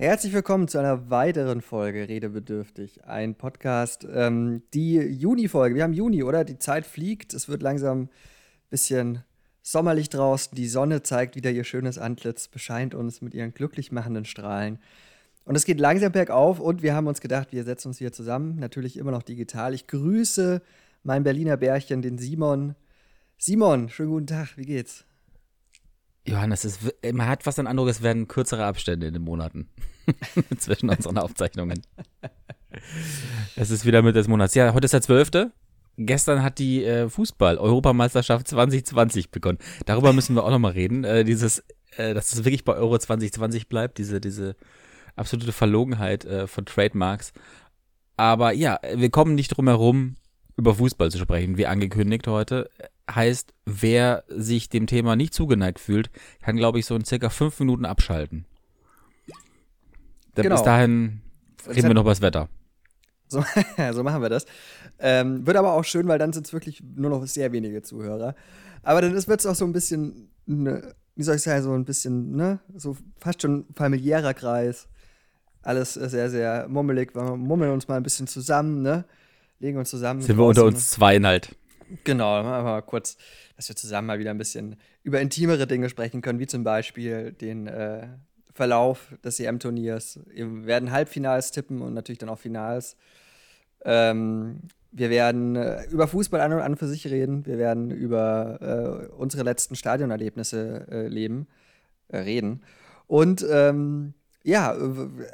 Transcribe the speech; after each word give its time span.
Herzlich 0.00 0.32
willkommen 0.32 0.68
zu 0.68 0.78
einer 0.78 1.10
weiteren 1.10 1.60
Folge 1.60 2.08
Redebedürftig. 2.08 3.04
Ein 3.04 3.34
Podcast, 3.34 4.06
ähm, 4.08 4.62
die 4.72 4.94
Juni-Folge. 4.94 5.74
Wir 5.74 5.82
haben 5.82 5.92
Juni, 5.92 6.22
oder? 6.22 6.44
Die 6.44 6.60
Zeit 6.60 6.86
fliegt. 6.86 7.34
Es 7.34 7.48
wird 7.48 7.62
langsam 7.62 8.02
ein 8.02 8.08
bisschen 8.70 9.24
sommerlich 9.60 10.08
draußen. 10.08 10.54
Die 10.54 10.68
Sonne 10.68 11.02
zeigt 11.02 11.34
wieder 11.34 11.50
ihr 11.50 11.64
schönes 11.64 11.98
Antlitz, 11.98 12.46
bescheint 12.46 12.94
uns 12.94 13.22
mit 13.22 13.34
ihren 13.34 13.52
glücklich 13.52 13.90
machenden 13.90 14.24
Strahlen. 14.24 14.78
Und 15.44 15.56
es 15.56 15.64
geht 15.64 15.80
langsam 15.80 16.12
bergauf 16.12 16.60
und 16.60 16.80
wir 16.80 16.94
haben 16.94 17.08
uns 17.08 17.20
gedacht, 17.20 17.48
wir 17.50 17.64
setzen 17.64 17.88
uns 17.88 17.98
hier 17.98 18.12
zusammen. 18.12 18.54
Natürlich 18.60 18.98
immer 18.98 19.10
noch 19.10 19.24
digital. 19.24 19.74
Ich 19.74 19.88
grüße 19.88 20.62
mein 21.02 21.24
Berliner 21.24 21.56
Bärchen, 21.56 22.02
den 22.02 22.18
Simon. 22.18 22.76
Simon, 23.36 23.88
schönen 23.88 24.10
guten 24.10 24.28
Tag. 24.28 24.56
Wie 24.56 24.64
geht's? 24.64 25.07
Johannes, 26.28 26.64
es, 26.64 26.78
man 27.12 27.26
hat 27.26 27.42
fast 27.42 27.58
den 27.58 27.66
Eindruck, 27.66 27.88
es 27.88 28.02
werden 28.02 28.28
kürzere 28.28 28.64
Abstände 28.64 29.06
in 29.06 29.14
den 29.14 29.22
Monaten 29.22 29.68
zwischen 30.58 30.90
unseren 30.90 31.18
Aufzeichnungen. 31.18 31.82
Es 33.56 33.70
ist 33.70 33.84
wieder 33.84 34.02
Mitte 34.02 34.18
des 34.18 34.28
Monats. 34.28 34.54
Ja, 34.54 34.74
heute 34.74 34.84
ist 34.84 34.94
der 34.94 35.02
12. 35.02 35.50
Gestern 35.96 36.42
hat 36.42 36.58
die 36.58 36.84
äh, 36.84 37.08
Fußball-Europameisterschaft 37.08 38.46
2020 38.46 39.30
begonnen. 39.30 39.58
Darüber 39.84 40.12
müssen 40.12 40.36
wir 40.36 40.44
auch 40.44 40.50
nochmal 40.50 40.72
reden. 40.72 41.02
Äh, 41.02 41.24
dieses, 41.24 41.64
äh, 41.96 42.14
dass 42.14 42.32
es 42.32 42.44
wirklich 42.44 42.64
bei 42.64 42.74
Euro 42.74 42.96
2020 42.98 43.68
bleibt, 43.68 43.98
diese, 43.98 44.20
diese 44.20 44.54
absolute 45.16 45.52
Verlogenheit 45.52 46.24
äh, 46.24 46.46
von 46.46 46.66
Trademarks. 46.66 47.32
Aber 48.16 48.52
ja, 48.52 48.78
wir 48.94 49.10
kommen 49.10 49.34
nicht 49.34 49.48
drum 49.48 49.66
herum, 49.66 50.16
über 50.56 50.74
Fußball 50.74 51.10
zu 51.10 51.18
sprechen, 51.18 51.56
wie 51.56 51.66
angekündigt 51.66 52.26
heute 52.28 52.70
heißt, 53.10 53.52
wer 53.64 54.24
sich 54.28 54.68
dem 54.68 54.86
Thema 54.86 55.16
nicht 55.16 55.34
zugeneigt 55.34 55.78
fühlt, 55.78 56.10
kann, 56.42 56.56
glaube 56.56 56.78
ich, 56.78 56.86
so 56.86 56.94
in 56.94 57.04
circa 57.04 57.30
fünf 57.30 57.58
Minuten 57.60 57.84
abschalten. 57.84 58.44
Genau. 60.34 60.54
Bis 60.54 60.62
dahin 60.62 61.20
reden 61.66 61.88
wir 61.88 61.94
noch 61.94 62.02
über 62.02 62.10
das 62.10 62.22
Wetter. 62.22 62.48
So, 63.28 63.44
so 63.92 64.02
machen 64.02 64.22
wir 64.22 64.28
das. 64.28 64.46
Ähm, 64.98 65.46
wird 65.46 65.56
aber 65.56 65.72
auch 65.74 65.84
schön, 65.84 66.08
weil 66.08 66.18
dann 66.18 66.32
sind 66.32 66.46
es 66.46 66.52
wirklich 66.52 66.82
nur 66.82 67.10
noch 67.10 67.26
sehr 67.26 67.52
wenige 67.52 67.82
Zuhörer. 67.82 68.34
Aber 68.82 69.02
dann 69.02 69.12
wird 69.12 69.40
es 69.40 69.46
auch 69.46 69.54
so 69.54 69.64
ein 69.64 69.72
bisschen, 69.72 70.30
ne, 70.46 70.94
wie 71.14 71.22
soll 71.22 71.36
ich 71.36 71.42
sagen, 71.42 71.62
so 71.62 71.72
ein 71.72 71.84
bisschen, 71.84 72.36
ne, 72.36 72.60
so 72.76 72.96
fast 73.20 73.42
schon 73.42 73.66
familiärer 73.74 74.34
Kreis. 74.34 74.88
Alles 75.62 75.94
sehr, 75.94 76.30
sehr 76.30 76.68
mummelig. 76.68 77.14
Wir 77.14 77.36
mummeln 77.36 77.72
uns 77.72 77.88
mal 77.88 77.96
ein 77.96 78.02
bisschen 78.02 78.26
zusammen, 78.26 78.80
ne? 78.82 79.04
Legen 79.58 79.76
uns 79.76 79.90
zusammen. 79.90 80.22
Sind 80.22 80.38
wir 80.38 80.44
unter 80.44 80.64
uns 80.64 80.90
zweien 80.90 81.26
halt. 81.26 81.56
Genau, 82.04 82.42
mal 82.42 82.82
kurz, 82.82 83.16
dass 83.56 83.68
wir 83.68 83.76
zusammen 83.76 84.08
mal 84.08 84.18
wieder 84.18 84.30
ein 84.30 84.38
bisschen 84.38 84.76
über 85.02 85.20
intimere 85.20 85.66
Dinge 85.66 85.88
sprechen 85.88 86.20
können, 86.20 86.38
wie 86.38 86.46
zum 86.46 86.64
Beispiel 86.64 87.32
den 87.32 87.66
äh, 87.66 88.08
Verlauf 88.52 89.14
des 89.24 89.40
EM-Turniers. 89.40 90.20
Wir 90.26 90.66
werden 90.66 90.90
Halbfinals 90.90 91.52
tippen 91.52 91.80
und 91.80 91.94
natürlich 91.94 92.18
dann 92.18 92.28
auch 92.28 92.38
Finals. 92.38 92.96
Ähm, 93.84 94.60
wir 94.90 95.10
werden 95.10 95.56
äh, 95.56 95.84
über 95.86 96.08
Fußball 96.08 96.40
an 96.40 96.52
und 96.52 96.60
an 96.60 96.76
für 96.76 96.88
sich 96.88 97.06
reden. 97.06 97.46
Wir 97.46 97.56
werden 97.58 97.90
über 97.90 99.08
äh, 99.10 99.14
unsere 99.14 99.44
letzten 99.44 99.76
Stadionerlebnisse 99.76 100.86
äh, 100.90 101.08
leben, 101.08 101.46
äh, 102.08 102.18
reden. 102.18 102.62
Und 103.06 103.46
ähm, 103.50 104.12
ja, 104.42 104.74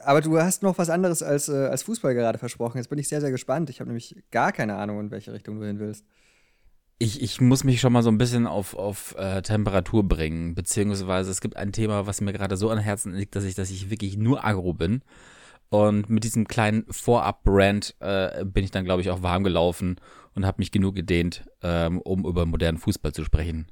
aber 0.04 0.20
du 0.20 0.38
hast 0.38 0.62
noch 0.62 0.78
was 0.78 0.90
anderes 0.90 1.22
als, 1.22 1.48
als 1.48 1.82
Fußball 1.84 2.14
gerade 2.14 2.38
versprochen. 2.38 2.78
Jetzt 2.78 2.88
bin 2.88 2.98
ich 2.98 3.08
sehr, 3.08 3.20
sehr 3.20 3.30
gespannt. 3.30 3.70
Ich 3.70 3.80
habe 3.80 3.88
nämlich 3.88 4.16
gar 4.30 4.50
keine 4.52 4.76
Ahnung, 4.76 4.98
in 5.00 5.10
welche 5.10 5.32
Richtung 5.32 5.60
du 5.60 5.66
hin 5.66 5.78
willst 5.78 6.04
ich, 6.98 7.22
ich 7.22 7.40
muss 7.40 7.64
mich 7.64 7.80
schon 7.80 7.92
mal 7.92 8.02
so 8.02 8.10
ein 8.10 8.18
bisschen 8.18 8.46
auf, 8.46 8.74
auf 8.74 9.14
äh, 9.18 9.42
Temperatur 9.42 10.04
bringen, 10.04 10.54
beziehungsweise 10.54 11.30
es 11.30 11.40
gibt 11.40 11.56
ein 11.56 11.72
Thema, 11.72 12.06
was 12.06 12.20
mir 12.20 12.32
gerade 12.32 12.56
so 12.56 12.70
an 12.70 12.78
Herzen 12.78 13.14
liegt, 13.14 13.34
dass 13.36 13.44
ich, 13.44 13.54
dass 13.54 13.70
ich 13.70 13.90
wirklich 13.90 14.16
nur 14.16 14.44
agro 14.44 14.72
bin. 14.72 15.02
Und 15.70 16.08
mit 16.08 16.22
diesem 16.22 16.46
kleinen 16.46 16.84
Vorab-Brand 16.88 17.96
äh, 17.98 18.44
bin 18.44 18.62
ich 18.62 18.70
dann, 18.70 18.84
glaube 18.84 19.02
ich, 19.02 19.10
auch 19.10 19.22
warm 19.22 19.42
gelaufen 19.42 19.96
und 20.34 20.46
habe 20.46 20.60
mich 20.60 20.70
genug 20.70 20.94
gedehnt, 20.94 21.44
ähm, 21.62 22.00
um 22.00 22.24
über 22.24 22.46
modernen 22.46 22.78
Fußball 22.78 23.12
zu 23.12 23.24
sprechen. 23.24 23.66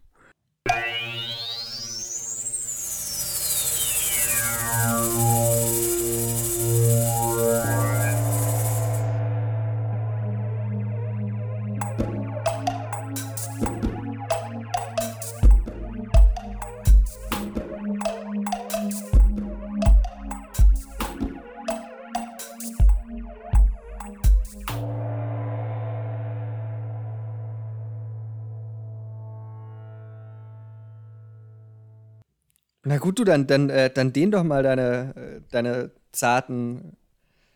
Gut, 33.03 33.19
du, 33.19 33.25
dann, 33.25 33.47
dann, 33.47 33.69
äh, 33.69 33.93
dann 33.93 34.15
dehn 34.15 34.31
doch 34.31 34.45
mal 34.45 34.63
deine, 34.63 35.15
äh, 35.15 35.41
deine 35.51 35.91
zarten 36.13 36.97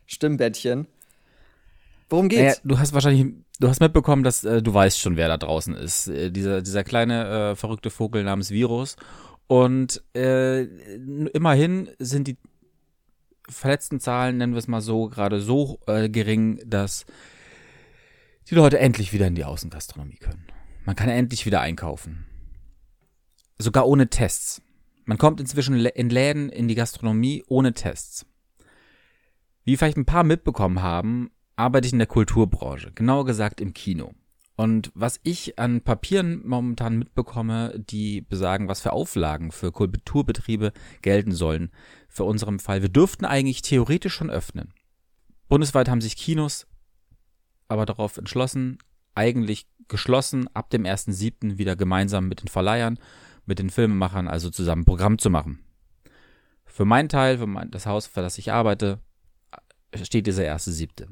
Stimmbettchen. 0.04 0.86
Worum 2.10 2.28
geht's? 2.28 2.42
Naja, 2.42 2.54
du 2.64 2.78
hast 2.78 2.92
wahrscheinlich, 2.92 3.32
du 3.58 3.68
hast 3.68 3.80
mitbekommen, 3.80 4.22
dass 4.22 4.44
äh, 4.44 4.62
du 4.62 4.74
weißt 4.74 5.00
schon, 5.00 5.16
wer 5.16 5.28
da 5.28 5.38
draußen 5.38 5.74
ist. 5.74 6.08
Äh, 6.08 6.30
dieser, 6.30 6.60
dieser 6.60 6.84
kleine 6.84 7.52
äh, 7.52 7.56
verrückte 7.56 7.90
Vogel 7.90 8.24
namens 8.24 8.50
Virus. 8.50 8.96
Und 9.46 10.02
äh, 10.14 10.62
immerhin 10.64 11.88
sind 11.98 12.28
die 12.28 12.36
verletzten 13.48 14.00
Zahlen, 14.00 14.38
nennen 14.38 14.54
wir 14.54 14.58
es 14.58 14.66
mal 14.66 14.80
so, 14.80 15.08
gerade 15.08 15.40
so 15.40 15.78
gering, 15.86 16.60
dass 16.66 17.06
die 18.50 18.56
Leute 18.56 18.80
endlich 18.80 19.12
wieder 19.12 19.28
in 19.28 19.36
die 19.36 19.44
Außengastronomie 19.44 20.16
können. 20.16 20.44
Man 20.84 20.96
kann 20.96 21.08
endlich 21.08 21.46
wieder 21.46 21.60
einkaufen. 21.60 22.26
Sogar 23.56 23.86
ohne 23.86 24.08
Tests. 24.08 24.62
Man 25.06 25.18
kommt 25.18 25.40
inzwischen 25.40 25.74
in 25.86 26.10
Läden 26.10 26.48
in 26.48 26.66
die 26.66 26.74
Gastronomie 26.74 27.44
ohne 27.46 27.72
Tests. 27.72 28.26
Wie 29.64 29.76
vielleicht 29.76 29.96
ein 29.96 30.04
paar 30.04 30.24
mitbekommen 30.24 30.82
haben, 30.82 31.30
arbeite 31.54 31.86
ich 31.86 31.92
in 31.92 32.00
der 32.00 32.08
Kulturbranche, 32.08 32.92
genauer 32.92 33.24
gesagt 33.24 33.60
im 33.60 33.72
Kino. 33.72 34.12
Und 34.56 34.90
was 34.94 35.20
ich 35.22 35.58
an 35.58 35.82
Papieren 35.82 36.42
momentan 36.46 36.98
mitbekomme, 36.98 37.78
die 37.78 38.20
besagen, 38.20 38.68
was 38.68 38.80
für 38.80 38.92
Auflagen 38.92 39.52
für 39.52 39.70
Kulturbetriebe 39.70 40.72
gelten 41.02 41.32
sollen, 41.32 41.70
für 42.08 42.24
unserem 42.24 42.58
Fall. 42.58 42.82
Wir 42.82 42.88
dürften 42.88 43.26
eigentlich 43.26 43.62
theoretisch 43.62 44.14
schon 44.14 44.30
öffnen. 44.30 44.72
Bundesweit 45.48 45.88
haben 45.88 46.00
sich 46.00 46.16
Kinos 46.16 46.66
aber 47.68 47.86
darauf 47.86 48.16
entschlossen, 48.16 48.78
eigentlich 49.14 49.66
geschlossen 49.88 50.48
ab 50.54 50.70
dem 50.70 50.84
1.7. 50.84 51.58
wieder 51.58 51.76
gemeinsam 51.76 52.28
mit 52.28 52.42
den 52.42 52.48
Verleihern 52.48 52.98
mit 53.46 53.58
den 53.58 53.70
Filmemachern 53.70 54.28
also 54.28 54.50
zusammen 54.50 54.84
Programm 54.84 55.18
zu 55.18 55.30
machen. 55.30 55.64
Für 56.64 56.84
meinen 56.84 57.08
Teil, 57.08 57.38
für 57.38 57.46
mein, 57.46 57.70
das 57.70 57.86
Haus, 57.86 58.06
für 58.06 58.20
das 58.20 58.38
ich 58.38 58.52
arbeite, 58.52 59.00
steht 59.94 60.26
dieser 60.26 60.44
erste 60.44 60.72
siebte. 60.72 61.08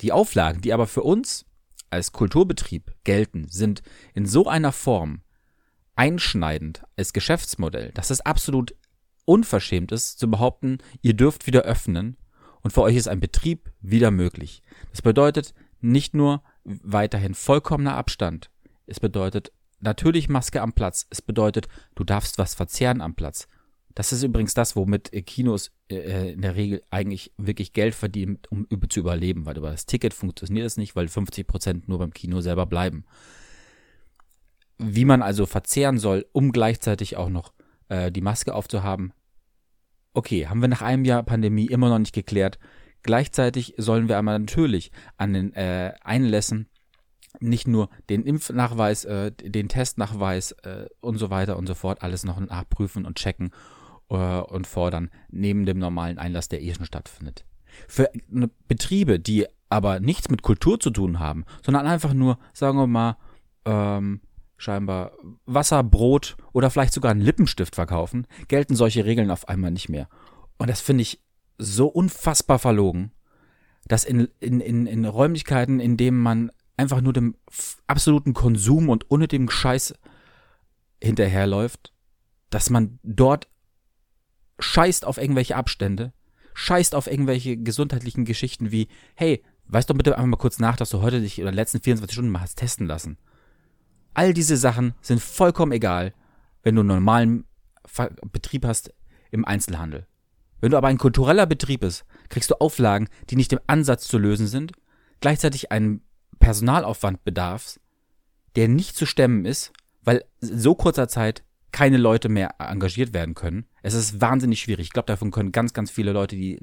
Die 0.00 0.12
Auflagen, 0.12 0.60
die 0.60 0.72
aber 0.72 0.86
für 0.86 1.02
uns 1.02 1.46
als 1.90 2.12
Kulturbetrieb 2.12 2.92
gelten, 3.04 3.46
sind 3.48 3.82
in 4.14 4.26
so 4.26 4.48
einer 4.48 4.72
Form 4.72 5.22
einschneidend 5.94 6.82
als 6.96 7.12
Geschäftsmodell, 7.12 7.92
dass 7.92 8.10
es 8.10 8.20
absolut 8.20 8.74
unverschämt 9.24 9.92
ist, 9.92 10.18
zu 10.18 10.30
behaupten, 10.30 10.78
ihr 11.02 11.14
dürft 11.14 11.46
wieder 11.46 11.62
öffnen 11.62 12.16
und 12.62 12.72
für 12.72 12.82
euch 12.82 12.96
ist 12.96 13.08
ein 13.08 13.20
Betrieb 13.20 13.72
wieder 13.80 14.10
möglich. 14.10 14.62
Das 14.90 15.02
bedeutet 15.02 15.54
nicht 15.80 16.14
nur 16.14 16.42
weiterhin 16.64 17.34
vollkommener 17.34 17.96
Abstand, 17.96 18.50
es 18.86 19.00
bedeutet 19.00 19.52
natürlich 19.80 20.28
Maske 20.28 20.62
am 20.62 20.72
Platz. 20.72 21.06
Es 21.10 21.22
bedeutet, 21.22 21.68
du 21.94 22.04
darfst 22.04 22.38
was 22.38 22.54
verzehren 22.54 23.00
am 23.00 23.14
Platz. 23.14 23.48
Das 23.96 24.12
ist 24.12 24.22
übrigens 24.22 24.52
das, 24.52 24.76
womit 24.76 25.10
Kinos 25.26 25.72
äh, 25.90 26.32
in 26.32 26.42
der 26.42 26.54
Regel 26.54 26.82
eigentlich 26.90 27.32
wirklich 27.38 27.72
Geld 27.72 27.94
verdienen, 27.94 28.38
um 28.50 28.66
zu 28.90 29.00
überleben, 29.00 29.46
weil 29.46 29.56
über 29.56 29.70
das 29.70 29.86
Ticket 29.86 30.12
funktioniert 30.12 30.66
es 30.66 30.76
nicht, 30.76 30.94
weil 30.96 31.08
50 31.08 31.46
Prozent 31.46 31.88
nur 31.88 31.98
beim 31.98 32.12
Kino 32.12 32.42
selber 32.42 32.66
bleiben. 32.66 33.06
Wie 34.76 35.06
man 35.06 35.22
also 35.22 35.46
verzehren 35.46 35.98
soll, 35.98 36.26
um 36.32 36.52
gleichzeitig 36.52 37.16
auch 37.16 37.30
noch 37.30 37.54
äh, 37.88 38.12
die 38.12 38.20
Maske 38.20 38.54
aufzuhaben, 38.54 39.14
okay, 40.12 40.46
haben 40.46 40.60
wir 40.60 40.68
nach 40.68 40.82
einem 40.82 41.06
Jahr 41.06 41.22
Pandemie 41.22 41.66
immer 41.66 41.88
noch 41.88 41.98
nicht 41.98 42.14
geklärt. 42.14 42.58
Gleichzeitig 43.02 43.74
sollen 43.78 44.10
wir 44.10 44.18
aber 44.18 44.38
natürlich 44.38 44.92
an 45.16 45.32
den 45.32 45.54
äh, 45.54 45.94
Einlässen 46.02 46.68
nicht 47.40 47.68
nur 47.68 47.88
den 48.08 48.24
Impfnachweis, 48.24 49.04
äh, 49.04 49.32
den 49.32 49.68
Testnachweis 49.68 50.52
äh, 50.62 50.86
und 51.00 51.18
so 51.18 51.30
weiter 51.30 51.56
und 51.56 51.66
so 51.66 51.74
fort 51.74 52.02
alles 52.02 52.24
noch 52.24 52.40
nachprüfen 52.40 53.04
und 53.04 53.16
checken 53.16 53.50
äh, 54.10 54.14
und 54.14 54.66
fordern, 54.66 55.10
neben 55.30 55.66
dem 55.66 55.78
normalen 55.78 56.18
Einlass, 56.18 56.48
der 56.48 56.62
eh 56.62 56.74
schon 56.74 56.86
stattfindet. 56.86 57.44
Für 57.88 58.10
Betriebe, 58.68 59.18
die 59.20 59.46
aber 59.68 60.00
nichts 60.00 60.30
mit 60.30 60.42
Kultur 60.42 60.80
zu 60.80 60.90
tun 60.90 61.18
haben, 61.18 61.44
sondern 61.64 61.86
einfach 61.86 62.14
nur, 62.14 62.38
sagen 62.52 62.78
wir 62.78 62.86
mal, 62.86 63.16
ähm, 63.64 64.20
scheinbar 64.56 65.12
Wasser, 65.44 65.82
Brot 65.82 66.36
oder 66.52 66.70
vielleicht 66.70 66.94
sogar 66.94 67.10
einen 67.10 67.20
Lippenstift 67.20 67.74
verkaufen, 67.74 68.26
gelten 68.48 68.74
solche 68.74 69.04
Regeln 69.04 69.30
auf 69.30 69.48
einmal 69.48 69.70
nicht 69.70 69.88
mehr. 69.88 70.08
Und 70.56 70.70
das 70.70 70.80
finde 70.80 71.02
ich 71.02 71.20
so 71.58 71.88
unfassbar 71.88 72.58
verlogen, 72.58 73.12
dass 73.86 74.04
in, 74.04 74.28
in, 74.40 74.60
in, 74.60 74.86
in 74.86 75.04
Räumlichkeiten, 75.04 75.80
in 75.80 75.96
denen 75.96 76.18
man 76.18 76.50
einfach 76.76 77.00
nur 77.00 77.12
dem 77.12 77.36
absoluten 77.86 78.34
Konsum 78.34 78.88
und 78.88 79.10
unnötigem 79.10 79.48
Scheiß 79.48 79.94
hinterherläuft, 81.02 81.92
dass 82.50 82.70
man 82.70 82.98
dort 83.02 83.48
scheißt 84.58 85.04
auf 85.04 85.18
irgendwelche 85.18 85.56
Abstände, 85.56 86.12
scheißt 86.54 86.94
auf 86.94 87.06
irgendwelche 87.06 87.56
gesundheitlichen 87.56 88.24
Geschichten 88.24 88.70
wie, 88.70 88.88
hey, 89.14 89.44
weißt 89.66 89.90
doch 89.90 89.94
bitte 89.94 90.16
einfach 90.16 90.26
mal 90.26 90.36
kurz 90.36 90.58
nach, 90.58 90.76
dass 90.76 90.90
du 90.90 91.02
heute 91.02 91.20
dich 91.20 91.40
oder 91.40 91.52
letzten 91.52 91.80
24 91.80 92.14
Stunden 92.14 92.30
mal 92.30 92.40
hast 92.40 92.56
testen 92.56 92.86
lassen. 92.86 93.18
All 94.14 94.32
diese 94.32 94.56
Sachen 94.56 94.94
sind 95.02 95.20
vollkommen 95.20 95.72
egal, 95.72 96.14
wenn 96.62 96.74
du 96.74 96.80
einen 96.80 96.88
normalen 96.88 97.44
Betrieb 98.32 98.64
hast 98.64 98.92
im 99.30 99.44
Einzelhandel. 99.44 100.06
Wenn 100.60 100.70
du 100.70 100.78
aber 100.78 100.88
ein 100.88 100.98
kultureller 100.98 101.46
Betrieb 101.46 101.80
bist, 101.80 102.06
kriegst 102.30 102.50
du 102.50 102.54
Auflagen, 102.54 103.08
die 103.28 103.36
nicht 103.36 103.52
im 103.52 103.60
Ansatz 103.66 104.08
zu 104.08 104.16
lösen 104.16 104.46
sind, 104.46 104.72
gleichzeitig 105.20 105.70
einen 105.70 106.00
Personalaufwand 106.38 107.24
bedarfst, 107.24 107.80
der 108.56 108.68
nicht 108.68 108.96
zu 108.96 109.06
stemmen 109.06 109.44
ist, 109.44 109.72
weil 110.02 110.24
in 110.40 110.58
so 110.58 110.74
kurzer 110.74 111.08
Zeit 111.08 111.44
keine 111.72 111.98
Leute 111.98 112.28
mehr 112.28 112.54
engagiert 112.58 113.12
werden 113.12 113.34
können. 113.34 113.66
Es 113.82 113.92
ist 113.92 114.20
wahnsinnig 114.20 114.60
schwierig. 114.60 114.86
Ich 114.86 114.92
glaube, 114.92 115.06
davon 115.06 115.30
können 115.30 115.52
ganz, 115.52 115.74
ganz 115.74 115.90
viele 115.90 116.12
Leute, 116.12 116.34
die 116.34 116.58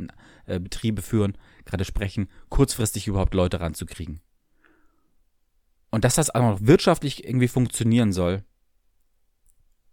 äh, 0.48 0.60
Betriebe 0.60 1.04
führen, 1.04 1.38
gerade 1.66 1.86
sprechen, 1.86 2.30
kurzfristig 2.50 3.08
überhaupt 3.08 3.36
Leute 3.36 3.60
ranzukriegen. 3.60 4.22
Und 5.92 6.04
dass 6.04 6.16
das 6.16 6.34
auch 6.34 6.42
noch 6.42 6.62
wirtschaftlich 6.62 7.25
irgendwie 7.25 7.48
funktionieren 7.48 8.12
soll, 8.12 8.44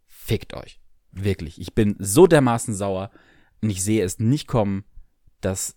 fickt 0.06 0.54
euch. 0.54 0.80
Wirklich. 1.12 1.60
Ich 1.60 1.74
bin 1.74 1.96
so 1.98 2.26
dermaßen 2.26 2.72
sauer 2.72 3.10
und 3.60 3.68
ich 3.68 3.84
sehe 3.84 4.02
es 4.02 4.18
nicht 4.18 4.46
kommen, 4.46 4.84
dass 5.42 5.76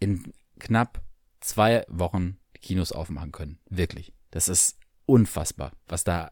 in 0.00 0.32
knapp 0.58 1.02
zwei 1.38 1.84
Wochen 1.88 2.39
Kinos 2.60 2.92
aufmachen 2.92 3.32
können. 3.32 3.58
Wirklich. 3.68 4.12
Das 4.30 4.48
ist 4.48 4.78
unfassbar, 5.06 5.72
was 5.88 6.04
da 6.04 6.30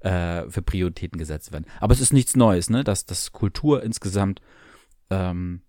äh, 0.00 0.48
für 0.48 0.62
Prioritäten 0.62 1.18
gesetzt 1.18 1.52
werden. 1.52 1.66
Aber 1.80 1.92
es 1.92 2.00
ist 2.00 2.12
nichts 2.12 2.36
Neues, 2.36 2.70
ne? 2.70 2.84
Dass, 2.84 3.06
dass 3.06 3.32
Kultur 3.32 3.82
insgesamt 3.82 4.40
ähm, 5.10 5.62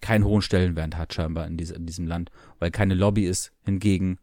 keinen 0.00 0.24
hohen 0.24 0.42
Stellenwert 0.42 0.96
hat 0.96 1.14
scheinbar 1.14 1.46
in, 1.46 1.56
diese, 1.56 1.74
in 1.74 1.86
diesem 1.86 2.06
Land, 2.06 2.30
weil 2.58 2.70
keine 2.70 2.94
Lobby 2.94 3.24
ist. 3.24 3.52
Hingegen 3.64 4.18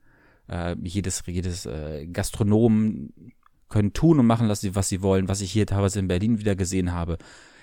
äh, 0.48 0.75
jedes, 0.83 1.24
jedes 1.25 1.66
äh, 1.66 2.06
Gastronomen 2.07 3.33
können 3.69 3.94
tun 3.94 4.19
und 4.19 4.27
machen, 4.27 4.50
was 4.50 4.62
sie, 4.62 4.75
was 4.75 4.89
sie 4.89 5.01
wollen, 5.01 5.27
was 5.27 5.42
ich 5.42 5.51
hier 5.51 5.66
teilweise 5.66 6.00
in 6.00 6.07
Berlin 6.07 6.39
wieder 6.39 6.56
gesehen 6.56 6.92
habe. 6.92 7.18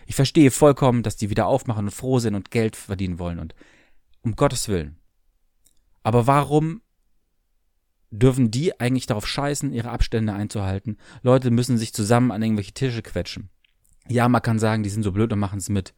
Ich 0.06 0.14
verstehe 0.14 0.50
vollkommen, 0.50 1.02
dass 1.02 1.16
die 1.16 1.30
wieder 1.30 1.46
aufmachen 1.46 1.86
und 1.86 1.90
froh 1.90 2.18
sind 2.18 2.34
und 2.34 2.50
Geld 2.50 2.76
verdienen 2.76 3.18
wollen 3.18 3.38
und 3.38 3.54
um 4.22 4.36
Gottes 4.36 4.68
Willen. 4.68 4.96
Aber 6.02 6.26
warum 6.26 6.80
dürfen 8.18 8.50
die 8.50 8.78
eigentlich 8.80 9.06
darauf 9.06 9.26
scheißen, 9.26 9.72
ihre 9.72 9.90
Abstände 9.90 10.32
einzuhalten? 10.32 10.98
Leute 11.22 11.50
müssen 11.50 11.78
sich 11.78 11.92
zusammen 11.92 12.30
an 12.30 12.42
irgendwelche 12.42 12.72
Tische 12.72 13.02
quetschen. 13.02 13.50
Ja, 14.08 14.28
man 14.28 14.42
kann 14.42 14.58
sagen, 14.58 14.82
die 14.82 14.90
sind 14.90 15.02
so 15.02 15.12
blöd 15.12 15.32
und 15.32 15.38
machen 15.38 15.58
es 15.58 15.68
mit. 15.68 15.94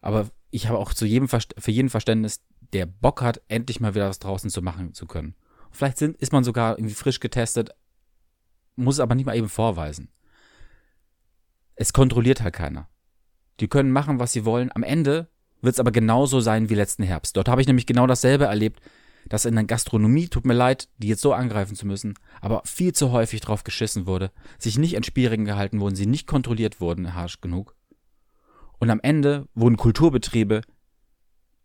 Aber 0.00 0.28
ich 0.50 0.68
habe 0.68 0.78
auch 0.78 0.92
zu 0.94 1.06
jedem 1.06 1.28
für 1.28 1.70
jeden 1.70 1.88
Verständnis, 1.88 2.42
der 2.72 2.86
Bock 2.86 3.22
hat, 3.22 3.42
endlich 3.48 3.80
mal 3.80 3.94
wieder 3.94 4.08
was 4.08 4.18
draußen 4.18 4.50
zu 4.50 4.62
machen 4.62 4.94
zu 4.94 5.06
können. 5.06 5.34
Vielleicht 5.70 5.98
sind, 5.98 6.16
ist 6.18 6.32
man 6.32 6.44
sogar 6.44 6.78
irgendwie 6.78 6.94
frisch 6.94 7.20
getestet, 7.20 7.70
muss 8.76 8.96
es 8.96 9.00
aber 9.00 9.14
nicht 9.14 9.26
mal 9.26 9.36
eben 9.36 9.48
vorweisen. 9.48 10.08
Es 11.74 11.92
kontrolliert 11.92 12.42
halt 12.42 12.54
keiner. 12.54 12.88
Die 13.60 13.68
können 13.68 13.90
machen, 13.90 14.18
was 14.18 14.32
sie 14.32 14.44
wollen. 14.44 14.70
Am 14.74 14.82
Ende 14.82 15.28
wird 15.60 15.74
es 15.74 15.80
aber 15.80 15.90
genauso 15.90 16.40
sein 16.40 16.68
wie 16.68 16.74
letzten 16.74 17.02
Herbst. 17.02 17.36
Dort 17.36 17.48
habe 17.48 17.60
ich 17.60 17.66
nämlich 17.66 17.86
genau 17.86 18.06
dasselbe 18.06 18.44
erlebt, 18.44 18.80
dass 19.28 19.44
in 19.44 19.54
der 19.54 19.64
Gastronomie, 19.64 20.28
tut 20.28 20.46
mir 20.46 20.54
leid, 20.54 20.88
die 20.98 21.08
jetzt 21.08 21.22
so 21.22 21.32
angreifen 21.32 21.76
zu 21.76 21.86
müssen, 21.86 22.14
aber 22.40 22.62
viel 22.64 22.92
zu 22.92 23.10
häufig 23.10 23.40
drauf 23.40 23.64
geschissen 23.64 24.06
wurde, 24.06 24.30
sich 24.58 24.78
nicht 24.78 24.96
an 24.96 25.02
Spielregeln 25.02 25.46
gehalten 25.46 25.80
wurden, 25.80 25.96
sie 25.96 26.06
nicht 26.06 26.26
kontrolliert 26.26 26.80
wurden, 26.80 27.14
harsch 27.14 27.40
genug. 27.40 27.74
Und 28.78 28.90
am 28.90 29.00
Ende 29.02 29.48
wurden 29.54 29.76
Kulturbetriebe, 29.76 30.62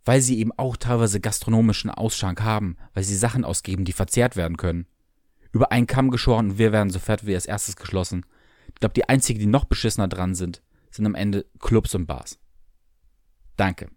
weil 0.06 0.22
sie 0.22 0.40
eben 0.40 0.52
auch 0.58 0.78
teilweise 0.78 1.20
gastronomischen 1.20 1.90
Ausschank 1.90 2.42
haben, 2.42 2.78
weil 2.94 3.04
sie 3.04 3.16
Sachen 3.16 3.44
ausgeben, 3.44 3.86
die 3.86 3.94
verzehrt 3.94 4.36
werden 4.36 4.58
können, 4.58 4.88
über 5.52 5.72
einen 5.72 5.88
Kamm 5.88 6.12
geschoren 6.12 6.52
und 6.52 6.58
wir 6.58 6.72
werden 6.72 6.90
sofort 6.90 7.26
wie 7.26 7.36
als 7.36 7.46
erstes 7.46 7.76
geschlossen. 7.76 8.26
Ich 8.70 8.80
glaube, 8.80 8.94
die 8.94 9.10
einzigen, 9.10 9.40
die 9.40 9.46
noch 9.46 9.66
beschissener 9.66 10.08
dran 10.08 10.36
sind, 10.36 10.62
sind 10.92 11.06
am 11.06 11.16
Ende 11.16 11.46
Clubs 11.60 11.94
und 11.96 12.06
Bars. 12.06 12.40
Danke. 13.58 13.90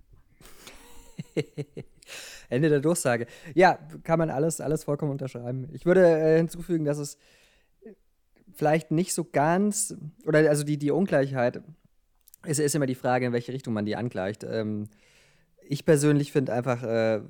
Ende 2.48 2.68
der 2.68 2.80
Durchsage. 2.80 3.26
Ja, 3.54 3.78
kann 4.04 4.18
man 4.18 4.30
alles, 4.30 4.60
alles 4.60 4.84
vollkommen 4.84 5.12
unterschreiben. 5.12 5.68
Ich 5.72 5.86
würde 5.86 6.06
äh, 6.06 6.36
hinzufügen, 6.38 6.84
dass 6.84 6.98
es 6.98 7.18
vielleicht 8.54 8.90
nicht 8.90 9.14
so 9.14 9.24
ganz, 9.24 9.94
oder 10.26 10.38
also 10.48 10.64
die, 10.64 10.78
die 10.78 10.90
Ungleichheit, 10.90 11.62
ist, 12.46 12.58
ist 12.58 12.74
immer 12.74 12.86
die 12.86 12.94
Frage, 12.94 13.26
in 13.26 13.32
welche 13.32 13.52
Richtung 13.52 13.74
man 13.74 13.86
die 13.86 13.96
angleicht. 13.96 14.44
Ähm, 14.44 14.88
ich 15.68 15.84
persönlich 15.84 16.32
finde 16.32 16.52
einfach, 16.52 16.82
äh, 16.82 17.20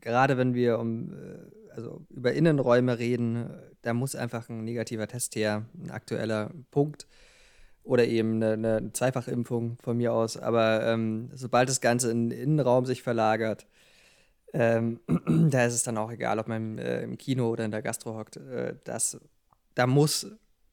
gerade 0.00 0.36
wenn 0.36 0.54
wir 0.54 0.78
um, 0.78 1.12
äh, 1.12 1.74
also 1.74 2.04
über 2.10 2.32
Innenräume 2.32 2.98
reden, 2.98 3.50
da 3.82 3.94
muss 3.94 4.14
einfach 4.14 4.48
ein 4.48 4.64
negativer 4.64 5.06
Test 5.06 5.36
her, 5.36 5.64
ein 5.82 5.90
aktueller 5.90 6.50
Punkt 6.70 7.06
oder 7.82 8.06
eben 8.06 8.42
eine, 8.42 8.52
eine 8.52 8.92
Zweifachimpfung 8.92 9.78
von 9.80 9.96
mir 9.96 10.12
aus. 10.12 10.36
Aber 10.36 10.84
ähm, 10.84 11.30
sobald 11.34 11.68
das 11.68 11.80
Ganze 11.80 12.10
in 12.10 12.28
den 12.28 12.38
Innenraum 12.38 12.84
sich 12.84 13.02
verlagert, 13.02 13.66
ähm, 14.52 15.00
da 15.50 15.64
ist 15.64 15.74
es 15.74 15.82
dann 15.82 15.98
auch 15.98 16.10
egal, 16.10 16.38
ob 16.38 16.48
man 16.48 16.78
äh, 16.78 17.02
im 17.02 17.18
Kino 17.18 17.50
oder 17.50 17.64
in 17.64 17.70
der 17.70 17.82
Gastro 17.82 18.16
hockt. 18.16 18.36
Äh, 18.36 18.76
das, 18.84 19.20
da 19.74 19.86
muss 19.86 20.26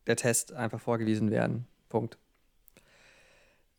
der 0.08 0.16
Test 0.16 0.54
einfach 0.54 0.80
vorgewiesen 0.80 1.32
werden. 1.32 1.68
Punkt. 1.90 2.18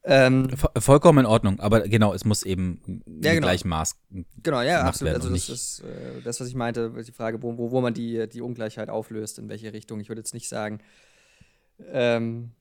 Ähm, 0.05 0.49
Vollkommen 0.79 1.19
in 1.21 1.27
Ordnung, 1.27 1.61
aber 1.61 1.81
genau, 1.83 2.15
es 2.15 2.25
muss 2.25 2.43
eben 2.43 3.03
ja, 3.23 3.35
genau. 3.35 3.47
gleichem 3.47 3.69
Maß. 3.69 3.97
Genau, 4.43 4.63
ja, 4.63 4.83
absolut. 4.83 5.15
Also 5.15 5.29
das 5.29 5.49
ist 5.49 5.81
äh, 5.81 6.23
das, 6.23 6.41
was 6.41 6.49
ich 6.49 6.55
meinte, 6.55 6.91
die 7.07 7.13
Frage, 7.13 7.43
wo, 7.43 7.59
wo, 7.59 7.73
wo 7.73 7.81
man 7.81 7.93
die, 7.93 8.29
die 8.29 8.41
Ungleichheit 8.41 8.89
auflöst, 8.91 9.39
in 9.39 9.49
welche 9.49 9.73
Richtung. 9.73 10.01
Ich 10.01 10.09
würde 10.09 10.21
jetzt 10.21 10.35
nicht 10.35 10.49
sagen, 10.49 10.79
ähm, 11.91 12.53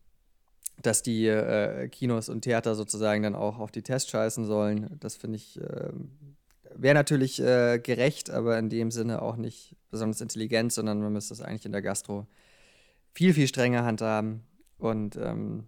dass 0.82 1.04
die 1.04 1.28
äh, 1.28 1.88
Kinos 1.90 2.28
und 2.28 2.42
Theater 2.42 2.76
sozusagen 2.76 3.24
dann 3.24 3.36
auch 3.36 3.60
auf 3.60 3.72
die 3.72 3.82
Tests 3.82 4.10
scheißen 4.10 4.46
sollen. 4.46 4.98
Das 5.00 5.16
finde 5.16 5.38
ich, 5.38 5.62
äh, 5.62 5.90
wäre 6.76 6.96
natürlich 6.96 7.42
äh, 7.42 7.80
gerecht, 7.80 8.30
aber 8.30 8.58
in 8.58 8.70
dem 8.70 8.92
Sinne 8.92 9.22
auch 9.22 9.36
nicht 9.36 9.76
besonders 9.90 10.22
intelligent, 10.22 10.74
sondern 10.74 11.02
man 11.02 11.14
müsste 11.14 11.34
es 11.34 11.42
eigentlich 11.42 11.66
in 11.66 11.72
der 11.72 11.82
Gastro 11.82 12.28
viel, 13.14 13.34
viel 13.34 13.48
strenger 13.48 13.84
handhaben. 13.84 14.44
Und 14.78 15.16
ähm, 15.16 15.66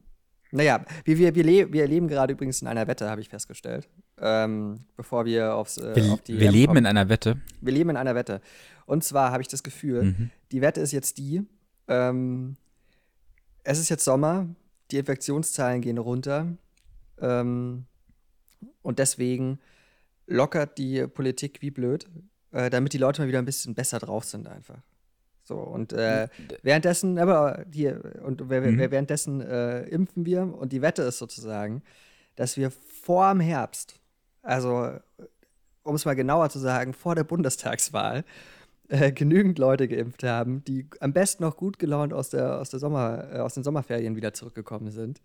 naja, 0.51 0.83
wir, 1.05 1.17
wir, 1.17 1.35
wir, 1.35 1.73
wir 1.73 1.87
leben 1.87 2.07
gerade 2.07 2.33
übrigens 2.33 2.61
in 2.61 2.67
einer 2.67 2.87
Wette, 2.87 3.09
habe 3.09 3.21
ich 3.21 3.29
festgestellt. 3.29 3.87
Ähm, 4.19 4.81
bevor 4.95 5.25
wir 5.25 5.55
aufs, 5.55 5.77
äh, 5.77 5.95
wir, 5.95 6.13
auf 6.13 6.21
die. 6.21 6.39
Wir 6.39 6.51
leben 6.51 6.75
in 6.77 6.85
einer 6.85 7.07
Wette. 7.09 7.39
Wir 7.61 7.73
leben 7.73 7.91
in 7.91 7.97
einer 7.97 8.15
Wette. 8.15 8.41
Und 8.85 9.03
zwar 9.03 9.31
habe 9.31 9.41
ich 9.41 9.47
das 9.47 9.63
Gefühl, 9.63 10.03
mhm. 10.03 10.31
die 10.51 10.61
Wette 10.61 10.81
ist 10.81 10.91
jetzt 10.91 11.17
die: 11.17 11.43
ähm, 11.87 12.57
Es 13.63 13.79
ist 13.79 13.89
jetzt 13.89 14.03
Sommer, 14.03 14.47
die 14.91 14.97
Infektionszahlen 14.97 15.81
gehen 15.81 15.97
runter. 15.97 16.47
Ähm, 17.21 17.85
und 18.81 18.99
deswegen 18.99 19.59
lockert 20.29 20.77
die 20.77 21.07
Politik 21.07 21.61
wie 21.61 21.71
blöd, 21.71 22.07
äh, 22.51 22.69
damit 22.69 22.93
die 22.93 22.97
Leute 22.97 23.21
mal 23.21 23.27
wieder 23.27 23.39
ein 23.39 23.45
bisschen 23.45 23.75
besser 23.75 23.99
drauf 23.99 24.23
sind 24.23 24.47
einfach. 24.47 24.79
So, 25.43 25.55
und 25.55 25.93
äh, 25.93 26.27
währenddessen, 26.61 27.17
aber 27.17 27.65
hier, 27.73 28.21
und 28.23 28.41
mhm. 28.41 28.49
währenddessen 28.49 29.41
äh, 29.41 29.81
impfen 29.87 30.25
wir 30.25 30.43
und 30.43 30.71
die 30.71 30.83
Wette 30.83 31.01
ist 31.01 31.17
sozusagen, 31.17 31.81
dass 32.35 32.55
wir 32.55 32.71
vor 32.71 33.31
dem 33.31 33.39
Herbst, 33.39 33.99
also 34.43 34.91
um 35.83 35.95
es 35.95 36.05
mal 36.05 36.15
genauer 36.15 36.49
zu 36.51 36.59
sagen, 36.59 36.93
vor 36.93 37.15
der 37.15 37.23
Bundestagswahl, 37.23 38.23
äh, 38.89 39.11
genügend 39.11 39.57
Leute 39.57 39.87
geimpft 39.87 40.23
haben, 40.23 40.63
die 40.65 40.87
am 40.99 41.13
besten 41.13 41.43
noch 41.43 41.57
gut 41.57 41.79
gelaunt 41.79 42.13
aus, 42.13 42.29
der, 42.29 42.59
aus, 42.59 42.69
der 42.69 42.79
Sommer, 42.79 43.33
äh, 43.33 43.39
aus 43.39 43.55
den 43.55 43.63
Sommerferien 43.63 44.15
wieder 44.15 44.33
zurückgekommen 44.33 44.91
sind. 44.91 45.21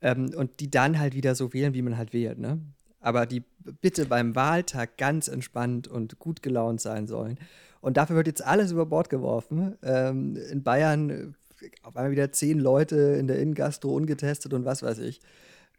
Ähm, 0.00 0.32
und 0.34 0.60
die 0.60 0.70
dann 0.70 0.98
halt 0.98 1.14
wieder 1.14 1.34
so 1.34 1.52
wählen, 1.52 1.74
wie 1.74 1.82
man 1.82 1.96
halt 1.96 2.12
wählt, 2.12 2.38
ne? 2.38 2.58
Aber 3.02 3.26
die 3.26 3.42
bitte 3.82 4.06
beim 4.06 4.34
Wahltag 4.34 4.96
ganz 4.96 5.28
entspannt 5.28 5.86
und 5.88 6.18
gut 6.18 6.42
gelaunt 6.42 6.80
sein 6.80 7.06
sollen. 7.06 7.38
Und 7.82 7.96
dafür 7.96 8.16
wird 8.16 8.28
jetzt 8.28 8.44
alles 8.44 8.72
über 8.72 8.86
Bord 8.86 9.10
geworfen. 9.10 9.76
Ähm, 9.82 10.36
in 10.36 10.62
Bayern 10.62 11.10
äh, 11.10 11.66
auf 11.82 11.96
einmal 11.96 12.12
wieder 12.12 12.32
zehn 12.32 12.58
Leute 12.58 12.96
in 12.96 13.26
der 13.26 13.38
Innengastro 13.38 13.94
ungetestet 13.94 14.54
und 14.54 14.64
was 14.64 14.82
weiß 14.82 14.98
ich. 14.98 15.20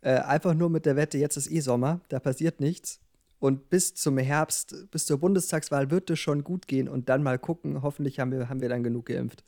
Äh, 0.01 0.19
einfach 0.19 0.53
nur 0.53 0.69
mit 0.69 0.85
der 0.85 0.97
Wette, 0.97 1.17
jetzt 1.17 1.37
ist 1.37 1.49
eh 1.49 1.61
Sommer, 1.61 2.01
da 2.09 2.19
passiert 2.19 2.59
nichts. 2.59 2.99
Und 3.39 3.69
bis 3.69 3.93
zum 3.95 4.17
Herbst, 4.17 4.89
bis 4.91 5.05
zur 5.05 5.17
Bundestagswahl 5.17 5.91
wird 5.91 6.09
es 6.09 6.19
schon 6.19 6.43
gut 6.43 6.67
gehen 6.67 6.87
und 6.87 7.09
dann 7.09 7.23
mal 7.23 7.39
gucken. 7.39 7.81
Hoffentlich 7.81 8.19
haben 8.19 8.31
wir, 8.31 8.47
haben 8.47 8.61
wir 8.61 8.69
dann 8.69 8.83
genug 8.83 9.07
geimpft. 9.07 9.43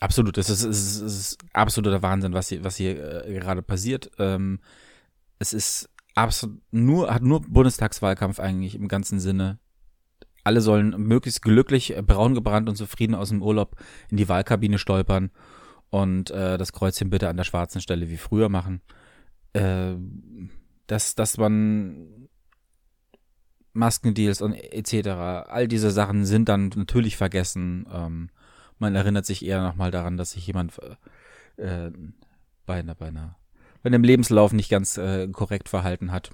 Absolut, 0.00 0.38
es 0.38 0.48
ist, 0.48 0.64
es 0.64 0.78
ist, 0.78 1.00
es 1.00 1.18
ist 1.18 1.38
absoluter 1.52 2.02
Wahnsinn, 2.02 2.32
was 2.32 2.48
hier, 2.48 2.62
was 2.62 2.76
hier 2.76 3.24
äh, 3.26 3.32
gerade 3.34 3.62
passiert. 3.62 4.10
Ähm, 4.18 4.60
es 5.38 5.52
ist 5.52 5.88
absolut 6.14 6.60
nur, 6.70 7.12
hat 7.12 7.22
nur 7.22 7.42
Bundestagswahlkampf 7.42 8.40
eigentlich 8.40 8.74
im 8.74 8.88
ganzen 8.88 9.20
Sinne. 9.20 9.58
Alle 10.44 10.60
sollen 10.60 10.90
möglichst 11.00 11.42
glücklich, 11.42 11.96
äh, 11.96 12.02
braun 12.02 12.34
gebrannt 12.34 12.68
und 12.68 12.76
zufrieden 12.76 13.14
aus 13.14 13.28
dem 13.28 13.42
Urlaub 13.42 13.76
in 14.10 14.16
die 14.16 14.28
Wahlkabine 14.28 14.78
stolpern 14.78 15.30
und 15.90 16.30
äh, 16.30 16.58
das 16.58 16.72
Kreuzchen 16.72 17.10
bitte 17.10 17.28
an 17.28 17.36
der 17.36 17.44
schwarzen 17.44 17.80
Stelle 17.80 18.10
wie 18.10 18.16
früher 18.16 18.48
machen. 18.48 18.80
Äh, 19.52 19.94
dass, 20.86 21.14
dass 21.14 21.36
man 21.36 22.28
Maskendeals 23.72 24.42
und 24.42 24.54
etc., 24.54 25.08
all 25.48 25.68
diese 25.68 25.90
Sachen 25.90 26.24
sind 26.24 26.48
dann 26.48 26.70
natürlich 26.74 27.16
vergessen. 27.16 27.86
Ähm, 27.92 28.30
man 28.78 28.94
erinnert 28.94 29.26
sich 29.26 29.44
eher 29.44 29.62
nochmal 29.62 29.90
daran, 29.90 30.16
dass 30.16 30.32
sich 30.32 30.46
jemand 30.46 30.78
äh, 31.56 31.90
bei 32.66 32.80
einer, 32.80 32.94
bei 32.94 33.08
einer, 33.08 33.36
bei 33.82 33.88
einem 33.88 34.04
Lebenslauf 34.04 34.52
nicht 34.52 34.70
ganz 34.70 34.98
äh, 34.98 35.28
korrekt 35.28 35.68
verhalten 35.68 36.12
hat. 36.12 36.30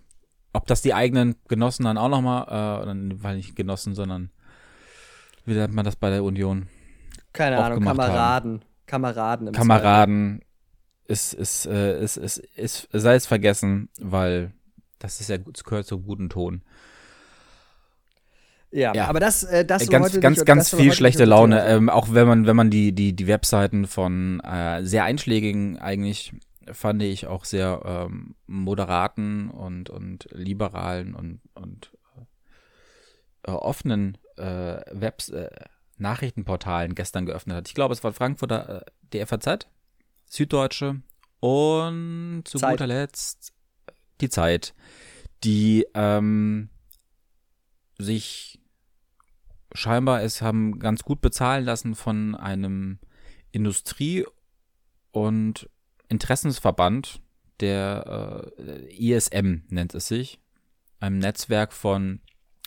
Ob 0.52 0.66
das 0.66 0.82
die 0.82 0.94
eigenen 0.94 1.34
Genossen 1.48 1.84
dann 1.84 1.98
auch 1.98 2.08
nochmal, 2.08 2.86
äh, 2.86 3.22
weil 3.22 3.36
nicht 3.36 3.56
Genossen, 3.56 3.94
sondern 3.94 4.30
wie 5.44 5.54
nennt 5.54 5.74
man 5.74 5.84
das 5.84 5.96
bei 5.96 6.10
der 6.10 6.24
Union? 6.24 6.68
Keine 7.32 7.58
Ahnung, 7.58 7.82
Kameraden. 7.82 8.52
Haben. 8.52 8.62
Kameraden. 8.86 9.46
Im 9.48 9.52
Kameraden 9.52 10.40
ist, 11.06 11.34
ist, 11.34 11.66
äh, 11.66 12.00
ist, 12.02 12.16
ist, 12.16 12.38
ist, 12.38 12.88
sei 12.92 13.14
es 13.14 13.26
vergessen, 13.26 13.88
weil 13.98 14.52
das 14.98 15.20
ist 15.20 15.28
ja, 15.28 15.38
das 15.38 15.64
gehört 15.64 15.86
zum 15.86 16.04
guten 16.04 16.30
Ton. 16.30 16.62
Ja, 18.70 18.92
ja, 18.92 19.06
aber 19.06 19.20
das, 19.20 19.44
äh, 19.44 19.64
das 19.64 19.88
ganz, 19.88 20.06
heute 20.06 20.20
ganz, 20.20 20.38
nicht, 20.38 20.46
ganz 20.46 20.74
viel 20.74 20.92
schlechte 20.92 21.24
Laune. 21.24 21.64
Ähm, 21.64 21.88
auch 21.88 22.08
wenn 22.12 22.26
man, 22.26 22.46
wenn 22.46 22.56
man 22.56 22.70
die, 22.70 22.92
die, 22.92 23.14
die 23.14 23.26
Webseiten 23.28 23.86
von 23.86 24.40
äh, 24.40 24.84
sehr 24.84 25.04
einschlägigen 25.04 25.78
eigentlich 25.78 26.32
fand 26.73 27.02
ich 27.02 27.26
auch 27.26 27.44
sehr 27.44 27.83
ähm, 27.85 28.35
moderaten 28.47 29.50
und 29.50 29.90
und 29.90 30.28
liberalen 30.33 31.14
und 31.14 31.40
und 31.54 31.92
äh, 33.42 33.50
offenen 33.50 34.18
äh, 34.37 34.80
Webs 34.92 35.28
äh, 35.28 35.50
Nachrichtenportalen 35.97 36.94
gestern 36.94 37.26
geöffnet 37.26 37.56
hat. 37.56 37.68
Ich 37.68 37.75
glaube, 37.75 37.92
es 37.92 38.02
war 38.02 38.12
Frankfurter 38.12 38.85
äh, 39.12 39.26
FAZ, 39.26 39.66
Süddeutsche 40.26 41.02
und 41.40 42.42
zu 42.47 42.59
Zeit. 42.59 42.73
guter 42.73 42.87
Letzt 42.87 43.52
die 44.21 44.28
Zeit, 44.28 44.75
die 45.44 45.87
ähm, 45.94 46.71
sich 47.99 48.61
scheinbar 49.73 50.23
es 50.23 50.40
haben 50.40 50.78
ganz 50.78 51.02
gut 51.02 51.21
bezahlen 51.21 51.64
lassen 51.64 51.94
von 51.94 52.35
einem 52.35 52.99
Industrie- 53.50 54.26
und 55.11 55.68
Interessensverband, 56.14 57.21
der 57.61 58.52
äh, 58.59 59.12
ISM 59.12 59.62
nennt 59.68 59.94
es 59.94 60.09
sich, 60.09 60.38
einem 61.00 61.18
Netzwerk 61.18 61.73
von 61.73 62.21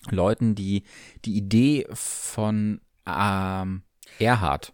Leuten, 0.10 0.56
die 0.56 0.84
die 1.25 1.36
Idee 1.36 1.88
von 1.92 2.82
ähm, 3.06 3.84
Erhard 4.20 4.74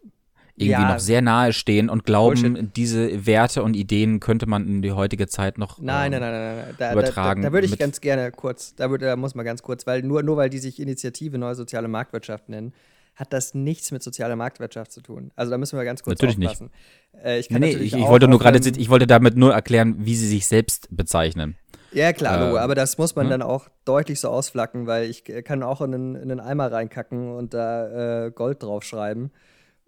irgendwie 0.56 0.82
ja. 0.82 0.94
noch 0.94 1.00
sehr 1.00 1.22
nahe 1.22 1.52
stehen 1.52 1.90
und 1.90 2.06
glauben, 2.06 2.54
Bullshit. 2.54 2.78
diese 2.78 3.26
Werte 3.26 3.64
und 3.64 3.76
Ideen 3.76 4.20
könnte 4.20 4.46
man 4.46 4.68
in 4.68 4.82
die 4.84 4.92
heutige 4.92 5.28
Zeit 5.28 5.58
noch 5.58 5.80
nein, 5.80 6.14
ähm, 6.14 6.20
nein, 6.20 6.32
nein, 6.32 6.42
nein, 6.42 6.66
nein. 6.66 6.76
Da, 6.78 6.92
übertragen. 6.92 7.42
Da, 7.42 7.48
da, 7.48 7.50
da 7.50 7.54
würde 7.54 7.68
ich 7.68 7.78
ganz 7.80 8.02
gerne 8.02 8.32
kurz, 8.32 8.76
da, 8.76 8.92
würde, 8.92 9.08
da 9.08 9.16
muss 9.16 9.34
man 9.34 9.46
ganz 9.46 9.64
kurz, 9.64 9.88
weil 9.88 10.04
nur, 10.04 10.22
nur 10.22 10.38
weil 10.38 10.52
die 10.52 10.60
sich 10.60 10.80
Initiative 10.80 11.40
Neue 11.40 11.56
Soziale 11.56 11.88
Marktwirtschaft 11.88 12.50
nennen, 12.50 12.74
hat 13.16 13.32
das 13.34 13.54
nichts 13.54 13.92
mit 13.92 14.02
sozialer 14.02 14.36
Marktwirtschaft 14.36 14.92
zu 14.92 15.02
tun. 15.02 15.32
Also 15.36 15.52
da 15.52 15.58
müssen 15.58 15.78
wir 15.78 15.86
ganz 15.86 16.02
kurz 16.04 16.20
natürlich 16.20 16.38
aufpassen. 16.48 16.72
Nicht. 17.14 17.26
Äh, 17.26 17.40
ich 17.40 17.50
nee, 17.50 17.72
ich, 17.72 17.94
ich 17.94 18.08
wollte 18.08 18.28
nur 18.28 18.40
gerade, 18.40 18.58
ich 18.58 18.90
wollte 18.90 19.08
damit 19.08 19.38
nur 19.38 19.54
erklären, 19.54 19.98
wie 20.00 20.16
sie 20.16 20.28
sich 20.28 20.48
selbst 20.48 20.88
bezeichnen. 20.90 21.56
Ja, 21.92 22.12
klar, 22.12 22.56
äh, 22.56 22.58
aber 22.58 22.74
das 22.74 22.98
muss 22.98 23.16
man 23.16 23.26
hm? 23.26 23.32
dann 23.32 23.42
auch 23.44 23.70
deutlich 23.86 24.20
so 24.20 24.30
ausflacken, 24.30 24.88
weil 24.88 25.10
ich 25.10 25.24
kann 25.24 25.62
auch 25.62 25.82
in 25.82 25.94
einen, 25.94 26.16
in 26.16 26.32
einen 26.32 26.40
Eimer 26.40 26.72
reinkacken 26.72 27.32
und 27.36 27.54
da 27.54 28.26
äh, 28.26 28.32
Gold 28.32 28.64
draufschreiben 28.64 29.32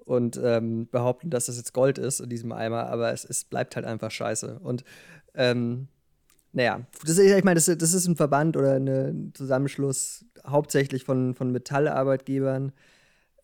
und 0.06 0.40
ähm, 0.42 0.88
behaupten, 0.90 1.32
dass 1.32 1.48
das 1.48 1.58
jetzt 1.58 1.74
Gold 1.74 1.98
ist 1.98 2.20
in 2.20 2.30
diesem 2.30 2.52
Eimer, 2.52 2.88
aber 2.88 3.12
es, 3.12 3.26
es 3.26 3.44
bleibt 3.44 3.76
halt 3.76 3.86
einfach 3.86 4.12
scheiße. 4.12 4.60
Und 4.60 4.84
ähm, 5.34 5.88
naja, 6.54 6.82
das, 7.06 7.18
ich 7.18 7.44
meine, 7.44 7.56
das, 7.56 7.66
das, 7.66 7.94
ist 7.94 8.08
ein 8.08 8.16
Verband 8.16 8.56
oder 8.56 8.76
ein 8.76 9.32
Zusammenschluss 9.34 10.26
hauptsächlich 10.48 11.04
von, 11.04 11.34
von 11.34 11.52
Metallarbeitgebern. 11.52 12.72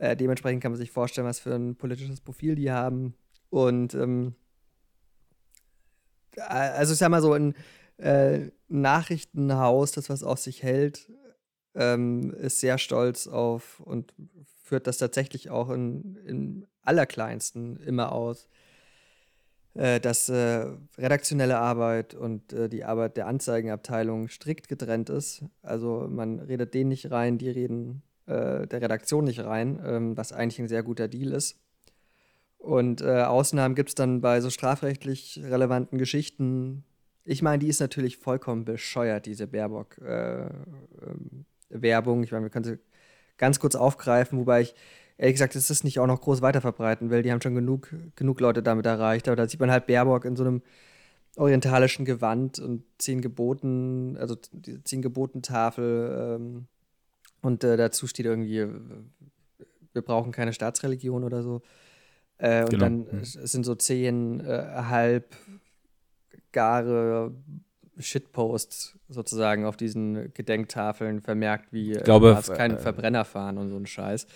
Äh, 0.01 0.17
dementsprechend 0.17 0.63
kann 0.63 0.71
man 0.71 0.79
sich 0.79 0.89
vorstellen, 0.89 1.27
was 1.27 1.39
für 1.39 1.53
ein 1.53 1.75
politisches 1.75 2.21
Profil 2.21 2.55
die 2.55 2.71
haben. 2.71 3.13
Und 3.51 3.93
ähm, 3.93 4.33
also 6.37 6.93
ich 6.93 6.97
sag 6.97 7.09
mal 7.09 7.21
so, 7.21 7.33
ein 7.33 7.53
äh, 7.97 8.49
Nachrichtenhaus, 8.67 9.91
das 9.91 10.09
was 10.09 10.23
auf 10.23 10.39
sich 10.39 10.63
hält, 10.63 11.11
ähm, 11.75 12.33
ist 12.33 12.61
sehr 12.61 12.79
stolz 12.79 13.27
auf 13.27 13.79
und 13.79 14.15
führt 14.63 14.87
das 14.87 14.97
tatsächlich 14.97 15.51
auch 15.51 15.69
in, 15.69 16.15
im 16.25 16.65
Allerkleinsten 16.81 17.77
immer 17.77 18.11
aus, 18.11 18.49
äh, 19.75 19.99
dass 19.99 20.29
äh, 20.29 20.65
redaktionelle 20.97 21.59
Arbeit 21.59 22.15
und 22.15 22.53
äh, 22.53 22.69
die 22.69 22.85
Arbeit 22.85 23.17
der 23.17 23.27
Anzeigenabteilung 23.27 24.29
strikt 24.29 24.67
getrennt 24.67 25.11
ist. 25.11 25.45
Also 25.61 26.07
man 26.09 26.39
redet 26.39 26.73
denen 26.73 26.89
nicht 26.89 27.11
rein, 27.11 27.37
die 27.37 27.51
reden 27.51 28.01
äh, 28.25 28.67
der 28.67 28.81
Redaktion 28.81 29.25
nicht 29.25 29.43
rein, 29.43 29.79
ähm, 29.85 30.17
was 30.17 30.33
eigentlich 30.33 30.59
ein 30.59 30.67
sehr 30.67 30.83
guter 30.83 31.07
Deal 31.07 31.31
ist. 31.31 31.59
Und 32.57 33.01
äh, 33.01 33.23
Ausnahmen 33.23 33.73
gibt 33.75 33.89
es 33.89 33.95
dann 33.95 34.21
bei 34.21 34.39
so 34.39 34.49
strafrechtlich 34.51 35.41
relevanten 35.43 35.97
Geschichten. 35.97 36.83
Ich 37.23 37.41
meine, 37.41 37.59
die 37.59 37.67
ist 37.67 37.79
natürlich 37.79 38.17
vollkommen 38.17 38.65
bescheuert, 38.65 39.25
diese 39.25 39.47
Baerbock-Werbung. 39.47 40.49
Äh, 41.69 42.21
ähm, 42.21 42.23
ich 42.23 42.31
meine, 42.31 42.45
wir 42.45 42.49
können 42.49 42.65
sie 42.65 42.77
ganz 43.37 43.59
kurz 43.59 43.75
aufgreifen, 43.75 44.37
wobei 44.37 44.61
ich 44.61 44.75
ehrlich 45.17 45.35
gesagt, 45.35 45.55
das 45.55 45.69
ist 45.69 45.83
nicht 45.83 45.99
auch 45.99 46.07
noch 46.07 46.21
groß 46.21 46.41
weiterverbreiten 46.41 47.09
will. 47.09 47.23
Die 47.23 47.31
haben 47.31 47.41
schon 47.41 47.55
genug, 47.55 47.93
genug 48.15 48.39
Leute 48.39 48.61
damit 48.61 48.85
erreicht. 48.85 49.27
Aber 49.27 49.35
da 49.35 49.47
sieht 49.47 49.59
man 49.59 49.71
halt 49.71 49.87
Baerbock 49.87 50.25
in 50.25 50.35
so 50.35 50.43
einem 50.43 50.61
orientalischen 51.37 52.05
Gewand 52.05 52.59
und 52.59 52.83
zehn 52.97 53.21
Geboten, 53.21 54.17
also 54.17 54.35
die 54.51 54.83
zehn 54.83 55.01
Gebotentafel. 55.01 56.37
Ähm, 56.39 56.67
und 57.41 57.63
äh, 57.63 57.77
dazu 57.77 58.07
steht 58.07 58.25
irgendwie, 58.25 58.67
wir 59.93 60.01
brauchen 60.01 60.31
keine 60.31 60.53
Staatsreligion 60.53 61.23
oder 61.23 61.43
so. 61.43 61.61
Äh, 62.37 62.63
und 62.63 62.69
genau. 62.69 62.83
dann 62.83 62.97
mhm. 63.11 63.23
sind 63.23 63.65
so 63.65 63.75
zehn 63.75 64.39
äh, 64.41 64.83
halb 64.87 65.35
gare 66.51 67.31
Shitposts 67.97 68.97
sozusagen 69.09 69.65
auf 69.65 69.77
diesen 69.77 70.33
Gedenktafeln 70.33 71.21
vermerkt, 71.21 71.71
wie 71.71 71.93
ich 71.93 72.03
glaube, 72.03 72.41
äh, 72.45 72.53
keinen 72.53 72.79
Verbrenner 72.79 73.25
fahren 73.25 73.57
und 73.57 73.69
so 73.69 73.77
ein 73.77 73.85
Scheiß. 73.85 74.27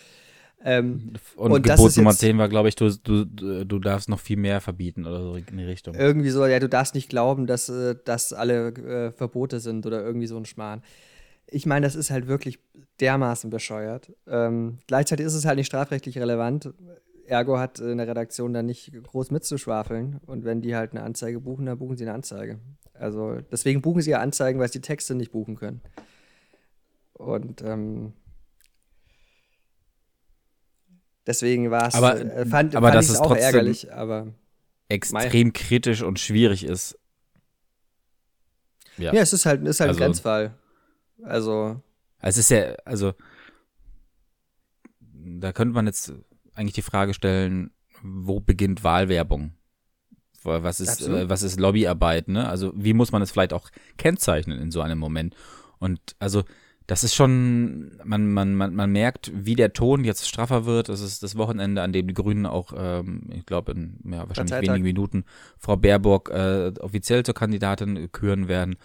Ähm, 0.64 1.14
und, 1.36 1.52
und 1.52 1.64
Gebot 1.64 1.96
Nummer 1.98 2.14
10 2.14 2.38
war, 2.38 2.50
glaube 2.50 2.70
ich, 2.70 2.76
du, 2.76 2.90
du, 2.90 3.26
du 3.26 3.80
darfst 3.80 4.10
noch 4.10 4.20
viel 4.20 4.38
mehr 4.38 4.62
verbieten 4.62 5.06
oder 5.06 5.22
so 5.22 5.36
in 5.36 5.58
die 5.58 5.64
Richtung. 5.64 5.94
Irgendwie 5.94 6.30
so, 6.30 6.46
ja, 6.46 6.60
du 6.60 6.70
darfst 6.70 6.96
nicht 6.96 7.10
glauben, 7.10 7.46
dass 7.46 7.70
äh, 7.70 7.96
das 8.04 8.34
alle 8.34 8.70
äh, 8.70 9.12
Verbote 9.12 9.60
sind 9.60 9.86
oder 9.86 10.04
irgendwie 10.04 10.28
so 10.28 10.38
ein 10.38 10.46
Schmarrn. 10.46 10.82
Ich 11.48 11.66
meine, 11.66 11.86
das 11.86 11.96
ist 11.96 12.12
halt 12.12 12.28
wirklich 12.28 12.60
dermaßen 13.00 13.50
bescheuert. 13.50 14.12
Ähm, 14.28 14.80
gleichzeitig 14.88 15.26
ist 15.26 15.34
es 15.34 15.46
halt 15.46 15.58
nicht 15.58 15.68
strafrechtlich 15.68 16.18
relevant. 16.18 16.74
Ergo 17.28 17.58
hat 17.58 17.80
in 17.80 17.98
der 17.98 18.08
Redaktion 18.08 18.54
dann 18.54 18.66
nicht 18.66 18.92
groß 19.04 19.32
mitzuschwafeln. 19.32 20.20
Und 20.26 20.46
wenn 20.46 20.62
die 20.62 20.76
halt 20.76 20.92
eine 20.92 21.04
Anzeige 21.04 21.40
buchen, 21.40 21.66
dann 21.66 21.78
buchen 21.78 21.98
sie 21.98 22.04
eine 22.04 22.14
Anzeige. 22.14 22.60
Also 22.94 23.40
deswegen 23.52 23.82
buchen 23.82 24.02
sie 24.02 24.12
ja 24.12 24.20
Anzeigen, 24.20 24.60
weil 24.60 24.68
sie 24.68 24.80
die 24.80 24.88
Texte 24.88 25.16
nicht 25.16 25.32
buchen 25.32 25.56
können. 25.56 25.82
Und 27.14 27.62
ähm, 27.62 28.14
deswegen 31.26 31.72
war 31.72 31.88
es, 31.88 31.96
aber, 31.96 32.20
äh, 32.20 32.46
fand, 32.46 32.76
aber 32.76 32.88
fand 32.88 32.98
dass 32.98 33.10
es 33.10 33.20
auch 33.20 33.36
ärgerlich, 33.36 33.94
aber 33.94 34.28
extrem 34.90 35.54
kritisch 35.54 36.02
und 36.02 36.20
schwierig 36.20 36.66
ist. 36.66 36.98
Ja, 38.98 39.14
ja 39.14 39.22
es 39.22 39.34
ist 39.34 39.46
halt, 39.46 39.66
ist 39.66 39.80
halt 39.80 39.90
also, 39.90 40.00
ein 40.00 40.06
Grenzfall. 40.06 40.54
Also. 41.24 41.82
Es 42.20 42.38
ist 42.38 42.50
ja, 42.50 42.74
also 42.86 43.14
da 45.26 45.52
könnte 45.52 45.74
man 45.74 45.86
jetzt 45.86 46.14
eigentlich 46.54 46.74
die 46.74 46.82
Frage 46.82 47.14
stellen, 47.14 47.72
wo 48.02 48.40
beginnt 48.40 48.84
Wahlwerbung? 48.84 49.54
Was 50.44 50.80
ist, 50.80 51.08
äh, 51.08 51.28
was 51.28 51.42
ist 51.42 51.60
Lobbyarbeit, 51.60 52.28
ne? 52.28 52.48
Also 52.48 52.72
wie 52.76 52.94
muss 52.94 53.12
man 53.12 53.22
es 53.24 53.32
vielleicht 53.32 53.52
auch 53.52 53.70
kennzeichnen 53.98 54.60
in 54.60 54.72
so 54.72 54.82
einem 54.82 55.00
Moment? 55.00 55.36
Und 55.80 56.00
also 56.20 56.44
das 56.86 57.04
ist 57.04 57.16
schon, 57.16 57.98
man, 58.04 58.32
man, 58.32 58.54
man, 58.54 58.76
man 58.76 58.92
merkt, 58.92 59.32
wie 59.34 59.56
der 59.56 59.74
Ton 59.74 60.04
jetzt 60.04 60.28
straffer 60.28 60.68
wird. 60.68 60.88
Das 60.90 61.02
ist 61.02 61.24
das 61.24 61.36
Wochenende, 61.36 61.82
an 61.82 61.94
dem 61.94 62.08
die 62.08 62.14
Grünen 62.14 62.46
auch, 62.46 62.74
ähm, 62.78 63.24
ich 63.34 63.48
glaube, 63.48 63.72
in 63.72 63.98
ja, 64.06 64.28
wahrscheinlich 64.28 64.62
wenigen 64.62 64.84
Minuten 64.84 65.26
Frau 65.58 65.78
Baerbock 65.78 66.30
äh, 66.30 66.74
offiziell 66.80 67.24
zur 67.24 67.34
Kandidatin 67.34 68.12
küren 68.12 68.48
werden. 68.48 68.76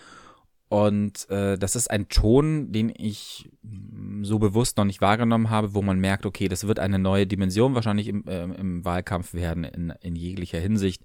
Und 0.70 1.28
äh, 1.30 1.58
das 1.58 1.74
ist 1.74 1.90
ein 1.90 2.08
Ton, 2.08 2.70
den 2.70 2.92
ich 2.96 3.50
so 4.22 4.38
bewusst 4.38 4.76
noch 4.76 4.84
nicht 4.84 5.00
wahrgenommen 5.00 5.50
habe, 5.50 5.74
wo 5.74 5.82
man 5.82 5.98
merkt, 5.98 6.26
okay, 6.26 6.46
das 6.46 6.68
wird 6.68 6.78
eine 6.78 7.00
neue 7.00 7.26
Dimension 7.26 7.74
wahrscheinlich 7.74 8.06
im, 8.06 8.24
äh, 8.28 8.44
im 8.44 8.84
Wahlkampf 8.84 9.34
werden, 9.34 9.64
in, 9.64 9.92
in 10.00 10.14
jeglicher 10.14 10.60
Hinsicht, 10.60 11.02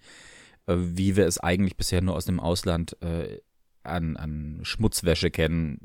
äh, 0.68 0.76
wie 0.78 1.16
wir 1.16 1.26
es 1.26 1.40
eigentlich 1.40 1.78
bisher 1.78 2.04
nur 2.04 2.16
aus 2.16 2.26
dem 2.26 2.40
Ausland 2.40 2.96
äh, 3.02 3.40
an, 3.82 4.18
an 4.18 4.60
Schmutzwäsche 4.62 5.32
kennen. 5.32 5.80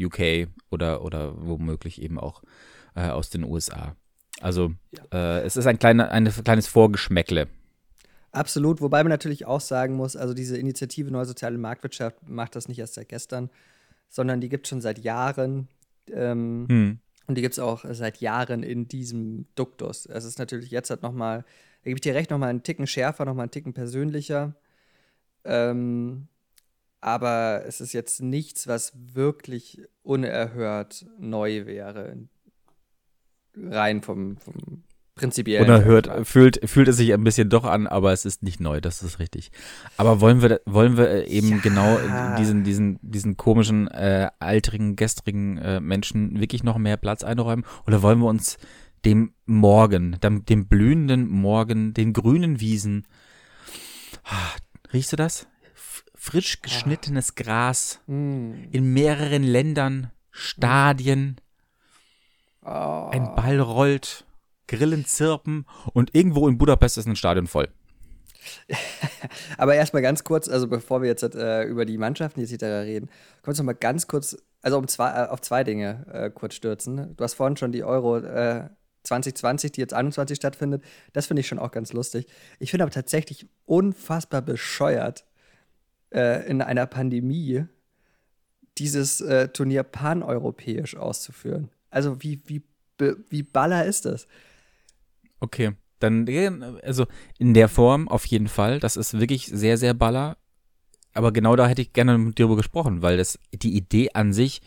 UK 0.00 0.48
oder, 0.70 1.02
oder 1.02 1.34
womöglich 1.46 2.00
eben 2.00 2.18
auch 2.18 2.42
äh, 2.94 3.08
aus 3.08 3.28
den 3.28 3.44
USA. 3.44 3.96
Also 4.40 4.72
ja. 4.92 5.38
äh, 5.38 5.42
es 5.42 5.58
ist 5.58 5.66
ein, 5.66 5.78
kleiner, 5.78 6.10
ein 6.10 6.24
kleines 6.24 6.68
Vorgeschmäckle. 6.68 7.48
Absolut, 8.36 8.82
wobei 8.82 9.02
man 9.02 9.08
natürlich 9.08 9.46
auch 9.46 9.62
sagen 9.62 9.94
muss, 9.94 10.14
also 10.14 10.34
diese 10.34 10.58
Initiative 10.58 11.10
Neue 11.10 11.24
Soziale 11.24 11.56
Marktwirtschaft 11.56 12.28
macht 12.28 12.54
das 12.54 12.68
nicht 12.68 12.78
erst 12.78 12.92
seit 12.92 13.08
gestern, 13.08 13.48
sondern 14.10 14.42
die 14.42 14.50
gibt 14.50 14.66
es 14.66 14.68
schon 14.68 14.82
seit 14.82 14.98
Jahren. 14.98 15.68
Ähm, 16.12 16.66
hm. 16.68 16.98
Und 17.26 17.38
die 17.38 17.40
gibt 17.40 17.54
es 17.54 17.58
auch 17.58 17.86
seit 17.90 18.18
Jahren 18.18 18.62
in 18.62 18.88
diesem 18.88 19.46
Duktus. 19.54 20.04
Es 20.04 20.26
ist 20.26 20.38
natürlich 20.38 20.70
jetzt 20.70 20.90
halt 20.90 21.02
nochmal, 21.02 21.46
da 21.82 21.88
gebe 21.88 21.96
ich 21.96 22.02
dir 22.02 22.14
recht, 22.14 22.30
nochmal 22.30 22.50
einen 22.50 22.62
Ticken 22.62 22.86
schärfer, 22.86 23.24
nochmal 23.24 23.44
einen 23.44 23.52
Ticken 23.52 23.72
persönlicher. 23.72 24.54
Ähm, 25.44 26.28
aber 27.00 27.62
es 27.66 27.80
ist 27.80 27.94
jetzt 27.94 28.20
nichts, 28.20 28.68
was 28.68 28.92
wirklich 29.14 29.80
unerhört 30.02 31.06
neu 31.18 31.64
wäre. 31.64 32.18
Rein 33.56 34.02
vom, 34.02 34.36
vom 34.36 34.84
prinzipiell. 35.16 35.64
Unerhört 35.64 36.08
fühlt, 36.26 36.60
fühlt 36.68 36.86
es 36.88 36.98
sich 36.98 37.12
ein 37.12 37.24
bisschen 37.24 37.48
doch 37.48 37.64
an, 37.64 37.86
aber 37.88 38.12
es 38.12 38.24
ist 38.24 38.42
nicht 38.42 38.60
neu, 38.60 38.80
das 38.80 39.02
ist 39.02 39.18
richtig. 39.18 39.50
Aber 39.96 40.20
wollen 40.20 40.42
wir, 40.42 40.60
wollen 40.66 40.96
wir 40.96 41.08
äh, 41.08 41.26
eben 41.26 41.48
ja. 41.48 41.56
genau 41.56 41.98
diesen, 42.38 42.62
diesen, 42.62 42.98
diesen 43.02 43.36
komischen, 43.36 43.88
äh, 43.88 44.30
altrigen, 44.38 44.94
gestrigen 44.94 45.58
äh, 45.58 45.80
Menschen 45.80 46.38
wirklich 46.38 46.62
noch 46.62 46.78
mehr 46.78 46.96
Platz 46.96 47.24
einräumen? 47.24 47.64
Oder 47.86 48.02
wollen 48.02 48.20
wir 48.20 48.28
uns 48.28 48.58
dem 49.04 49.32
Morgen, 49.46 50.18
dem, 50.22 50.44
dem 50.44 50.68
blühenden 50.68 51.28
Morgen, 51.28 51.94
den 51.94 52.12
grünen 52.12 52.60
Wiesen, 52.60 53.06
ah, 54.24 54.56
riechst 54.92 55.12
du 55.12 55.16
das? 55.16 55.46
Frisch 56.14 56.60
geschnittenes 56.60 57.36
Gras 57.36 58.00
mm. 58.06 58.52
in 58.72 58.92
mehreren 58.92 59.44
Ländern, 59.44 60.10
Stadien. 60.30 61.36
Oh. 62.64 63.10
Ein 63.12 63.34
Ball 63.36 63.60
rollt 63.60 64.25
Grillen 64.68 65.04
zirpen 65.04 65.66
und 65.92 66.14
irgendwo 66.14 66.48
in 66.48 66.58
Budapest 66.58 66.98
ist 66.98 67.06
ein 67.06 67.16
Stadion 67.16 67.46
voll. 67.46 67.68
Aber 69.58 69.74
erstmal 69.74 70.02
ganz 70.02 70.24
kurz, 70.24 70.48
also 70.48 70.68
bevor 70.68 71.02
wir 71.02 71.08
jetzt 71.08 71.22
äh, 71.22 71.64
über 71.64 71.84
die 71.84 71.98
Mannschaften 71.98 72.40
etc. 72.40 72.62
reden, 72.62 73.06
können 73.06 73.44
wir 73.44 73.48
uns 73.48 73.58
noch 73.58 73.64
mal 73.64 73.72
ganz 73.74 74.06
kurz, 74.06 74.36
also 74.62 74.78
um 74.78 74.88
zwei, 74.88 75.10
äh, 75.10 75.28
auf 75.28 75.40
zwei 75.40 75.64
Dinge 75.64 76.06
äh, 76.12 76.30
kurz 76.30 76.54
stürzen. 76.54 77.16
Du 77.16 77.24
hast 77.24 77.34
vorhin 77.34 77.56
schon 77.56 77.72
die 77.72 77.84
Euro 77.84 78.20
2020, 79.02 79.68
äh, 79.68 79.72
die 79.72 79.80
jetzt 79.80 79.94
21 79.94 80.36
stattfindet. 80.36 80.82
Das 81.12 81.26
finde 81.26 81.40
ich 81.40 81.48
schon 81.48 81.58
auch 81.58 81.70
ganz 81.70 81.92
lustig. 81.92 82.26
Ich 82.58 82.70
finde 82.70 82.84
aber 82.84 82.92
tatsächlich 82.92 83.46
unfassbar 83.64 84.42
bescheuert, 84.42 85.24
äh, 86.10 86.48
in 86.48 86.62
einer 86.62 86.86
Pandemie 86.86 87.64
dieses 88.78 89.20
äh, 89.20 89.48
Turnier 89.48 89.82
paneuropäisch 89.82 90.96
auszuführen. 90.96 91.70
Also 91.90 92.22
wie, 92.22 92.42
wie, 92.46 92.62
wie 93.28 93.42
baller 93.42 93.84
ist 93.84 94.04
das? 94.04 94.26
Okay, 95.40 95.72
dann, 95.98 96.26
also 96.82 97.06
in 97.38 97.54
der 97.54 97.68
Form 97.68 98.08
auf 98.08 98.26
jeden 98.26 98.48
Fall. 98.48 98.80
Das 98.80 98.96
ist 98.96 99.18
wirklich 99.18 99.46
sehr, 99.46 99.78
sehr 99.78 99.94
baller. 99.94 100.36
Aber 101.12 101.32
genau 101.32 101.56
da 101.56 101.66
hätte 101.66 101.82
ich 101.82 101.94
gerne 101.94 102.18
mit 102.18 102.38
dir 102.38 102.42
darüber 102.42 102.56
gesprochen, 102.56 103.00
weil 103.00 103.16
das, 103.16 103.38
die 103.52 103.74
Idee 103.74 104.10
an 104.12 104.34
sich, 104.34 104.60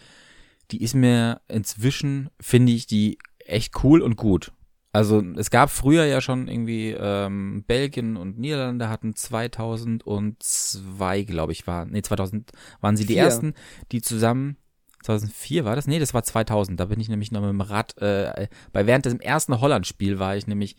die 0.71 0.81
ist 0.81 0.95
mir 0.95 1.41
inzwischen, 1.47 2.29
finde 2.39 2.71
ich, 2.71 2.87
die 2.87 3.19
echt 3.45 3.83
cool 3.83 4.01
und 4.01 4.15
gut. 4.15 4.51
Also 4.91 5.21
es 5.37 5.51
gab 5.51 5.69
früher 5.69 6.05
ja 6.05 6.19
schon 6.19 6.47
irgendwie 6.47 6.95
ähm, 6.99 7.63
Belgien 7.67 8.17
und 8.17 8.39
Niederlande 8.39 8.89
hatten 8.89 9.15
2002, 9.15 11.23
glaube 11.23 11.51
ich, 11.51 11.67
war 11.67 11.85
nee 11.85 12.01
2000 12.01 12.51
waren 12.81 12.97
sie 12.97 13.05
die 13.05 13.13
Vier. 13.13 13.25
ersten, 13.25 13.53
die 13.91 14.01
zusammen 14.01 14.57
2004 15.03 15.65
war 15.65 15.75
das? 15.75 15.87
Nee, 15.87 15.99
das 15.99 16.13
war 16.13 16.23
2000. 16.23 16.79
Da 16.79 16.85
bin 16.85 16.99
ich 16.99 17.09
nämlich 17.09 17.31
noch 17.31 17.41
mit 17.41 17.49
dem 17.49 17.61
Rad, 17.61 17.97
äh, 17.97 18.47
bei 18.71 18.85
während 18.85 19.05
des 19.05 19.15
ersten 19.15 19.59
Holland-Spiel 19.59 20.19
war 20.19 20.35
ich 20.35 20.47
nämlich 20.47 20.75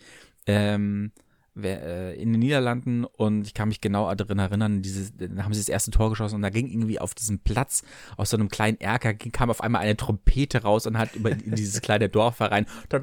ähm, 0.46 1.12
äh, 1.16 1.29
in 1.54 2.32
den 2.32 2.38
Niederlanden 2.38 3.04
und 3.04 3.46
ich 3.46 3.54
kann 3.54 3.68
mich 3.68 3.80
genau 3.80 4.14
daran 4.14 4.38
erinnern, 4.38 4.82
dieses, 4.82 5.12
da 5.16 5.42
haben 5.42 5.52
sie 5.52 5.60
das 5.60 5.68
erste 5.68 5.90
Tor 5.90 6.10
geschossen 6.10 6.36
und 6.36 6.42
da 6.42 6.50
ging 6.50 6.68
irgendwie 6.68 7.00
auf 7.00 7.14
diesem 7.14 7.40
Platz 7.40 7.82
aus 8.16 8.30
so 8.30 8.36
einem 8.36 8.48
kleinen 8.48 8.80
Erker 8.80 9.14
kam 9.14 9.50
auf 9.50 9.60
einmal 9.60 9.82
eine 9.82 9.96
Trompete 9.96 10.62
raus 10.62 10.86
und 10.86 10.96
hat 10.96 11.16
über 11.16 11.34
dieses 11.34 11.82
kleine 11.82 12.08
Dorf 12.08 12.40
herein 12.40 12.66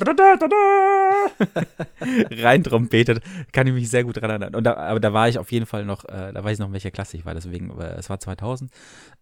rein 2.31 2.63
trompetet. 2.63 3.21
Kann 3.51 3.67
ich 3.67 3.73
mich 3.73 3.89
sehr 3.89 4.03
gut 4.03 4.17
daran 4.17 4.31
erinnern. 4.31 4.55
Und 4.55 4.63
da, 4.63 4.75
aber 4.75 4.99
da 4.99 5.13
war 5.13 5.29
ich 5.29 5.39
auf 5.39 5.51
jeden 5.51 5.65
Fall 5.65 5.85
noch, 5.85 6.05
äh, 6.05 6.31
da 6.33 6.43
weiß 6.43 6.53
ich 6.53 6.59
noch, 6.59 6.67
in 6.67 6.73
welcher 6.73 6.91
Klasse 6.91 7.17
ich 7.17 7.25
war, 7.25 7.33
deswegen, 7.33 7.77
äh, 7.79 7.95
es 7.95 8.09
war 8.09 8.19
2000. 8.19 8.71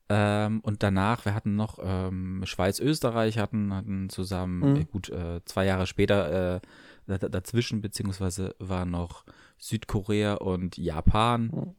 Ähm, 0.07 0.59
und 0.61 0.83
danach, 0.83 1.25
wir 1.25 1.33
hatten 1.33 1.55
noch 1.55 1.79
ähm, 1.81 2.43
Schweiz, 2.45 2.79
Österreich 2.79 3.39
hatten, 3.39 3.73
hatten 3.73 4.09
zusammen, 4.09 4.59
mhm. 4.59 4.75
äh, 4.75 4.85
gut, 4.85 5.09
äh, 5.09 5.43
zwei 5.45 5.65
Jahre 5.65 5.88
später 5.88 6.55
äh, 6.55 6.59
dazwischen, 7.07 7.81
beziehungsweise 7.81 8.55
war 8.59 8.85
noch 8.85 9.25
Südkorea 9.57 10.35
und 10.35 10.77
Japan. 10.77 11.51
Mhm. 11.53 11.75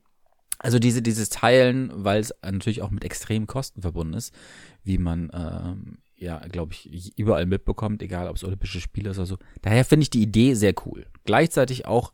Also 0.59 0.79
diese, 0.79 1.03
dieses 1.03 1.29
Teilen, 1.29 1.91
weil 1.95 2.21
es 2.21 2.33
natürlich 2.43 2.81
auch 2.81 2.91
mit 2.91 3.05
extremen 3.05 3.47
Kosten 3.47 3.83
verbunden 3.83 4.15
ist, 4.15 4.35
wie 4.85 4.99
man 4.99 5.31
ähm, 5.35 5.99
ja, 6.17 6.39
glaube 6.49 6.73
ich, 6.73 7.19
überall 7.19 7.47
mitbekommt, 7.47 8.03
egal 8.03 8.29
ob 8.29 8.37
es 8.37 8.45
Olympische 8.45 8.81
Spiele 8.81 9.11
ist 9.11 9.19
oder 9.19 9.27
so. 9.27 9.39
Daher 9.61 9.85
finde 9.85 10.05
ich 10.05 10.11
die 10.11 10.23
Idee 10.23 10.55
sehr 10.55 10.75
cool. 10.87 11.07
Gleichzeitig 11.25 11.87
auch 11.87 12.13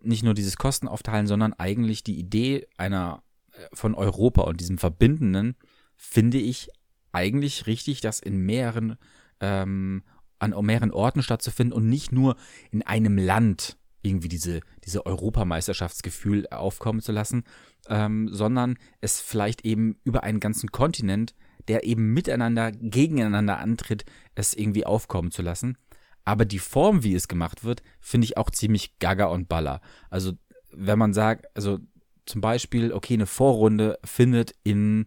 nicht 0.00 0.22
nur 0.22 0.34
dieses 0.34 0.56
Kostenaufteilen, 0.56 1.26
sondern 1.26 1.52
eigentlich 1.54 2.04
die 2.04 2.18
Idee 2.18 2.66
einer 2.76 3.22
äh, 3.52 3.66
von 3.72 3.94
Europa 3.94 4.42
und 4.42 4.60
diesem 4.60 4.78
Verbindenden 4.78 5.56
finde 5.96 6.38
ich 6.38 6.70
eigentlich 7.12 7.66
richtig, 7.66 8.00
das 8.00 8.20
in 8.20 8.38
mehreren 8.38 8.96
ähm, 9.40 10.04
an 10.40 10.54
mehreren 10.64 10.90
Orten 10.90 11.22
stattzufinden 11.22 11.72
und 11.72 11.88
nicht 11.88 12.12
nur 12.12 12.36
in 12.70 12.82
einem 12.82 13.16
Land 13.16 13.78
irgendwie 14.02 14.28
diese, 14.28 14.60
diese 14.84 15.06
Europameisterschaftsgefühl 15.06 16.48
aufkommen 16.48 17.00
zu 17.00 17.12
lassen, 17.12 17.44
ähm, 17.88 18.28
sondern 18.32 18.76
es 19.00 19.20
vielleicht 19.20 19.64
eben 19.64 19.98
über 20.04 20.22
einen 20.22 20.40
ganzen 20.40 20.72
Kontinent, 20.72 21.34
der 21.68 21.84
eben 21.84 22.12
miteinander, 22.12 22.72
gegeneinander 22.72 23.58
antritt, 23.58 24.04
es 24.34 24.54
irgendwie 24.54 24.86
aufkommen 24.86 25.30
zu 25.30 25.42
lassen. 25.42 25.76
Aber 26.24 26.44
die 26.44 26.58
Form, 26.58 27.02
wie 27.02 27.14
es 27.14 27.28
gemacht 27.28 27.64
wird, 27.64 27.82
finde 28.00 28.24
ich 28.24 28.36
auch 28.36 28.50
ziemlich 28.50 28.98
gaga 28.98 29.26
und 29.26 29.48
baller. 29.48 29.80
Also, 30.10 30.32
wenn 30.72 30.98
man 30.98 31.12
sagt, 31.12 31.46
also 31.54 31.78
zum 32.26 32.40
Beispiel, 32.40 32.92
okay, 32.92 33.14
eine 33.14 33.26
Vorrunde 33.26 33.98
findet 34.04 34.54
in 34.62 35.06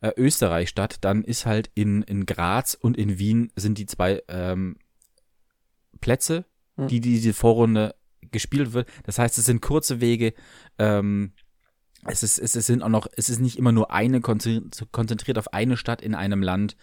äh, 0.00 0.12
Österreich 0.16 0.68
statt, 0.68 0.98
dann 1.00 1.24
ist 1.24 1.46
halt 1.46 1.70
in, 1.74 2.02
in 2.02 2.26
Graz 2.26 2.74
und 2.74 2.96
in 2.96 3.18
Wien 3.18 3.52
sind 3.56 3.78
die 3.78 3.86
zwei 3.86 4.22
ähm, 4.28 4.76
Plätze, 6.00 6.44
hm. 6.76 6.88
die 6.88 7.00
diese 7.00 7.32
Vorrunde 7.32 7.94
gespielt 8.30 8.72
wird. 8.72 8.88
Das 9.04 9.18
heißt, 9.18 9.38
es 9.38 9.46
sind 9.46 9.62
kurze 9.62 10.00
Wege. 10.00 10.34
Ähm, 10.78 11.32
es 12.04 12.22
ist, 12.22 12.38
es 12.38 12.52
sind 12.66 12.82
auch 12.82 12.88
noch, 12.88 13.06
es 13.16 13.28
ist 13.28 13.40
nicht 13.40 13.58
immer 13.58 13.72
nur 13.72 13.90
eine 13.90 14.20
konzentriert 14.20 15.38
auf 15.38 15.52
eine 15.52 15.76
Stadt 15.76 16.02
in 16.02 16.14
einem 16.14 16.42
Land. 16.42 16.76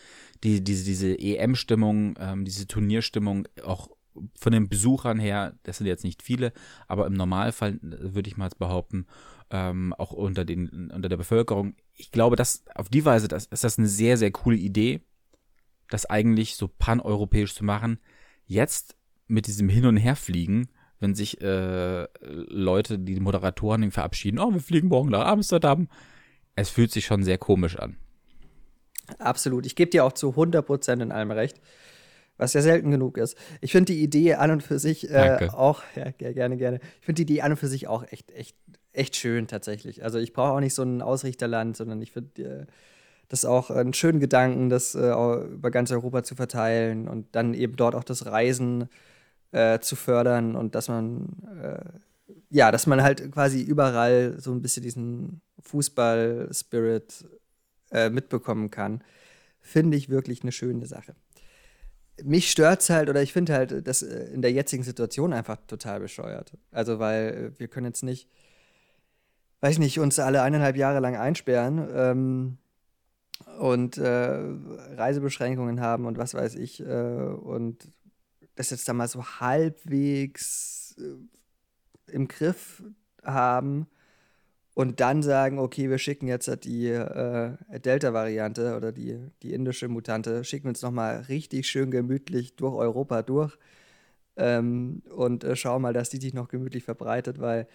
Die, 0.44 0.62
diese, 0.64 0.84
diese 0.84 1.18
EM-Stimmung, 1.18 2.16
ähm, 2.20 2.44
diese 2.44 2.68
Turnierstimmung, 2.68 3.48
auch 3.64 3.90
von 4.36 4.52
den 4.52 4.70
Besuchern 4.70 5.20
her, 5.20 5.58
das 5.64 5.78
sind 5.78 5.88
jetzt 5.88 6.04
nicht 6.04 6.22
viele, 6.22 6.54
aber 6.88 7.08
im 7.08 7.14
Normalfall 7.14 7.76
äh, 7.76 8.14
würde 8.14 8.28
ich 8.28 8.38
mal 8.38 8.50
behaupten, 8.58 9.08
ähm, 9.50 9.94
auch 9.94 10.12
unter, 10.12 10.46
den, 10.46 10.92
unter 10.92 11.10
der 11.10 11.18
Bevölkerung. 11.18 11.76
Ich 11.96 12.12
glaube, 12.12 12.36
dass 12.36 12.64
auf 12.76 12.90
die 12.90 13.06
Weise 13.06 13.28
das, 13.28 13.46
ist 13.46 13.64
das 13.64 13.78
eine 13.78 13.88
sehr, 13.88 14.18
sehr 14.18 14.32
coole 14.32 14.58
Idee, 14.58 15.02
das 15.90 16.06
eigentlich 16.06 16.56
so 16.56 16.68
paneuropäisch 16.68 17.54
zu 17.54 17.64
machen. 17.64 18.00
Jetzt 18.46 18.96
mit 19.28 19.48
diesem 19.48 19.70
Hin- 19.70 19.86
und 19.86 19.98
Herfliegen, 19.98 20.70
wenn 21.00 21.16
sich 21.16 21.42
äh, 21.42 22.08
Leute, 22.22 22.98
die 22.98 23.20
Moderatoren 23.20 23.92
verabschieden, 23.92 24.40
oh, 24.40 24.54
wir 24.54 24.62
fliegen 24.62 24.88
morgen 24.88 25.10
nach 25.10 25.26
Amsterdam. 25.26 25.88
Es 26.56 26.70
fühlt 26.70 26.92
sich 26.92 27.06
schon 27.06 27.24
sehr 27.24 27.38
komisch 27.38 27.78
an. 27.78 27.98
Absolut. 29.20 29.66
Ich 29.66 29.76
gebe 29.76 29.92
dir 29.92 30.06
auch 30.06 30.14
zu 30.14 30.30
100% 30.32 31.02
in 31.02 31.12
allem 31.12 31.32
recht, 31.32 31.60
was 32.38 32.54
ja 32.54 32.62
selten 32.62 32.92
genug 32.92 33.18
ist. 33.18 33.38
Ich 33.62 33.72
finde 33.72 33.94
die 33.94 34.02
Idee 34.02 34.36
an 34.36 34.52
und 34.52 34.64
für 34.64 34.80
sich 34.80 35.10
äh, 35.10 35.50
auch, 35.52 35.84
ja, 35.96 36.12
gerne, 36.12 36.58
gerne. 36.58 36.80
Ich 37.00 37.06
finde 37.06 37.26
die 37.26 37.34
Idee 37.34 37.42
an 37.42 37.52
und 37.52 37.58
für 37.58 37.68
sich 37.68 37.88
auch 37.88 38.04
echt, 38.10 38.32
echt 38.32 38.56
echt 38.94 39.16
schön 39.16 39.48
tatsächlich. 39.48 40.04
Also 40.04 40.20
ich 40.20 40.34
brauche 40.34 40.54
auch 40.54 40.60
nicht 40.60 40.74
so 40.74 40.84
ein 40.84 41.02
Ausrichterland, 41.02 41.76
sondern 41.76 42.02
ich 42.02 42.12
finde 42.12 42.44
äh, 42.44 42.66
das 43.28 43.46
auch 43.46 43.70
einen 43.70 43.94
schönen 43.94 44.20
Gedanken, 44.20 44.70
das 44.70 44.96
äh, 44.96 45.12
über 45.12 45.72
ganz 45.72 45.92
Europa 45.92 46.24
zu 46.24 46.36
verteilen 46.36 47.08
und 47.08 47.36
dann 47.36 47.54
eben 47.54 47.76
dort 47.76 47.96
auch 47.96 48.04
das 48.04 48.26
Reisen 48.26 48.90
äh, 49.52 49.80
zu 49.80 49.96
fördern 49.96 50.56
und 50.56 50.76
dass 50.76 50.88
man 50.88 51.30
äh, 51.62 52.00
ja, 52.50 52.72
dass 52.72 52.88
man 52.88 53.02
halt 53.02 53.32
quasi 53.32 53.62
überall 53.62 54.40
so 54.40 54.52
ein 54.52 54.62
bisschen 54.62 54.84
diesen 54.84 55.42
Fußball-Spirit 55.62 57.26
äh, 57.92 58.10
mitbekommen 58.10 58.70
kann, 58.70 59.04
finde 59.60 59.98
ich 59.98 60.10
wirklich 60.10 60.44
eine 60.44 60.52
schöne 60.52 60.86
Sache. 60.86 61.16
Mich 62.24 62.52
stört 62.52 62.82
es 62.82 62.90
halt, 62.90 63.10
oder 63.10 63.24
ich 63.24 63.34
finde 63.34 63.54
halt, 63.54 63.88
das 63.88 64.04
äh, 64.04 64.26
in 64.34 64.42
der 64.42 64.52
jetzigen 64.52 64.84
Situation 64.84 65.34
einfach 65.34 65.58
total 65.68 66.00
bescheuert. 66.00 66.54
Also, 66.72 67.00
weil 67.00 67.54
wir 67.58 67.68
können 67.68 67.88
jetzt 67.88 68.04
nicht, 68.04 68.30
weiß 69.64 69.80
nicht, 69.80 69.98
uns 69.98 70.20
alle 70.20 70.42
eineinhalb 70.42 70.76
Jahre 70.76 71.00
lang 71.00 71.16
einsperren 71.16 71.88
ähm, 71.96 72.58
und 73.60 73.98
äh, 73.98 74.40
Reisebeschränkungen 74.98 75.80
haben 75.80 76.06
und 76.06 76.18
was 76.18 76.34
weiß 76.34 76.56
ich 76.56 76.82
äh, 76.82 76.84
und 76.84 77.88
das 78.56 78.72
jetzt 78.72 78.90
da 78.90 78.94
mal 78.94 79.08
so 79.08 79.24
halbwegs 79.24 80.98
äh, 81.00 82.12
im 82.12 82.28
Griff 82.28 82.84
haben 83.24 83.88
und 84.74 85.00
dann 85.00 85.24
sagen, 85.24 85.60
okay, 85.60 85.90
wir 85.90 85.98
schicken 85.98 86.28
jetzt 86.28 86.66
die 86.66 86.90
äh, 86.90 87.56
Delta-Variante 87.70 88.76
oder 88.76 88.92
die, 88.92 89.18
die 89.44 89.54
indische 89.54 89.88
Mutante, 89.88 90.44
schicken 90.44 90.68
uns 90.68 90.82
nochmal 90.82 91.22
richtig 91.30 91.70
schön 91.70 91.90
gemütlich 91.90 92.58
durch 92.58 92.76
Europa 92.76 93.22
durch 93.22 93.58
ähm, 94.36 95.04
und 95.16 95.46
äh, 95.46 95.56
schauen 95.56 95.84
mal, 95.84 95.94
dass 95.94 96.10
die 96.10 96.20
sich 96.20 96.34
noch 96.34 96.50
gemütlich 96.50 96.84
verbreitet, 96.84 97.40
weil 97.40 97.66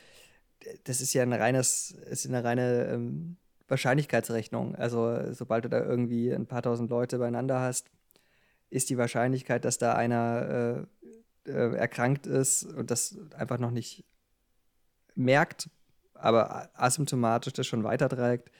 das 0.85 1.01
ist 1.01 1.15
ja 1.15 1.23
ein 1.23 1.33
reines, 1.33 1.91
ist 1.91 2.27
eine 2.27 2.45
reine 2.45 2.87
ähm, 2.87 3.37
Wahrscheinlichkeitsrechnung. 3.69 4.75
Also 4.75 5.33
sobald 5.33 5.65
du 5.65 5.69
da 5.69 5.85
irgendwie 5.85 6.33
ein 6.33 6.47
paar 6.47 6.63
tausend 6.63 6.91
Leute 6.91 7.19
beieinander 7.19 7.61
hast, 7.61 7.91
ist 8.71 8.91
die 8.91 8.99
Wahrscheinlichkeit, 8.99 9.65
dass 9.65 9.79
da 9.79 9.95
einer 9.95 10.87
äh, 11.47 11.51
äh, 11.51 11.77
erkrankt 11.77 12.27
ist 12.27 12.65
und 12.65 12.91
das 12.91 13.17
einfach 13.37 13.59
noch 13.59 13.71
nicht 13.71 14.05
merkt, 15.15 15.71
aber 16.15 16.71
asymptomatisch 16.75 17.53
das 17.53 17.67
schon 17.67 17.85
weiterträgt, 17.85 18.51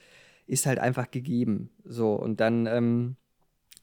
ist 0.47 0.65
halt 0.65 0.79
einfach 0.79 1.11
gegeben. 1.11 1.69
So, 1.83 2.13
und 2.13 2.39
dann 2.39 2.65
ähm, 2.65 3.15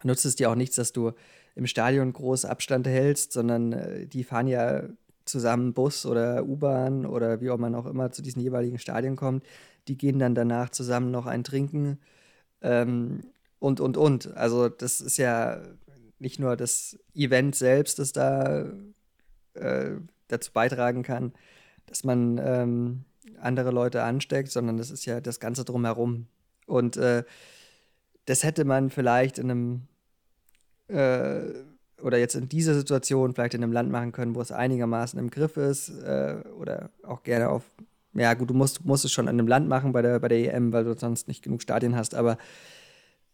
nutzt 0.03 0.25
es 0.27 0.37
dir 0.37 0.51
auch 0.51 0.57
nichts, 0.57 0.77
dass 0.77 0.93
du 0.93 1.13
im 1.55 1.67
Stadion 1.67 2.13
groß 2.13 2.45
Abstand 2.45 2.87
hältst, 2.87 3.33
sondern 3.33 3.73
äh, 3.73 4.07
die 4.07 4.25
fahren 4.25 4.47
ja 4.47 4.83
zusammen 5.27 5.75
Bus 5.75 6.07
oder 6.07 6.45
U-Bahn 6.45 7.05
oder 7.07 7.41
wie 7.41 7.51
auch 7.51 7.59
man 7.59 7.75
auch 7.75 7.87
immer 7.87 8.11
zu 8.13 8.23
diesen 8.23 8.41
jeweiligen 8.41 8.79
Stadien 8.79 9.17
kommt. 9.17 9.45
Die 9.89 9.99
gehen 9.99 10.19
dann 10.19 10.35
danach 10.35 10.71
zusammen 10.71 11.11
noch 11.11 11.27
ein 11.27 11.45
Trinken 11.45 11.99
ähm, 12.63 13.21
und, 13.59 13.81
und, 13.81 13.97
und. 13.97 14.37
Also 14.37 14.69
das 14.69 15.01
ist 15.01 15.19
ja 15.19 15.61
nicht 16.19 16.39
nur 16.39 16.57
das 16.57 16.99
Event 17.15 17.55
selbst, 17.55 17.99
das 17.99 18.13
da 18.13 18.67
äh, 19.55 19.91
dazu 20.29 20.53
beitragen 20.53 21.03
kann, 21.03 21.33
dass 21.87 22.05
man 22.05 22.39
ähm, 22.43 23.05
andere 23.41 23.71
Leute 23.71 24.03
ansteckt, 24.03 24.51
sondern 24.51 24.77
das 24.77 24.91
ist 24.91 25.05
ja 25.05 25.21
das 25.21 25.41
Ganze 25.41 25.65
drumherum. 25.65 26.27
Und 26.67 26.97
äh, 26.97 27.25
das 28.25 28.43
hätte 28.43 28.65
man 28.65 28.91
vielleicht 28.91 29.39
in 29.39 29.51
einem 29.51 29.83
äh, 30.89 31.76
oder 32.03 32.19
jetzt 32.19 32.35
in 32.35 32.49
dieser 32.49 32.75
Situation 32.75 33.35
vielleicht 33.35 33.55
in 33.55 33.63
einem 33.63 33.73
Land 33.73 33.91
machen 33.91 34.13
können, 34.13 34.35
wo 34.35 34.41
es 34.41 34.53
einigermaßen 34.53 35.19
im 35.19 35.31
Griff 35.31 35.57
ist 35.57 35.89
äh, 36.03 36.37
oder 36.59 36.91
auch 37.03 37.23
gerne 37.23 37.49
auf, 37.49 37.63
ja 38.13 38.35
gut, 38.35 38.51
du 38.51 38.55
musst, 38.55 38.85
musst 38.85 39.05
es 39.05 39.13
schon 39.13 39.27
in 39.27 39.39
einem 39.39 39.49
Land 39.49 39.69
machen 39.69 39.93
bei 39.93 40.03
der, 40.03 40.19
bei 40.21 40.29
der 40.29 40.55
EM, 40.55 40.73
weil 40.73 40.85
du 40.85 40.97
sonst 40.97 41.29
nicht 41.29 41.43
genug 41.43 41.63
Stadien 41.63 41.97
hast, 41.97 42.15
aber 42.15 42.39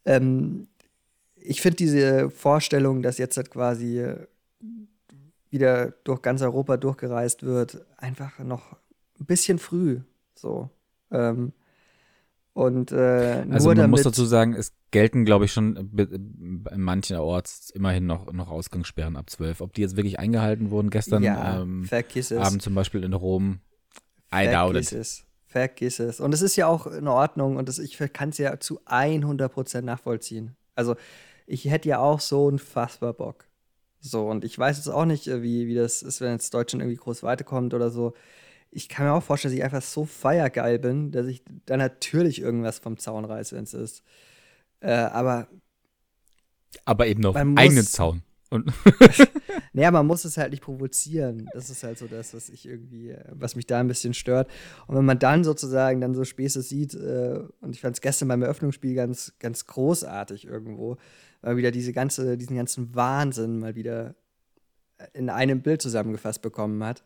ähm, 0.04 0.68
ich 1.36 1.60
finde 1.60 1.76
diese 1.76 2.30
Vorstellung, 2.30 3.02
dass 3.02 3.18
jetzt 3.18 3.36
halt 3.36 3.50
quasi 3.50 4.14
wieder 5.50 5.92
durch 6.04 6.22
ganz 6.22 6.40
Europa 6.42 6.76
durchgereist 6.76 7.42
wird, 7.42 7.84
einfach 7.98 8.38
noch 8.38 8.76
ein 9.20 9.26
bisschen 9.26 9.58
früh. 9.58 10.00
So. 10.34 10.70
Ähm, 11.10 11.52
und 12.54 12.92
äh, 12.92 13.44
also 13.50 13.68
man 13.68 13.76
damit, 13.76 13.90
muss 13.90 14.02
dazu 14.02 14.26
sagen, 14.26 14.54
es 14.54 14.74
gelten, 14.90 15.24
glaube 15.24 15.46
ich, 15.46 15.52
schon 15.52 15.76
in 15.96 16.80
manchen 16.80 17.16
Orts 17.16 17.70
immerhin 17.70 18.06
noch, 18.06 18.30
noch 18.30 18.50
Ausgangssperren 18.50 19.16
ab 19.16 19.30
12. 19.30 19.62
Ob 19.62 19.72
die 19.72 19.80
jetzt 19.80 19.96
wirklich 19.96 20.18
eingehalten 20.18 20.70
wurden 20.70 20.90
gestern 20.90 21.22
ja, 21.22 21.62
ähm, 21.62 21.88
Abend 22.36 22.62
zum 22.62 22.74
Beispiel 22.74 23.04
in 23.04 23.14
Rom, 23.14 23.60
I 24.34 24.50
doubt 24.50 24.76
it. 24.76 24.92
Es. 24.92 25.24
Vergiss 25.46 25.98
es. 25.98 26.20
Und 26.20 26.32
es 26.32 26.42
ist 26.42 26.56
ja 26.56 26.66
auch 26.66 26.86
in 26.86 27.08
Ordnung 27.08 27.56
und 27.56 27.68
das, 27.68 27.78
ich 27.78 27.98
kann 28.12 28.30
es 28.30 28.38
ja 28.38 28.58
zu 28.58 28.80
100% 28.86 29.82
nachvollziehen. 29.82 30.56
Also 30.74 30.96
ich 31.46 31.66
hätte 31.66 31.88
ja 31.88 31.98
auch 31.98 32.20
so 32.20 32.46
unfassbar 32.46 33.12
Bock. 33.12 33.46
So, 34.00 34.28
und 34.28 34.44
ich 34.44 34.58
weiß 34.58 34.78
jetzt 34.78 34.88
auch 34.88 35.04
nicht, 35.04 35.28
äh, 35.28 35.42
wie, 35.42 35.68
wie 35.68 35.74
das 35.74 36.02
ist, 36.02 36.20
wenn 36.20 36.32
jetzt 36.32 36.52
Deutschland 36.52 36.82
irgendwie 36.82 36.96
groß 36.96 37.22
weiterkommt 37.22 37.72
oder 37.72 37.90
so 37.90 38.14
ich 38.72 38.88
kann 38.88 39.06
mir 39.06 39.12
auch 39.12 39.22
vorstellen, 39.22 39.52
dass 39.52 39.58
ich 39.58 39.64
einfach 39.64 39.82
so 39.82 40.06
feiergeil 40.06 40.78
bin, 40.78 41.12
dass 41.12 41.26
ich 41.26 41.42
da 41.66 41.76
natürlich 41.76 42.40
irgendwas 42.40 42.78
vom 42.78 42.96
Zaun 42.96 43.24
reiße, 43.24 43.54
wenn 43.54 43.64
es 43.64 43.74
ist. 43.74 44.02
Äh, 44.80 44.92
aber. 44.92 45.46
Aber 46.86 47.06
eben 47.06 47.20
noch 47.20 47.36
eigenen 47.36 47.84
Zaun. 47.84 48.22
Und 48.48 48.72
naja, 49.72 49.90
man 49.90 50.06
muss 50.06 50.24
es 50.24 50.38
halt 50.38 50.50
nicht 50.50 50.62
provozieren. 50.62 51.48
Das 51.52 51.68
ist 51.70 51.82
halt 51.82 51.98
so 51.98 52.06
das, 52.06 52.34
was 52.34 52.48
ich 52.48 52.66
irgendwie, 52.66 53.14
was 53.30 53.56
mich 53.56 53.66
da 53.66 53.78
ein 53.78 53.88
bisschen 53.88 54.14
stört. 54.14 54.50
Und 54.86 54.96
wenn 54.96 55.04
man 55.04 55.18
dann 55.18 55.44
sozusagen 55.44 56.00
dann 56.00 56.14
so 56.14 56.24
Späße 56.24 56.62
sieht, 56.62 56.94
äh, 56.94 57.40
und 57.60 57.74
ich 57.74 57.80
fand 57.80 57.96
es 57.96 58.00
gestern 58.00 58.28
beim 58.28 58.42
Eröffnungsspiel 58.42 58.94
ganz, 58.94 59.34
ganz 59.38 59.66
großartig 59.66 60.46
irgendwo, 60.46 60.96
weil 61.42 61.58
wieder 61.58 61.70
diese 61.70 61.92
ganze, 61.92 62.38
diesen 62.38 62.56
ganzen 62.56 62.94
Wahnsinn 62.94 63.58
mal 63.58 63.74
wieder 63.74 64.14
in 65.12 65.28
einem 65.28 65.60
Bild 65.60 65.82
zusammengefasst 65.82 66.40
bekommen 66.40 66.82
hat 66.84 67.04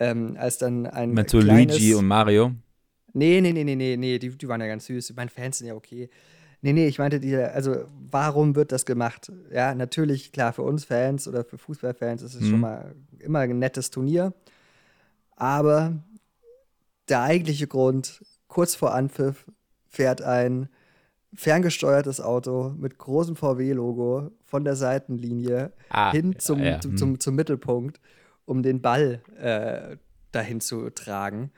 ähm, 0.00 0.36
als 0.38 0.58
dann 0.58 0.86
ein. 0.86 1.12
Meinst 1.12 1.32
du 1.32 1.40
Luigi 1.40 1.94
und 1.94 2.06
Mario? 2.06 2.52
Nee, 3.12 3.40
nee, 3.40 3.52
nee, 3.52 3.64
nee, 3.64 3.76
nee, 3.76 3.96
nee, 3.96 4.18
die, 4.18 4.30
die 4.30 4.48
waren 4.48 4.60
ja 4.60 4.66
ganz 4.66 4.86
süß. 4.86 5.14
Meine 5.14 5.30
Fans 5.30 5.58
sind 5.58 5.68
ja 5.68 5.74
okay. 5.74 6.08
Nee, 6.62 6.72
nee, 6.72 6.86
ich 6.86 6.98
meinte, 6.98 7.20
die, 7.20 7.34
also 7.36 7.84
warum 8.10 8.54
wird 8.54 8.72
das 8.72 8.84
gemacht? 8.84 9.32
Ja, 9.52 9.74
natürlich, 9.74 10.32
klar, 10.32 10.52
für 10.52 10.62
uns 10.62 10.84
Fans 10.84 11.26
oder 11.26 11.44
für 11.44 11.58
Fußballfans 11.58 12.22
ist 12.22 12.34
es 12.34 12.42
mhm. 12.42 12.50
schon 12.50 12.60
mal 12.60 12.94
immer 13.18 13.40
ein 13.40 13.58
nettes 13.58 13.90
Turnier. 13.90 14.34
Aber 15.36 15.94
der 17.08 17.22
eigentliche 17.22 17.66
Grund, 17.66 18.24
kurz 18.46 18.74
vor 18.74 18.94
Anpfiff 18.94 19.46
fährt 19.86 20.22
ein 20.22 20.68
ferngesteuertes 21.34 22.20
Auto 22.20 22.74
mit 22.76 22.98
großem 22.98 23.36
VW-Logo 23.36 24.30
von 24.44 24.64
der 24.64 24.76
Seitenlinie 24.76 25.72
ah, 25.88 26.12
hin 26.12 26.38
zum, 26.38 26.58
ja, 26.58 26.72
ja. 26.72 26.80
Zum, 26.80 26.96
zum, 26.96 27.20
zum 27.20 27.34
Mittelpunkt 27.34 28.00
um 28.50 28.64
den 28.64 28.82
Ball 28.82 29.22
äh, 29.40 29.96
dahin 30.32 30.60
zu 30.60 30.90
tragen. 30.90 31.52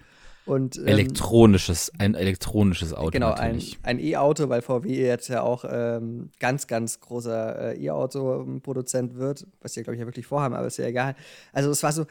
Und, 0.44 0.76
ähm, 0.76 0.88
elektronisches, 0.88 1.90
ein 1.98 2.14
elektronisches 2.14 2.92
Auto. 2.92 3.12
Genau, 3.12 3.30
natürlich. 3.30 3.78
ein 3.82 3.98
E-Auto, 3.98 4.50
weil 4.50 4.60
VW 4.60 4.88
jetzt 4.88 5.28
ja 5.28 5.40
auch 5.40 5.64
ähm, 5.66 6.30
ganz, 6.38 6.66
ganz 6.66 7.00
großer 7.00 7.76
äh, 7.76 7.82
E-Auto-Produzent 7.82 9.14
wird, 9.14 9.46
was 9.62 9.72
sie, 9.72 9.82
glaube 9.82 9.94
ich, 9.94 10.00
ja 10.00 10.06
wirklich 10.06 10.26
vorhaben, 10.26 10.54
aber 10.54 10.66
ist 10.66 10.76
ja 10.76 10.86
egal. 10.86 11.14
Also 11.54 11.70
es 11.70 11.82
war 11.82 11.92
so 11.92 12.04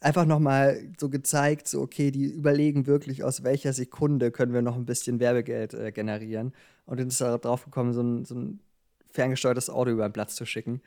einfach 0.00 0.24
nochmal 0.24 0.80
so 1.00 1.08
gezeigt, 1.08 1.66
so 1.66 1.80
okay, 1.80 2.12
die 2.12 2.26
überlegen 2.26 2.86
wirklich, 2.86 3.24
aus 3.24 3.42
welcher 3.42 3.72
Sekunde 3.72 4.30
können 4.30 4.52
wir 4.52 4.62
noch 4.62 4.76
ein 4.76 4.86
bisschen 4.86 5.18
Werbegeld 5.18 5.74
äh, 5.74 5.90
generieren. 5.90 6.52
Und 6.86 7.00
dann 7.00 7.08
ist 7.08 7.20
drauf 7.20 7.64
gekommen, 7.64 7.92
so 7.92 8.02
ein, 8.02 8.24
so 8.24 8.36
ein 8.36 8.60
ferngesteuertes 9.10 9.68
Auto 9.68 9.90
über 9.90 10.08
den 10.08 10.12
Platz 10.12 10.36
zu 10.36 10.46
schicken. 10.46 10.80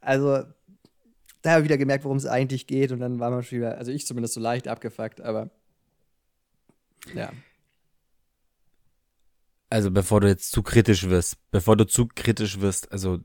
Also 0.00 0.44
da 1.48 1.52
habe 1.52 1.62
ich 1.62 1.64
wieder 1.64 1.78
gemerkt, 1.78 2.04
worum 2.04 2.18
es 2.18 2.26
eigentlich 2.26 2.66
geht. 2.66 2.92
Und 2.92 3.00
dann 3.00 3.20
war 3.20 3.30
man 3.30 3.42
schon 3.42 3.58
wieder, 3.58 3.78
also 3.78 3.90
ich 3.90 4.06
zumindest 4.06 4.34
so 4.34 4.40
leicht 4.40 4.68
abgefuckt, 4.68 5.22
aber 5.22 5.48
ja. 7.14 7.32
Also 9.70 9.90
bevor 9.90 10.20
du 10.20 10.28
jetzt 10.28 10.50
zu 10.50 10.62
kritisch 10.62 11.08
wirst, 11.08 11.36
bevor 11.50 11.76
du 11.76 11.86
zu 11.86 12.06
kritisch 12.06 12.60
wirst, 12.60 12.92
also 12.92 13.20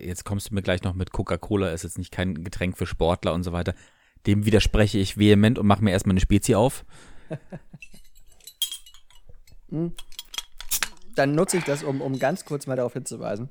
jetzt 0.00 0.24
kommst 0.24 0.50
du 0.50 0.54
mir 0.54 0.62
gleich 0.62 0.82
noch 0.82 0.94
mit 0.94 1.10
Coca-Cola, 1.10 1.70
ist 1.70 1.82
jetzt 1.82 1.98
nicht 1.98 2.12
kein 2.12 2.44
Getränk 2.44 2.78
für 2.78 2.86
Sportler 2.86 3.34
und 3.34 3.42
so 3.42 3.52
weiter. 3.52 3.74
Dem 4.26 4.46
widerspreche 4.46 4.98
ich 4.98 5.18
vehement 5.18 5.58
und 5.58 5.66
mache 5.66 5.82
mir 5.82 5.90
erstmal 5.90 6.14
eine 6.14 6.20
Spezie 6.20 6.54
auf. 6.54 6.84
hm. 9.70 9.92
Dann 11.16 11.34
nutze 11.34 11.56
ich 11.56 11.64
das, 11.64 11.82
um, 11.82 12.00
um 12.00 12.18
ganz 12.18 12.44
kurz 12.44 12.68
mal 12.68 12.76
darauf 12.76 12.92
hinzuweisen, 12.92 13.48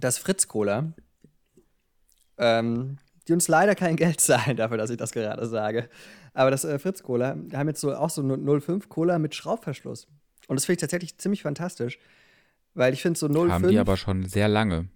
dass 0.00 0.18
Fritz 0.18 0.48
Cola 0.48 0.92
ähm, 2.38 2.98
die 3.28 3.32
uns 3.32 3.48
leider 3.48 3.74
kein 3.74 3.96
Geld 3.96 4.20
zahlen 4.20 4.56
dafür, 4.56 4.76
dass 4.76 4.90
ich 4.90 4.96
das 4.96 5.12
gerade 5.12 5.46
sage. 5.46 5.88
Aber 6.34 6.50
das 6.50 6.64
äh, 6.64 6.78
Fritz 6.78 7.02
Cola, 7.02 7.36
wir 7.36 7.58
haben 7.58 7.68
jetzt 7.68 7.80
so 7.80 7.94
auch 7.94 8.10
so 8.10 8.22
05 8.22 8.88
Cola 8.88 9.18
mit 9.18 9.34
Schraubverschluss. 9.34 10.06
Und 10.48 10.56
das 10.56 10.64
finde 10.66 10.74
ich 10.74 10.80
tatsächlich 10.80 11.18
ziemlich 11.18 11.42
fantastisch. 11.42 11.98
Weil 12.74 12.92
ich 12.92 13.02
finde 13.02 13.18
so 13.18 13.28
05. 13.28 13.52
Haben 13.52 13.68
die 13.68 13.78
aber 13.78 13.96
schon 13.96 14.26
sehr 14.26 14.48
lange. 14.48 14.88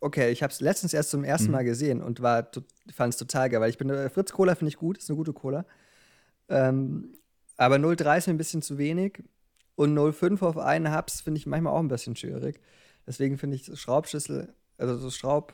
Okay, 0.00 0.30
ich 0.30 0.42
habe 0.42 0.52
es 0.52 0.60
letztens 0.60 0.94
erst 0.94 1.10
zum 1.10 1.24
ersten 1.24 1.48
mhm. 1.48 1.52
Mal 1.52 1.64
gesehen 1.64 2.02
und 2.02 2.20
fand 2.20 3.12
es 3.12 3.16
total 3.16 3.50
geil, 3.50 3.60
weil 3.60 3.70
ich 3.70 3.78
bin 3.78 3.90
äh, 3.90 4.08
Fritz 4.08 4.32
Cola 4.32 4.54
finde 4.54 4.70
ich 4.70 4.76
gut, 4.76 4.98
ist 4.98 5.10
eine 5.10 5.16
gute 5.16 5.32
Cola. 5.32 5.66
Ähm, 6.48 7.14
aber 7.56 7.78
03 7.78 8.18
ist 8.18 8.26
mir 8.28 8.34
ein 8.34 8.38
bisschen 8.38 8.62
zu 8.62 8.78
wenig 8.78 9.22
und 9.74 9.98
05 10.14 10.42
auf 10.42 10.56
einen 10.56 10.94
Hubs 10.96 11.20
finde 11.20 11.38
ich 11.38 11.46
manchmal 11.46 11.72
auch 11.72 11.80
ein 11.80 11.88
bisschen 11.88 12.16
schwierig. 12.16 12.60
Deswegen 13.06 13.38
finde 13.38 13.56
ich 13.56 13.70
Schraubschlüssel, 13.78 14.54
also 14.78 14.96
so 14.96 15.10
Schraub, 15.10 15.52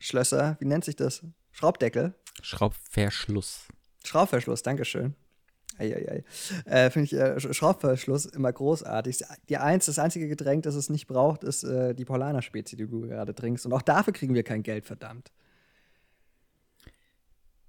Schlösser, 0.00 0.56
wie 0.58 0.64
nennt 0.64 0.84
sich 0.84 0.96
das? 0.96 1.22
Schraubdeckel? 1.52 2.14
Schraubverschluss. 2.42 3.68
Schraubverschluss, 4.04 4.62
Dankeschön. 4.62 5.14
Eieiei. 5.78 6.24
Äh, 6.64 6.90
Finde 6.90 7.04
ich 7.04 7.12
äh, 7.12 7.38
Schraubverschluss 7.54 8.26
immer 8.26 8.52
großartig. 8.52 9.22
Die 9.48 9.56
eins, 9.56 9.86
das 9.86 9.98
einzige 9.98 10.26
Getränk, 10.26 10.64
das 10.64 10.74
es 10.74 10.90
nicht 10.90 11.06
braucht, 11.06 11.44
ist 11.44 11.62
äh, 11.64 11.94
die 11.94 12.04
Paulaner-Spezie, 12.04 12.76
die 12.76 12.86
du 12.86 13.02
gerade 13.02 13.34
trinkst. 13.34 13.66
Und 13.66 13.72
auch 13.72 13.82
dafür 13.82 14.12
kriegen 14.12 14.34
wir 14.34 14.42
kein 14.42 14.62
Geld, 14.62 14.84
verdammt. 14.84 15.30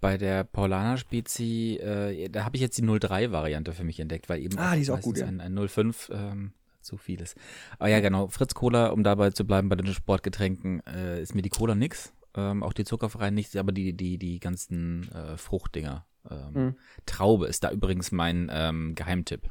bei 0.02 0.18
der 0.18 0.44
Paulaner 0.44 0.98
Spezi, 0.98 1.78
äh, 1.78 2.28
da 2.30 2.44
habe 2.44 2.58
ich 2.58 2.62
jetzt 2.62 2.78
die 2.78 2.84
03-Variante 2.84 3.72
für 3.72 3.84
mich 3.84 4.00
entdeckt, 4.00 4.28
weil 4.28 4.42
eben 4.42 4.58
ah, 4.58 4.76
die 4.76 4.82
ist 4.82 4.90
auch 4.90 5.00
gut, 5.00 5.20
ja. 5.20 5.28
ein, 5.28 5.40
ein 5.40 5.68
05 5.68 6.10
ähm, 6.12 6.54
zu 6.82 6.98
viel 6.98 7.22
ist. 7.22 7.38
Aber 7.78 7.90
ja, 7.90 8.00
genau, 8.00 8.28
Fritz 8.28 8.56
Cola, 8.56 8.88
um 8.88 9.04
dabei 9.04 9.30
zu 9.30 9.46
bleiben 9.46 9.70
bei 9.70 9.76
den 9.76 9.94
Sportgetränken, 9.94 10.86
äh, 10.88 11.22
ist 11.22 11.36
mir 11.36 11.44
die 11.44 11.50
Cola 11.50 11.76
nix, 11.76 12.12
ähm, 12.36 12.64
auch 12.64 12.74
die 12.74 12.86
zuckerfreien 12.86 13.34
nichts, 13.34 13.56
aber 13.56 13.72
die, 13.72 13.94
die, 13.94 14.18
die 14.18 14.40
ganzen 14.40 15.12
äh, 15.12 15.38
Fruchtdinger. 15.38 16.06
Ähm, 16.30 16.54
mhm. 16.54 16.76
Traube 17.06 17.48
ist 17.48 17.64
da 17.64 17.72
übrigens 17.72 18.12
mein 18.12 18.50
ähm, 18.54 18.96
Geheimtipp. 18.96 19.50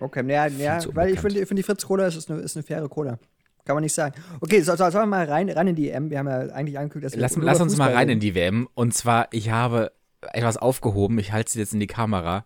Okay, 0.00 0.28
ja, 0.28 0.46
ja 0.46 0.80
weil 0.94 1.12
ich 1.12 1.20
finde, 1.20 1.46
find 1.46 1.58
die 1.58 1.62
Fritz 1.62 1.86
Cola 1.86 2.06
ist 2.06 2.30
eine, 2.30 2.40
ist 2.40 2.56
eine 2.56 2.64
faire 2.64 2.88
Cola. 2.88 3.18
Kann 3.64 3.76
man 3.76 3.82
nicht 3.82 3.94
sagen. 3.94 4.14
Okay, 4.40 4.60
so, 4.60 4.72
so, 4.72 4.90
sollen 4.90 5.04
wir 5.04 5.06
mal 5.06 5.24
rein, 5.24 5.48
rein 5.48 5.68
in 5.68 5.76
die 5.76 5.86
WM? 5.86 6.10
Wir 6.10 6.18
haben 6.18 6.28
ja 6.28 6.40
eigentlich 6.52 6.78
angekündigt, 6.78 7.14
dass 7.14 7.16
wir. 7.16 7.22
Lass, 7.22 7.36
lass 7.36 7.60
uns 7.60 7.72
Fußball 7.72 7.90
mal 7.90 7.96
rein 7.96 8.08
in 8.10 8.20
die 8.20 8.34
WM. 8.34 8.68
Und 8.74 8.92
zwar, 8.92 9.28
ich 9.30 9.50
habe 9.50 9.92
etwas 10.32 10.56
aufgehoben. 10.56 11.18
Ich 11.18 11.32
halte 11.32 11.50
sie 11.50 11.60
jetzt 11.60 11.72
in 11.72 11.80
die 11.80 11.86
Kamera. 11.86 12.44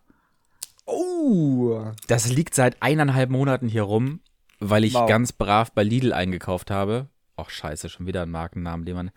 Oh! 0.87 1.87
Das 2.07 2.31
liegt 2.31 2.55
seit 2.55 2.81
eineinhalb 2.81 3.31
Monaten 3.31 3.69
hier 3.69 3.83
rum, 3.83 4.21
weil 4.61 4.85
ich 4.85 4.95
wow. 4.95 5.09
ganz 5.09 5.33
brav 5.33 5.73
bei 5.73 5.83
Lidl 5.83 6.13
eingekauft 6.13 6.71
habe. 6.71 7.09
Ach, 7.37 7.51
scheiße, 7.51 7.89
schon 7.89 8.07
wieder 8.07 8.23
ein 8.23 8.31
Markennamen, 8.31 8.87
den 8.87 8.97
man. 8.97 9.11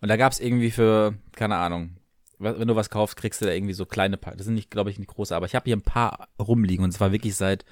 Und 0.00 0.08
da 0.08 0.16
gab 0.16 0.32
es 0.32 0.40
irgendwie 0.40 0.70
für, 0.70 1.14
keine 1.32 1.56
Ahnung, 1.56 1.96
wenn 2.38 2.68
du 2.68 2.76
was 2.76 2.90
kaufst, 2.90 3.16
kriegst 3.16 3.40
du 3.40 3.46
da 3.46 3.52
irgendwie 3.52 3.74
so 3.74 3.86
kleine 3.86 4.16
Packungen. 4.16 4.38
Das 4.38 4.46
sind 4.46 4.54
nicht, 4.54 4.70
glaube 4.70 4.90
ich, 4.90 4.98
nicht 4.98 5.08
große, 5.08 5.34
aber 5.34 5.46
ich 5.46 5.54
habe 5.54 5.64
hier 5.64 5.76
ein 5.76 5.82
paar 5.82 6.28
rumliegen 6.38 6.84
und 6.84 6.92
zwar 6.92 7.12
wirklich 7.12 7.36
seit 7.36 7.64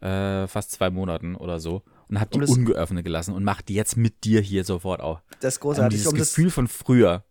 äh, 0.00 0.46
fast 0.46 0.72
zwei 0.72 0.90
Monaten 0.90 1.34
oder 1.34 1.60
so 1.60 1.82
und 2.08 2.20
habe 2.20 2.30
die 2.30 2.40
um 2.40 2.48
ungeöffnet 2.48 3.04
gelassen 3.04 3.34
und 3.34 3.44
mache 3.44 3.62
die 3.62 3.74
jetzt 3.74 3.96
mit 3.96 4.24
dir 4.24 4.40
hier 4.40 4.64
sofort 4.64 5.00
auf. 5.00 5.22
Das 5.40 5.54
ist 5.54 5.60
großartig. 5.60 5.86
Um 5.86 5.90
dieses 5.90 6.12
um 6.12 6.18
Gefühl 6.18 6.50
von 6.50 6.68
früher 6.68 7.24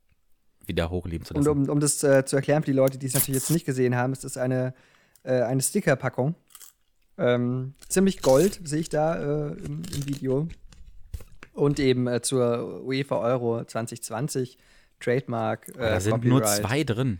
wieder 0.65 0.89
hochleben 0.89 1.25
zu 1.25 1.33
lassen. 1.33 1.47
Und 1.47 1.69
um, 1.69 1.69
um 1.69 1.79
das 1.79 2.03
äh, 2.03 2.25
zu 2.25 2.35
erklären 2.35 2.63
für 2.63 2.71
die 2.71 2.77
Leute, 2.77 2.97
die 2.97 3.07
es 3.07 3.13
natürlich 3.13 3.41
jetzt 3.41 3.51
nicht 3.51 3.65
gesehen 3.65 3.95
haben, 3.95 4.13
ist 4.13 4.23
das 4.23 4.37
eine, 4.37 4.73
äh, 5.23 5.41
eine 5.41 5.61
Sticker-Packung. 5.61 6.35
Ähm, 7.17 7.73
ziemlich 7.87 8.21
gold, 8.21 8.61
sehe 8.63 8.79
ich 8.79 8.89
da 8.89 9.15
äh, 9.15 9.51
im, 9.51 9.81
im, 9.93 10.07
Video. 10.07 10.47
Und 11.53 11.79
eben 11.79 12.07
äh, 12.07 12.21
zur 12.21 12.81
UEFA 12.83 13.17
Euro 13.17 13.63
2020 13.63 14.57
Trademark. 14.99 15.69
Äh, 15.69 15.79
da 15.79 15.99
sind 15.99 16.11
Copyright. 16.13 16.29
nur 16.29 16.43
zwei 16.43 16.83
drin. 16.83 17.19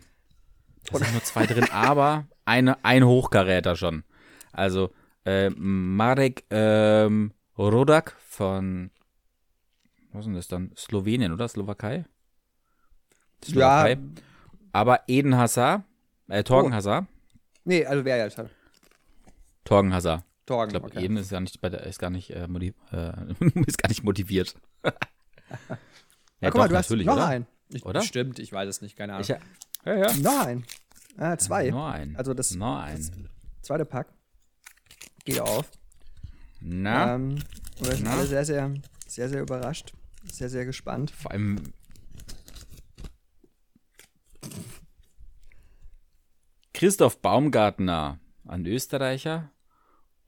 Da 0.90 0.98
sind 0.98 1.12
nur 1.12 1.22
zwei 1.22 1.46
drin, 1.46 1.68
aber 1.70 2.26
eine, 2.44 2.82
ein 2.84 3.04
Hochkaräter 3.04 3.76
schon. 3.76 4.04
Also 4.52 4.90
äh, 5.24 5.50
Marek 5.50 6.44
ähm, 6.50 7.32
Rodak 7.58 8.16
von, 8.26 8.90
was 10.12 10.20
ist 10.20 10.26
denn 10.26 10.34
das 10.34 10.48
dann? 10.48 10.72
Slowenien, 10.76 11.32
oder? 11.32 11.48
Slowakei? 11.48 12.04
Slowakei. 13.44 13.92
Ja. 13.92 13.98
Aber 14.72 15.00
Eden 15.06 15.36
Hazard, 15.36 15.82
äh, 16.28 16.42
Torgen 16.42 16.72
oh. 16.72 16.74
Hazard. 16.74 17.06
Nee, 17.64 17.84
also 17.84 18.04
wer 18.04 18.16
jetzt? 18.16 18.42
Torgen 19.64 19.92
Hazard. 19.92 20.24
Torgen, 20.46 20.70
ich 20.70 20.80
glaube, 20.80 20.86
okay. 20.94 21.04
Eden 21.04 21.16
ist 21.16 21.30
gar 21.30 21.40
nicht, 21.40 21.62
ist 21.62 21.98
gar 21.98 22.10
nicht, 22.10 22.30
äh, 22.30 22.44
äh, 22.44 22.46
ist 23.66 23.78
gar 23.78 23.88
nicht 23.88 24.02
motiviert. 24.02 24.56
ja, 24.84 24.92
ja, 26.40 26.50
guck 26.50 26.56
mal, 26.56 26.68
du 26.68 26.76
hast 26.76 26.90
noch 26.90 27.12
oder? 27.12 27.26
einen. 27.26 27.46
Ich, 27.68 27.84
oder? 27.84 28.02
Stimmt, 28.02 28.38
ich 28.38 28.52
weiß 28.52 28.68
es 28.68 28.82
nicht, 28.82 28.96
keine 28.96 29.14
Ahnung. 29.14 29.22
Ich, 29.22 29.28
ja, 29.28 29.94
ja. 29.94 30.12
Noch 30.16 30.46
einen. 30.46 30.64
Ah, 31.16 31.36
zwei. 31.36 31.70
Nur 31.70 31.92
einen. 31.92 32.16
Also 32.16 32.34
das, 32.34 32.54
Nur 32.54 32.80
ein. 32.80 32.96
das 32.96 33.10
zweite 33.62 33.84
Pack. 33.84 34.08
Geht 35.24 35.40
auf. 35.40 35.70
Na? 36.60 37.14
Ähm, 37.14 37.38
und 37.78 37.86
wir 37.86 37.94
sind 37.94 38.04
Na? 38.04 38.12
alle 38.12 38.26
sehr, 38.26 38.44
sehr, 38.44 38.74
sehr, 39.06 39.28
sehr 39.28 39.42
überrascht. 39.42 39.92
Sehr, 40.30 40.48
sehr 40.48 40.64
gespannt. 40.64 41.10
Vor 41.10 41.30
allem. 41.30 41.72
Christoph 46.72 47.20
Baumgartner, 47.20 48.18
ein 48.46 48.66
Österreicher. 48.66 49.51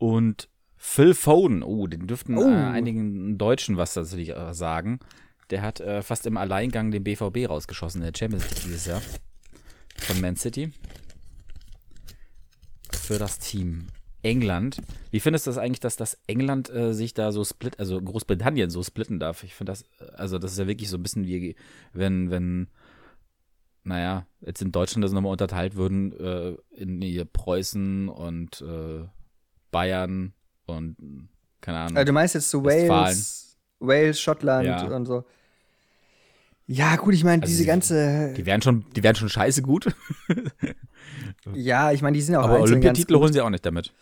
Und 0.04 0.50
Phil 0.76 1.14
Foden, 1.14 1.62
oh, 1.62 1.86
den 1.86 2.06
dürften 2.06 2.36
oh. 2.36 2.42
Äh, 2.42 2.56
einigen 2.56 3.38
Deutschen 3.38 3.78
was 3.78 3.94
tatsächlich 3.94 4.36
äh, 4.36 4.52
sagen. 4.52 5.00
Der 5.48 5.62
hat 5.62 5.80
äh, 5.80 6.02
fast 6.02 6.26
im 6.26 6.36
Alleingang 6.36 6.90
den 6.90 7.02
BVB 7.02 7.48
rausgeschossen 7.48 8.02
in 8.02 8.12
der 8.12 8.18
Champions 8.18 8.50
League 8.50 8.64
dieses 8.64 8.84
Jahr. 8.84 9.00
Von 9.96 10.20
Man 10.20 10.36
City. 10.36 10.72
Für 12.92 13.18
das 13.18 13.38
Team 13.38 13.86
England. 14.20 14.82
Wie 15.10 15.20
findest 15.20 15.46
du 15.46 15.52
das 15.52 15.56
eigentlich, 15.56 15.80
dass 15.80 15.96
das 15.96 16.18
England 16.26 16.68
äh, 16.68 16.92
sich 16.92 17.14
da 17.14 17.32
so 17.32 17.42
split, 17.42 17.78
also 17.78 17.98
Großbritannien 17.98 18.68
so 18.68 18.82
splitten 18.82 19.18
darf? 19.18 19.42
Ich 19.42 19.54
finde 19.54 19.72
das, 19.72 19.86
also 20.12 20.38
das 20.38 20.52
ist 20.52 20.58
ja 20.58 20.66
wirklich 20.66 20.90
so 20.90 20.98
ein 20.98 21.02
bisschen 21.02 21.26
wie, 21.26 21.56
wenn, 21.94 22.30
wenn, 22.30 22.68
naja, 23.84 24.26
jetzt 24.42 24.60
in 24.60 24.70
Deutschland 24.70 25.02
das 25.02 25.12
nochmal 25.12 25.32
unterteilt 25.32 25.76
würden, 25.76 26.12
äh, 26.12 26.56
in 26.72 27.00
hier 27.00 27.24
Preußen 27.24 28.10
und 28.10 28.60
äh, 28.60 29.06
Bayern 29.74 30.32
und 30.66 30.96
keine 31.60 31.78
Ahnung. 31.78 31.96
Also 31.96 32.06
du 32.06 32.12
meinst 32.12 32.34
jetzt 32.34 32.48
so 32.48 32.64
Wales, 32.64 33.58
Wales, 33.80 34.20
Schottland 34.20 34.66
ja. 34.66 34.84
und 34.84 35.04
so. 35.04 35.24
Ja, 36.66 36.96
gut, 36.96 37.12
ich 37.12 37.24
meine, 37.24 37.42
also 37.42 37.50
diese 37.50 37.64
die, 37.64 37.66
ganze. 37.66 38.32
Die 38.34 38.46
wären 38.46 38.62
schon, 38.62 38.86
die 38.94 39.02
wären 39.02 39.16
schon 39.16 39.28
scheiße 39.28 39.62
gut. 39.62 39.94
ja, 41.54 41.92
ich 41.92 42.02
meine, 42.02 42.14
die 42.14 42.22
sind 42.22 42.36
auch 42.36 42.44
Aber 42.44 42.60
Olympiatitel 42.60 43.16
holen 43.16 43.32
sie 43.32 43.40
auch 43.40 43.50
nicht 43.50 43.66
damit. 43.66 43.92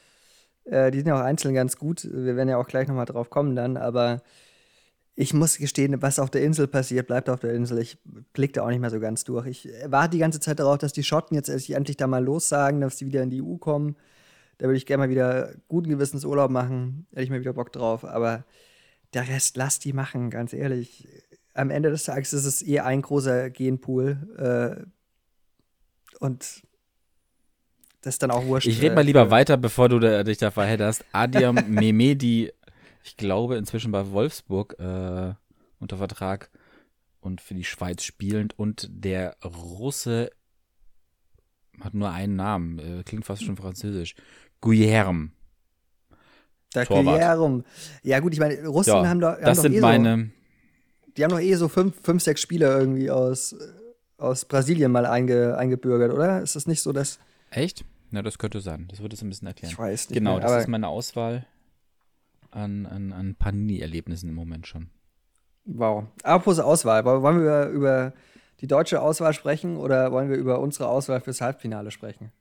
Äh, 0.64 0.90
die 0.90 0.98
sind 0.98 1.08
ja 1.08 1.16
auch 1.16 1.24
einzeln 1.24 1.54
ganz 1.54 1.76
gut. 1.76 2.04
Wir 2.04 2.36
werden 2.36 2.48
ja 2.48 2.58
auch 2.58 2.68
gleich 2.68 2.86
nochmal 2.86 3.06
drauf 3.06 3.30
kommen 3.30 3.56
dann, 3.56 3.76
aber 3.76 4.22
ich 5.14 5.34
muss 5.34 5.58
gestehen, 5.58 6.00
was 6.02 6.18
auf 6.18 6.30
der 6.30 6.42
Insel 6.42 6.68
passiert, 6.68 7.06
bleibt 7.06 7.28
auf 7.28 7.40
der 7.40 7.52
Insel. 7.54 7.78
Ich 7.78 7.98
blick 8.32 8.52
da 8.52 8.62
auch 8.62 8.68
nicht 8.68 8.80
mehr 8.80 8.90
so 8.90 9.00
ganz 9.00 9.24
durch. 9.24 9.46
Ich 9.46 9.68
warte 9.86 10.10
die 10.10 10.18
ganze 10.18 10.38
Zeit 10.38 10.58
darauf, 10.60 10.78
dass 10.78 10.92
die 10.92 11.02
Schotten 11.02 11.34
jetzt 11.34 11.48
endlich 11.48 11.96
da 11.96 12.06
mal 12.06 12.24
lossagen, 12.24 12.80
dass 12.80 12.98
sie 12.98 13.06
wieder 13.06 13.22
in 13.22 13.30
die 13.30 13.42
EU 13.42 13.56
kommen. 13.56 13.96
Da 14.58 14.66
würde 14.66 14.76
ich 14.76 14.86
gerne 14.86 15.04
mal 15.04 15.10
wieder 15.10 15.54
guten 15.68 15.88
Gewissens 15.88 16.24
Urlaub 16.24 16.50
machen. 16.50 17.06
Hätte 17.10 17.22
ich 17.22 17.30
mal 17.30 17.40
wieder 17.40 17.52
Bock 17.52 17.72
drauf. 17.72 18.04
Aber 18.04 18.44
der 19.14 19.28
Rest, 19.28 19.56
lass 19.56 19.78
die 19.78 19.92
machen, 19.92 20.30
ganz 20.30 20.52
ehrlich. 20.52 21.08
Am 21.54 21.70
Ende 21.70 21.90
des 21.90 22.04
Tages 22.04 22.32
ist 22.32 22.44
es 22.44 22.62
eh 22.66 22.80
ein 22.80 23.02
großer 23.02 23.50
Genpool. 23.50 24.84
Äh, 24.84 24.86
und 26.18 26.62
das 28.02 28.14
ist 28.14 28.22
dann 28.22 28.30
auch 28.30 28.44
wurscht. 28.46 28.66
Ich 28.66 28.82
rede 28.82 28.94
mal 28.94 29.04
lieber 29.04 29.30
weiter, 29.30 29.56
bevor 29.56 29.88
du 29.88 29.98
da, 29.98 30.24
dich 30.24 30.38
da 30.38 30.50
verhedderst. 30.50 31.04
Adiam 31.12 31.54
Mehmedi, 31.68 32.52
ich 33.04 33.16
glaube 33.16 33.56
inzwischen 33.56 33.92
bei 33.92 34.10
Wolfsburg 34.10 34.76
äh, 34.78 35.34
unter 35.78 35.96
Vertrag 35.96 36.50
und 37.20 37.40
für 37.40 37.54
die 37.54 37.64
Schweiz 37.64 38.02
spielend 38.02 38.58
und 38.58 38.88
der 38.90 39.36
Russe 39.44 40.30
hat 41.80 41.94
nur 41.94 42.10
einen 42.10 42.36
Namen, 42.36 42.78
äh, 42.78 43.02
klingt 43.04 43.24
fast 43.24 43.44
schon 43.44 43.56
französisch. 43.56 44.14
Guillerme. 44.60 45.30
Der 46.74 46.86
Guillerme. 46.86 47.64
Ja 48.02 48.20
gut, 48.20 48.32
ich 48.32 48.40
meine, 48.40 48.66
Russen 48.66 48.94
ja, 48.94 49.08
haben 49.08 49.20
doch 49.20 49.32
haben 49.32 49.42
Das 49.42 49.58
doch 49.58 49.62
sind 49.62 49.74
eh 49.74 49.80
meine 49.80 50.16
so, 50.16 51.12
Die 51.16 51.24
haben 51.24 51.30
doch 51.30 51.40
eh 51.40 51.54
so 51.54 51.68
fünf, 51.68 52.00
fünf 52.00 52.22
sechs 52.22 52.40
Spieler 52.40 52.78
irgendwie 52.78 53.10
aus, 53.10 53.54
aus 54.16 54.44
Brasilien 54.44 54.92
mal 54.92 55.06
einge, 55.06 55.56
eingebürgert, 55.56 56.12
oder? 56.12 56.40
Ist 56.40 56.56
das 56.56 56.66
nicht 56.66 56.80
so, 56.80 56.92
dass 56.92 57.18
Echt? 57.50 57.84
Na, 58.10 58.22
das 58.22 58.38
könnte 58.38 58.60
sein. 58.60 58.88
Das 58.90 59.00
würde 59.00 59.14
es 59.14 59.22
ein 59.22 59.28
bisschen 59.28 59.48
erklären. 59.48 59.72
Ich 59.72 59.78
weiß 59.78 60.10
nicht. 60.10 60.18
Genau, 60.18 60.38
mehr, 60.38 60.46
das 60.46 60.62
ist 60.62 60.68
meine 60.68 60.88
Auswahl 60.88 61.46
an, 62.50 62.86
an, 62.86 63.12
an 63.12 63.34
Panini-Erlebnissen 63.34 64.28
im 64.28 64.34
Moment 64.34 64.66
schon. 64.66 64.90
Wow. 65.64 66.04
Apropos 66.22 66.58
Auswahl, 66.58 67.04
wollen 67.04 67.22
wir 67.22 67.40
über, 67.40 67.68
über 67.68 68.12
die 68.62 68.68
deutsche 68.68 69.02
Auswahl 69.02 69.34
sprechen 69.34 69.76
oder 69.76 70.12
wollen 70.12 70.30
wir 70.30 70.36
über 70.36 70.60
unsere 70.60 70.88
Auswahl 70.88 71.20
fürs 71.20 71.40
Halbfinale 71.40 71.90
sprechen? 71.90 72.32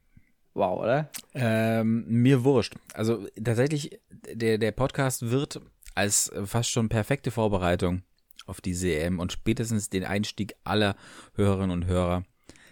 Wow, 0.53 0.79
oder? 0.79 1.10
Ähm, 1.34 2.05
mir 2.07 2.43
wurscht. 2.43 2.75
Also 2.93 3.25
tatsächlich, 3.43 3.99
der, 4.31 4.57
der 4.57 4.71
Podcast 4.71 5.31
wird 5.31 5.60
als 5.95 6.31
fast 6.45 6.69
schon 6.69 6.89
perfekte 6.89 7.31
Vorbereitung 7.31 8.03
auf 8.45 8.62
die 8.62 8.73
CM 8.73 9.19
und 9.19 9.31
spätestens 9.31 9.89
den 9.89 10.03
Einstieg 10.03 10.53
aller 10.63 10.95
Hörerinnen 11.36 11.71
und 11.71 11.86
Hörer 11.86 12.23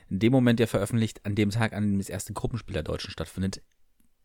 in 0.09 0.19
dem 0.19 0.31
Moment 0.31 0.59
ja 0.59 0.67
veröffentlicht, 0.67 1.25
an 1.25 1.35
dem 1.35 1.51
Tag, 1.51 1.73
an 1.73 1.83
dem 1.83 1.97
das 1.99 2.09
erste 2.09 2.33
Gruppenspiel 2.33 2.73
der 2.73 2.83
Deutschen 2.83 3.11
stattfindet. 3.11 3.61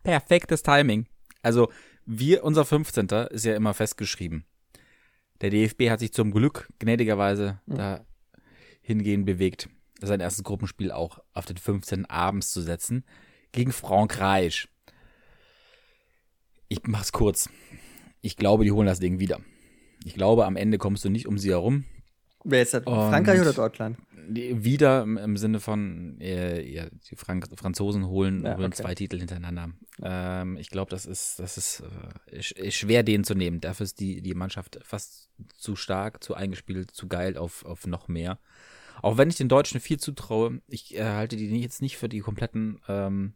Perfektes 0.03 0.63
Timing. 0.63 1.07
Also, 1.43 1.71
wir, 2.07 2.45
unser 2.45 2.65
15. 2.65 3.09
ist 3.31 3.45
ja 3.45 3.55
immer 3.55 3.75
festgeschrieben. 3.75 4.45
Der 5.41 5.51
DFB 5.51 5.91
hat 5.91 6.01
sich 6.01 6.13
zum 6.13 6.31
Glück 6.33 6.69
gnädigerweise 6.79 7.61
mhm. 7.67 7.77
da 7.77 8.07
hingehend 8.85 9.25
bewegt, 9.25 9.69
sein 10.01 10.21
erstes 10.21 10.45
Gruppenspiel 10.45 10.93
auch 10.93 11.19
auf 11.33 11.47
den 11.47 11.57
15. 11.57 12.05
abends 12.07 12.53
zu 12.53 12.61
setzen, 12.61 13.05
gegen 13.51 13.73
Frankreich. 13.73 14.69
Ich 16.69 16.81
mach's 16.85 17.13
kurz. 17.13 17.49
Ich 18.21 18.37
glaube, 18.37 18.65
die 18.65 18.73
holen 18.73 18.87
das 18.87 19.01
Ding 19.01 19.19
wieder. 19.19 19.41
Ich 20.05 20.15
glaube, 20.15 20.45
am 20.45 20.57
Ende 20.57 20.79
kommst 20.79 21.05
du 21.05 21.09
nicht 21.09 21.27
um 21.27 21.39
sie 21.39 21.51
herum. 21.51 21.85
Wer 22.45 22.63
ist 22.63 22.75
das? 22.75 22.85
Frankreich 22.85 23.41
oder 23.41 23.55
Deutschland? 23.55 23.97
wieder 24.29 25.03
im, 25.03 25.17
im 25.17 25.37
Sinne 25.37 25.61
von, 25.61 26.21
äh, 26.21 26.63
ja, 26.63 26.87
die 27.11 27.17
Frank 27.17 27.49
Franzosen 27.57 28.07
holen, 28.07 28.45
ja, 28.45 28.57
holen 28.57 28.67
okay. 28.67 28.83
zwei 28.83 28.95
Titel 28.95 29.19
hintereinander. 29.19 29.71
Ähm, 30.03 30.57
ich 30.57 30.71
glaube, 30.71 30.91
das 30.91 31.07
ist, 31.07 31.39
das 31.39 31.57
ist 31.57 31.83
äh, 32.31 32.71
schwer, 32.71 33.03
den 33.03 33.25
zu 33.25 33.35
nehmen. 33.35 33.61
Dafür 33.61 33.85
ist 33.85 34.01
die, 34.01 34.23
die 34.23 34.35
Mannschaft 34.35 34.79
fast 34.83 35.31
zu 35.57 35.77
stark, 35.77 36.23
zu 36.23 36.35
eingespielt, 36.35 36.91
zu 36.91 37.09
geil 37.09 37.37
auf, 37.37 37.65
auf 37.65 37.87
noch 37.87 38.09
mehr. 38.09 38.39
Auch 39.05 39.19
wenn 39.19 39.29
ich 39.29 39.37
den 39.37 39.51
Deutschen 39.51 39.81
viel 39.81 40.01
zutraue, 40.01 40.63
ich 40.67 40.97
äh, 40.97 41.05
halte 41.05 41.37
die 41.37 41.61
jetzt 41.61 41.83
nicht 41.83 41.99
für 41.99 42.09
die 42.09 42.21
kompletten 42.21 42.81
ähm, 42.89 43.35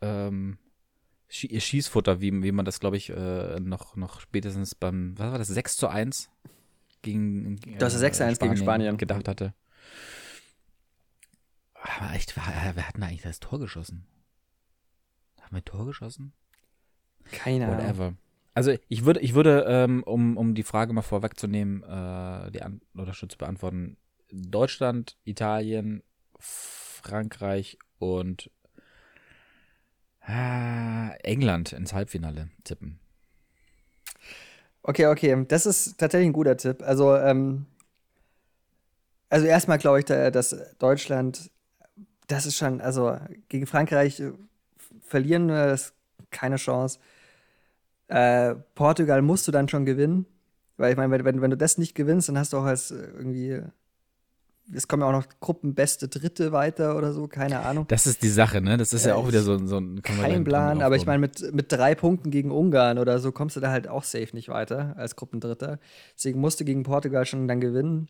ähm, 0.00 0.58
Schießfutter, 1.28 2.20
wie, 2.20 2.44
wie 2.44 2.52
man 2.52 2.64
das, 2.64 2.78
glaube 2.78 2.96
ich, 2.96 3.10
äh, 3.10 3.58
noch, 3.58 3.96
noch 3.96 4.20
spätestens 4.20 4.76
beim, 4.76 5.18
was 5.18 5.32
war 5.32 5.38
das, 5.38 5.48
6 5.48 5.76
zu 5.76 5.88
1 5.88 6.30
gegen 7.02 7.58
äh, 7.66 7.78
Das 7.78 7.94
ist 7.94 8.00
6 8.00 8.18
zu 8.18 8.24
1 8.26 8.38
gegen 8.38 8.56
Spanien 8.56 8.96
gedacht 8.96 9.26
hatte. 9.26 9.54
Aber 11.74 12.14
echt, 12.14 12.36
wer 12.36 12.86
hat 12.86 12.94
denn 12.94 13.02
eigentlich 13.02 13.22
das 13.22 13.40
Tor 13.40 13.58
geschossen? 13.58 14.06
Haben 15.40 15.56
wir 15.56 15.64
Tor 15.64 15.84
geschossen? 15.86 16.32
Keine 17.32 17.66
Ahnung. 17.66 17.78
Whatever. 17.78 18.14
Also 18.54 18.72
ich 18.86 19.04
würde, 19.04 19.18
ich 19.18 19.34
würde, 19.34 19.64
ähm, 19.66 20.04
um, 20.04 20.36
um 20.36 20.54
die 20.54 20.62
Frage 20.62 20.92
mal 20.92 21.02
vorwegzunehmen, 21.02 21.82
äh, 21.82 22.52
die 22.52 22.62
An 22.62 22.82
oder 22.94 23.14
schon 23.14 23.28
zu 23.28 23.36
beantworten, 23.36 23.96
Deutschland, 24.30 25.16
Italien, 25.24 26.02
Frankreich 26.38 27.78
und 27.98 28.50
äh, 30.26 31.16
England 31.22 31.72
ins 31.72 31.92
Halbfinale 31.92 32.50
tippen. 32.64 32.98
Okay, 34.82 35.06
okay, 35.06 35.44
das 35.48 35.66
ist 35.66 35.98
tatsächlich 35.98 36.28
ein 36.28 36.32
guter 36.32 36.56
Tipp. 36.56 36.82
Also, 36.82 37.16
ähm, 37.16 37.66
also 39.28 39.46
erstmal 39.46 39.78
glaube 39.78 39.98
ich, 40.00 40.04
dass 40.04 40.56
Deutschland, 40.78 41.50
das 42.28 42.46
ist 42.46 42.56
schon, 42.56 42.80
also 42.80 43.18
gegen 43.48 43.66
Frankreich 43.66 44.20
äh, 44.20 44.32
verlieren 45.00 45.48
wir, 45.48 45.66
das 45.66 45.92
keine 46.30 46.56
Chance. 46.56 46.98
Äh, 48.08 48.54
Portugal 48.74 49.22
musst 49.22 49.48
du 49.48 49.52
dann 49.52 49.68
schon 49.68 49.84
gewinnen. 49.84 50.26
Weil 50.76 50.92
ich 50.92 50.96
meine, 50.96 51.24
wenn, 51.24 51.40
wenn 51.40 51.50
du 51.50 51.56
das 51.56 51.78
nicht 51.78 51.94
gewinnst, 51.94 52.28
dann 52.28 52.38
hast 52.38 52.52
du 52.52 52.58
auch 52.58 52.64
als 52.64 52.90
äh, 52.90 52.96
irgendwie. 52.96 53.62
Es 54.74 54.88
kommen 54.88 55.02
ja 55.02 55.08
auch 55.08 55.12
noch 55.12 55.26
Gruppenbeste 55.40 56.08
Dritte 56.08 56.50
weiter 56.50 56.96
oder 56.96 57.12
so, 57.12 57.28
keine 57.28 57.60
Ahnung. 57.60 57.86
Das 57.88 58.06
ist 58.06 58.22
die 58.22 58.28
Sache, 58.28 58.60
ne? 58.60 58.76
Das 58.76 58.92
ist 58.92 59.04
ja, 59.04 59.10
ja 59.10 59.14
auch 59.14 59.28
wieder 59.28 59.42
so, 59.42 59.64
so 59.64 59.78
ein. 59.78 60.02
Kein 60.02 60.44
Plan, 60.44 60.82
aber 60.82 60.96
ich 60.96 61.06
meine, 61.06 61.20
mit, 61.20 61.54
mit 61.54 61.70
drei 61.70 61.94
Punkten 61.94 62.30
gegen 62.30 62.50
Ungarn 62.50 62.98
oder 62.98 63.18
so 63.20 63.30
kommst 63.30 63.56
du 63.56 63.60
da 63.60 63.70
halt 63.70 63.86
auch 63.86 64.02
safe 64.02 64.30
nicht 64.32 64.48
weiter 64.48 64.94
als 64.96 65.14
Gruppendritter. 65.14 65.78
Deswegen 66.16 66.40
musst 66.40 66.58
du 66.58 66.64
gegen 66.64 66.82
Portugal 66.82 67.24
schon 67.26 67.46
dann 67.46 67.60
gewinnen. 67.60 68.08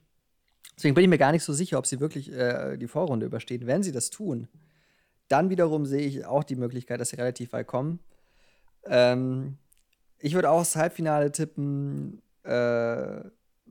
Deswegen 0.77 0.95
bin 0.95 1.05
ich 1.05 1.11
mir 1.11 1.19
gar 1.19 1.33
nicht 1.33 1.45
so 1.45 1.53
sicher, 1.53 1.79
ob 1.79 1.87
sie 1.87 2.01
wirklich 2.01 2.33
äh, 2.33 2.77
die 2.77 2.88
Vorrunde 2.88 3.27
überstehen. 3.27 3.66
Wenn 3.66 3.83
sie 3.83 3.92
das 3.92 4.11
tun, 4.11 4.49
dann 5.29 5.51
wiederum 5.51 5.87
sehe 5.87 6.07
ich 6.07 6.25
auch 6.25 6.45
die 6.45 6.57
Möglichkeit, 6.57 7.01
dass 7.01 7.11
sie 7.11 7.16
relativ 7.16 7.53
weit 7.53 7.66
kommen. 7.66 8.01
Ähm, 8.85 9.59
ich 10.19 10.35
würde 10.35 10.51
auch 10.51 10.61
das 10.61 10.77
Halbfinale 10.77 11.33
tippen. 11.33 12.23
Äh, 12.45 13.21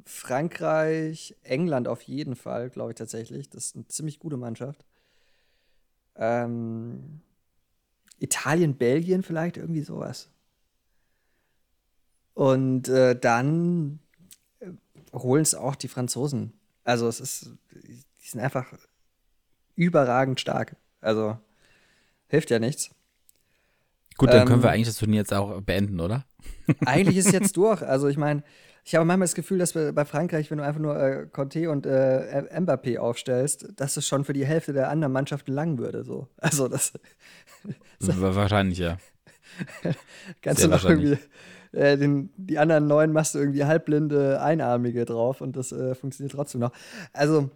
Frankreich, 0.04 1.36
England 1.44 1.88
auf 1.88 2.02
jeden 2.04 2.36
Fall, 2.36 2.70
glaube 2.70 2.92
ich 2.92 2.96
tatsächlich. 2.96 3.50
Das 3.50 3.68
ist 3.68 3.76
eine 3.76 3.88
ziemlich 3.88 4.20
gute 4.20 4.38
Mannschaft. 4.38 4.86
Ähm, 6.16 7.22
Italien, 8.20 8.78
Belgien 8.78 9.24
vielleicht, 9.24 9.58
irgendwie 9.58 9.82
sowas. 9.82 10.30
Und 12.34 12.90
äh, 12.90 13.18
dann 13.18 14.00
äh, 14.60 14.68
holen 15.14 15.42
es 15.42 15.56
auch 15.56 15.76
die 15.76 15.88
Franzosen. 15.88 16.54
Also 16.84 17.08
es 17.08 17.20
ist, 17.20 17.52
die 17.74 18.28
sind 18.28 18.42
einfach 18.42 18.68
überragend 19.76 20.40
stark. 20.40 20.76
Also 21.02 21.38
hilft 22.28 22.52
ja 22.52 22.60
nichts. 22.60 22.92
Gut, 24.18 24.30
dann 24.30 24.42
ähm, 24.42 24.48
können 24.48 24.64
wir 24.64 24.72
eigentlich 24.72 24.88
das 24.88 24.98
Turnier 24.98 25.22
jetzt 25.22 25.34
auch 25.34 25.62
beenden, 25.62 26.00
oder? 26.00 26.26
Eigentlich 26.86 27.18
ist 27.18 27.28
es 27.28 27.32
jetzt 27.34 27.58
durch. 27.58 27.82
Also 27.82 28.08
ich 28.08 28.18
meine, 28.18 28.44
ich 28.88 28.94
habe 28.94 29.04
manchmal 29.04 29.26
das 29.26 29.34
Gefühl, 29.34 29.58
dass 29.58 29.74
wir 29.74 29.92
bei 29.94 30.06
Frankreich, 30.06 30.52
wenn 30.52 30.60
du 30.60 30.64
einfach 30.64 30.80
nur 30.80 30.96
äh, 30.96 31.26
Conte 31.26 31.72
und 31.72 31.88
äh, 31.88 32.44
Mbappé 32.56 33.00
aufstellst, 33.00 33.68
dass 33.78 33.98
es 33.98 34.08
schon 34.08 34.26
für 34.26 34.34
die 34.34 34.46
Hälfte 34.46 34.74
der 34.74 34.90
anderen 34.90 35.12
Mannschaften 35.12 35.52
lang 35.52 35.80
würde. 35.80 36.04
So. 36.04 36.28
Also 36.38 36.68
das. 36.68 36.94
wahrscheinlich, 38.00 38.78
ja. 38.78 38.98
Kannst 40.42 40.62
Sehr 40.62 40.70
du 40.70 40.76
noch 40.76 40.86
irgendwie 40.86 41.18
äh, 41.72 41.98
den, 41.98 42.30
die 42.38 42.60
anderen 42.60 42.86
neun 42.86 43.12
machst 43.12 43.34
du 43.34 43.40
irgendwie 43.40 43.66
halbblinde 43.66 44.40
Einarmige 44.40 45.06
drauf 45.06 45.42
und 45.42 45.56
das 45.56 45.72
äh, 45.72 45.96
funktioniert 45.96 46.34
trotzdem 46.34 46.62
noch. 46.62 46.72
Also 47.12 47.50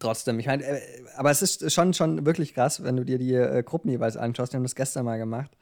trotzdem, 0.00 0.40
ich 0.40 0.46
meine, 0.46 0.64
äh, 0.64 0.80
aber 1.16 1.30
es 1.30 1.42
ist 1.42 1.72
schon, 1.72 1.94
schon 1.94 2.26
wirklich 2.26 2.54
krass, 2.54 2.82
wenn 2.82 2.96
du 2.96 3.04
dir 3.04 3.18
die 3.18 3.34
äh, 3.34 3.62
Gruppen 3.62 3.90
jeweils 3.90 4.16
anschaust. 4.16 4.52
Wir 4.52 4.56
haben 4.56 4.64
das 4.64 4.74
gestern 4.74 5.04
mal 5.04 5.18
gemacht. 5.18 5.52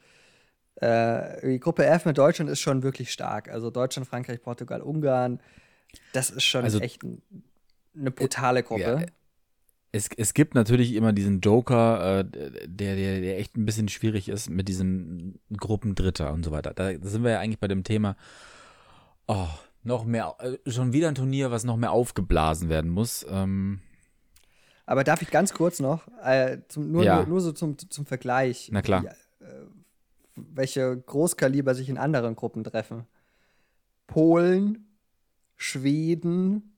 Äh, 0.75 1.53
die 1.53 1.59
Gruppe 1.59 1.85
F 1.85 2.05
mit 2.05 2.17
Deutschland 2.17 2.49
ist 2.49 2.59
schon 2.59 2.83
wirklich 2.83 3.11
stark. 3.11 3.49
Also 3.49 3.69
Deutschland, 3.69 4.07
Frankreich, 4.07 4.41
Portugal, 4.41 4.81
Ungarn. 4.81 5.39
Das 6.13 6.29
ist 6.29 6.43
schon 6.43 6.63
also, 6.63 6.79
echt 6.79 7.03
ein, 7.03 7.21
eine 7.97 8.11
brutale 8.11 8.63
Gruppe. 8.63 8.81
Ja, 8.81 9.05
es, 9.95 10.09
es 10.17 10.33
gibt 10.33 10.55
natürlich 10.55 10.93
immer 10.93 11.13
diesen 11.13 11.39
Joker, 11.39 12.19
äh, 12.19 12.25
der, 12.67 12.95
der, 12.95 13.21
der 13.21 13.39
echt 13.39 13.55
ein 13.55 13.65
bisschen 13.65 13.87
schwierig 13.87 14.27
ist 14.27 14.49
mit 14.49 14.67
diesem 14.67 15.39
Gruppendritter 15.55 16.33
und 16.33 16.43
so 16.43 16.51
weiter. 16.51 16.73
Da 16.73 16.91
sind 17.01 17.23
wir 17.23 17.31
ja 17.31 17.39
eigentlich 17.39 17.59
bei 17.59 17.69
dem 17.69 17.85
Thema, 17.85 18.17
oh, 19.27 19.47
noch 19.83 20.03
mehr, 20.03 20.35
äh, 20.39 20.69
schon 20.69 20.91
wieder 20.91 21.07
ein 21.07 21.15
Turnier, 21.15 21.49
was 21.49 21.63
noch 21.63 21.77
mehr 21.77 21.91
aufgeblasen 21.91 22.67
werden 22.67 22.91
muss. 22.91 23.25
Ähm, 23.29 23.79
aber 24.85 25.05
darf 25.05 25.21
ich 25.21 25.31
ganz 25.31 25.53
kurz 25.53 25.79
noch, 25.79 26.07
äh, 26.23 26.57
zum, 26.67 26.91
nur, 26.91 27.03
ja. 27.03 27.17
nur, 27.17 27.27
nur, 27.27 27.41
so 27.41 27.53
zum, 27.53 27.77
zum 27.77 28.05
Vergleich, 28.05 28.69
Na 28.73 28.81
klar. 28.81 29.03
Wie, 29.03 29.45
äh, 29.45 29.65
welche 30.35 30.97
Großkaliber 30.97 31.75
sich 31.75 31.89
in 31.89 31.97
anderen 31.97 32.35
Gruppen 32.35 32.63
treffen. 32.63 33.05
Polen, 34.07 34.87
Schweden, 35.55 36.75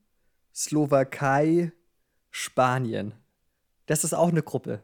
Slowakei, 0.54 1.72
Spanien. 2.32 3.13
Das 3.86 4.04
ist 4.04 4.13
auch 4.13 4.30
eine 4.30 4.43
Gruppe. 4.43 4.82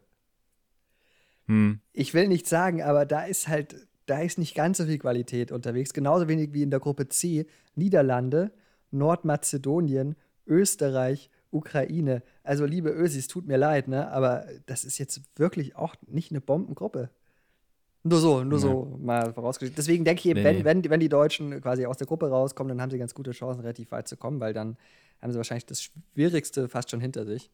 Hm. 1.45 1.79
Ich 1.91 2.13
will 2.13 2.27
nicht 2.27 2.47
sagen, 2.47 2.81
aber 2.81 3.05
da 3.05 3.23
ist 3.23 3.47
halt, 3.47 3.87
da 4.05 4.21
ist 4.21 4.37
nicht 4.37 4.55
ganz 4.55 4.77
so 4.77 4.85
viel 4.85 4.97
Qualität 4.97 5.51
unterwegs. 5.51 5.93
Genauso 5.93 6.27
wenig 6.27 6.53
wie 6.53 6.63
in 6.63 6.71
der 6.71 6.79
Gruppe 6.79 7.09
C. 7.09 7.45
Niederlande, 7.75 8.51
Nordmazedonien, 8.91 10.15
Österreich, 10.45 11.29
Ukraine. 11.51 12.23
Also, 12.43 12.65
liebe 12.65 12.89
Ösis, 12.89 13.27
tut 13.27 13.47
mir 13.47 13.57
leid, 13.57 13.87
ne? 13.87 14.09
Aber 14.11 14.45
das 14.65 14.83
ist 14.83 14.97
jetzt 14.97 15.21
wirklich 15.37 15.75
auch 15.75 15.95
nicht 16.07 16.31
eine 16.31 16.41
Bombengruppe. 16.41 17.09
Nur 18.05 18.19
so, 18.19 18.43
nur 18.43 18.59
ja. 18.59 18.61
so 18.61 18.97
mal 19.01 19.33
vorausgestellt. 19.33 19.77
Deswegen 19.77 20.03
denke 20.03 20.19
ich 20.19 20.25
eben, 20.25 20.39
nee, 20.41 20.45
wenn, 20.45 20.57
nee. 20.57 20.63
Wenn, 20.65 20.89
wenn 20.89 20.99
die 20.99 21.09
Deutschen 21.09 21.61
quasi 21.61 21.85
aus 21.85 21.97
der 21.97 22.07
Gruppe 22.07 22.29
rauskommen, 22.29 22.69
dann 22.69 22.81
haben 22.81 22.91
sie 22.91 22.97
ganz 22.97 23.13
gute 23.13 23.31
Chancen, 23.31 23.61
relativ 23.61 23.91
weit 23.91 24.07
zu 24.09 24.17
kommen, 24.17 24.41
weil 24.41 24.53
dann 24.53 24.77
haben 25.21 25.31
sie 25.31 25.37
wahrscheinlich 25.37 25.65
das 25.65 25.81
Schwierigste 25.81 26.67
fast 26.67 26.91
schon 26.91 26.99
hinter 26.99 27.25
sich. 27.25 27.49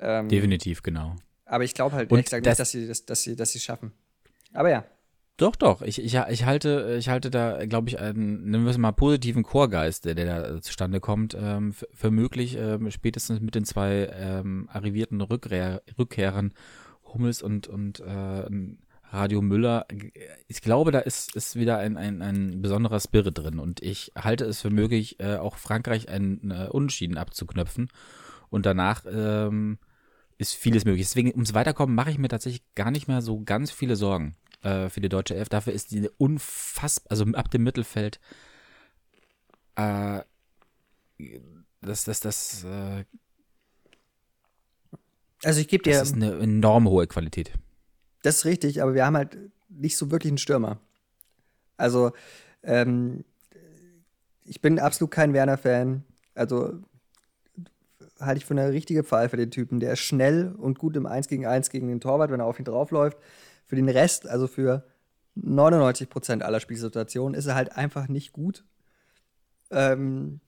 Ähm, 0.00 0.28
Definitiv, 0.28 0.82
genau. 0.82 1.14
Aber 1.44 1.62
ich 1.62 1.74
glaube 1.74 1.94
halt 1.94 2.10
ehrlich 2.10 2.26
gesagt 2.26 2.44
nicht, 2.44 2.58
dass 2.58 2.70
sie 2.70 2.88
das, 2.88 3.06
dass 3.06 3.22
sie, 3.22 3.36
dass 3.36 3.52
sie 3.52 3.60
schaffen. 3.60 3.92
Aber 4.52 4.70
ja. 4.70 4.84
Doch, 5.36 5.56
doch. 5.56 5.82
Ich, 5.82 6.00
ich, 6.00 6.14
ich 6.14 6.44
halte, 6.44 6.96
ich 6.98 7.08
halte 7.08 7.30
da, 7.30 7.66
glaube 7.66 7.88
ich, 7.88 7.98
einen, 7.98 8.50
nennen 8.50 8.64
wir 8.64 8.70
es 8.70 8.78
mal, 8.78 8.92
positiven 8.92 9.42
Chorgeist, 9.42 10.04
der, 10.04 10.14
der 10.14 10.26
da 10.26 10.60
zustande 10.62 11.00
kommt, 11.00 11.36
ähm, 11.38 11.72
für, 11.72 11.88
für, 11.92 12.10
möglich, 12.10 12.56
ähm, 12.56 12.90
spätestens 12.90 13.40
mit 13.40 13.54
den 13.54 13.64
zwei 13.64 14.10
ähm, 14.12 14.68
arrivierten 14.72 15.20
Rückkehr, 15.20 15.82
Rückkehrern 15.98 16.54
Hummels 17.04 17.42
und, 17.42 17.66
und 17.66 18.00
äh, 18.00 18.46
Radio 19.14 19.40
Müller. 19.40 19.86
Ich 20.48 20.60
glaube, 20.60 20.90
da 20.90 20.98
ist, 20.98 21.34
ist 21.36 21.56
wieder 21.56 21.78
ein, 21.78 21.96
ein, 21.96 22.20
ein 22.20 22.60
besonderer 22.60 23.00
Spirit 23.00 23.38
drin 23.38 23.58
und 23.58 23.82
ich 23.82 24.12
halte 24.16 24.44
es 24.44 24.60
für 24.60 24.70
möglich, 24.70 25.20
äh, 25.20 25.36
auch 25.36 25.56
Frankreich 25.56 26.08
einen 26.08 26.50
äh, 26.50 26.68
Unentschieden 26.70 27.16
abzuknöpfen 27.16 27.88
und 28.50 28.66
danach 28.66 29.04
ähm, 29.10 29.78
ist 30.36 30.54
vieles 30.54 30.84
möglich. 30.84 31.06
Deswegen, 31.06 31.32
ums 31.32 31.54
Weiterkommen, 31.54 31.94
mache 31.94 32.10
ich 32.10 32.18
mir 32.18 32.28
tatsächlich 32.28 32.62
gar 32.74 32.90
nicht 32.90 33.08
mehr 33.08 33.22
so 33.22 33.40
ganz 33.40 33.70
viele 33.70 33.96
Sorgen 33.96 34.36
äh, 34.62 34.88
für 34.88 35.00
die 35.00 35.08
deutsche 35.08 35.36
Elf. 35.36 35.48
Dafür 35.48 35.72
ist 35.72 35.92
die 35.92 36.10
unfassbar, 36.18 37.12
also 37.12 37.24
ab 37.34 37.50
dem 37.50 37.62
Mittelfeld, 37.62 38.20
äh, 39.76 40.20
das, 41.80 42.04
das, 42.04 42.20
das, 42.20 42.64
äh, 42.64 43.04
also 45.44 45.60
ich 45.60 45.68
gebe 45.68 45.84
dir. 45.84 45.98
Das 45.98 46.08
ist 46.08 46.14
eine 46.14 46.38
enorm 46.38 46.88
hohe 46.88 47.06
Qualität. 47.06 47.52
Das 48.24 48.36
ist 48.36 48.44
richtig, 48.46 48.82
aber 48.82 48.94
wir 48.94 49.04
haben 49.04 49.18
halt 49.18 49.36
nicht 49.68 49.98
so 49.98 50.10
wirklich 50.10 50.30
einen 50.30 50.38
Stürmer. 50.38 50.78
Also, 51.76 52.12
ähm, 52.62 53.22
ich 54.46 54.62
bin 54.62 54.78
absolut 54.78 55.10
kein 55.10 55.34
Werner-Fan. 55.34 56.04
Also, 56.34 56.72
halte 58.18 58.38
ich 58.38 58.46
für 58.46 58.54
eine 58.54 58.72
richtige 58.72 59.04
Pfeife, 59.04 59.36
den 59.36 59.50
Typen. 59.50 59.78
Der 59.78 59.92
ist 59.92 60.00
schnell 60.00 60.54
und 60.56 60.78
gut 60.78 60.96
im 60.96 61.04
1 61.04 61.28
gegen 61.28 61.44
1 61.44 61.68
gegen 61.68 61.88
den 61.88 62.00
Torwart, 62.00 62.30
wenn 62.30 62.40
er 62.40 62.46
auf 62.46 62.58
ihn 62.58 62.64
draufläuft. 62.64 63.18
Für 63.66 63.76
den 63.76 63.90
Rest, 63.90 64.26
also 64.26 64.46
für 64.46 64.86
99% 65.36 66.40
aller 66.40 66.60
Spielsituationen, 66.60 67.38
ist 67.38 67.44
er 67.44 67.56
halt 67.56 67.76
einfach 67.76 68.08
nicht 68.08 68.32
gut. 68.32 68.64
Ähm, 69.70 70.40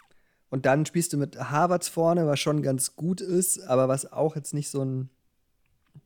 und 0.49 0.65
dann 0.65 0.87
spielst 0.87 1.13
du 1.13 1.19
mit 1.19 1.39
Harvards 1.39 1.89
vorne, 1.89 2.27
was 2.27 2.41
schon 2.41 2.63
ganz 2.63 2.97
gut 2.97 3.21
ist, 3.21 3.61
aber 3.61 3.87
was 3.87 4.11
auch 4.11 4.35
jetzt 4.35 4.55
nicht 4.55 4.71
so 4.71 4.83
ein 4.83 5.11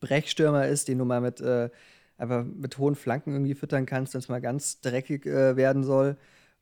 Brechstürmer 0.00 0.66
ist, 0.66 0.88
den 0.88 0.98
du 0.98 1.04
mal 1.04 1.20
mit, 1.20 1.40
äh, 1.40 1.70
einfach 2.16 2.44
mit 2.44 2.78
hohen 2.78 2.94
Flanken 2.94 3.32
irgendwie 3.32 3.54
füttern 3.54 3.86
kannst, 3.86 4.14
wenn 4.14 4.20
es 4.20 4.28
mal 4.28 4.40
ganz 4.40 4.80
dreckig 4.80 5.26
äh, 5.26 5.56
werden 5.56 5.84
soll 5.84 6.16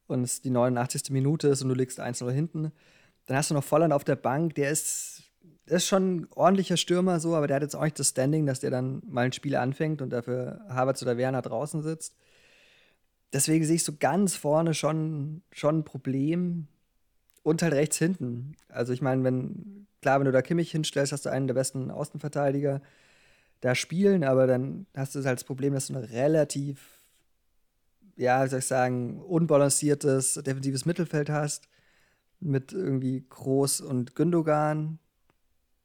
und 0.07 0.23
es 0.23 0.43
die 0.43 0.51
89. 0.51 1.11
Minute 1.11 1.49
ist 1.49 1.63
und 1.63 1.69
du 1.69 1.75
liegst 1.75 2.01
1-0 2.01 2.31
hinten. 2.31 2.73
Dann 3.27 3.37
hast 3.37 3.51
du 3.51 3.55
noch 3.55 3.65
Volland 3.65 3.93
auf 3.93 4.05
der 4.05 4.17
Bank, 4.17 4.55
der 4.55 4.71
ist, 4.71 5.23
ist 5.67 5.87
schon 5.87 6.17
ein 6.17 6.29
ordentlicher 6.35 6.77
Stürmer 6.77 7.21
so, 7.21 7.35
aber 7.35 7.47
der 7.47 7.57
hat 7.57 7.63
jetzt 7.63 7.77
auch 7.77 7.85
nicht 7.85 7.99
das 7.99 8.09
Standing, 8.09 8.47
dass 8.47 8.61
der 8.61 8.71
dann 8.71 9.03
mal 9.07 9.27
ein 9.27 9.33
Spiel 9.33 9.55
anfängt 9.57 10.01
und 10.01 10.11
dafür 10.11 10.61
Havertz 10.69 11.03
oder 11.03 11.17
Werner 11.17 11.43
draußen 11.43 11.83
sitzt. 11.83 12.17
Deswegen 13.33 13.65
sehe 13.65 13.77
ich 13.77 13.85
so 13.85 13.93
ganz 13.99 14.35
vorne 14.37 14.73
schon, 14.73 15.43
schon 15.53 15.81
ein 15.81 15.85
Problem 15.85 16.69
und 17.43 17.63
halt 17.63 17.75
rechts 17.75 17.99
hinten. 17.99 18.57
Also 18.69 18.95
ich 18.95 19.03
meine, 19.03 19.23
wenn, 19.25 19.87
klar, 20.01 20.19
wenn 20.19 20.25
du 20.25 20.33
da 20.33 20.41
Kimmich 20.41 20.71
hinstellst, 20.71 21.13
hast 21.13 21.27
du 21.27 21.31
einen 21.31 21.47
der 21.47 21.55
besten 21.55 21.91
Außenverteidiger 21.91 22.81
da 23.61 23.75
spielen, 23.75 24.25
aber 24.25 24.47
dann 24.47 24.87
hast 24.95 25.15
du 25.15 25.25
halt 25.25 25.39
das 25.39 25.45
Problem, 25.45 25.75
dass 25.75 25.89
du 25.89 25.95
ein 25.95 26.05
relativ, 26.05 27.03
ja, 28.17 28.45
wie 28.45 28.49
soll 28.49 28.61
ich 28.61 28.67
sagen, 28.67 29.21
unbalanciertes 29.21 30.35
defensives 30.45 30.87
Mittelfeld 30.87 31.31
hast 31.31 31.69
mit 32.41 32.73
irgendwie 32.73 33.25
Groß 33.29 33.81
und 33.81 34.15
Gündogan, 34.15 34.99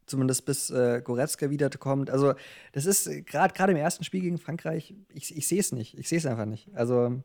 zumindest 0.05 0.45
bis 0.45 0.69
äh, 0.69 1.01
Goretzka 1.03 1.49
wiederkommt. 1.49 2.09
Also 2.09 2.33
das 2.73 2.85
ist 2.85 3.09
gerade 3.25 3.53
gerade 3.53 3.71
im 3.71 3.77
ersten 3.77 4.03
Spiel 4.03 4.21
gegen 4.21 4.37
Frankreich, 4.37 4.93
ich, 5.13 5.35
ich 5.35 5.47
sehe 5.47 5.59
es 5.59 5.71
nicht, 5.71 5.97
ich 5.97 6.09
sehe 6.09 6.19
es 6.19 6.25
einfach 6.25 6.45
nicht. 6.45 6.69
Also 6.75 7.23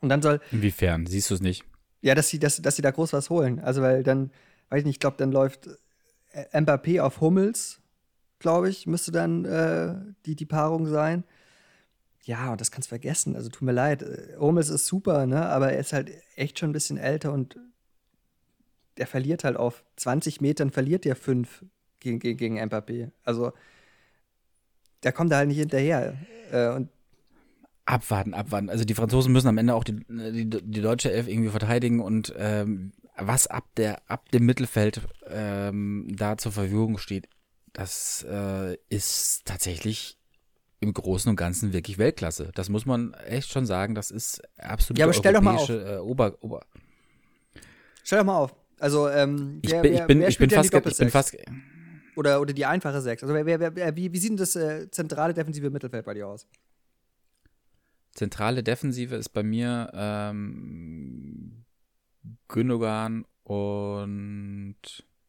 und 0.00 0.08
dann 0.08 0.22
soll. 0.22 0.40
Inwiefern 0.52 1.06
siehst 1.06 1.30
du 1.30 1.34
es 1.34 1.40
nicht? 1.40 1.64
Ja, 2.00 2.14
dass 2.14 2.28
sie, 2.28 2.38
dass, 2.38 2.60
dass 2.60 2.76
sie 2.76 2.82
da 2.82 2.90
groß 2.90 3.12
was 3.12 3.30
holen. 3.30 3.58
Also 3.60 3.82
weil 3.82 4.02
dann, 4.02 4.30
weiß 4.68 4.80
ich 4.80 4.84
nicht, 4.84 4.96
ich 4.96 5.00
glaube, 5.00 5.16
dann 5.16 5.32
läuft 5.32 5.68
äh, 6.32 6.60
Mbappé 6.60 7.00
auf 7.00 7.20
Hummels 7.20 7.80
glaube 8.46 8.68
ich, 8.70 8.86
müsste 8.86 9.10
dann 9.10 9.44
äh, 9.44 9.96
die, 10.24 10.36
die 10.36 10.46
Paarung 10.46 10.86
sein. 10.86 11.24
Ja, 12.22 12.52
und 12.52 12.60
das 12.60 12.70
kannst 12.70 12.86
du 12.86 12.90
vergessen. 12.90 13.34
Also 13.34 13.48
tut 13.48 13.62
mir 13.62 13.72
leid. 13.72 14.02
Äh, 14.02 14.36
Hummels 14.38 14.68
ist 14.68 14.86
super, 14.86 15.26
ne? 15.26 15.46
Aber 15.46 15.72
er 15.72 15.80
ist 15.80 15.92
halt 15.92 16.12
echt 16.36 16.60
schon 16.60 16.70
ein 16.70 16.72
bisschen 16.72 16.96
älter 16.96 17.32
und 17.32 17.58
der 18.98 19.08
verliert 19.08 19.42
halt 19.42 19.56
auf 19.56 19.82
20 19.96 20.40
Metern, 20.40 20.70
verliert 20.70 21.04
der 21.04 21.16
fünf 21.16 21.64
gegen, 21.98 22.20
gegen, 22.20 22.38
gegen 22.38 22.60
Mbappé. 22.60 23.10
Also 23.24 23.52
der 25.02 25.10
kommt 25.10 25.32
da 25.32 25.38
halt 25.38 25.48
nicht 25.48 25.58
hinterher. 25.58 26.16
Äh, 26.52 26.68
und 26.68 26.88
abwarten, 27.84 28.32
abwarten. 28.32 28.70
Also 28.70 28.84
die 28.84 28.94
Franzosen 28.94 29.32
müssen 29.32 29.48
am 29.48 29.58
Ende 29.58 29.74
auch 29.74 29.82
die, 29.82 29.96
die, 30.08 30.48
die 30.48 30.80
deutsche 30.80 31.10
Elf 31.10 31.26
irgendwie 31.26 31.50
verteidigen 31.50 32.00
und 32.00 32.32
ähm, 32.38 32.92
was 33.16 33.48
ab 33.48 33.64
der 33.76 34.08
ab 34.08 34.30
dem 34.30 34.46
Mittelfeld 34.46 35.00
ähm, 35.28 36.06
da 36.14 36.36
zur 36.36 36.52
Verfügung 36.52 36.98
steht, 36.98 37.28
das 37.76 38.24
äh, 38.26 38.78
ist 38.88 39.44
tatsächlich 39.44 40.16
im 40.80 40.94
Großen 40.94 41.28
und 41.28 41.36
Ganzen 41.36 41.74
wirklich 41.74 41.98
Weltklasse. 41.98 42.50
Das 42.54 42.70
muss 42.70 42.86
man 42.86 43.12
echt 43.12 43.52
schon 43.52 43.66
sagen. 43.66 43.94
Das 43.94 44.10
ist 44.10 44.40
absolut 44.56 44.98
ja, 44.98 45.04
aber 45.04 45.12
stell 45.12 45.34
doch 45.34 45.42
mal 45.42 45.56
auf. 45.56 45.68
Äh, 45.68 45.98
Ober, 45.98 46.38
Ober. 46.40 46.64
Stell 48.02 48.20
doch 48.20 48.24
mal 48.24 48.38
auf. 48.38 48.56
Also 48.78 49.10
ähm, 49.10 49.60
wer, 49.62 49.76
ich 49.76 49.82
bin, 49.82 49.92
ich 49.92 50.06
bin, 50.06 50.20
wer 50.20 50.28
ich 50.28 50.38
bin 50.38 50.48
fast, 50.48 50.74
ich 50.74 50.96
bin 50.96 51.10
fast 51.10 51.36
oder, 52.14 52.40
oder 52.40 52.54
die 52.54 52.64
einfache 52.64 53.02
Sechs. 53.02 53.22
Also 53.22 53.34
wer, 53.34 53.74
wer, 53.76 53.96
wie, 53.96 54.10
wie 54.10 54.18
sieht 54.18 54.30
denn 54.30 54.38
das 54.38 54.56
äh, 54.56 54.90
zentrale 54.90 55.34
defensive 55.34 55.68
Mittelfeld 55.68 56.06
bei 56.06 56.14
dir 56.14 56.28
aus? 56.28 56.46
Zentrale 58.12 58.62
Defensive 58.62 59.14
ist 59.16 59.28
bei 59.30 59.42
mir 59.42 59.90
ähm, 59.92 61.66
Gündogan 62.48 63.26
und 63.42 64.76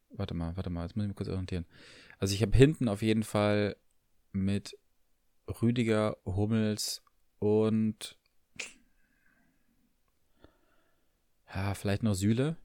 warte 0.08 0.32
mal, 0.32 0.56
warte 0.56 0.70
mal, 0.70 0.84
jetzt 0.84 0.96
muss 0.96 1.04
ich 1.04 1.08
mich 1.08 1.16
kurz 1.16 1.28
orientieren. 1.28 1.66
Also 2.18 2.34
ich 2.34 2.42
habe 2.42 2.56
hinten 2.56 2.88
auf 2.88 3.02
jeden 3.02 3.22
Fall 3.22 3.76
mit 4.32 4.76
Rüdiger, 5.62 6.16
Hummels 6.24 7.02
und 7.38 8.16
ja, 11.54 11.74
vielleicht 11.74 12.02
noch 12.02 12.14
Süle. 12.14 12.56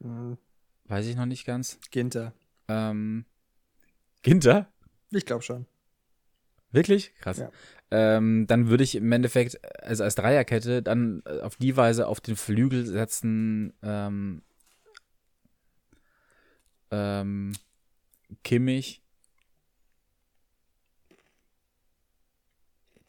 Mhm. 0.00 0.38
Weiß 0.84 1.06
ich 1.06 1.16
noch 1.16 1.26
nicht 1.26 1.44
ganz. 1.44 1.78
Ginter. 1.90 2.32
Ähm, 2.68 3.24
Ginter? 4.22 4.70
Ich 5.10 5.26
glaube 5.26 5.42
schon. 5.42 5.66
Wirklich? 6.70 7.14
Krass. 7.16 7.38
Ja. 7.38 7.50
Ähm, 7.90 8.46
dann 8.46 8.68
würde 8.68 8.84
ich 8.84 8.94
im 8.94 9.12
Endeffekt, 9.12 9.60
also 9.82 10.04
als 10.04 10.14
Dreierkette, 10.14 10.82
dann 10.82 11.22
auf 11.26 11.56
die 11.56 11.76
Weise 11.76 12.06
auf 12.06 12.20
den 12.20 12.36
Flügel 12.36 12.86
setzen, 12.86 13.74
ähm, 13.82 14.42
ähm, 16.90 17.52
Kimmich, 18.42 19.02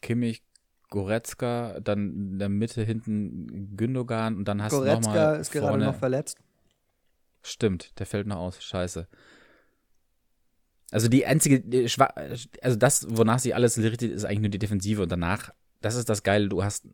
Kimmich, 0.00 0.42
Goretzka, 0.90 1.80
dann 1.80 2.12
in 2.14 2.38
der 2.38 2.48
Mitte 2.48 2.84
hinten 2.84 3.76
Gündogan 3.76 4.36
und 4.36 4.46
dann 4.46 4.62
hast 4.62 4.72
Goretzka 4.72 4.94
du 4.94 5.08
nochmal 5.08 5.40
ist 5.40 5.50
gerade 5.50 5.78
noch 5.78 5.96
verletzt. 5.96 6.38
Stimmt, 7.42 7.98
der 7.98 8.06
fällt 8.06 8.26
noch 8.26 8.36
aus. 8.36 8.62
Scheiße. 8.62 9.08
Also 10.90 11.08
die 11.08 11.26
einzige, 11.26 11.62
also 12.62 12.76
das, 12.76 13.06
wonach 13.08 13.40
sich 13.40 13.54
alles 13.54 13.76
richtet, 13.78 14.12
ist 14.12 14.24
eigentlich 14.24 14.40
nur 14.40 14.50
die 14.50 14.58
Defensive 14.58 15.02
und 15.02 15.10
danach, 15.10 15.50
das 15.80 15.96
ist 15.96 16.08
das 16.08 16.22
Geile, 16.22 16.48
du 16.48 16.62
hast 16.62 16.86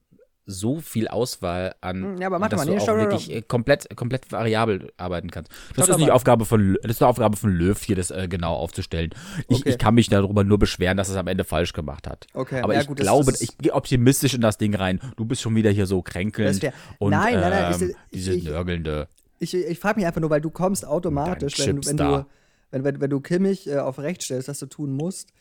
so 0.51 0.81
viel 0.81 1.09
Auswahl 1.09 1.75
an, 1.81 2.03
hm, 2.03 2.21
ja, 2.21 2.27
aber 2.27 2.49
dass 2.49 2.67
mal, 2.67 2.67
du 2.67 2.83
auch 2.83 2.87
wirklich 2.87 3.31
äh, 3.31 3.43
komplett, 3.43 3.95
komplett 3.97 4.31
variabel 4.33 4.93
arbeiten 4.97 5.31
kannst. 5.31 5.51
Das 5.77 5.89
ist 5.89 5.99
die 5.99 6.11
Aufgabe 6.11 6.45
von, 6.45 6.77
das 6.83 6.93
ist 6.93 7.01
die 7.01 7.05
Aufgabe 7.05 7.37
von 7.37 7.51
Löw, 7.51 7.81
hier 7.83 7.97
das 7.97 8.11
äh, 8.11 8.29
genau 8.29 8.55
aufzustellen. 8.55 9.11
Ich, 9.49 9.61
okay. 9.61 9.71
ich 9.71 9.79
kann 9.79 9.95
mich 9.95 10.09
darüber 10.09 10.45
nur 10.45 10.59
beschweren, 10.59 10.97
dass 10.97 11.09
es 11.09 11.17
am 11.17 11.27
Ende 11.27 11.45
falsch 11.45 11.73
gemacht 11.73 12.09
hat. 12.09 12.27
Okay. 12.35 12.61
Aber 12.61 12.75
ja, 12.75 12.81
ich 12.81 12.87
gut, 12.87 12.99
glaube, 12.99 13.33
ich 13.39 13.57
gehe 13.59 13.73
optimistisch 13.73 14.35
in 14.35 14.41
das 14.41 14.59
Ding 14.59 14.75
rein. 14.75 15.01
Du 15.17 15.25
bist 15.25 15.43
schon 15.43 15.55
wieder 15.55 15.71
hier 15.71 15.87
so 15.87 16.03
kränkelnd 16.03 16.71
und 16.99 17.11
nein, 17.11 17.41
nein, 17.41 17.51
nein, 17.51 17.75
ähm, 17.81 17.95
diese 18.13 18.35
ich, 18.35 18.45
nörgelnde. 18.45 19.09
Ich, 19.39 19.55
ich, 19.55 19.67
ich 19.67 19.79
frage 19.79 19.99
mich 19.99 20.07
einfach 20.07 20.21
nur, 20.21 20.31
weil 20.31 20.41
du 20.41 20.51
kommst 20.51 20.87
automatisch, 20.87 21.59
wenn, 21.61 21.85
wenn 21.87 21.97
du, 21.97 22.27
wenn, 22.71 22.85
wenn, 22.85 23.01
wenn 23.01 23.11
du 23.11 23.21
Kimmich 23.21 23.69
äh, 23.69 23.79
auf 23.79 23.99
rechts 23.99 24.27
stellst, 24.27 24.49
was 24.49 24.59
du 24.59 24.67
tun 24.67 24.93
musst, 24.93 25.33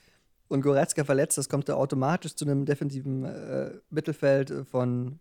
und 0.49 0.61
Goretzka 0.61 1.03
verletzt 1.03 1.37
ist, 1.37 1.47
kommt 1.47 1.69
er 1.69 1.77
automatisch 1.77 2.35
zu 2.35 2.43
einem 2.43 2.65
defensiven 2.65 3.23
äh, 3.23 3.71
Mittelfeld 3.89 4.51
von 4.69 5.19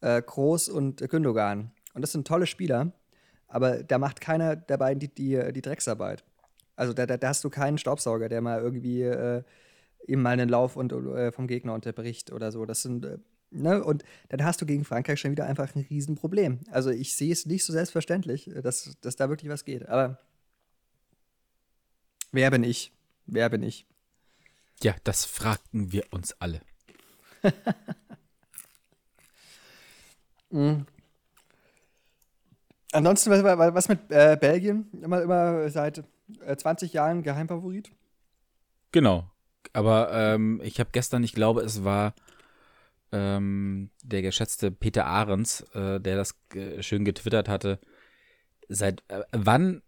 äh, 0.00 0.20
Groß 0.20 0.68
und 0.68 1.08
Gündogan. 1.08 1.70
Und 1.94 2.02
das 2.02 2.12
sind 2.12 2.26
tolle 2.26 2.46
Spieler, 2.46 2.92
aber 3.48 3.82
da 3.82 3.98
macht 3.98 4.20
keiner 4.20 4.56
der 4.56 4.76
beiden 4.76 4.98
die, 4.98 5.08
die, 5.08 5.52
die 5.52 5.62
Drecksarbeit. 5.62 6.24
Also 6.74 6.92
da, 6.92 7.06
da, 7.06 7.16
da, 7.16 7.28
hast 7.28 7.42
du 7.44 7.48
keinen 7.48 7.78
Staubsauger, 7.78 8.28
der 8.28 8.42
mal 8.42 8.60
irgendwie 8.60 9.02
äh, 9.02 9.42
eben 10.06 10.20
mal 10.20 10.30
einen 10.30 10.48
Lauf 10.48 10.76
und, 10.76 10.92
äh, 10.92 11.32
vom 11.32 11.46
Gegner 11.46 11.72
unterbricht 11.72 12.32
oder 12.32 12.52
so. 12.52 12.66
Das 12.66 12.82
sind, 12.82 13.04
äh, 13.04 13.18
ne? 13.50 13.82
Und 13.82 14.04
dann 14.28 14.44
hast 14.44 14.60
du 14.60 14.66
gegen 14.66 14.84
Frankreich 14.84 15.20
schon 15.20 15.30
wieder 15.30 15.46
einfach 15.46 15.74
ein 15.74 15.86
Riesenproblem. 15.88 16.60
Also 16.70 16.90
ich 16.90 17.16
sehe 17.16 17.32
es 17.32 17.46
nicht 17.46 17.64
so 17.64 17.72
selbstverständlich, 17.72 18.50
dass, 18.62 18.96
dass 19.00 19.16
da 19.16 19.28
wirklich 19.28 19.50
was 19.50 19.64
geht. 19.64 19.88
Aber 19.88 20.18
wer 22.32 22.50
bin 22.50 22.64
ich? 22.64 22.92
Wer 23.26 23.48
bin 23.48 23.62
ich? 23.62 23.86
Ja, 24.82 24.94
das 25.04 25.24
fragten 25.24 25.92
wir 25.92 26.04
uns 26.10 26.34
alle. 26.40 26.60
Mhm. 30.50 30.86
Ansonsten, 32.92 33.30
was, 33.30 33.88
mit 33.88 34.10
äh, 34.10 34.38
Belgien? 34.40 34.88
Immer, 35.02 35.22
immer 35.22 35.68
seit 35.68 36.04
äh, 36.40 36.56
20 36.56 36.92
Jahren 36.92 37.22
Geheimfavorit? 37.22 37.90
Genau. 38.92 39.30
Aber 39.72 40.12
ähm, 40.12 40.60
ich 40.64 40.80
habe 40.80 40.90
gestern, 40.92 41.24
ich 41.24 41.32
glaube, 41.32 41.62
es 41.62 41.84
war 41.84 42.14
ähm, 43.12 43.90
der 44.02 44.22
geschätzte 44.22 44.70
Peter 44.70 45.04
Ahrens, 45.04 45.62
äh, 45.74 46.00
der 46.00 46.16
das 46.16 46.34
äh, 46.54 46.82
schön 46.82 47.04
getwittert 47.04 47.48
hatte. 47.48 47.80
Seit 48.68 49.02
äh, 49.08 49.22
wann 49.32 49.82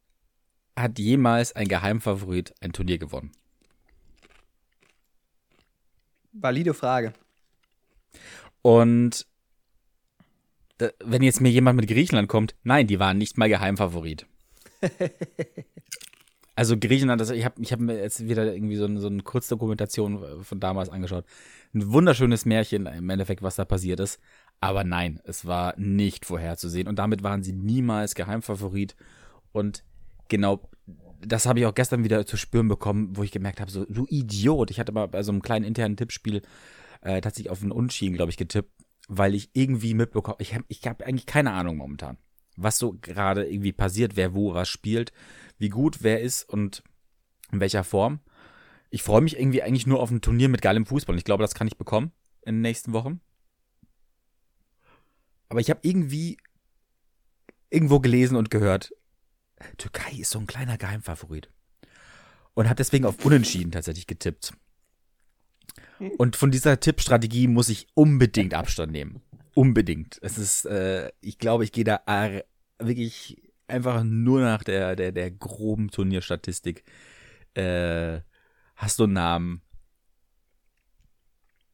hat 0.76 0.98
jemals 0.98 1.56
ein 1.56 1.68
Geheimfavorit 1.68 2.54
ein 2.60 2.72
Turnier 2.72 2.98
gewonnen? 2.98 3.32
Valide 6.32 6.74
Frage. 6.74 7.12
Und 8.62 9.26
wenn 11.04 11.22
jetzt 11.22 11.40
mir 11.40 11.50
jemand 11.50 11.78
mit 11.80 11.88
Griechenland 11.88 12.28
kommt, 12.28 12.54
nein, 12.62 12.86
die 12.86 13.00
waren 13.00 13.18
nicht 13.18 13.36
mal 13.38 13.48
Geheimfavorit. 13.48 14.26
also 16.54 16.76
Griechenland, 16.78 17.20
also 17.20 17.34
ich 17.34 17.44
habe 17.44 17.60
ich 17.60 17.72
hab 17.72 17.80
mir 17.80 17.98
jetzt 17.98 18.28
wieder 18.28 18.52
irgendwie 18.52 18.76
so, 18.76 18.84
eine, 18.84 19.00
so 19.00 19.08
eine 19.08 19.22
Kurzdokumentation 19.22 20.44
von 20.44 20.60
damals 20.60 20.88
angeschaut. 20.88 21.24
Ein 21.74 21.92
wunderschönes 21.92 22.44
Märchen 22.44 22.86
im 22.86 23.10
Endeffekt, 23.10 23.42
was 23.42 23.56
da 23.56 23.64
passiert 23.64 24.00
ist. 24.00 24.20
Aber 24.60 24.84
nein, 24.84 25.20
es 25.24 25.46
war 25.46 25.74
nicht 25.78 26.24
vorherzusehen. 26.24 26.88
Und 26.88 26.98
damit 26.98 27.22
waren 27.22 27.42
sie 27.42 27.52
niemals 27.52 28.14
Geheimfavorit. 28.14 28.94
Und 29.52 29.82
genau 30.28 30.68
das 31.20 31.46
habe 31.46 31.60
ich 31.60 31.66
auch 31.66 31.74
gestern 31.74 32.04
wieder 32.04 32.26
zu 32.26 32.36
spüren 32.36 32.68
bekommen, 32.68 33.16
wo 33.16 33.22
ich 33.22 33.32
gemerkt 33.32 33.60
habe, 33.60 33.70
so, 33.70 33.84
du 33.84 34.06
Idiot. 34.08 34.70
Ich 34.70 34.78
hatte 34.78 34.92
mal 34.92 35.06
bei 35.06 35.22
so 35.22 35.32
einem 35.32 35.42
kleinen 35.42 35.64
internen 35.64 35.96
Tippspiel 35.96 36.42
äh, 37.00 37.20
tatsächlich 37.20 37.50
auf 37.50 37.62
einen 37.62 37.72
Unschieden, 37.72 38.16
glaube 38.16 38.30
ich, 38.30 38.36
getippt 38.36 38.72
weil 39.08 39.34
ich 39.34 39.50
irgendwie 39.54 39.94
mitbekomme, 39.94 40.36
ich 40.38 40.54
habe 40.54 40.64
ich 40.68 40.86
hab 40.86 41.02
eigentlich 41.02 41.26
keine 41.26 41.52
Ahnung 41.52 41.78
momentan, 41.78 42.18
was 42.56 42.78
so 42.78 42.96
gerade 43.00 43.48
irgendwie 43.48 43.72
passiert, 43.72 44.16
wer 44.16 44.34
wo 44.34 44.54
was 44.54 44.68
spielt, 44.68 45.12
wie 45.56 45.70
gut 45.70 46.02
wer 46.02 46.20
ist 46.20 46.44
und 46.48 46.84
in 47.50 47.60
welcher 47.60 47.84
Form. 47.84 48.20
Ich 48.90 49.02
freue 49.02 49.22
mich 49.22 49.38
irgendwie 49.38 49.62
eigentlich 49.62 49.86
nur 49.86 50.00
auf 50.00 50.10
ein 50.10 50.20
Turnier 50.20 50.48
mit 50.48 50.62
geilem 50.62 50.86
Fußball 50.86 51.14
und 51.14 51.18
ich 51.18 51.24
glaube, 51.24 51.42
das 51.42 51.54
kann 51.54 51.66
ich 51.66 51.78
bekommen 51.78 52.12
in 52.42 52.56
den 52.56 52.62
nächsten 52.62 52.92
Wochen. 52.92 53.20
Aber 55.48 55.60
ich 55.60 55.70
habe 55.70 55.80
irgendwie 55.82 56.36
irgendwo 57.70 58.00
gelesen 58.00 58.36
und 58.36 58.50
gehört, 58.50 58.92
Türkei 59.76 60.12
ist 60.18 60.30
so 60.30 60.38
ein 60.38 60.46
kleiner 60.46 60.78
Geheimfavorit. 60.78 61.50
Und 62.54 62.68
hat 62.68 62.78
deswegen 62.78 63.04
auf 63.04 63.24
Unentschieden 63.24 63.70
tatsächlich 63.70 64.06
getippt. 64.06 64.52
Und 66.16 66.36
von 66.36 66.50
dieser 66.50 66.80
Tippstrategie 66.80 67.46
muss 67.48 67.68
ich 67.68 67.88
unbedingt 67.94 68.54
Abstand 68.54 68.92
nehmen. 68.92 69.20
Unbedingt. 69.54 70.18
Es 70.22 70.38
ist, 70.38 70.64
äh, 70.66 71.10
ich 71.20 71.38
glaube, 71.38 71.64
ich 71.64 71.72
gehe 71.72 71.84
da 71.84 72.00
wirklich 72.78 73.42
einfach 73.66 74.02
nur 74.04 74.40
nach 74.40 74.62
der, 74.62 74.96
der, 74.96 75.12
der 75.12 75.30
groben 75.30 75.90
Turnierstatistik. 75.90 76.84
Äh, 77.54 78.20
hast 78.76 78.98
du 78.98 79.04
einen 79.04 79.12
Namen? 79.14 79.62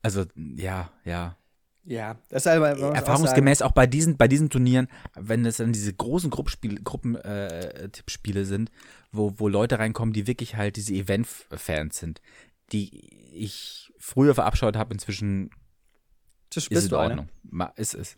Also, 0.03 0.24
ja, 0.37 0.91
ja. 1.05 1.37
Ja, 1.87 2.16
das 2.30 2.47
ist 2.47 2.51
halt, 2.51 2.80
erfahrungsgemäß 2.80 3.61
auch, 3.61 3.70
auch, 3.70 3.72
bei 3.72 3.87
diesen 3.87 4.16
bei 4.16 4.26
diesen 4.26 4.49
Turnieren, 4.49 4.89
wenn 5.14 5.45
es 5.45 5.59
dann 5.59 5.72
diese 5.72 5.93
großen 5.93 6.30
Gruppenspiele, 6.30 6.80
Gruppen 6.80 7.14
äh, 7.16 7.91
sind, 8.45 8.70
wo 9.12 9.35
wo 9.37 9.49
Leute 9.49 9.78
reinkommen, 9.78 10.14
die 10.14 10.26
wirklich 10.26 10.57
halt 10.57 10.76
diese 10.76 10.95
Event 10.95 11.26
Fans 11.26 11.99
sind, 11.99 12.22
die 12.72 13.35
ich 13.35 13.93
früher 13.99 14.35
verabscheut 14.35 14.76
habe, 14.76 14.95
inzwischen 14.95 15.51
ist 16.55 16.70
es 16.72 16.87
in 16.87 16.95
Ordnung. 16.95 17.28
Ma, 17.43 17.66
ist 17.76 17.95
es. 17.95 18.16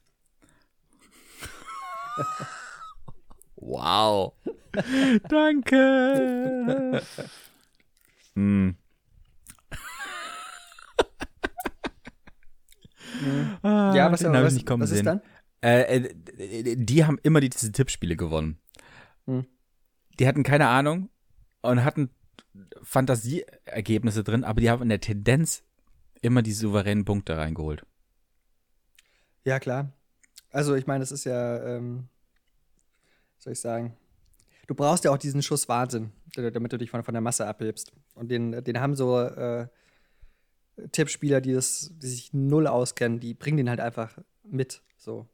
wow. 3.57 4.33
Danke. 5.29 7.03
hm. 8.35 8.77
Ja, 13.63 14.13
was, 14.13 14.25
was, 14.25 14.55
nicht 14.55 14.67
kommen 14.67 14.83
was 14.83 14.91
ist 14.91 15.07
dann? 15.07 15.21
Äh, 15.63 15.99
äh, 15.99 16.77
die 16.77 17.05
haben 17.05 17.19
immer 17.23 17.41
diese 17.41 17.73
Tippspiele 17.73 18.17
gewonnen. 18.17 18.59
Hm. 19.27 19.47
Die 20.19 20.29
hatten 20.29 20.43
keine 20.43 20.69
Ahnung 20.69 21.09
und 21.63 21.85
hatten 21.85 22.11
Fantasieergebnisse 22.83 24.25
drin, 24.25 24.45
aber 24.45 24.61
die 24.61 24.71
haben 24.71 24.83
in 24.83 24.89
der 24.89 25.01
Tendenz 25.01 25.63
immer 26.23 26.43
die 26.43 26.53
souveränen 26.53 27.05
Punkte 27.05 27.37
reingeholt. 27.37 27.85
Ja, 29.45 29.59
klar. 29.59 29.93
Also, 30.51 30.75
ich 30.75 30.87
meine, 30.87 31.01
das 31.01 31.13
ist 31.13 31.25
ja, 31.25 31.77
ähm, 31.77 32.09
soll 33.39 33.53
ich 33.53 33.61
sagen, 33.61 33.97
du 34.67 34.75
brauchst 34.75 35.05
ja 35.05 35.11
auch 35.11 35.19
diesen 35.19 35.43
Schuss 35.43 35.69
Wahnsinn, 35.69 36.13
damit 36.35 36.73
du 36.73 36.79
dich 36.79 36.91
von, 36.91 37.03
von 37.03 37.15
der 37.15 37.21
Masse 37.21 37.47
abhebst. 37.47 37.93
Und 38.15 38.31
den, 38.31 38.65
den 38.65 38.81
haben 38.81 38.97
so 38.97 39.21
äh, 39.21 39.69
Tippspieler, 40.93 41.41
die, 41.41 41.53
das, 41.53 41.93
die 41.95 42.07
sich 42.07 42.33
null 42.33 42.67
auskennen, 42.67 43.21
die 43.21 43.35
bringen 43.35 43.57
den 43.57 43.71
halt 43.71 43.81
einfach 43.81 44.19
mit. 44.45 44.83
So. 44.97 45.27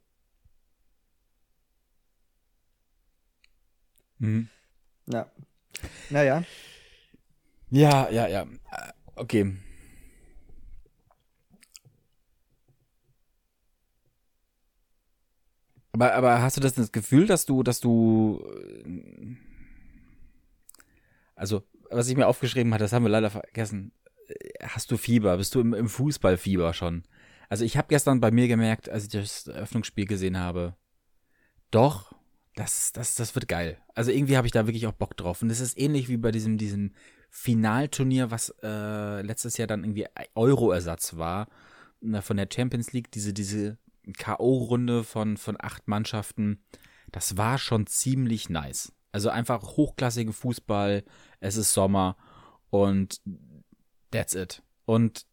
Mhm. 4.19 4.47
Ja. 5.07 5.29
Naja. 6.09 6.43
Ja, 7.69 8.09
ja, 8.09 8.27
ja. 8.27 8.47
Okay. 9.15 9.57
Aber, 15.91 16.13
aber 16.13 16.41
hast 16.41 16.57
du 16.57 16.61
das, 16.61 16.73
das 16.73 16.91
Gefühl, 16.91 17.27
dass 17.27 17.45
du, 17.45 17.63
dass 17.63 17.79
du. 17.79 18.43
Äh, 18.85 19.35
also, 21.35 21.63
was 21.89 22.07
ich 22.07 22.15
mir 22.15 22.27
aufgeschrieben 22.27 22.73
hatte, 22.73 22.83
das 22.83 22.93
haben 22.93 23.03
wir 23.03 23.09
leider 23.09 23.29
vergessen. 23.29 23.91
Hast 24.61 24.91
du 24.91 24.97
Fieber? 24.97 25.37
Bist 25.37 25.55
du 25.55 25.61
im, 25.61 25.73
im 25.73 25.89
Fußballfieber 25.89 26.73
schon? 26.73 27.03
Also, 27.49 27.65
ich 27.65 27.77
habe 27.77 27.87
gestern 27.89 28.19
bei 28.19 28.31
mir 28.31 28.47
gemerkt, 28.47 28.89
als 28.89 29.03
ich 29.03 29.09
das 29.09 29.47
Eröffnungsspiel 29.47 30.05
gesehen 30.05 30.39
habe, 30.39 30.75
doch, 31.71 32.13
das, 32.55 32.91
das, 32.93 33.15
das 33.15 33.35
wird 33.35 33.47
geil. 33.47 33.77
Also, 33.95 34.11
irgendwie 34.11 34.37
habe 34.37 34.47
ich 34.47 34.53
da 34.53 34.67
wirklich 34.67 34.87
auch 34.87 34.93
Bock 34.93 35.17
drauf. 35.17 35.41
Und 35.41 35.49
das 35.49 35.59
ist 35.59 35.77
ähnlich 35.77 36.09
wie 36.09 36.17
bei 36.17 36.31
diesem, 36.31 36.57
diesem 36.57 36.93
Finalturnier, 37.29 38.31
was 38.31 38.53
äh, 38.63 39.21
letztes 39.21 39.57
Jahr 39.57 39.67
dann 39.67 39.83
irgendwie 39.83 40.05
Euro-Ersatz 40.35 41.17
war, 41.17 41.47
von 42.21 42.37
der 42.37 42.47
Champions 42.53 42.91
League, 42.91 43.11
diese, 43.11 43.33
diese 43.33 43.77
K.O.-Runde 44.17 45.03
von, 45.03 45.37
von 45.37 45.57
acht 45.59 45.87
Mannschaften, 45.87 46.61
das 47.11 47.37
war 47.37 47.57
schon 47.57 47.87
ziemlich 47.87 48.49
nice. 48.49 48.91
Also 49.11 49.29
einfach 49.29 49.77
hochklassigen 49.77 50.33
Fußball, 50.33 51.03
es 51.39 51.55
ist 51.55 51.73
Sommer 51.73 52.17
und 52.69 53.21
that's 54.13 54.35
it. 54.35 54.61
Und 54.85 55.25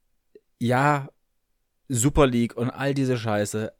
ja, 0.59 1.09
Super 1.89 2.26
League 2.26 2.57
und 2.57 2.70
all 2.70 2.95
diese 2.95 3.16
Scheiße 3.16 3.72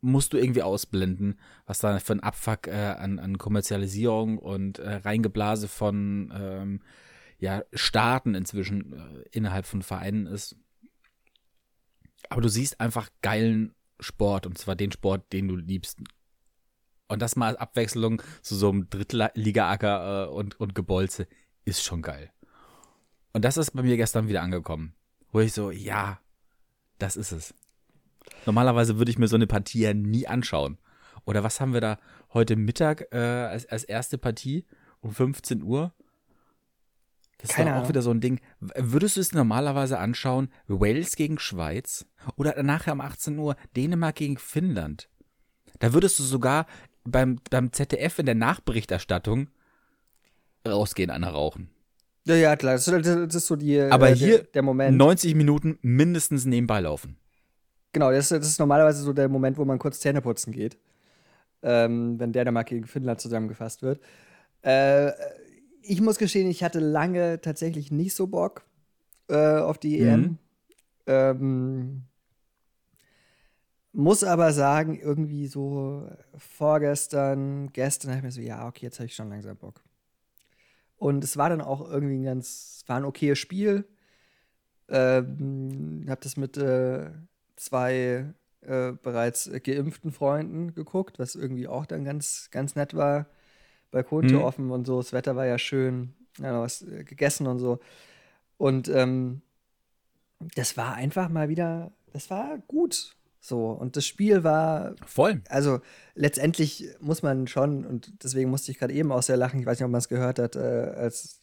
musst 0.00 0.32
du 0.32 0.36
irgendwie 0.36 0.62
ausblenden, 0.62 1.40
was 1.64 1.78
da 1.78 1.98
für 1.98 2.12
ein 2.12 2.20
Abfuck 2.20 2.66
äh, 2.66 2.94
an, 2.98 3.18
an 3.18 3.38
Kommerzialisierung 3.38 4.38
und 4.38 4.78
äh, 4.78 4.96
Reingeblase 4.96 5.66
von 5.66 6.32
ähm, 6.36 6.82
ja, 7.38 7.64
Staaten 7.72 8.34
inzwischen 8.34 8.92
äh, 8.92 9.24
innerhalb 9.30 9.64
von 9.64 9.82
Vereinen 9.82 10.26
ist. 10.26 10.56
Aber 12.28 12.42
du 12.42 12.48
siehst 12.48 12.80
einfach 12.80 13.08
geilen 13.22 13.74
Sport 13.98 14.46
und 14.46 14.58
zwar 14.58 14.76
den 14.76 14.92
Sport, 14.92 15.32
den 15.32 15.48
du 15.48 15.56
liebst. 15.56 16.00
Und 17.08 17.22
das 17.22 17.36
mal 17.36 17.48
als 17.48 17.58
Abwechslung 17.58 18.20
zu 18.42 18.56
so 18.56 18.70
einem 18.70 18.90
Drittliga-Acker 18.90 20.26
äh, 20.26 20.28
und, 20.28 20.60
und 20.60 20.74
Gebolze 20.74 21.26
ist 21.64 21.82
schon 21.82 22.02
geil. 22.02 22.30
Und 23.34 23.44
das 23.44 23.56
ist 23.56 23.72
bei 23.72 23.82
mir 23.82 23.96
gestern 23.96 24.28
wieder 24.28 24.42
angekommen, 24.42 24.94
wo 25.32 25.40
ich 25.40 25.52
so, 25.52 25.70
ja, 25.70 26.20
das 26.98 27.16
ist 27.16 27.32
es. 27.32 27.52
Normalerweise 28.46 28.96
würde 28.96 29.10
ich 29.10 29.18
mir 29.18 29.28
so 29.28 29.36
eine 29.36 29.48
Partie 29.48 29.80
ja 29.80 29.92
nie 29.92 30.26
anschauen. 30.26 30.78
Oder 31.24 31.42
was 31.42 31.60
haben 31.60 31.72
wir 31.72 31.80
da 31.80 31.98
heute 32.32 32.54
Mittag 32.54 33.08
äh, 33.12 33.18
als, 33.18 33.66
als 33.66 33.84
erste 33.84 34.18
Partie 34.18 34.64
um 35.00 35.12
15 35.12 35.62
Uhr? 35.62 35.92
Das 37.38 37.50
Keine 37.50 37.70
ist 37.70 37.76
auch 37.76 37.88
wieder 37.88 38.02
so 38.02 38.12
ein 38.12 38.20
Ding. 38.20 38.40
Würdest 38.60 39.16
du 39.16 39.20
es 39.20 39.32
normalerweise 39.32 39.98
anschauen, 39.98 40.48
Wales 40.68 41.16
gegen 41.16 41.38
Schweiz 41.40 42.06
oder 42.36 42.62
nachher 42.62 42.92
um 42.92 43.00
18 43.00 43.36
Uhr 43.36 43.56
Dänemark 43.76 44.14
gegen 44.14 44.38
Finnland? 44.38 45.08
Da 45.80 45.92
würdest 45.92 46.20
du 46.20 46.22
sogar 46.22 46.66
beim, 47.02 47.40
beim 47.50 47.72
ZDF 47.72 48.20
in 48.20 48.26
der 48.26 48.36
Nachberichterstattung 48.36 49.48
rausgehen, 50.66 51.10
an 51.10 51.24
Rauchen. 51.24 51.73
Ja, 52.26 52.34
ja, 52.34 52.56
klar. 52.56 52.74
Das, 52.74 52.88
ist 52.88 53.46
so 53.46 53.56
die, 53.56 53.80
Aber 53.80 54.10
äh, 54.10 54.16
hier 54.16 54.38
der, 54.38 54.46
der, 54.46 54.62
Moment. 54.62 54.96
90 54.96 55.34
Minuten 55.34 55.78
mindestens 55.82 56.46
nebenbei 56.46 56.80
laufen. 56.80 57.16
Genau, 57.92 58.10
das, 58.10 58.30
das, 58.30 58.46
ist 58.46 58.58
normalerweise 58.58 59.02
so 59.02 59.12
der 59.12 59.28
Moment, 59.28 59.58
wo 59.58 59.64
man 59.64 59.78
kurz 59.78 60.00
Zähne 60.00 60.20
putzen 60.20 60.52
geht. 60.52 60.78
Ähm, 61.62 62.18
wenn 62.18 62.32
Dänemark 62.32 62.66
gegen 62.66 62.86
Finnland 62.86 63.20
zusammengefasst 63.20 63.82
wird. 63.82 64.00
Äh, 64.62 65.12
ich 65.82 66.00
muss 66.00 66.18
gestehen, 66.18 66.48
ich 66.48 66.64
hatte 66.64 66.80
lange 66.80 67.40
tatsächlich 67.40 67.90
nicht 67.90 68.14
so 68.14 68.26
Bock 68.26 68.64
äh, 69.28 69.58
auf 69.58 69.78
die 69.78 70.00
mhm. 70.00 70.08
EM. 70.08 70.38
Ähm, 71.06 72.02
muss 73.92 74.24
aber 74.24 74.52
sagen, 74.52 74.98
irgendwie 74.98 75.46
so 75.46 76.08
vorgestern, 76.36 77.72
gestern 77.72 78.10
habe 78.10 78.18
ich 78.18 78.24
mir 78.24 78.32
so, 78.32 78.40
ja, 78.40 78.66
okay, 78.66 78.86
jetzt 78.86 78.98
habe 78.98 79.06
ich 79.06 79.14
schon 79.14 79.28
langsam 79.28 79.56
Bock. 79.56 79.82
Und 81.04 81.22
es 81.22 81.36
war 81.36 81.50
dann 81.50 81.60
auch 81.60 81.86
irgendwie 81.86 82.14
ein 82.14 82.24
ganz, 82.24 82.82
war 82.86 82.96
ein 82.96 83.04
okayes 83.04 83.38
Spiel. 83.38 83.84
Ähm, 84.88 86.06
habe 86.08 86.22
das 86.22 86.38
mit 86.38 86.56
äh, 86.56 87.10
zwei 87.56 88.32
äh, 88.62 88.92
bereits 88.92 89.50
geimpften 89.64 90.12
Freunden 90.12 90.72
geguckt, 90.74 91.18
was 91.18 91.34
irgendwie 91.34 91.68
auch 91.68 91.84
dann 91.84 92.06
ganz, 92.06 92.48
ganz 92.50 92.74
nett 92.74 92.94
war. 92.94 93.26
Balkontür 93.90 94.38
mhm. 94.38 94.44
offen 94.46 94.70
und 94.70 94.86
so. 94.86 94.96
Das 94.96 95.12
Wetter 95.12 95.36
war 95.36 95.44
ja 95.44 95.58
schön. 95.58 96.14
Ja, 96.38 96.58
was 96.62 96.80
äh, 96.80 97.04
gegessen 97.04 97.48
und 97.48 97.58
so. 97.58 97.80
Und 98.56 98.88
ähm, 98.88 99.42
das 100.54 100.78
war 100.78 100.94
einfach 100.94 101.28
mal 101.28 101.50
wieder, 101.50 101.92
das 102.14 102.30
war 102.30 102.56
gut. 102.66 103.14
So, 103.46 103.72
und 103.72 103.94
das 103.96 104.06
Spiel 104.06 104.42
war. 104.42 104.94
Voll. 105.04 105.42
Also, 105.50 105.80
letztendlich 106.14 106.88
muss 107.00 107.22
man 107.22 107.46
schon, 107.46 107.84
und 107.84 108.24
deswegen 108.24 108.48
musste 108.48 108.70
ich 108.70 108.78
gerade 108.78 108.94
eben 108.94 109.12
auch 109.12 109.22
sehr 109.22 109.36
lachen, 109.36 109.60
ich 109.60 109.66
weiß 109.66 109.78
nicht, 109.78 109.84
ob 109.84 109.90
man 109.90 109.98
es 109.98 110.08
gehört 110.08 110.38
hat, 110.38 110.56
äh, 110.56 110.60
als 110.60 111.40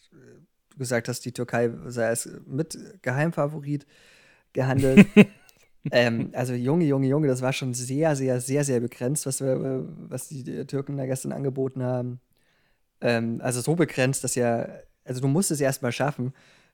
du 0.71 0.77
gesagt 0.79 1.07
hast, 1.07 1.23
die 1.25 1.31
Türkei 1.31 1.69
sei 1.85 2.07
als 2.07 2.27
mit 2.47 2.75
Geheimfavorit 3.03 3.85
gehandelt. 4.51 5.05
ähm, 5.91 6.31
also, 6.33 6.55
Junge, 6.55 6.85
Junge, 6.85 7.05
Junge, 7.05 7.27
das 7.27 7.43
war 7.43 7.53
schon 7.53 7.75
sehr, 7.75 8.15
sehr, 8.15 8.41
sehr, 8.41 8.63
sehr 8.63 8.79
begrenzt, 8.79 9.27
was, 9.27 9.39
wir, 9.39 9.85
was 10.09 10.27
die 10.27 10.65
Türken 10.65 10.97
da 10.97 11.05
gestern 11.05 11.31
angeboten 11.31 11.83
haben. 11.83 12.19
Ähm, 12.99 13.41
also 13.43 13.61
so 13.61 13.75
begrenzt, 13.75 14.23
dass 14.23 14.33
ja, 14.33 14.67
also 15.05 15.21
du 15.21 15.27
musst 15.27 15.51
es 15.51 15.61
erstmal 15.61 15.91
schaffen, 15.91 16.33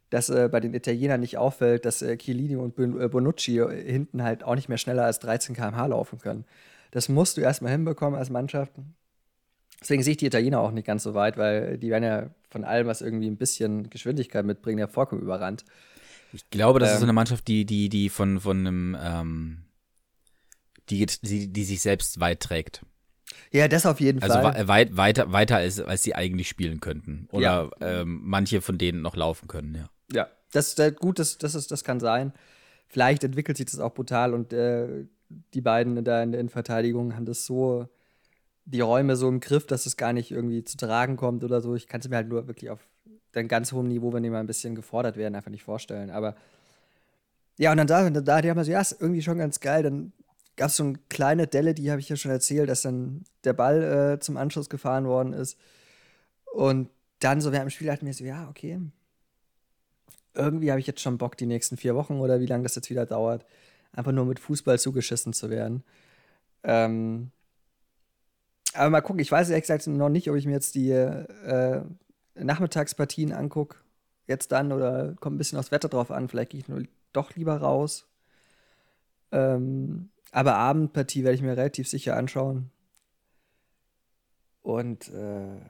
dass 0.09 0.29
äh, 0.29 0.49
bei 0.51 0.59
den 0.59 0.73
Italienern 0.73 1.19
nicht 1.19 1.37
auffällt, 1.37 1.85
dass 1.85 2.01
äh, 2.01 2.17
Chiellini 2.17 2.55
und 2.55 2.77
äh, 2.79 3.07
Bonucci 3.07 3.61
hinten 3.85 4.23
halt 4.23 4.43
auch 4.43 4.55
nicht 4.55 4.69
mehr 4.69 4.77
schneller 4.77 5.03
als 5.03 5.19
13 5.19 5.55
km/h 5.55 5.85
laufen 5.87 6.19
können. 6.19 6.45
Das 6.91 7.09
musst 7.09 7.37
du 7.37 7.41
erstmal 7.41 7.71
hinbekommen 7.71 8.17
als 8.17 8.29
Mannschaft. 8.29 8.73
Deswegen 9.81 10.01
sehe 10.01 10.11
ich 10.11 10.17
die 10.17 10.25
Italiener 10.25 10.59
auch 10.59 10.71
nicht 10.71 10.87
ganz 10.87 11.03
so 11.03 11.13
weit, 11.13 11.37
weil 11.37 11.77
die 11.77 11.89
werden 11.89 12.03
ja 12.03 12.29
von 12.49 12.63
allem, 12.63 12.87
was 12.87 13.01
irgendwie 13.01 13.27
ein 13.27 13.37
bisschen 13.37 13.89
Geschwindigkeit 13.89 14.45
mitbringt, 14.45 14.79
ja 14.79 14.87
vollkommen 14.87 15.21
überrannt. 15.21 15.65
Ich 16.33 16.49
glaube, 16.49 16.79
das 16.79 16.89
ähm, 16.89 16.93
ist 16.93 16.99
so 16.99 17.05
ähm. 17.05 17.09
eine 17.09 17.13
Mannschaft, 17.13 17.47
die, 17.47 17.65
die, 17.65 17.89
die 17.89 18.09
von, 18.09 18.39
von 18.39 18.65
einem, 18.65 18.97
ähm, 18.99 19.57
die, 20.89 21.05
die, 21.21 21.47
die 21.51 21.63
sich 21.63 21.81
selbst 21.81 22.19
weit 22.19 22.39
trägt. 22.39 22.81
Ja, 23.51 23.67
das 23.67 23.85
auf 23.85 23.99
jeden 23.99 24.21
also 24.21 24.35
Fall. 24.35 24.53
Also 24.53 24.67
weit, 24.67 24.97
weiter, 24.97 25.31
weiter 25.31 25.57
als, 25.57 25.79
als 25.79 26.03
sie 26.03 26.15
eigentlich 26.15 26.47
spielen 26.47 26.79
könnten. 26.79 27.27
Oder 27.31 27.69
ja. 27.79 28.01
ähm, 28.01 28.21
manche 28.23 28.61
von 28.61 28.77
denen 28.77 29.01
noch 29.01 29.15
laufen 29.15 29.47
können, 29.47 29.75
ja. 29.75 29.89
Ja, 30.11 30.29
das, 30.51 30.75
das 30.75 30.95
gut, 30.95 31.19
das, 31.19 31.37
das, 31.37 31.55
ist, 31.55 31.71
das 31.71 31.83
kann 31.83 31.99
sein. 31.99 32.33
Vielleicht 32.87 33.23
entwickelt 33.23 33.57
sich 33.57 33.65
das 33.65 33.79
auch 33.79 33.93
brutal 33.93 34.33
und 34.33 34.53
äh, 34.53 35.05
die 35.53 35.61
beiden 35.61 36.03
da 36.03 36.23
in 36.23 36.31
der 36.31 36.39
Innenverteidigung 36.39 37.15
haben 37.15 37.25
das 37.25 37.45
so, 37.45 37.87
die 38.65 38.81
Räume 38.81 39.15
so 39.15 39.27
im 39.27 39.39
Griff, 39.39 39.65
dass 39.65 39.85
es 39.85 39.97
gar 39.97 40.13
nicht 40.13 40.31
irgendwie 40.31 40.63
zu 40.63 40.77
tragen 40.77 41.17
kommt 41.17 41.43
oder 41.43 41.61
so. 41.61 41.75
Ich 41.75 41.87
kann 41.87 42.01
es 42.01 42.09
mir 42.09 42.17
halt 42.17 42.29
nur 42.29 42.47
wirklich 42.47 42.69
auf 42.69 42.79
einem 43.33 43.47
ganz 43.47 43.71
hohen 43.71 43.87
Niveau, 43.87 44.13
wenn 44.13 44.23
die 44.23 44.29
mal 44.29 44.39
ein 44.39 44.47
bisschen 44.47 44.75
gefordert 44.75 45.15
werden, 45.15 45.35
einfach 45.35 45.51
nicht 45.51 45.63
vorstellen. 45.63 46.09
Aber 46.09 46.35
ja, 47.57 47.71
und 47.71 47.77
dann 47.77 47.87
da, 47.87 48.09
da 48.09 48.41
die 48.41 48.49
haben 48.49 48.63
so, 48.63 48.71
ja, 48.71 48.81
ist 48.81 48.99
irgendwie 48.99 49.21
schon 49.21 49.37
ganz 49.37 49.59
geil. 49.59 49.83
Dann 49.83 50.13
gab 50.55 50.69
es 50.69 50.77
so 50.77 50.83
eine 50.83 50.99
kleine 51.09 51.47
Delle, 51.47 51.73
die 51.73 51.91
habe 51.91 51.99
ich 51.99 52.09
ja 52.09 52.15
schon 52.15 52.31
erzählt, 52.31 52.69
dass 52.69 52.81
dann 52.81 53.23
der 53.43 53.53
Ball 53.53 53.83
äh, 53.83 54.19
zum 54.19 54.37
Anschluss 54.37 54.69
gefahren 54.69 55.05
worden 55.05 55.33
ist. 55.33 55.57
Und 56.51 56.89
dann 57.19 57.41
so 57.41 57.51
während 57.51 57.67
dem 57.67 57.71
Spiel 57.71 57.91
hatten 57.91 58.05
wir 58.05 58.13
so, 58.13 58.25
ja, 58.25 58.47
okay. 58.49 58.79
Irgendwie 60.37 60.71
habe 60.71 60.79
ich 60.79 60.87
jetzt 60.87 61.01
schon 61.01 61.17
Bock, 61.17 61.35
die 61.37 61.45
nächsten 61.45 61.77
vier 61.77 61.95
Wochen 61.95 62.19
oder 62.19 62.39
wie 62.39 62.45
lange 62.45 62.63
das 62.63 62.75
jetzt 62.75 62.89
wieder 62.89 63.05
dauert, 63.05 63.45
einfach 63.91 64.11
nur 64.11 64.25
mit 64.25 64.39
Fußball 64.39 64.79
zugeschissen 64.79 65.33
zu 65.33 65.49
werden. 65.49 65.83
Ähm, 66.63 67.31
aber 68.73 68.89
mal 68.89 69.01
gucken, 69.01 69.19
ich 69.19 69.31
weiß 69.31 69.49
ehrlich 69.49 69.63
gesagt 69.63 69.87
noch 69.87 70.09
nicht, 70.09 70.29
ob 70.29 70.35
ich 70.35 70.45
mir 70.45 70.53
jetzt 70.53 70.75
die 70.75 70.91
äh, 70.91 71.81
Nachmittagspartien 72.35 73.33
angucke. 73.33 73.77
Jetzt 74.27 74.51
dann 74.51 74.71
oder 74.71 75.15
kommt 75.19 75.35
ein 75.35 75.37
bisschen 75.37 75.57
aufs 75.57 75.71
Wetter 75.71 75.89
drauf 75.89 76.11
an. 76.11 76.27
Vielleicht 76.27 76.51
gehe 76.51 76.59
ich 76.59 76.67
nur 76.67 76.83
doch 77.13 77.35
lieber 77.35 77.57
raus. 77.57 78.07
Ähm, 79.31 80.09
aber 80.31 80.55
Abendpartie 80.55 81.23
werde 81.23 81.35
ich 81.35 81.41
mir 81.41 81.57
relativ 81.57 81.87
sicher 81.87 82.15
anschauen. 82.15 82.69
Und 84.61 85.07
äh, 85.09 85.61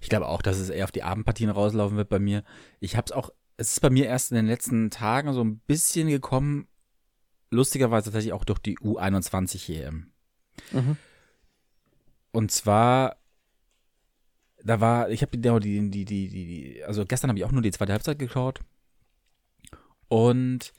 ich 0.00 0.08
glaube 0.08 0.26
auch, 0.26 0.42
dass 0.42 0.58
es 0.58 0.70
eher 0.70 0.84
auf 0.84 0.92
die 0.92 1.02
Abendpartien 1.02 1.50
rauslaufen 1.50 1.96
wird 1.96 2.08
bei 2.08 2.18
mir. 2.18 2.44
Ich 2.80 2.96
habe 2.96 3.06
es 3.06 3.12
auch, 3.12 3.30
es 3.56 3.72
ist 3.72 3.80
bei 3.80 3.90
mir 3.90 4.06
erst 4.06 4.30
in 4.30 4.36
den 4.36 4.46
letzten 4.46 4.90
Tagen 4.90 5.32
so 5.32 5.42
ein 5.42 5.58
bisschen 5.60 6.08
gekommen, 6.08 6.68
lustigerweise 7.50 8.06
tatsächlich 8.06 8.32
auch 8.32 8.44
durch 8.44 8.58
die 8.58 8.78
U21 8.78 9.82
EM. 9.82 10.12
Mhm. 10.72 10.96
Und 12.30 12.50
zwar, 12.50 13.16
da 14.62 14.80
war, 14.80 15.10
ich 15.10 15.22
habe 15.22 15.36
die, 15.36 15.90
die, 15.90 16.04
die, 16.04 16.28
die, 16.28 16.84
also 16.84 17.04
gestern 17.04 17.30
habe 17.30 17.38
ich 17.38 17.44
auch 17.44 17.52
nur 17.52 17.62
die 17.62 17.70
zweite 17.70 17.92
Halbzeit 17.92 18.18
geschaut. 18.18 18.60
Und 20.08 20.72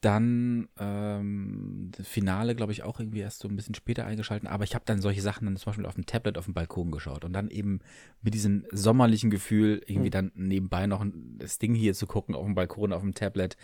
dann 0.00 0.68
ähm, 0.78 1.90
Finale, 2.00 2.54
glaube 2.54 2.70
ich, 2.70 2.84
auch 2.84 3.00
irgendwie 3.00 3.18
erst 3.18 3.40
so 3.40 3.48
ein 3.48 3.56
bisschen 3.56 3.74
später 3.74 4.06
eingeschalten. 4.06 4.46
Aber 4.46 4.62
ich 4.62 4.74
habe 4.74 4.84
dann 4.86 5.00
solche 5.00 5.22
Sachen 5.22 5.46
dann 5.46 5.56
zum 5.56 5.70
Beispiel 5.70 5.86
auf 5.86 5.94
dem 5.94 6.06
Tablet 6.06 6.38
auf 6.38 6.44
dem 6.44 6.54
Balkon 6.54 6.92
geschaut 6.92 7.24
und 7.24 7.32
dann 7.32 7.50
eben 7.50 7.80
mit 8.22 8.34
diesem 8.34 8.64
sommerlichen 8.70 9.30
Gefühl 9.30 9.82
irgendwie 9.86 10.08
mhm. 10.08 10.12
dann 10.12 10.32
nebenbei 10.34 10.86
noch 10.86 11.04
das 11.38 11.58
Ding 11.58 11.74
hier 11.74 11.94
zu 11.94 12.06
gucken 12.06 12.36
auf 12.36 12.44
dem 12.44 12.54
Balkon, 12.54 12.92
auf 12.92 13.02
dem 13.02 13.14
Tablet. 13.14 13.56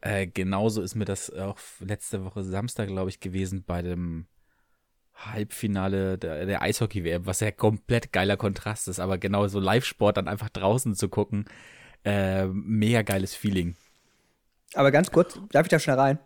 Äh, 0.00 0.26
genauso 0.26 0.80
ist 0.80 0.94
mir 0.94 1.04
das 1.04 1.30
auch 1.30 1.58
letzte 1.80 2.24
Woche 2.24 2.42
Samstag, 2.42 2.88
glaube 2.88 3.10
ich, 3.10 3.20
gewesen 3.20 3.64
bei 3.66 3.82
dem 3.82 4.26
Halbfinale 5.14 6.18
der, 6.18 6.46
der 6.46 6.62
Eishockey-WM, 6.62 7.26
was 7.26 7.40
ja 7.40 7.50
komplett 7.50 8.12
geiler 8.12 8.36
Kontrast 8.36 8.88
ist, 8.88 9.00
aber 9.00 9.18
genau 9.18 9.46
so 9.48 9.60
Live-Sport 9.60 10.16
dann 10.16 10.28
einfach 10.28 10.48
draußen 10.48 10.94
zu 10.94 11.08
gucken, 11.08 11.44
äh, 12.04 12.46
mega 12.46 13.02
geiles 13.02 13.34
Feeling. 13.34 13.76
Aber 14.74 14.90
ganz 14.90 15.10
kurz, 15.10 15.38
darf 15.52 15.66
ich 15.66 15.70
da 15.70 15.78
schnell 15.78 15.98
rein? 15.98 16.18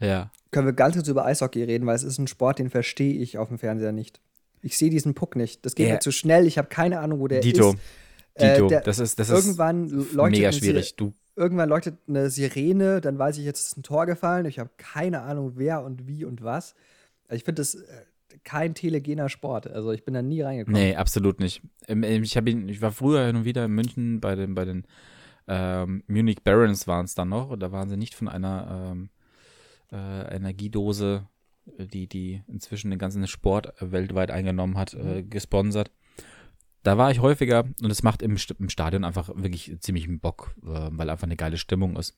Ja. 0.00 0.30
Können 0.50 0.66
wir 0.66 0.72
ganz 0.72 0.94
kurz 0.94 1.08
über 1.08 1.24
Eishockey 1.24 1.62
reden, 1.64 1.86
weil 1.86 1.96
es 1.96 2.02
ist 2.02 2.18
ein 2.18 2.26
Sport, 2.26 2.58
den 2.58 2.70
verstehe 2.70 3.14
ich 3.14 3.38
auf 3.38 3.48
dem 3.48 3.58
Fernseher 3.58 3.92
nicht. 3.92 4.20
Ich 4.62 4.78
sehe 4.78 4.90
diesen 4.90 5.14
Puck 5.14 5.36
nicht. 5.36 5.64
Das 5.64 5.74
geht 5.74 5.88
ja. 5.88 5.94
mir 5.94 6.00
zu 6.00 6.12
schnell. 6.12 6.46
Ich 6.46 6.58
habe 6.58 6.68
keine 6.68 7.00
Ahnung, 7.00 7.20
wo 7.20 7.28
der 7.28 7.40
Dito. 7.40 7.70
ist. 7.70 7.78
Dito, 8.38 8.70
äh, 8.70 8.82
das 8.82 8.98
ist, 8.98 9.18
das 9.18 9.30
irgendwann 9.30 9.86
ist 9.86 10.14
mega 10.14 10.52
schwierig. 10.52 10.96
Du. 10.96 11.14
Irgendwann 11.36 11.68
leuchtet 11.68 11.98
eine 12.08 12.30
Sirene, 12.30 13.00
dann 13.00 13.18
weiß 13.18 13.36
ich, 13.38 13.44
jetzt 13.44 13.66
ist 13.66 13.76
ein 13.76 13.82
Tor 13.82 14.06
gefallen. 14.06 14.46
Ich 14.46 14.58
habe 14.58 14.70
keine 14.78 15.22
Ahnung, 15.22 15.52
wer 15.56 15.84
und 15.84 16.06
wie 16.06 16.24
und 16.24 16.42
was. 16.42 16.74
Also 17.28 17.38
ich 17.38 17.44
finde 17.44 17.60
das 17.60 17.74
äh, 17.74 17.84
kein 18.44 18.74
telegener 18.74 19.28
Sport. 19.28 19.66
Also 19.66 19.92
ich 19.92 20.04
bin 20.04 20.14
da 20.14 20.22
nie 20.22 20.40
reingekommen. 20.40 20.80
Nee, 20.80 20.96
absolut 20.96 21.40
nicht. 21.40 21.62
Ich, 21.86 22.36
ihn, 22.36 22.68
ich 22.68 22.80
war 22.80 22.92
früher 22.92 23.26
hin 23.26 23.36
und 23.36 23.44
wieder 23.44 23.64
in 23.64 23.72
München 23.72 24.20
bei 24.20 24.34
den, 24.34 24.54
bei 24.54 24.64
den 24.64 24.86
ähm, 25.48 26.02
Munich 26.06 26.42
Barons 26.42 26.86
waren 26.86 27.04
es 27.04 27.14
dann 27.14 27.28
noch. 27.28 27.56
Da 27.56 27.72
waren 27.72 27.88
sie 27.88 27.96
nicht 27.96 28.14
von 28.14 28.28
einer 28.28 28.92
ähm, 28.92 29.10
äh, 29.92 30.36
Energiedose, 30.36 31.28
die, 31.66 32.08
die 32.08 32.42
inzwischen 32.48 32.90
den 32.90 32.98
ganzen 32.98 33.26
Sport 33.26 33.72
weltweit 33.80 34.30
eingenommen 34.30 34.76
hat, 34.76 34.94
äh, 34.94 35.22
mhm. 35.22 35.30
gesponsert. 35.30 35.90
Da 36.82 36.98
war 36.98 37.10
ich 37.10 37.20
häufiger 37.20 37.64
und 37.82 37.90
es 37.90 38.02
macht 38.02 38.22
im, 38.22 38.36
im 38.58 38.68
Stadion 38.68 39.04
einfach 39.04 39.28
wirklich 39.34 39.76
ziemlich 39.80 40.06
Bock, 40.20 40.54
äh, 40.62 40.88
weil 40.92 41.10
einfach 41.10 41.26
eine 41.26 41.36
geile 41.36 41.58
Stimmung 41.58 41.96
ist. 41.96 42.16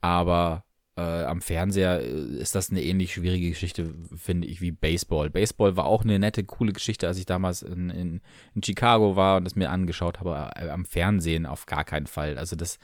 Aber 0.00 0.64
äh, 0.96 1.24
am 1.24 1.40
Fernseher 1.40 2.00
äh, 2.00 2.38
ist 2.38 2.54
das 2.54 2.70
eine 2.70 2.82
ähnlich 2.82 3.14
schwierige 3.14 3.48
Geschichte, 3.48 3.94
finde 4.14 4.48
ich, 4.48 4.60
wie 4.60 4.72
Baseball. 4.72 5.30
Baseball 5.30 5.76
war 5.76 5.86
auch 5.86 6.04
eine 6.04 6.18
nette, 6.18 6.44
coole 6.44 6.72
Geschichte, 6.72 7.06
als 7.06 7.18
ich 7.18 7.26
damals 7.26 7.62
in, 7.62 7.90
in, 7.90 8.20
in 8.54 8.62
Chicago 8.62 9.16
war 9.16 9.38
und 9.38 9.44
das 9.44 9.56
mir 9.56 9.70
angeschaut 9.70 10.20
habe. 10.20 10.50
Äh, 10.56 10.68
am 10.68 10.84
Fernsehen 10.84 11.46
auf 11.46 11.66
gar 11.66 11.84
keinen 11.84 12.06
Fall. 12.06 12.36
Also 12.36 12.56
das, 12.56 12.78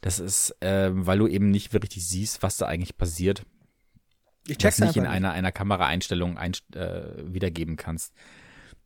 das 0.00 0.20
ist, 0.20 0.56
äh, 0.60 0.90
weil 0.92 1.18
du 1.18 1.26
eben 1.26 1.50
nicht 1.50 1.72
wirklich 1.72 2.06
siehst, 2.06 2.42
was 2.42 2.56
da 2.56 2.66
eigentlich 2.66 2.96
passiert. 2.96 3.44
Ich 4.46 4.58
check's 4.58 4.76
das 4.76 4.88
nicht 4.88 4.96
in 4.96 5.06
einer, 5.06 5.32
einer 5.32 5.52
Kameraeinstellung 5.52 6.38
ein, 6.38 6.52
äh, 6.74 7.02
wiedergeben 7.24 7.76
kannst. 7.76 8.14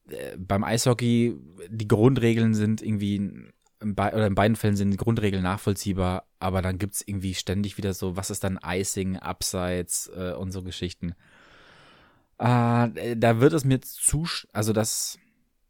Äh, 0.09 0.37
beim 0.39 0.65
Eishockey, 0.65 1.37
die 1.69 1.89
Grundregeln 1.89 2.55
sind 2.55 2.81
irgendwie 2.81 3.31
in, 3.85 3.93
oder 3.93 4.27
in 4.27 4.35
beiden 4.35 4.57
Fällen 4.57 4.77
sind 4.77 4.91
die 4.91 4.97
Grundregeln 4.97 5.43
nachvollziehbar, 5.43 6.27
aber 6.39 6.63
dann 6.63 6.79
gibt 6.79 6.95
es 6.95 7.07
irgendwie 7.07 7.35
ständig 7.35 7.79
wieder 7.79 7.95
so, 7.95 8.17
was 8.17 8.31
ist 8.31 8.43
dann 8.43 8.59
Icing, 8.65 9.19
Abseits 9.19 10.11
äh, 10.17 10.33
und 10.33 10.51
so 10.51 10.63
Geschichten. 10.63 11.15
Äh, 12.39 13.17
da 13.17 13.41
wird 13.41 13.53
es 13.53 13.65
mir 13.65 13.81
zu, 13.81 14.27
also 14.53 14.73
das, 14.73 15.19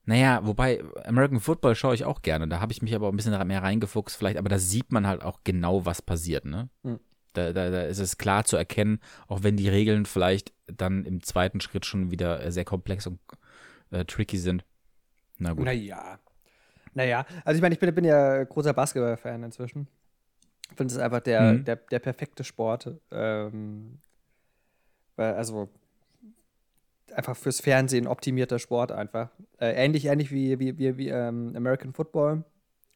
naja, 0.07 0.41
wobei 0.45 0.83
American 1.05 1.41
Football 1.41 1.75
schaue 1.75 1.95
ich 1.95 2.05
auch 2.05 2.23
gerne, 2.23 2.49
da 2.49 2.61
habe 2.61 2.73
ich 2.73 2.81
mich 2.81 2.95
aber 2.95 3.09
ein 3.09 3.17
bisschen 3.17 3.47
mehr 3.47 3.63
reingefuchst 3.63 4.17
vielleicht, 4.17 4.39
aber 4.39 4.49
da 4.49 4.59
sieht 4.59 4.93
man 4.93 5.07
halt 5.07 5.23
auch 5.23 5.41
genau, 5.45 5.85
was 5.85 6.01
passiert, 6.01 6.45
ne? 6.45 6.71
Hm. 6.83 7.01
Da, 7.35 7.53
da, 7.53 7.69
da 7.71 7.83
ist 7.83 7.99
es 7.99 8.17
klar 8.17 8.45
zu 8.45 8.57
erkennen, 8.57 9.01
auch 9.27 9.43
wenn 9.43 9.57
die 9.57 9.69
Regeln 9.69 10.07
vielleicht 10.07 10.53
dann 10.69 11.05
im 11.05 11.21
zweiten 11.21 11.61
Schritt 11.61 11.85
schon 11.85 12.13
wieder 12.13 12.41
äh, 12.41 12.53
sehr 12.53 12.65
komplex 12.65 13.09
und 13.09 13.19
äh, 13.91 14.05
tricky 14.05 14.39
sind. 14.39 14.65
Na 15.39 15.53
gut. 15.53 15.65
Naja, 15.65 16.21
naja, 16.95 17.27
also 17.45 17.57
ich 17.57 17.63
meine, 17.63 17.75
ich 17.75 17.81
bin, 17.81 17.95
bin 17.95 18.05
ja 18.05 18.45
großer 18.45 18.73
Basketball-Fan 18.73 19.43
inzwischen. 19.43 19.89
Ich 20.71 20.77
finde 20.77 20.95
es 20.95 20.99
einfach 20.99 21.21
der, 21.21 21.53
mhm. 21.53 21.65
der, 21.65 21.77
der 21.77 21.99
perfekte 21.99 22.45
Sport. 22.45 22.91
Ähm, 23.11 23.99
weil, 25.17 25.35
also 25.35 25.69
einfach 27.15 27.37
fürs 27.37 27.61
Fernsehen 27.61 28.07
optimierter 28.07 28.59
Sport 28.59 28.93
einfach. 28.93 29.31
Äh, 29.59 29.73
ähnlich, 29.85 30.07
ähnlich 30.07 30.31
wie, 30.31 30.59
wie, 30.59 30.79
wie, 30.79 30.97
wie 30.97 31.09
ähm, 31.09 31.53
American 31.57 31.93
Football. 31.93 32.45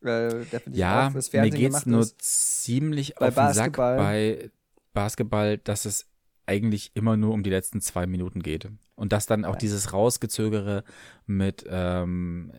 Äh, 0.05 0.43
ja, 0.73 1.09
auch 1.09 1.13
fürs 1.13 1.29
Fernsehen 1.29 1.53
mir 1.53 1.71
geht's 1.71 1.87
nur 1.87 2.01
ist. 2.01 2.21
ziemlich 2.21 3.15
bei 3.17 3.29
auf 3.29 3.35
den 3.35 3.53
Sack 3.53 3.77
bei 3.77 4.51
Basketball, 4.93 5.59
dass 5.59 5.85
es 5.85 6.07
eigentlich 6.49 6.93
immer 6.95 7.17
nur 7.17 7.33
um 7.33 7.43
die 7.43 7.51
letzten 7.51 7.81
zwei 7.81 8.07
Minuten 8.07 8.43
geht. 8.43 8.69
Und 8.97 9.13
dass 9.13 9.27
dann 9.27 9.45
auch 9.45 9.55
ja. 9.55 9.59
dieses 9.59 9.93
Rausgezögere 9.93 10.83
mit 11.27 11.65
ähm, 11.69 12.53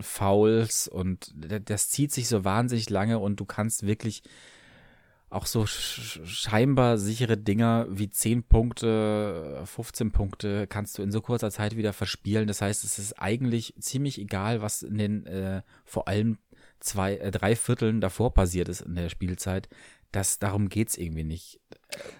Fouls 0.00 0.88
und 0.88 1.34
das 1.36 1.90
zieht 1.90 2.12
sich 2.12 2.28
so 2.28 2.44
wahnsinnig 2.44 2.88
lange 2.88 3.18
und 3.18 3.40
du 3.40 3.44
kannst 3.44 3.86
wirklich 3.86 4.22
auch 5.34 5.46
so 5.46 5.66
scheinbar 5.66 6.96
sichere 6.96 7.36
Dinger 7.36 7.86
wie 7.90 8.08
10 8.08 8.44
Punkte, 8.44 9.62
15 9.64 10.12
Punkte 10.12 10.66
kannst 10.68 10.96
du 10.96 11.02
in 11.02 11.10
so 11.10 11.20
kurzer 11.20 11.50
Zeit 11.50 11.76
wieder 11.76 11.92
verspielen. 11.92 12.46
Das 12.46 12.62
heißt, 12.62 12.84
es 12.84 13.00
ist 13.00 13.14
eigentlich 13.14 13.74
ziemlich 13.80 14.20
egal, 14.20 14.62
was 14.62 14.82
in 14.82 14.96
den 14.96 15.26
äh, 15.26 15.62
vor 15.84 16.06
allem 16.06 16.38
zwei, 16.78 17.16
äh, 17.16 17.32
drei 17.32 17.56
Vierteln 17.56 18.00
davor 18.00 18.32
passiert 18.32 18.68
ist 18.68 18.82
in 18.82 18.94
der 18.94 19.08
Spielzeit. 19.08 19.68
Das, 20.14 20.38
darum 20.38 20.68
geht's 20.68 20.96
irgendwie 20.96 21.24
nicht. 21.24 21.60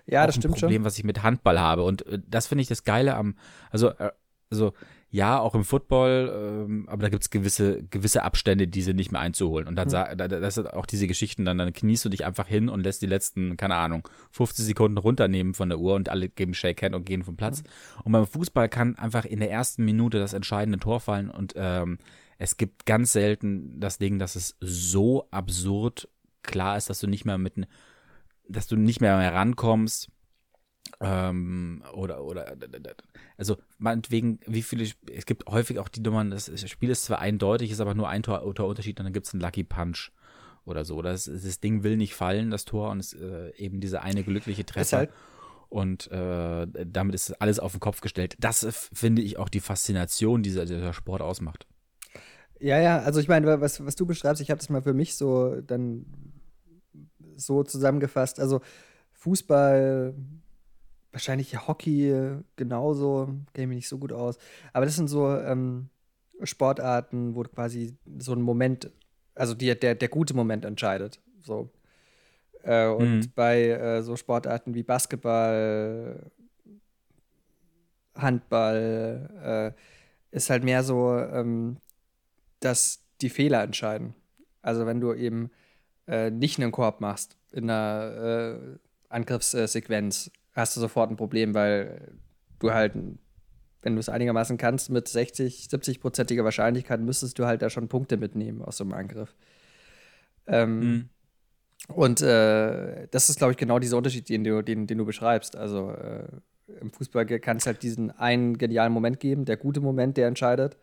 Ja, 0.07 0.22
auch 0.22 0.26
das 0.26 0.36
stimmt 0.36 0.55
schon. 0.55 0.61
Problem, 0.62 0.80
schon. 0.80 0.84
was 0.84 0.99
ich 0.99 1.05
mit 1.05 1.22
Handball 1.22 1.61
habe. 1.61 1.84
Und 1.84 2.07
äh, 2.07 2.18
das 2.26 2.47
finde 2.47 2.62
ich 2.62 2.68
das 2.68 2.84
Geile 2.84 3.14
am, 3.14 3.36
also, 3.70 3.90
äh, 3.90 4.11
also 4.51 4.72
ja, 5.11 5.38
auch 5.38 5.55
im 5.55 5.62
Football, 5.62 6.66
ähm, 6.66 6.88
aber 6.88 7.03
da 7.03 7.09
gibt 7.09 7.22
es 7.22 7.30
gewisse, 7.30 7.84
gewisse 7.84 8.24
Abstände, 8.24 8.66
diese 8.66 8.95
nicht 8.95 9.12
mehr 9.12 9.20
einzuholen. 9.20 9.68
Und 9.68 9.76
dann 9.76 9.86
mhm. 9.86 10.16
da, 10.16 10.26
das 10.26 10.57
sind 10.57 10.72
auch 10.72 10.86
diese 10.86 11.07
Geschichten, 11.07 11.45
dann, 11.45 11.57
dann 11.57 11.72
kniest 11.72 12.05
du 12.05 12.09
dich 12.09 12.24
einfach 12.24 12.49
hin 12.49 12.68
und 12.68 12.82
lässt 12.82 13.01
die 13.01 13.07
letzten, 13.07 13.57
keine 13.57 13.76
Ahnung, 13.76 14.09
50 14.32 14.64
Sekunden 14.64 14.99
runternehmen 14.99 15.55
von 15.55 15.68
der 15.68 15.78
Uhr 15.78 15.95
und 15.95 16.09
alle 16.09 16.28
geben 16.28 16.53
Shake 16.53 16.82
Hand 16.82 16.97
und 16.97 17.07
gehen 17.07 17.22
vom 17.22 17.36
Platz. 17.36 17.62
Mhm. 17.62 18.01
Und 18.03 18.12
beim 18.12 18.26
Fußball 18.26 18.68
kann 18.68 18.99
einfach 18.99 19.24
in 19.24 19.38
der 19.38 19.53
ersten 19.53 19.84
Minute 19.84 20.18
das 20.18 20.32
entscheidende 20.32 20.80
Tor 20.80 20.99
fallen 20.99 21.30
und 21.30 21.53
ähm, 21.55 21.99
es 22.38 22.57
gibt 22.57 22.84
ganz 22.84 23.12
selten 23.12 23.78
das 23.78 23.99
Ding, 23.99 24.18
dass 24.18 24.34
es 24.34 24.57
so 24.61 25.28
absurd 25.30 26.09
klar 26.45 26.76
ist, 26.76 26.88
dass 26.88 27.01
du 27.01 27.07
nicht 27.07 27.24
mehr 27.24 27.38
mit, 27.38 27.55
dass 28.49 28.66
du 28.66 28.76
nicht 28.76 29.01
mehr 29.01 29.16
rankommst 29.32 30.11
Ähm, 31.01 31.82
oder, 31.92 32.22
oder, 32.22 32.57
also 33.36 33.57
meinetwegen, 33.78 34.38
wie 34.47 34.62
viele, 34.62 34.84
es 35.11 35.26
gibt 35.26 35.47
häufig 35.49 35.78
auch 35.78 35.88
die 35.88 36.01
Nummern, 36.01 36.30
das 36.30 36.51
Spiel 36.70 36.90
ist 36.90 37.05
zwar 37.05 37.18
eindeutig, 37.18 37.70
ist 37.70 37.80
aber 37.80 37.95
nur 37.95 38.09
ein 38.09 38.22
Tor, 38.22 38.42
Unterschied 38.42 39.01
und 39.01 39.05
dann 39.05 39.12
gibt 39.12 39.26
es 39.26 39.34
einen 39.34 39.40
Lucky 39.40 39.64
Punch 39.64 40.12
oder 40.64 40.84
so. 40.84 41.03
Das, 41.03 41.24
das 41.24 41.61
Ding 41.61 41.82
will 41.82 41.97
nicht 41.97 42.14
fallen, 42.14 42.51
das 42.51 42.64
Tor, 42.64 42.90
und 42.90 43.01
es 43.01 43.12
äh, 43.12 43.51
eben 43.57 43.80
diese 43.80 44.03
eine 44.03 44.22
glückliche 44.22 44.64
Treffer. 44.64 44.99
Halt 44.99 45.11
und 45.68 46.11
äh, 46.12 46.66
damit 46.86 47.14
ist 47.14 47.40
alles 47.40 47.59
auf 47.59 47.72
den 47.72 47.80
Kopf 47.80 48.01
gestellt. 48.01 48.36
Das 48.38 48.88
finde 48.92 49.22
ich 49.22 49.38
auch 49.38 49.49
die 49.49 49.61
Faszination, 49.61 50.42
die 50.42 50.51
dieser, 50.51 50.66
dieser 50.66 50.92
Sport 50.92 51.20
ausmacht. 51.22 51.66
Ja, 52.61 52.78
ja, 52.78 53.01
also 53.01 53.18
ich 53.18 53.26
meine, 53.26 53.61
was, 53.61 53.84
was 53.84 53.97
du 53.97 54.07
beschreibst, 54.07 54.40
ich 54.40 54.51
habe 54.51 54.59
das 54.59 54.68
mal 54.68 54.82
für 54.82 54.95
mich 54.95 55.16
so 55.16 55.61
dann 55.62 56.07
so 57.37 57.62
zusammengefasst. 57.62 58.41
Also 58.41 58.61
Fußball, 59.12 60.14
wahrscheinlich 61.12 61.66
Hockey 61.66 62.39
genauso, 62.57 63.28
kenne 63.53 63.68
mich 63.68 63.76
nicht 63.76 63.89
so 63.89 63.99
gut 63.99 64.12
aus. 64.12 64.39
Aber 64.72 64.85
das 64.85 64.97
sind 64.97 65.09
so 65.09 65.30
ähm, 65.37 65.89
Sportarten, 66.43 67.35
wo 67.35 67.43
quasi 67.43 67.97
so 68.18 68.32
ein 68.32 68.43
Moment, 68.43 68.91
also 69.35 69.55
die, 69.55 69.78
der, 69.78 69.95
der 69.95 70.09
gute 70.09 70.35
Moment 70.35 70.64
entscheidet. 70.64 71.20
So. 71.43 71.70
Äh, 72.62 72.89
und 72.89 73.20
mhm. 73.20 73.32
bei 73.35 73.68
äh, 73.68 74.03
so 74.03 74.16
Sportarten 74.16 74.74
wie 74.74 74.82
Basketball, 74.82 76.30
Handball, 78.16 79.74
äh, 79.74 80.37
ist 80.37 80.51
halt 80.51 80.64
mehr 80.64 80.82
so, 80.82 81.16
ähm, 81.16 81.76
dass 82.61 83.05
die 83.20 83.30
Fehler 83.30 83.62
entscheiden. 83.62 84.14
Also 84.62 84.87
wenn 84.87 85.01
du 85.01 85.14
eben 85.14 85.51
äh, 86.07 86.30
nicht 86.30 86.59
einen 86.61 86.72
Korb 86.72 87.00
machst 87.00 87.36
in 87.52 87.70
einer 87.70 88.59
äh, 88.59 88.78
Angriffssequenz, 89.09 90.30
hast 90.52 90.76
du 90.76 90.80
sofort 90.80 91.11
ein 91.11 91.16
Problem, 91.16 91.55
weil 91.55 92.12
du 92.59 92.72
halt, 92.72 92.94
wenn 93.82 93.94
du 93.94 94.00
es 94.00 94.09
einigermaßen 94.09 94.57
kannst, 94.57 94.90
mit 94.90 95.09
60, 95.09 95.68
70-prozentiger 95.70 96.44
Wahrscheinlichkeit 96.44 97.00
müsstest 97.00 97.38
du 97.38 97.46
halt 97.46 97.62
da 97.62 97.70
schon 97.70 97.88
Punkte 97.88 98.16
mitnehmen 98.16 98.62
aus 98.62 98.78
so 98.78 98.84
einem 98.84 98.94
Angriff. 98.94 99.34
Ähm, 100.46 100.80
mhm. 100.80 101.09
Und 101.88 102.22
äh, 102.22 103.09
das 103.11 103.28
ist, 103.28 103.38
glaube 103.38 103.52
ich, 103.52 103.57
genau 103.57 103.78
dieser 103.78 103.96
Unterschied, 103.96 104.28
den 104.28 104.44
du, 104.44 104.62
den, 104.62 104.86
den 104.86 104.98
du 104.98 105.05
beschreibst. 105.05 105.57
Also 105.57 105.90
äh, 105.90 106.26
im 106.80 106.90
Fußball 106.90 107.26
kann 107.40 107.59
es 107.59 107.66
halt 107.66 107.82
diesen 107.82 108.11
einen 108.11 108.57
genialen 108.57 108.92
Moment 108.92 109.20
geben, 109.20 109.44
der 109.44 109.57
gute 109.57 109.80
Moment, 109.80 110.16
der 110.16 110.28
entscheidet. 110.28 110.76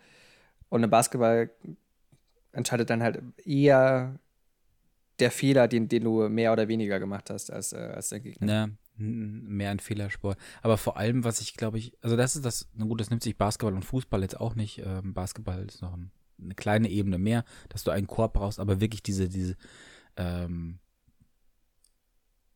Und 0.69 0.84
im 0.84 0.89
Basketball 0.89 1.49
entscheidet 2.51 2.89
dann 2.89 3.01
halt 3.01 3.22
eher 3.43 4.19
der 5.22 5.32
Fehler, 5.32 5.67
den, 5.67 5.88
den 5.88 6.03
du 6.03 6.28
mehr 6.30 6.51
oder 6.51 6.67
weniger 6.67 6.99
gemacht 6.99 7.30
hast 7.30 7.51
als, 7.51 7.74
äh, 7.74 7.78
als 7.78 8.09
der 8.09 8.19
Gegner. 8.19 8.51
Ja, 8.51 8.69
mehr 8.97 9.72
ein 9.72 9.80
Fehlersport. 9.80 10.38
Aber 10.61 10.78
vor 10.78 10.97
allem, 10.97 11.24
was 11.24 11.41
ich 11.41 11.55
glaube 11.55 11.78
ich, 11.78 11.97
also 12.01 12.15
das 12.15 12.36
ist 12.36 12.45
das, 12.45 12.69
na 12.74 12.86
gut, 12.86 12.99
das 12.99 13.09
nimmt 13.09 13.24
sich 13.24 13.38
Basketball 13.38 13.74
und 13.74 13.86
Fußball 13.86 14.22
jetzt 14.22 14.39
auch 14.39 14.55
nicht. 14.55 14.82
Ähm, 14.86 15.13
Basketball 15.13 15.63
ist 15.65 15.82
noch 15.82 15.93
ein, 15.93 16.11
eine 16.41 16.55
kleine 16.55 16.89
Ebene 16.89 17.17
mehr, 17.17 17.45
dass 17.69 17.84
du 17.84 17.91
einen 17.91 18.07
Korb 18.07 18.34
brauchst, 18.34 18.59
aber 18.59 18.82
wirklich 18.82 19.03
diese, 19.03 19.30
diese, 19.30 19.55
ähm, 20.17 20.80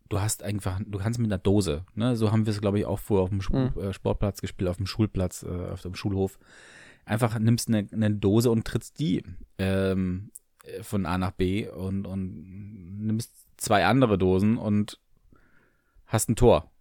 du 0.09 0.19
hast 0.19 0.43
einfach, 0.43 0.79
du 0.85 0.99
kannst 0.99 1.19
mit 1.19 1.31
einer 1.31 1.39
Dose, 1.39 1.85
ne, 1.95 2.15
so 2.15 2.31
haben 2.31 2.45
wir 2.45 2.51
es, 2.51 2.61
glaube 2.61 2.79
ich, 2.79 2.85
auch 2.85 2.99
vorher 2.99 3.23
auf 3.23 3.29
dem 3.29 3.41
mhm. 3.49 3.81
Äh, 3.81 3.93
Sportplatz 3.93 4.41
gespielt, 4.41 4.69
auf 4.69 4.77
dem 4.77 4.87
Schulplatz, 4.87 5.43
äh, 5.43 5.71
auf 5.71 5.81
dem 5.81 5.95
Schulhof. 5.95 6.37
Einfach 7.05 7.37
nimmst 7.37 7.67
eine, 7.67 7.87
eine 7.91 8.11
Dose 8.11 8.49
und 8.49 8.65
trittst 8.65 8.99
die 8.99 9.23
ähm, 9.59 10.31
von 10.81 11.05
A 11.05 11.17
nach 11.17 11.31
B 11.31 11.67
und, 11.67 12.05
und 12.05 13.05
nimmst 13.05 13.33
zwei 13.57 13.85
andere 13.85 14.17
Dosen 14.17 14.57
und 14.57 14.99
hast 16.05 16.29
ein 16.29 16.35
Tor. 16.35 16.71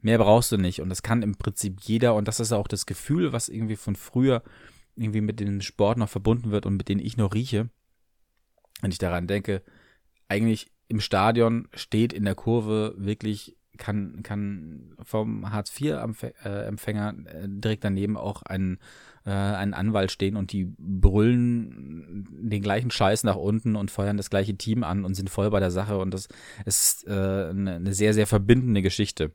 Mehr 0.00 0.18
brauchst 0.18 0.52
du 0.52 0.58
nicht. 0.58 0.80
Und 0.80 0.90
das 0.90 1.02
kann 1.02 1.22
im 1.22 1.36
Prinzip 1.36 1.80
jeder. 1.82 2.14
Und 2.14 2.28
das 2.28 2.40
ist 2.40 2.52
auch 2.52 2.68
das 2.68 2.86
Gefühl, 2.86 3.32
was 3.32 3.48
irgendwie 3.48 3.76
von 3.76 3.96
früher 3.96 4.42
irgendwie 4.96 5.22
mit 5.22 5.40
dem 5.40 5.60
Sport 5.60 5.98
noch 5.98 6.08
verbunden 6.08 6.50
wird 6.50 6.66
und 6.66 6.76
mit 6.76 6.88
denen 6.88 7.00
ich 7.00 7.16
noch 7.16 7.34
rieche. 7.34 7.70
Wenn 8.80 8.90
ich 8.90 8.98
daran 8.98 9.26
denke, 9.26 9.62
eigentlich 10.28 10.70
im 10.88 11.00
Stadion 11.00 11.68
steht 11.74 12.12
in 12.12 12.24
der 12.24 12.34
Kurve 12.34 12.94
wirklich 12.98 13.56
kann, 13.76 14.22
kann 14.22 14.94
vom 15.02 15.50
Hartz-IV-Empfänger 15.50 17.14
äh, 17.26 17.48
direkt 17.48 17.84
daneben 17.84 18.16
auch 18.16 18.42
ein, 18.42 18.78
äh, 19.24 19.30
ein 19.30 19.74
Anwalt 19.74 20.10
stehen 20.10 20.36
und 20.36 20.52
die 20.52 20.72
brüllen 20.78 22.26
den 22.30 22.62
gleichen 22.62 22.90
Scheiß 22.90 23.24
nach 23.24 23.36
unten 23.36 23.76
und 23.76 23.90
feuern 23.90 24.16
das 24.16 24.30
gleiche 24.30 24.56
Team 24.56 24.84
an 24.84 25.04
und 25.04 25.14
sind 25.14 25.30
voll 25.30 25.50
bei 25.50 25.60
der 25.60 25.70
Sache 25.70 25.98
und 25.98 26.12
das 26.12 26.28
ist 26.64 27.06
äh, 27.06 27.10
eine, 27.10 27.76
eine 27.76 27.94
sehr, 27.94 28.14
sehr 28.14 28.26
verbindende 28.26 28.82
Geschichte. 28.82 29.32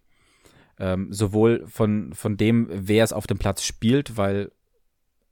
Ähm, 0.82 1.12
sowohl 1.12 1.68
von, 1.68 2.14
von 2.14 2.38
dem, 2.38 2.68
wer 2.72 3.04
es 3.04 3.12
auf 3.12 3.28
dem 3.28 3.38
Platz 3.38 3.64
spielt, 3.64 4.16
weil 4.16 4.52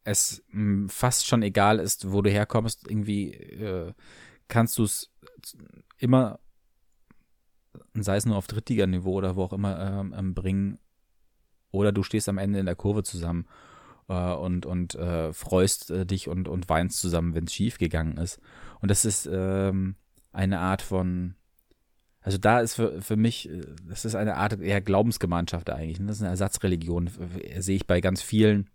es 0.04 0.44
mh, 0.52 0.62
hm, 0.62 0.90
fast 0.90 1.26
schon 1.26 1.42
egal 1.42 1.80
ist, 1.80 2.12
wo 2.12 2.22
du 2.22 2.30
herkommst, 2.30 2.90
irgendwie 2.90 3.34
äh, 3.34 3.94
kannst 4.48 4.78
du 4.78 4.84
es 4.84 5.12
immer, 5.98 6.40
sei 7.94 8.18
es 8.18 8.26
nur 8.26 8.38
auf 8.38 8.48
Drittliganiveau 8.48 9.14
oder 9.14 9.36
wo 9.36 9.44
auch 9.44 9.54
immer, 9.54 9.80
ähm, 9.80 10.14
ähm, 10.18 10.34
bringen. 10.34 10.80
Oder 11.72 11.92
du 11.92 12.04
stehst 12.04 12.30
am 12.30 12.38
Ende 12.38 12.60
in 12.60 12.66
der 12.66 12.76
Kurve 12.76 13.04
zusammen 13.04 13.46
äh, 14.08 14.34
und, 14.34 14.66
und 14.66 14.96
äh, 14.96 15.34
freust 15.34 15.92
äh, 15.92 16.06
dich 16.06 16.28
und, 16.28 16.48
und 16.48 16.70
weinst 16.70 17.00
zusammen, 17.00 17.36
wenn 17.36 17.46
es 17.46 17.54
schief 17.54 17.78
gegangen 17.78 18.18
ist. 18.18 18.40
Und 18.82 18.90
das 18.90 19.06
ist 19.06 19.30
ähm, 19.32 19.96
eine 20.32 20.60
Art 20.60 20.82
von, 20.82 21.36
also 22.22 22.38
da 22.38 22.60
ist 22.60 22.76
für, 22.76 23.02
für 23.02 23.16
mich, 23.16 23.50
äh, 23.50 23.62
das 23.88 24.06
ist 24.06 24.16
eine 24.16 24.36
Art 24.38 24.60
eher 24.60 24.82
Glaubensgemeinschaft 24.82 25.70
eigentlich. 25.70 26.00
Ne? 26.00 26.08
Das 26.08 26.18
ist 26.18 26.22
eine 26.22 26.32
Ersatzreligion, 26.32 27.10
sehe 27.60 27.76
ich 27.76 27.88
bei 27.88 28.02
ganz 28.02 28.22
vielen, 28.22 28.70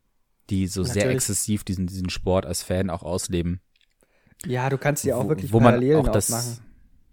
die 0.50 0.66
so 0.66 0.82
Natürlich. 0.82 1.02
sehr 1.02 1.10
exzessiv 1.12 1.64
diesen, 1.64 1.86
diesen 1.86 2.10
Sport 2.10 2.46
als 2.46 2.62
Fan 2.62 2.90
auch 2.90 3.02
ausleben. 3.02 3.60
Ja, 4.44 4.68
du 4.68 4.78
kannst 4.78 5.04
ja 5.04 5.16
auch 5.16 5.28
wirklich 5.28 5.52
wo, 5.52 5.60
wo 5.60 5.64
Parallelen 5.64 5.98
man 5.98 6.08
auch 6.08 6.12
das, 6.12 6.28
machen. 6.30 6.71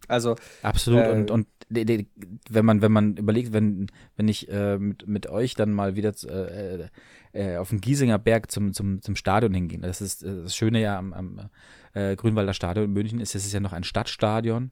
Also 0.10 0.36
absolut 0.64 1.06
äh, 1.06 1.12
und 1.12 1.32
und 1.32 1.48
wenn 1.70 2.66
man 2.66 2.82
wenn 2.82 2.92
man 2.92 3.16
überlegt, 3.16 3.54
wenn 3.54 3.88
wenn 4.16 4.28
ich 4.28 4.50
äh, 4.50 4.78
mit 4.78 5.08
mit 5.08 5.28
euch 5.28 5.54
dann 5.54 5.72
mal 5.72 5.96
wieder 5.96 6.14
äh, 6.28 6.88
äh, 7.32 7.58
auf 7.58 7.70
den 7.70 7.80
Giesinger 7.80 8.18
Berg 8.18 8.52
zum 8.52 8.74
zum 8.74 9.02
zum 9.02 9.16
Stadion 9.16 9.54
hingehen. 9.54 9.84
Das 9.84 10.02
ist 10.02 10.24
äh, 10.24 10.44
das 10.44 10.56
Schöne 10.56 10.82
ja 10.82 10.98
am, 10.98 11.14
am 11.14 11.50
äh, 11.94 12.16
Grünwalder 12.16 12.54
Stadion 12.54 12.86
in 12.86 12.94
München 12.94 13.20
ist, 13.20 13.36
es 13.36 13.46
ist 13.46 13.54
ja 13.54 13.60
noch 13.60 13.74
ein 13.74 13.84
Stadtstadion 13.84 14.72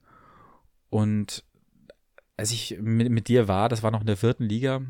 und 0.89 1.43
als 2.35 2.51
ich 2.51 2.77
mit, 2.79 3.09
mit 3.09 3.27
dir 3.27 3.47
war, 3.47 3.69
das 3.69 3.83
war 3.83 3.91
noch 3.91 4.01
in 4.01 4.07
der 4.07 4.17
vierten 4.17 4.43
Liga, 4.43 4.81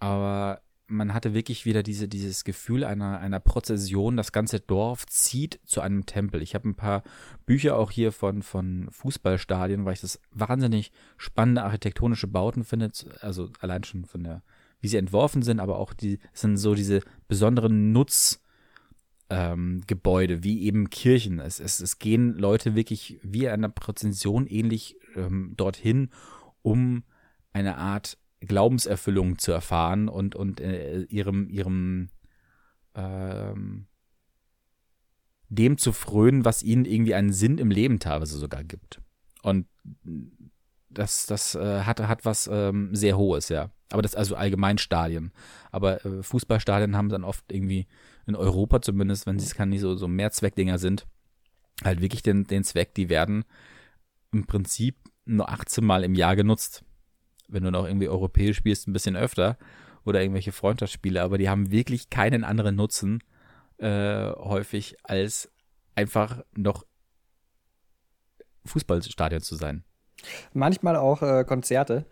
aber 0.00 0.60
man 0.88 1.12
hatte 1.12 1.34
wirklich 1.34 1.66
wieder 1.66 1.82
diese, 1.82 2.08
dieses 2.08 2.44
Gefühl 2.44 2.82
einer, 2.82 3.20
einer 3.20 3.40
Prozession. 3.40 4.16
Das 4.16 4.32
ganze 4.32 4.58
Dorf 4.58 5.06
zieht 5.06 5.60
zu 5.66 5.82
einem 5.82 6.06
Tempel. 6.06 6.42
Ich 6.42 6.54
habe 6.54 6.68
ein 6.68 6.74
paar 6.74 7.02
Bücher 7.46 7.76
auch 7.76 7.90
hier 7.90 8.10
von, 8.10 8.42
von 8.42 8.88
Fußballstadien, 8.90 9.84
weil 9.84 9.92
ich 9.92 10.00
das 10.00 10.18
wahnsinnig 10.32 10.90
spannende 11.18 11.62
architektonische 11.62 12.26
Bauten 12.26 12.64
finde. 12.64 12.90
Also 13.20 13.50
allein 13.60 13.84
schon 13.84 14.06
von 14.06 14.24
der, 14.24 14.42
wie 14.80 14.88
sie 14.88 14.96
entworfen 14.96 15.42
sind, 15.42 15.60
aber 15.60 15.78
auch 15.78 15.92
die 15.92 16.18
sind 16.32 16.56
so 16.56 16.74
diese 16.74 17.02
besonderen 17.28 17.92
Nutzgebäude, 17.92 18.40
ähm, 20.34 20.42
wie 20.44 20.62
eben 20.62 20.88
Kirchen. 20.88 21.38
Es, 21.38 21.60
es, 21.60 21.80
es 21.80 21.98
gehen 21.98 22.34
Leute 22.34 22.74
wirklich 22.74 23.20
wie 23.22 23.46
einer 23.48 23.68
Prozession 23.68 24.46
ähnlich 24.46 24.96
ähm, 25.16 25.52
dorthin, 25.54 26.08
um 26.62 27.04
eine 27.52 27.76
Art 27.76 28.16
Glaubenserfüllung 28.40 29.38
zu 29.38 29.52
erfahren 29.52 30.08
und, 30.08 30.34
und 30.34 30.60
äh, 30.60 31.02
ihrem, 31.02 31.48
ihrem 31.48 32.10
ähm, 32.94 33.86
dem 35.48 35.78
zu 35.78 35.92
frönen, 35.92 36.44
was 36.44 36.62
ihnen 36.62 36.84
irgendwie 36.84 37.14
einen 37.14 37.32
Sinn 37.32 37.58
im 37.58 37.70
Leben 37.70 37.98
teilweise 37.98 38.38
sogar 38.38 38.64
gibt. 38.64 39.00
Und 39.42 39.66
das, 40.90 41.26
das 41.26 41.54
äh, 41.54 41.82
hat, 41.82 42.00
hat 42.00 42.24
was 42.24 42.48
ähm, 42.52 42.94
sehr 42.94 43.16
Hohes, 43.16 43.48
ja. 43.48 43.70
Aber 43.90 44.02
das 44.02 44.14
also 44.14 44.36
allgemein 44.36 44.78
Stadien. 44.78 45.32
Aber 45.70 46.04
äh, 46.04 46.22
Fußballstadien 46.22 46.96
haben 46.96 47.08
dann 47.08 47.24
oft 47.24 47.50
irgendwie 47.50 47.86
in 48.26 48.36
Europa 48.36 48.82
zumindest, 48.82 49.26
wenn 49.26 49.38
sie 49.38 49.46
es 49.46 49.54
kann, 49.54 49.70
nicht 49.70 49.80
so, 49.80 49.96
so 49.96 50.08
Mehrzweckdinger 50.08 50.78
sind, 50.78 51.06
halt 51.82 52.00
wirklich 52.00 52.22
den, 52.22 52.44
den 52.44 52.64
Zweck, 52.64 52.94
die 52.94 53.08
werden 53.08 53.44
im 54.32 54.46
Prinzip 54.46 54.96
nur 55.24 55.48
18 55.48 55.84
Mal 55.84 56.04
im 56.04 56.14
Jahr 56.14 56.36
genutzt 56.36 56.84
wenn 57.48 57.64
du 57.64 57.70
noch 57.70 57.86
irgendwie 57.86 58.08
europäisch 58.08 58.56
spielst, 58.56 58.86
ein 58.86 58.92
bisschen 58.92 59.16
öfter 59.16 59.56
oder 60.04 60.20
irgendwelche 60.20 60.52
Freundschaftsspiele, 60.52 61.22
aber 61.22 61.38
die 61.38 61.48
haben 61.48 61.70
wirklich 61.70 62.10
keinen 62.10 62.44
anderen 62.44 62.76
Nutzen 62.76 63.22
äh, 63.78 64.30
häufig 64.32 64.96
als 65.02 65.50
einfach 65.94 66.42
noch 66.56 66.84
Fußballstadion 68.66 69.40
zu 69.40 69.56
sein. 69.56 69.84
Manchmal 70.52 70.96
auch 70.96 71.22
äh, 71.22 71.44
Konzerte. 71.44 72.04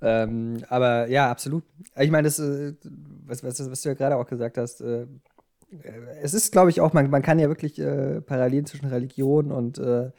Ähm, 0.00 0.64
aber 0.68 1.08
ja, 1.08 1.30
absolut. 1.30 1.64
Ich 1.98 2.10
meine, 2.10 2.26
das, 2.26 2.38
äh, 2.38 2.74
was, 3.26 3.44
was, 3.44 3.70
was, 3.70 3.82
du 3.82 3.88
ja 3.90 3.94
gerade 3.94 4.16
auch 4.16 4.26
gesagt 4.26 4.58
hast, 4.58 4.80
äh, 4.80 5.06
es 6.20 6.34
ist, 6.34 6.52
glaube 6.52 6.70
ich, 6.70 6.80
auch, 6.80 6.92
man, 6.92 7.08
man 7.08 7.22
kann 7.22 7.38
ja 7.38 7.48
wirklich 7.48 7.78
äh, 7.78 8.20
Parallelen 8.20 8.66
zwischen 8.66 8.88
Religion 8.88 9.52
und 9.52 9.78
äh, 9.78 10.10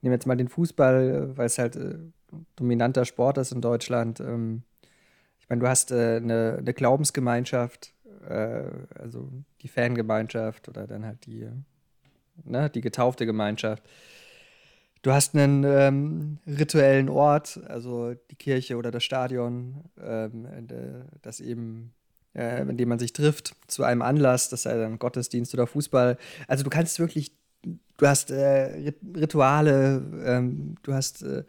nehmen 0.00 0.12
jetzt 0.12 0.26
mal 0.26 0.36
den 0.36 0.48
Fußball, 0.48 1.36
weil 1.36 1.46
es 1.46 1.58
halt 1.58 1.78
dominanter 2.56 3.04
Sport 3.04 3.38
ist 3.38 3.52
in 3.52 3.60
Deutschland. 3.60 4.20
Ähm, 4.20 4.62
ich 5.40 5.48
meine, 5.48 5.60
du 5.60 5.68
hast 5.68 5.90
äh, 5.90 6.16
eine, 6.16 6.56
eine 6.58 6.74
Glaubensgemeinschaft, 6.74 7.94
äh, 8.28 8.64
also 8.98 9.30
die 9.62 9.68
Fangemeinschaft 9.68 10.68
oder 10.68 10.86
dann 10.86 11.04
halt 11.04 11.26
die, 11.26 11.48
ne, 12.44 12.70
die 12.70 12.80
getaufte 12.80 13.26
Gemeinschaft. 13.26 13.82
Du 15.02 15.12
hast 15.12 15.34
einen 15.34 15.64
ähm, 15.64 16.38
rituellen 16.46 17.08
Ort, 17.08 17.60
also 17.68 18.14
die 18.30 18.34
Kirche 18.34 18.76
oder 18.76 18.90
das 18.90 19.04
Stadion, 19.04 19.84
ähm, 20.02 20.46
das 21.22 21.40
eben, 21.40 21.94
äh, 22.34 22.62
in 22.62 22.76
dem 22.76 22.88
man 22.88 22.98
sich 22.98 23.12
trifft 23.12 23.54
zu 23.68 23.84
einem 23.84 24.02
Anlass, 24.02 24.48
das 24.48 24.64
sei 24.64 24.76
dann 24.76 24.98
Gottesdienst 24.98 25.54
oder 25.54 25.68
Fußball. 25.68 26.18
Also 26.48 26.64
du 26.64 26.70
kannst 26.70 26.98
wirklich, 26.98 27.32
du 27.98 28.06
hast 28.06 28.30
äh, 28.30 28.92
Rituale, 29.14 30.02
ähm, 30.24 30.76
du 30.82 30.94
hast 30.94 31.22
äh, 31.22 31.44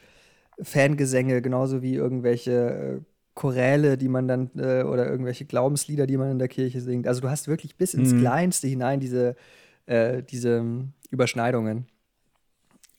Fangesänge, 0.61 1.41
genauso 1.41 1.81
wie 1.81 1.95
irgendwelche 1.95 2.51
äh, 2.51 2.99
Choräle, 3.35 3.97
die 3.97 4.09
man 4.09 4.27
dann, 4.27 4.49
äh, 4.57 4.83
oder 4.83 5.09
irgendwelche 5.09 5.45
Glaubenslieder, 5.45 6.05
die 6.05 6.17
man 6.17 6.31
in 6.31 6.39
der 6.39 6.49
Kirche 6.49 6.81
singt. 6.81 7.07
Also 7.07 7.21
du 7.21 7.29
hast 7.29 7.47
wirklich 7.47 7.77
bis 7.77 7.93
ins 7.93 8.11
mhm. 8.11 8.19
Kleinste 8.19 8.67
hinein 8.67 8.99
diese, 8.99 9.37
äh, 9.85 10.21
diese 10.23 10.65
Überschneidungen. 11.09 11.87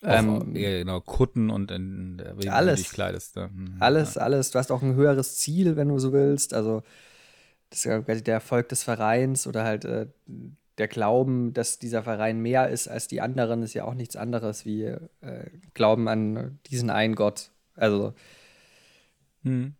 Ähm, 0.02 0.56
ja, 0.56 0.78
genau, 0.78 1.00
Kutten 1.00 1.50
und 1.50 1.70
in, 1.70 2.22
in, 2.40 2.48
alles, 2.48 2.80
dich 2.80 2.90
kleidest. 2.90 3.36
Ja. 3.36 3.48
Mhm. 3.48 3.76
Alles, 3.80 4.16
alles. 4.16 4.50
Du 4.50 4.58
hast 4.58 4.72
auch 4.72 4.80
ein 4.80 4.94
höheres 4.94 5.36
Ziel, 5.36 5.76
wenn 5.76 5.88
du 5.88 5.98
so 5.98 6.14
willst. 6.14 6.54
Also 6.54 6.82
das 7.68 7.84
ist 7.84 8.26
der 8.26 8.34
Erfolg 8.34 8.70
des 8.70 8.82
Vereins 8.82 9.46
oder 9.46 9.64
halt 9.64 9.84
äh, 9.84 10.06
der 10.80 10.88
Glauben, 10.88 11.52
dass 11.52 11.78
dieser 11.78 12.02
Verein 12.02 12.40
mehr 12.40 12.70
ist 12.70 12.88
als 12.88 13.06
die 13.06 13.20
anderen, 13.20 13.62
ist 13.62 13.74
ja 13.74 13.84
auch 13.84 13.94
nichts 13.94 14.16
anderes 14.16 14.64
wie 14.64 14.84
äh, 14.84 15.50
Glauben 15.74 16.08
an 16.08 16.58
diesen 16.66 16.88
einen 16.88 17.14
Gott. 17.14 17.52
Also. 17.76 18.14
Hm. 19.42 19.74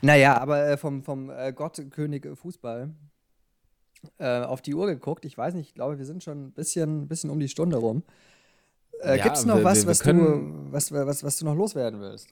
Naja, 0.00 0.38
aber 0.38 0.68
äh, 0.68 0.76
vom, 0.76 1.02
vom 1.02 1.30
äh, 1.30 1.52
Gott, 1.52 1.82
König 1.90 2.28
Fußball 2.32 2.94
äh, 4.18 4.40
auf 4.42 4.62
die 4.62 4.74
Uhr 4.74 4.86
geguckt. 4.86 5.24
Ich 5.24 5.36
weiß 5.36 5.54
nicht, 5.54 5.68
ich 5.68 5.74
glaube, 5.74 5.98
wir 5.98 6.06
sind 6.06 6.22
schon 6.22 6.46
ein 6.46 6.52
bisschen, 6.52 7.08
bisschen 7.08 7.30
um 7.30 7.40
die 7.40 7.48
Stunde 7.48 7.76
rum. 7.76 8.04
Äh, 9.00 9.18
ja, 9.18 9.24
Gibt 9.24 9.36
es 9.36 9.46
noch 9.46 9.56
wir, 9.56 9.64
was, 9.64 9.82
wir, 9.82 9.88
was, 9.88 10.00
können, 10.00 10.66
du, 10.66 10.72
was, 10.72 10.92
was, 10.92 11.24
was 11.24 11.36
du 11.38 11.44
noch 11.44 11.56
loswerden 11.56 12.00
willst? 12.00 12.28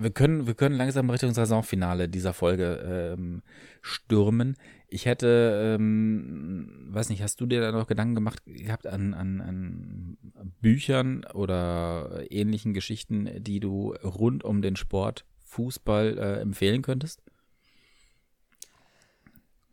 Wir 0.00 0.10
können, 0.10 0.46
wir 0.46 0.54
können 0.54 0.76
langsam 0.76 1.10
Richtung 1.10 1.34
Saisonfinale 1.34 2.08
dieser 2.08 2.32
Folge 2.32 3.16
ähm, 3.18 3.42
stürmen. 3.82 4.56
Ich 4.88 5.04
hätte, 5.04 5.76
ähm, 5.78 6.88
weiß 6.88 7.10
nicht, 7.10 7.22
hast 7.22 7.38
du 7.38 7.44
dir 7.44 7.60
da 7.60 7.70
noch 7.70 7.86
Gedanken 7.86 8.14
gemacht 8.14 8.42
gehabt 8.46 8.86
an, 8.86 9.12
an, 9.12 9.42
an 9.42 10.16
Büchern 10.62 11.26
oder 11.34 12.24
ähnlichen 12.30 12.72
Geschichten, 12.72 13.28
die 13.42 13.60
du 13.60 13.92
rund 14.02 14.42
um 14.42 14.62
den 14.62 14.76
Sport 14.76 15.26
Fußball 15.44 16.16
äh, 16.16 16.40
empfehlen 16.40 16.80
könntest? 16.80 17.22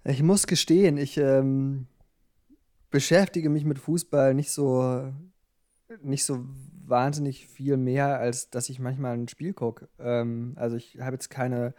Ich 0.04 0.22
muss 0.24 0.46
gestehen, 0.46 0.98
ich 0.98 1.18
ähm, 1.18 1.88
beschäftige 2.92 3.50
mich 3.50 3.64
mit 3.64 3.80
Fußball 3.80 4.34
nicht 4.34 4.52
so, 4.52 5.14
nicht 6.02 6.26
so 6.26 6.46
wahnsinnig 6.90 7.48
viel 7.48 7.78
mehr, 7.78 8.20
als 8.20 8.50
dass 8.50 8.70
ich 8.70 8.80
manchmal 8.80 9.18
ein 9.18 9.28
Spiel 9.28 9.54
gucke. 9.54 9.88
Ähm, 10.00 10.54
also 10.56 10.76
ich 10.76 11.00
habe 11.00 11.16
jetzt 11.16 11.30
keine, 11.30 11.74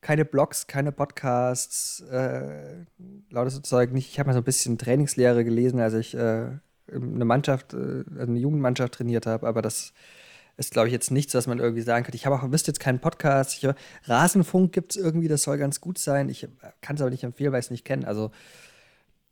keine 0.00 0.24
Blogs, 0.24 0.66
keine 0.66 0.92
Podcasts, 0.92 2.00
äh, 2.10 2.84
lauter 3.30 3.50
so 3.50 3.60
Zeug 3.60 3.92
nicht. 3.92 4.10
Ich 4.10 4.18
habe 4.18 4.28
mal 4.28 4.34
so 4.34 4.40
ein 4.40 4.44
bisschen 4.44 4.78
Trainingslehre 4.78 5.44
gelesen, 5.44 5.80
als 5.80 5.94
ich 5.94 6.14
äh, 6.14 6.48
eine 6.92 7.24
Mannschaft, 7.24 7.74
äh, 7.74 8.04
eine 8.18 8.38
Jugendmannschaft 8.38 8.94
trainiert 8.94 9.26
habe, 9.26 9.46
aber 9.46 9.62
das 9.62 9.92
ist, 10.56 10.72
glaube 10.72 10.88
ich, 10.88 10.92
jetzt 10.92 11.10
nichts, 11.10 11.34
was 11.34 11.46
man 11.46 11.58
irgendwie 11.58 11.82
sagen 11.82 12.04
könnte. 12.04 12.16
Ich 12.16 12.26
habe 12.26 12.36
auch, 12.36 12.50
wisst 12.50 12.68
jetzt 12.68 12.80
keinen 12.80 13.00
Podcast. 13.00 13.54
Ich, 13.54 13.68
Rasenfunk 14.04 14.72
gibt 14.72 14.92
es 14.94 15.02
irgendwie, 15.02 15.28
das 15.28 15.42
soll 15.42 15.58
ganz 15.58 15.80
gut 15.80 15.98
sein. 15.98 16.28
Ich 16.28 16.48
kann 16.80 16.96
es 16.96 17.02
aber 17.02 17.10
nicht 17.10 17.24
empfehlen, 17.24 17.52
weil 17.52 17.60
ich 17.60 17.66
es 17.66 17.70
nicht 17.70 17.84
kenne. 17.84 18.06
Also, 18.06 18.30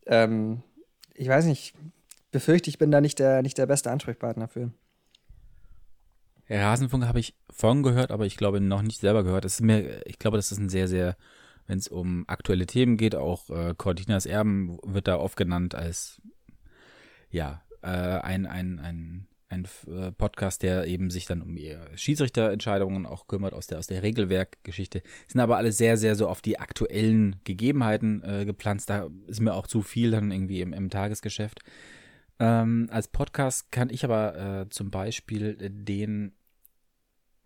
ähm, 0.06 0.62
ich 1.14 1.28
weiß 1.28 1.44
nicht, 1.44 1.74
befürchte, 2.32 2.70
ich 2.70 2.78
bin 2.78 2.90
da 2.90 3.00
nicht 3.00 3.18
der, 3.20 3.42
nicht 3.42 3.58
der 3.58 3.66
beste 3.66 3.90
Ansprechpartner 3.90 4.48
für. 4.48 4.72
Rasenfunk 6.60 7.06
habe 7.06 7.20
ich 7.20 7.34
vorhin 7.50 7.82
gehört, 7.82 8.10
aber 8.10 8.26
ich 8.26 8.36
glaube 8.36 8.60
noch 8.60 8.82
nicht 8.82 9.00
selber 9.00 9.24
gehört. 9.24 9.44
Das 9.44 9.54
ist 9.54 9.62
mir, 9.62 10.06
ich 10.06 10.18
glaube, 10.18 10.36
das 10.36 10.52
ist 10.52 10.58
ein 10.58 10.68
sehr, 10.68 10.88
sehr, 10.88 11.16
wenn 11.66 11.78
es 11.78 11.88
um 11.88 12.24
aktuelle 12.26 12.66
Themen 12.66 12.96
geht, 12.96 13.14
auch 13.14 13.50
äh, 13.50 13.74
Cortinas 13.76 14.26
Erben 14.26 14.78
wird 14.82 15.08
da 15.08 15.18
oft 15.18 15.36
genannt 15.36 15.74
als 15.74 16.20
ja, 17.30 17.62
äh, 17.82 17.88
ein, 17.88 18.46
ein, 18.46 18.78
ein 18.78 19.26
ein 19.52 19.68
äh, 19.86 20.10
Podcast, 20.12 20.62
der 20.62 20.86
eben 20.86 21.10
sich 21.10 21.26
dann 21.26 21.42
um 21.42 21.56
Schiedsrichterentscheidungen 21.94 23.06
auch 23.06 23.28
kümmert 23.28 23.52
aus 23.52 23.66
der, 23.66 23.78
aus 23.78 23.86
der 23.86 24.02
Regelwerkgeschichte. 24.02 25.02
Sind 25.28 25.40
aber 25.40 25.58
alle 25.58 25.72
sehr, 25.72 25.96
sehr 25.96 26.16
so 26.16 26.26
auf 26.28 26.40
die 26.40 26.58
aktuellen 26.58 27.36
Gegebenheiten 27.44 28.22
äh, 28.24 28.44
gepflanzt. 28.44 28.90
Da 28.90 29.10
ist 29.26 29.40
mir 29.40 29.54
auch 29.54 29.66
zu 29.66 29.82
viel 29.82 30.10
dann 30.10 30.32
irgendwie 30.32 30.62
im, 30.62 30.72
im 30.72 30.90
Tagesgeschäft. 30.90 31.60
Ähm, 32.38 32.88
als 32.90 33.08
Podcast 33.08 33.70
kann 33.70 33.90
ich 33.90 34.04
aber 34.04 34.62
äh, 34.62 34.68
zum 34.70 34.90
Beispiel 34.90 35.56
den 35.70 36.32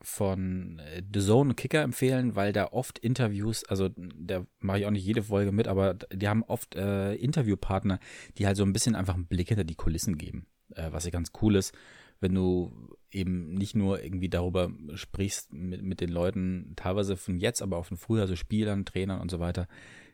von 0.03 0.79
äh, 0.79 1.03
The 1.13 1.21
Zone 1.21 1.55
Kicker 1.55 1.83
empfehlen, 1.83 2.37
weil 2.37 2.53
da 2.53 2.69
oft 2.73 2.99
Interviews, 2.99 3.65
also 3.65 3.89
da 3.97 4.47
mache 4.61 4.81
ich 4.81 4.87
auch 4.87 4.91
nicht 4.91 5.05
jede 5.05 5.23
Folge 5.23 5.53
mit, 5.53 5.69
aber 5.69 5.95
die 5.95 6.29
haben 6.29 6.43
oft 6.45 6.75
äh, 6.75 7.15
Interviewpartner, 7.15 7.99
die 8.39 8.47
halt 8.47 8.57
so 8.57 8.65
ein 8.65 8.73
bisschen 8.73 8.95
einfach 8.95 9.15
einen 9.15 9.27
Blick 9.27 9.49
hinter 9.49 9.65
die 9.65 9.75
Kulissen 9.75 10.19
geben 10.19 10.47
äh, 10.75 10.93
was 10.93 11.05
ja 11.05 11.11
ganz 11.11 11.33
cool 11.43 11.57
ist, 11.57 11.75
wenn 12.21 12.35
du 12.35 12.73
eben 13.11 13.55
nicht 13.55 13.75
nur 13.75 14.03
irgendwie 14.03 14.29
darüber 14.29 14.71
sprichst 14.95 15.53
mit, 15.53 15.83
mit 15.83 16.01
den 16.01 16.11
Leuten, 16.11 16.73
teilweise 16.77 17.17
von 17.17 17.39
jetzt, 17.39 17.63
aber 17.63 17.77
auch 17.77 17.87
von 17.87 17.97
früher, 17.97 18.23
also 18.23 18.37
Spielern, 18.37 18.85
Trainern 18.85 19.21
und 19.21 19.31
so 19.31 19.39
weiter, 19.39 19.69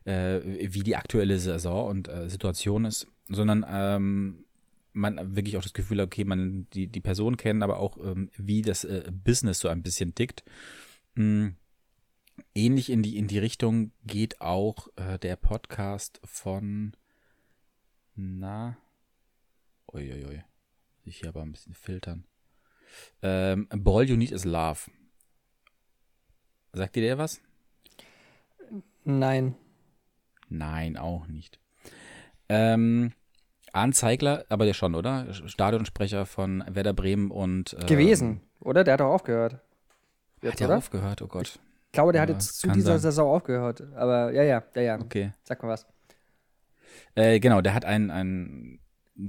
äh, 0.05 0.41
wie 0.45 0.83
die 0.83 0.97
aktuelle 0.97 1.39
Saison 1.39 1.89
und 1.89 2.09
äh, 2.09 2.29
Situation 2.29 2.85
ist, 2.85 3.07
sondern 3.29 3.65
ähm, 3.69 4.45
man 4.93 5.37
wirklich 5.37 5.57
auch 5.57 5.63
das 5.63 5.73
Gefühl 5.73 6.01
hat, 6.01 6.07
okay, 6.07 6.25
man 6.25 6.67
die, 6.73 6.87
die 6.87 7.01
Person 7.01 7.37
kennen, 7.37 7.63
aber 7.63 7.79
auch 7.79 7.99
ähm, 7.99 8.31
wie 8.37 8.63
das 8.63 8.85
äh, 8.85 9.11
Business 9.13 9.61
so 9.61 9.69
ein 9.69 9.83
bisschen 9.83 10.15
tickt. 10.15 10.45
Mhm. 11.15 11.57
Ähnlich 12.55 12.91
in 12.91 13.03
die, 13.03 13.19
in 13.19 13.29
die 13.29 13.39
Richtung 13.39 13.93
geht 14.05 14.41
auch 14.41 14.89
äh, 14.97 15.19
der 15.19 15.37
Podcast 15.37 16.21
von, 16.25 16.97
na, 18.15 18.77
Uiuiui. 19.93 20.43
Ich 21.05 21.19
hier 21.19 21.29
aber 21.29 21.43
ein 21.43 21.53
bisschen 21.53 21.75
filtern. 21.75 22.25
Ähm, 23.21 23.69
Ball 23.71 24.09
You 24.09 24.17
Need 24.17 24.33
is 24.33 24.45
Love. 24.45 24.91
Sagt 26.73 26.97
dir 26.97 27.03
der 27.03 27.19
was? 27.19 27.41
Nein. 29.05 29.57
Nein, 30.49 30.97
auch 30.97 31.27
nicht. 31.27 31.59
Ähm, 32.49 33.13
Arndt 33.73 33.97
Zeigler, 33.97 34.45
aber 34.49 34.65
der 34.65 34.75
schon, 34.75 34.95
oder? 34.95 35.33
Stadionsprecher 35.33 36.27
von 36.27 36.63
Werder 36.69 36.93
Bremen 36.93 37.31
und. 37.31 37.75
Ähm, 37.81 37.87
Gewesen, 37.87 38.41
oder? 38.61 38.85
Der 38.85 38.95
hat 38.95 39.01
doch 39.01 39.13
aufgehört. 39.13 39.59
Jetzt, 40.43 40.61
hat 40.61 40.69
oder? 40.69 40.79
aufgehört, 40.79 41.23
oh 41.23 41.27
Gott. 41.27 41.59
Ich 41.87 41.93
glaube, 41.93 42.13
der 42.13 42.21
ja, 42.21 42.23
hat 42.23 42.29
jetzt 42.31 42.59
zu 42.59 42.69
dieser 42.69 42.93
sein. 42.93 43.01
Saison 43.01 43.31
aufgehört. 43.31 43.83
Aber 43.95 44.33
ja, 44.33 44.43
ja, 44.43 44.63
ja, 44.75 44.83
ja. 44.83 45.01
Okay. 45.01 45.33
Sag 45.45 45.63
mal 45.63 45.71
was. 45.71 45.87
Äh, 47.15 47.41
genau, 47.41 47.61
der 47.61 47.75
hat 47.75 47.85
ein, 47.85 48.11
ein 48.11 48.81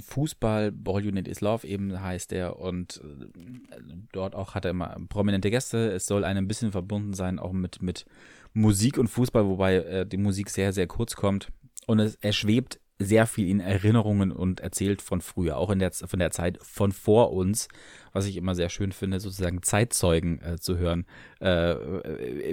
Fußball, 0.02 0.72
Ball 0.72 1.06
Unit 1.06 1.28
is 1.28 1.42
Love 1.42 1.68
eben 1.68 2.02
heißt 2.02 2.32
er 2.32 2.60
und 2.60 3.02
äh, 3.04 3.76
dort 4.12 4.36
auch 4.36 4.56
hat 4.56 4.66
er 4.66 4.72
immer 4.72 4.98
prominente 5.10 5.52
Gäste. 5.52 5.92
Es 5.92 6.06
soll 6.06 6.24
ein 6.24 6.48
bisschen 6.48 6.72
verbunden 6.72 7.14
sein, 7.14 7.40
auch 7.40 7.52
mit, 7.52 7.82
mit 7.82 8.06
Musik 8.54 8.98
und 8.98 9.08
Fußball, 9.08 9.46
wobei 9.46 9.76
äh, 9.76 10.06
die 10.06 10.18
Musik 10.18 10.50
sehr, 10.50 10.74
sehr 10.74 10.88
kurz 10.88 11.16
kommt. 11.16 11.50
Und 11.86 12.00
es, 12.00 12.16
er 12.16 12.32
schwebt 12.32 12.80
sehr 13.00 13.26
viel 13.26 13.50
in 13.50 13.60
Erinnerungen 13.60 14.32
und 14.32 14.60
erzählt 14.60 15.02
von 15.02 15.22
früher, 15.22 15.58
auch 15.58 15.70
in 15.70 15.80
der, 15.80 15.92
von 15.92 16.20
der 16.20 16.32
Zeit 16.32 16.60
von 16.62 16.92
vor 16.92 17.34
uns, 17.34 17.68
was 18.12 18.28
ich 18.28 18.38
immer 18.38 18.56
sehr 18.56 18.70
schön 18.70 18.92
finde, 18.92 19.20
sozusagen 19.20 19.64
Zeitzeugen 19.64 20.42
äh, 20.42 20.60
zu 20.60 20.78
hören, 20.78 21.06
äh, 21.40 21.76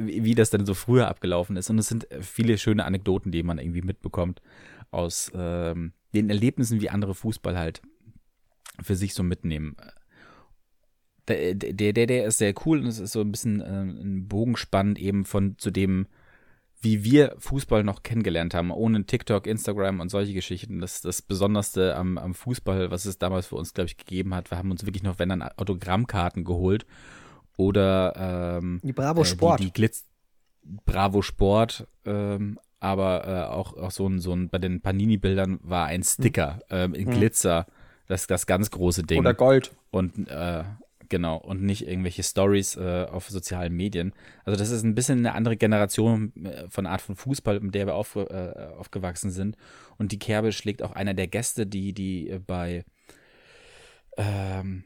wie 0.00 0.34
das 0.34 0.50
dann 0.50 0.66
so 0.66 0.74
früher 0.74 1.08
abgelaufen 1.08 1.56
ist. 1.56 1.70
Und 1.70 1.78
es 1.78 1.88
sind 1.88 2.08
viele 2.20 2.58
schöne 2.58 2.84
Anekdoten, 2.84 3.32
die 3.32 3.42
man 3.42 3.58
irgendwie 3.58 3.82
mitbekommt 3.82 4.40
aus 4.90 5.30
ähm, 5.34 5.92
den 6.14 6.30
Erlebnissen, 6.30 6.80
wie 6.80 6.90
andere 6.90 7.14
Fußball 7.14 7.56
halt 7.56 7.82
für 8.82 8.96
sich 8.96 9.14
so 9.14 9.22
mitnehmen. 9.22 9.76
Der, 11.28 11.54
der, 11.54 11.92
der, 11.92 12.06
der 12.06 12.24
ist 12.24 12.38
sehr 12.38 12.54
cool 12.64 12.80
und 12.80 12.86
es 12.86 12.98
ist 12.98 13.12
so 13.12 13.20
ein 13.20 13.30
bisschen 13.30 13.60
äh, 13.60 13.82
ein 13.82 14.26
Bogen 14.26 14.56
eben 14.96 15.24
von 15.24 15.58
zu 15.58 15.70
dem, 15.70 16.06
wie 16.80 17.04
wir 17.04 17.34
Fußball 17.38 17.84
noch 17.84 18.02
kennengelernt 18.02 18.54
haben, 18.54 18.70
ohne 18.70 19.04
TikTok, 19.04 19.46
Instagram 19.46 20.00
und 20.00 20.08
solche 20.08 20.32
Geschichten. 20.32 20.80
Das 20.80 21.02
das 21.02 21.22
Besonderste 21.22 21.94
am, 21.94 22.16
am 22.18 22.34
Fußball, 22.34 22.90
was 22.90 23.04
es 23.04 23.18
damals 23.18 23.46
für 23.46 23.56
uns, 23.56 23.74
glaube 23.74 23.88
ich, 23.88 23.96
gegeben 23.96 24.34
hat. 24.34 24.50
Wir 24.50 24.58
haben 24.58 24.70
uns 24.70 24.86
wirklich 24.86 25.02
noch, 25.02 25.18
wenn 25.18 25.28
dann, 25.28 25.42
Autogrammkarten 25.42 26.44
geholt 26.44 26.86
oder 27.56 28.58
ähm, 28.58 28.80
die 28.82 28.92
Bravo 28.92 29.24
Sport. 29.24 29.60
Äh, 29.60 29.64
die, 29.64 29.68
die 29.68 29.72
Glitz 29.74 30.04
Bravo 30.84 31.22
Sport 31.22 31.86
ähm, 32.04 32.58
aber 32.80 33.28
äh, 33.28 33.52
auch, 33.52 33.76
auch 33.76 33.90
so 33.90 34.08
ein, 34.08 34.20
so 34.20 34.32
ein, 34.32 34.48
bei 34.48 34.58
den 34.58 34.80
Panini-Bildern 34.80 35.60
war 35.62 35.86
ein 35.86 36.02
Sticker 36.02 36.60
hm. 36.68 36.94
ähm, 36.94 36.94
in 36.94 37.06
hm. 37.08 37.14
Glitzer, 37.18 37.66
das, 38.08 38.26
das 38.26 38.46
ganz 38.46 38.70
große 38.70 39.02
Ding. 39.02 39.20
Oder 39.20 39.34
Gold. 39.34 39.72
Und 39.90 40.28
äh, 40.28 40.64
Genau, 41.10 41.38
und 41.38 41.60
nicht 41.62 41.88
irgendwelche 41.88 42.22
Stories 42.22 42.76
äh, 42.76 43.04
auf 43.10 43.28
sozialen 43.28 43.74
Medien. 43.74 44.12
Also 44.44 44.56
das 44.56 44.70
ist 44.70 44.84
ein 44.84 44.94
bisschen 44.94 45.18
eine 45.18 45.34
andere 45.34 45.56
Generation 45.56 46.32
äh, 46.44 46.68
von 46.70 46.86
Art 46.86 47.00
von 47.00 47.16
Fußball, 47.16 47.58
mit 47.58 47.74
der 47.74 47.88
wir 47.88 47.96
auf, 47.96 48.14
äh, 48.14 48.70
aufgewachsen 48.78 49.32
sind. 49.32 49.56
Und 49.98 50.12
die 50.12 50.20
Kerbe 50.20 50.52
schlägt 50.52 50.84
auch 50.84 50.92
einer 50.92 51.12
der 51.12 51.26
Gäste, 51.26 51.66
die, 51.66 51.92
die 51.92 52.30
äh, 52.30 52.38
bei 52.38 52.84
ähm, 54.16 54.84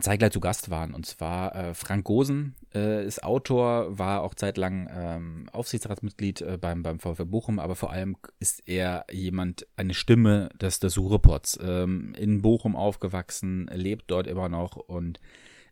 Zeigler 0.00 0.30
zu 0.30 0.40
Gast 0.40 0.70
waren. 0.70 0.94
Und 0.94 1.06
zwar 1.06 1.54
äh, 1.54 1.74
Frank 1.74 2.04
Gosen 2.04 2.54
äh, 2.74 3.04
ist 3.04 3.22
Autor, 3.22 3.98
war 3.98 4.22
auch 4.22 4.34
zeitlang 4.34 4.88
ähm, 4.94 5.48
Aufsichtsratsmitglied 5.52 6.40
äh, 6.40 6.58
beim, 6.58 6.82
beim 6.82 6.98
VfB 6.98 7.24
Bochum, 7.24 7.58
aber 7.58 7.74
vor 7.74 7.90
allem 7.90 8.16
ist 8.40 8.66
er 8.66 9.04
jemand, 9.10 9.66
eine 9.76 9.94
Stimme 9.94 10.48
des, 10.60 10.78
des 10.80 10.98
Ruhrpots. 10.98 11.58
Ähm, 11.62 12.14
in 12.18 12.42
Bochum 12.42 12.76
aufgewachsen, 12.76 13.70
lebt 13.72 14.10
dort 14.10 14.26
immer 14.26 14.48
noch 14.48 14.76
und 14.76 15.20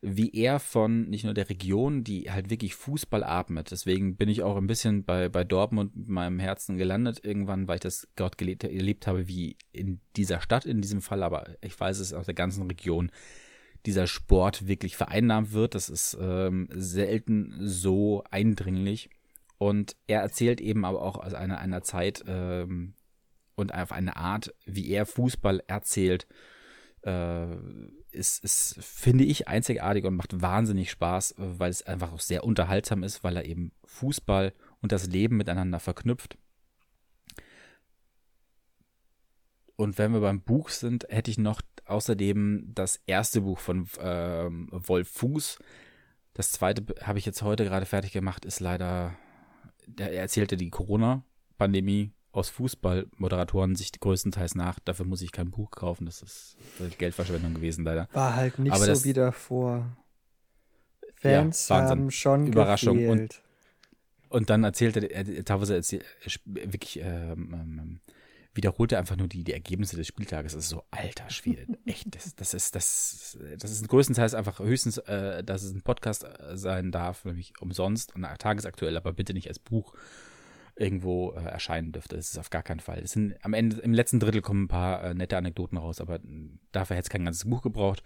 wie 0.05 0.33
er 0.35 0.59
von 0.59 1.09
nicht 1.09 1.25
nur 1.25 1.33
der 1.33 1.49
Region, 1.49 2.03
die 2.03 2.31
halt 2.31 2.51
wirklich 2.51 2.75
Fußball 2.75 3.23
atmet. 3.23 3.71
Deswegen 3.71 4.17
bin 4.17 4.29
ich 4.29 4.43
auch 4.43 4.57
ein 4.57 4.67
bisschen 4.67 5.05
bei, 5.05 5.29
bei 5.29 5.45
Dortmund 5.45 5.97
mit 5.97 6.09
meinem 6.09 6.41
Herzen 6.41 6.77
gelandet 6.77 7.25
irgendwann, 7.25 7.69
weil 7.69 7.77
ich 7.77 7.83
das 7.83 8.09
dort 8.17 8.37
gelebt, 8.37 8.65
erlebt 8.65 9.07
habe, 9.07 9.29
wie 9.29 9.57
in 9.71 10.01
dieser 10.17 10.41
Stadt 10.41 10.67
in 10.67 10.83
diesem 10.83 11.03
Fall, 11.03 11.23
aber 11.23 11.47
ich 11.61 11.79
weiß 11.79 12.01
es 12.01 12.13
aus 12.13 12.27
der 12.27 12.35
ganzen 12.35 12.67
Region, 12.67 13.13
dieser 13.87 14.07
Sport 14.07 14.67
wirklich 14.67 14.97
vereinnahmt 14.97 15.53
wird. 15.53 15.75
Das 15.75 15.89
ist 15.89 16.17
ähm, 16.21 16.69
selten 16.73 17.55
so 17.61 18.25
eindringlich. 18.31 19.11
Und 19.59 19.97
er 20.07 20.21
erzählt 20.21 20.61
eben 20.61 20.85
aber 20.85 21.03
auch 21.03 21.17
aus 21.17 21.35
einer, 21.35 21.59
einer 21.59 21.83
Zeit 21.83 22.25
ähm, 22.27 22.95
und 23.55 23.75
auf 23.75 23.93
eine 23.93 24.17
Art, 24.17 24.55
wie 24.65 24.91
er 24.91 25.07
Fußball 25.07 25.63
erzählt, 25.67 26.27
äh, 27.03 27.57
ist, 28.11 28.43
ist, 28.45 28.77
finde 28.81 29.25
ich, 29.25 29.49
einzigartig 29.49 30.05
und 30.05 30.17
macht 30.17 30.41
wahnsinnig 30.41 30.91
Spaß, 30.91 31.35
weil 31.37 31.71
es 31.71 31.83
einfach 31.83 32.13
auch 32.13 32.21
sehr 32.21 32.45
unterhaltsam 32.45 33.03
ist, 33.03 33.25
weil 33.25 33.37
er 33.37 33.45
eben 33.45 33.73
Fußball 33.85 34.53
und 34.81 34.93
das 34.93 35.07
Leben 35.07 35.37
miteinander 35.37 35.81
verknüpft. 35.81 36.39
Und 39.77 39.99
wenn 39.99 40.13
wir 40.13 40.21
beim 40.21 40.43
Buch 40.43 40.69
sind, 40.69 41.07
hätte 41.09 41.31
ich 41.31 41.39
noch 41.39 41.63
außerdem 41.87 42.71
das 42.75 43.01
erste 43.07 43.43
Buch 43.43 43.59
von 43.59 43.89
ähm, 44.01 44.69
Wolf 44.73 45.09
Fuß. 45.09 45.59
Das 46.35 46.53
zweite 46.53 46.85
habe 47.03 47.19
ich 47.19 47.27
jetzt 47.27 47.43
heute 47.43 47.65
gerade 47.65 47.87
fertig 47.87 48.13
gemacht, 48.13 48.45
ist 48.45 48.61
leider, 48.61 49.15
er 49.99 50.13
erzählte 50.13 50.57
die 50.57 50.71
Corona-Pandemie 50.71 52.13
aus 52.33 52.49
Fußballmoderatoren 52.49 53.77
sich 53.77 53.93
größtenteils 53.93 54.55
nach. 54.55 54.79
Dafür 54.81 55.05
muss 55.05 55.21
ich 55.23 55.33
kein 55.33 55.51
Buch 55.51 55.71
kaufen. 55.71 56.07
Das 56.07 56.23
ist 56.23 56.57
Geldverschwendung 56.99 57.55
gewesen, 57.55 57.85
leider. 57.85 58.09
War 58.13 58.35
halt 58.35 58.59
nicht 58.59 58.73
Aber 58.73 58.85
so 58.85 58.87
das, 58.87 59.05
wie 59.05 59.13
davor. 59.13 59.97
Fans 61.15 61.69
ja, 61.69 61.83
haben 61.83 62.11
schon 62.11 62.47
Überraschung. 62.47 62.97
Gefehlt. 62.97 63.43
Und, 64.29 64.41
und 64.41 64.51
dann 64.51 64.65
erzählte 64.65 65.05
er, 65.07 65.45
teilweise 65.45 65.75
erzählt, 65.75 66.05
wirklich 66.47 66.99
ähm, 67.01 67.53
ähm, 67.53 68.01
wiederholt 68.55 68.93
er 68.93 68.99
einfach 68.99 69.17
nur 69.17 69.29
die, 69.29 69.45
die 69.45 69.53
Ergebnisse 69.53 69.97
des 69.97 70.07
Spieltages. 70.07 70.53
Das 70.53 70.65
ist 70.65 70.71
so, 70.71 70.83
alter 70.91 71.31
Schwede, 71.31 71.67
echt, 71.87 72.15
das, 72.15 72.35
das 72.35 72.55
ist, 72.55 72.75
das, 72.75 73.39
das 73.59 73.71
ist 73.71 73.89
größtenteils 73.89 74.35
einfach 74.35 74.59
höchstens, 74.59 74.99
äh, 74.99 75.43
dass 75.43 75.63
es 75.63 75.73
ein 75.73 75.83
Podcast 75.83 76.25
äh, 76.25 76.57
sein 76.57 76.93
darf, 76.93 77.25
nämlich 77.25 77.55
umsonst 77.61 78.15
und 78.15 78.23
tagesaktuell, 78.39 78.97
aber 78.97 79.13
bitte 79.13 79.35
nicht 79.35 79.49
als 79.49 79.59
Buch 79.59 79.95
irgendwo 80.75 81.33
äh, 81.33 81.45
erscheinen 81.45 81.93
dürfte. 81.93 82.17
Das 82.17 82.31
ist 82.31 82.39
auf 82.39 82.51
gar 82.51 82.63
keinen 82.63 82.81
Fall. 82.81 83.01
Es 83.01 83.13
sind 83.13 83.35
am 83.43 83.53
Ende, 83.53 83.81
im 83.81 83.93
letzten 83.93 84.21
Drittel 84.21 84.41
kommen 84.41 84.65
ein 84.65 84.69
paar 84.69 85.05
äh, 85.05 85.15
nette 85.15 85.37
Anekdoten 85.37 85.77
raus, 85.79 86.01
aber 86.01 86.19
dafür 86.73 86.97
hätte 86.97 87.07
es 87.07 87.11
kein 87.11 87.25
ganzes 87.25 87.49
Buch 87.49 87.63
gebraucht. 87.63 88.03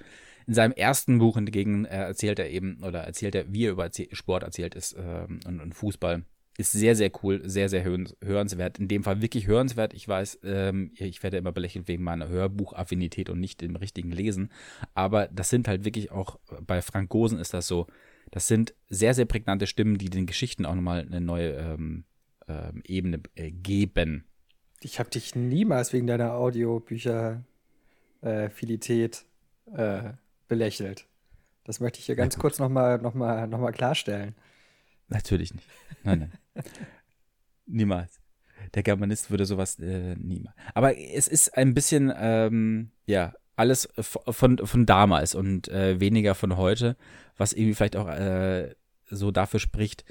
In 0.46 0.54
seinem 0.54 0.72
ersten 0.72 1.18
Buch 1.18 1.36
hingegen 1.36 1.84
äh, 1.84 1.96
erzählt 1.96 2.38
er 2.38 2.50
eben, 2.50 2.82
oder 2.82 3.00
erzählt 3.00 3.34
er, 3.34 3.52
wie 3.52 3.66
er 3.66 3.72
über 3.72 3.90
Sport 4.12 4.42
erzählt 4.42 4.74
ist 4.74 4.96
ähm, 4.98 5.40
und, 5.46 5.60
und 5.60 5.74
Fußball 5.74 6.24
ist 6.58 6.72
sehr, 6.72 6.96
sehr 6.96 7.10
cool, 7.22 7.48
sehr, 7.48 7.68
sehr 7.68 7.84
hörenswert. 7.84 8.78
In 8.78 8.88
dem 8.88 9.04
Fall 9.04 9.20
wirklich 9.20 9.46
hörenswert. 9.46 9.94
Ich 9.94 10.08
weiß, 10.08 10.40
ähm, 10.44 10.90
ich 10.94 11.22
werde 11.22 11.36
immer 11.36 11.52
belächelt 11.52 11.88
wegen 11.88 12.02
meiner 12.02 12.28
Hörbuchaffinität 12.28 13.30
und 13.30 13.40
nicht 13.40 13.60
dem 13.60 13.76
richtigen 13.76 14.10
Lesen. 14.10 14.50
Aber 14.94 15.28
das 15.28 15.50
sind 15.50 15.68
halt 15.68 15.84
wirklich 15.84 16.10
auch, 16.10 16.38
bei 16.66 16.82
Frank 16.82 17.10
Gosen 17.10 17.38
ist 17.38 17.54
das 17.54 17.66
so, 17.66 17.86
das 18.30 18.48
sind 18.48 18.74
sehr, 18.88 19.14
sehr 19.14 19.26
prägnante 19.26 19.66
Stimmen, 19.66 19.98
die 19.98 20.10
den 20.10 20.26
Geschichten 20.26 20.66
auch 20.66 20.74
nochmal 20.74 21.00
eine 21.00 21.20
neue 21.20 21.52
ähm, 21.52 22.04
ähm, 22.48 22.82
Ebene 22.84 23.20
äh, 23.34 23.50
geben. 23.50 24.24
Ich 24.80 24.98
habe 24.98 25.10
dich 25.10 25.34
niemals 25.34 25.92
wegen 25.92 26.06
deiner 26.06 26.32
Audiobücher-Filität 26.34 29.24
äh, 29.72 29.98
äh, 29.98 30.12
belächelt. 30.48 31.06
Das 31.64 31.80
möchte 31.80 31.98
ich 31.98 32.06
hier 32.06 32.16
ganz 32.16 32.38
kurz 32.38 32.58
nochmal 32.58 32.98
noch 32.98 33.14
mal, 33.14 33.46
noch 33.48 33.58
mal 33.58 33.72
klarstellen. 33.72 34.34
Natürlich 35.08 35.54
nicht. 35.54 35.68
Nein, 36.02 36.30
nein. 36.54 36.64
Niemals. 37.66 38.20
Der 38.74 38.82
Germanist 38.82 39.30
würde 39.30 39.46
sowas 39.46 39.78
äh, 39.78 40.14
niemals. 40.16 40.56
Aber 40.74 40.96
es 40.96 41.28
ist 41.28 41.56
ein 41.56 41.74
bisschen, 41.74 42.12
ähm, 42.16 42.90
ja, 43.06 43.34
alles 43.56 43.88
von, 43.98 44.58
von 44.58 44.86
damals 44.86 45.34
und 45.34 45.68
äh, 45.68 45.98
weniger 45.98 46.34
von 46.34 46.56
heute, 46.56 46.96
was 47.36 47.52
irgendwie 47.52 47.74
vielleicht 47.74 47.96
auch 47.96 48.08
äh, 48.08 48.74
so 49.10 49.30
dafür 49.30 49.60
spricht. 49.60 50.04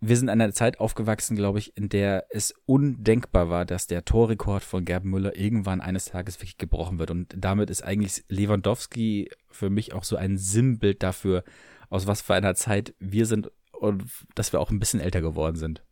Wir 0.00 0.16
sind 0.16 0.28
in 0.28 0.40
einer 0.40 0.52
Zeit 0.52 0.78
aufgewachsen, 0.78 1.36
glaube 1.36 1.58
ich, 1.58 1.76
in 1.76 1.88
der 1.88 2.26
es 2.30 2.54
undenkbar 2.66 3.48
war, 3.48 3.64
dass 3.64 3.86
der 3.86 4.04
Torrekord 4.04 4.62
von 4.62 4.84
Gerben 4.84 5.10
Müller 5.10 5.36
irgendwann 5.36 5.80
eines 5.80 6.06
Tages 6.06 6.38
wirklich 6.38 6.58
gebrochen 6.58 6.98
wird. 6.98 7.10
Und 7.10 7.34
damit 7.36 7.70
ist 7.70 7.82
eigentlich 7.82 8.24
Lewandowski 8.28 9.30
für 9.50 9.70
mich 9.70 9.92
auch 9.92 10.04
so 10.04 10.16
ein 10.16 10.36
Sinnbild 10.38 11.02
dafür, 11.02 11.44
aus 11.88 12.06
was 12.06 12.20
für 12.20 12.34
einer 12.34 12.54
Zeit 12.54 12.94
wir 12.98 13.26
sind 13.26 13.50
und 13.80 14.04
dass 14.34 14.52
wir 14.52 14.60
auch 14.60 14.70
ein 14.70 14.78
bisschen 14.78 15.00
älter 15.00 15.20
geworden 15.20 15.56
sind. 15.56 15.82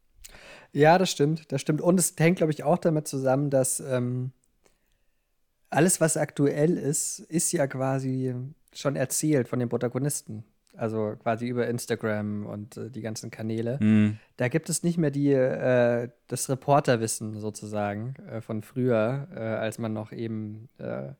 Ja, 0.72 0.98
das 0.98 1.10
stimmt, 1.10 1.52
das 1.52 1.60
stimmt. 1.60 1.80
Und 1.80 2.00
es 2.00 2.14
hängt, 2.18 2.38
glaube 2.38 2.52
ich, 2.52 2.64
auch 2.64 2.78
damit 2.78 3.06
zusammen, 3.06 3.48
dass 3.50 3.80
ähm, 3.80 4.32
alles, 5.70 6.00
was 6.00 6.16
aktuell 6.16 6.76
ist, 6.76 7.20
ist 7.20 7.52
ja 7.52 7.66
quasi 7.66 8.34
schon 8.72 8.96
erzählt 8.96 9.48
von 9.48 9.58
den 9.58 9.68
Protagonisten. 9.68 10.44
Also 10.76 11.14
quasi 11.22 11.46
über 11.46 11.68
Instagram 11.68 12.46
und 12.46 12.76
äh, 12.76 12.90
die 12.90 13.00
ganzen 13.00 13.30
Kanäle. 13.30 13.78
Mhm. 13.80 14.18
Da 14.36 14.48
gibt 14.48 14.68
es 14.68 14.82
nicht 14.82 14.98
mehr 14.98 15.12
die, 15.12 15.30
äh, 15.30 16.08
das 16.26 16.50
Reporterwissen 16.50 17.38
sozusagen 17.38 18.14
äh, 18.28 18.40
von 18.40 18.62
früher, 18.62 19.28
äh, 19.32 19.38
als 19.38 19.78
man 19.78 19.92
noch 19.92 20.10
eben 20.10 20.68
äh, 20.78 21.12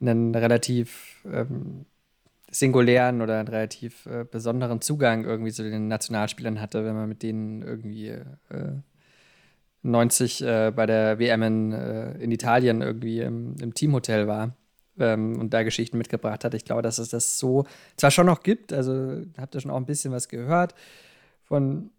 einen 0.00 0.34
relativ 0.34 1.24
ähm, 1.24 1.86
singulären 2.50 3.20
oder 3.22 3.38
einen 3.38 3.48
relativ 3.48 4.06
äh, 4.06 4.24
besonderen 4.24 4.80
Zugang 4.80 5.24
irgendwie 5.24 5.52
zu 5.52 5.62
den 5.62 5.88
Nationalspielern 5.88 6.60
hatte, 6.60 6.84
wenn 6.84 6.94
man 6.94 7.08
mit 7.08 7.22
denen 7.22 7.62
irgendwie 7.62 8.08
äh, 8.08 8.24
90 9.82 10.42
äh, 10.42 10.72
bei 10.74 10.86
der 10.86 11.18
WM 11.18 11.42
in, 11.42 11.72
äh, 11.72 12.12
in 12.18 12.30
Italien 12.30 12.82
irgendwie 12.82 13.20
im, 13.20 13.56
im 13.60 13.74
Teamhotel 13.74 14.26
war 14.26 14.56
ähm, 14.98 15.38
und 15.38 15.54
da 15.54 15.62
Geschichten 15.62 15.98
mitgebracht 15.98 16.44
hat. 16.44 16.54
Ich 16.54 16.64
glaube, 16.64 16.82
dass 16.82 16.98
es 16.98 17.10
das 17.10 17.38
so 17.38 17.64
zwar 17.96 18.10
schon 18.10 18.26
noch 18.26 18.42
gibt, 18.42 18.72
also 18.72 19.22
habt 19.36 19.54
ihr 19.54 19.60
schon 19.60 19.70
auch 19.70 19.76
ein 19.76 19.86
bisschen 19.86 20.12
was 20.12 20.28
gehört 20.28 20.74
von 21.44 21.90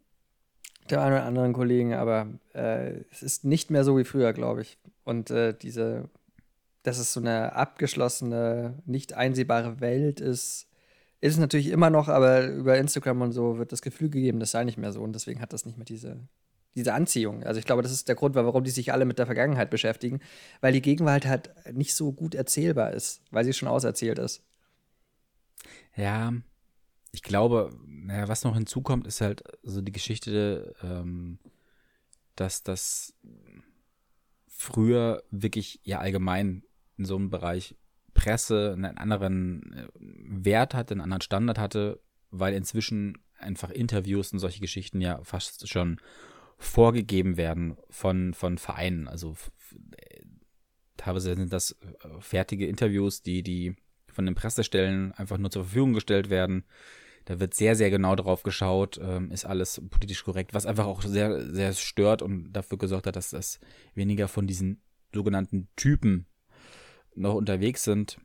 dem 0.89 1.00
einen 1.00 1.14
oder 1.14 1.26
anderen 1.26 1.54
Kollegen, 1.54 1.93
aber 1.93 2.28
äh, 2.54 3.02
es 3.12 3.22
ist 3.22 3.45
nicht 3.45 3.70
mehr 3.70 3.84
so 3.84 3.97
wie 3.97 4.04
früher, 4.04 4.34
glaube 4.34 4.62
ich. 4.62 4.78
Und 5.04 5.30
äh, 5.30 5.54
diese 5.54 6.10
dass 6.84 6.97
es 6.97 7.13
so 7.13 7.19
eine 7.19 7.53
abgeschlossene, 7.53 8.82
nicht 8.86 9.13
einsehbare 9.13 9.80
Welt 9.82 10.21
ist, 10.21 10.67
ist 11.21 11.34
es 11.34 11.39
natürlich 11.39 11.67
immer 11.67 11.89
noch, 11.89 12.07
aber 12.07 12.47
über 12.47 12.77
Instagram 12.77 13.21
und 13.21 13.32
so 13.34 13.57
wird 13.57 13.71
das 13.71 13.82
Gefühl 13.82 14.09
gegeben, 14.09 14.39
das 14.39 14.51
sei 14.51 14.63
nicht 14.63 14.77
mehr 14.77 14.93
so 14.93 15.01
und 15.01 15.13
deswegen 15.13 15.41
hat 15.41 15.51
das 15.51 15.65
nicht 15.65 15.77
mehr 15.77 15.86
diese, 15.86 16.17
diese 16.75 16.93
Anziehung. 16.93 17.43
Also 17.43 17.59
ich 17.59 17.65
glaube, 17.65 17.82
das 17.82 17.91
ist 17.91 18.07
der 18.07 18.15
Grund, 18.15 18.36
warum 18.36 18.63
die 18.63 18.69
sich 18.69 18.93
alle 18.93 19.05
mit 19.05 19.19
der 19.19 19.25
Vergangenheit 19.25 19.69
beschäftigen, 19.69 20.21
weil 20.61 20.71
die 20.71 20.82
Gegenwart 20.82 21.25
halt 21.25 21.51
nicht 21.73 21.93
so 21.93 22.13
gut 22.13 22.36
erzählbar 22.36 22.93
ist, 22.93 23.21
weil 23.32 23.43
sie 23.43 23.53
schon 23.53 23.67
auserzählt 23.67 24.17
ist. 24.17 24.43
Ja, 25.95 26.32
ich 27.11 27.23
glaube, 27.23 27.71
naja, 27.86 28.30
was 28.30 28.43
noch 28.45 28.55
hinzukommt, 28.55 29.05
ist 29.05 29.19
halt 29.19 29.43
so 29.63 29.82
die 29.82 29.91
Geschichte, 29.91 30.73
ähm, 30.82 31.39
dass 32.36 32.63
das 32.63 33.13
früher 34.47 35.23
wirklich 35.32 35.82
ja 35.84 35.99
allgemein 35.99 36.63
in 37.00 37.06
so 37.06 37.16
einem 37.16 37.32
Bereich 37.32 37.76
Presse 38.14 38.74
einen 38.74 38.97
anderen 38.97 39.74
äh, 39.74 39.88
Wert 40.00 40.76
hatte, 40.76 40.93
einen 40.93 41.02
anderen 41.02 41.22
Standard 41.22 41.58
hatte, 41.58 42.02
weil 42.30 42.54
inzwischen 42.54 43.18
einfach 43.39 43.72
Interviews 43.72 44.34
und 44.34 44.39
solche 44.39 44.60
Geschichten 44.60 45.02
ja 45.02 45.24
fast 45.24 45.68
schon 45.70 46.00
vorgegeben 46.58 47.38
werden 47.38 47.78
von, 47.89 48.34
von 48.34 48.58
Vereinen. 48.58 49.08
Also 49.08 49.38
teilweise 50.97 51.34
sind 51.36 51.54
das 51.54 51.72
äh, 51.72 52.20
fertige 52.20 52.68
Interviews, 52.68 53.22
die, 53.22 53.41
die 53.41 53.76
von 54.08 54.26
den 54.26 54.36
Pressestellen 54.36 55.14
einfach 55.14 55.38
nur 55.38 55.50
zur 55.50 55.64
Verfügung 55.64 55.93
gestellt 55.93 56.30
werden. 56.30 56.66
Da 57.24 57.39
wird 57.39 57.54
sehr, 57.54 57.76
sehr 57.76 57.89
genau 57.89 58.16
drauf 58.16 58.43
geschaut, 58.43 59.00
ähm, 59.02 59.32
ist 59.32 59.45
alles 59.45 59.82
politisch 59.89 60.24
korrekt, 60.24 60.54
was 60.54 60.66
einfach 60.66 60.86
auch 60.86 61.02
sehr, 61.02 61.54
sehr 61.54 61.72
stört 61.74 62.22
und 62.22 62.52
dafür 62.52 62.78
gesorgt 62.78 63.08
hat, 63.08 63.16
dass 63.16 63.30
das 63.30 63.60
weniger 63.93 64.28
von 64.28 64.47
diesen 64.47 64.82
sogenannten 65.14 65.70
Typen 65.76 66.26
noch 67.16 67.36
unterwegs 67.36 67.84
sind. 67.84 68.18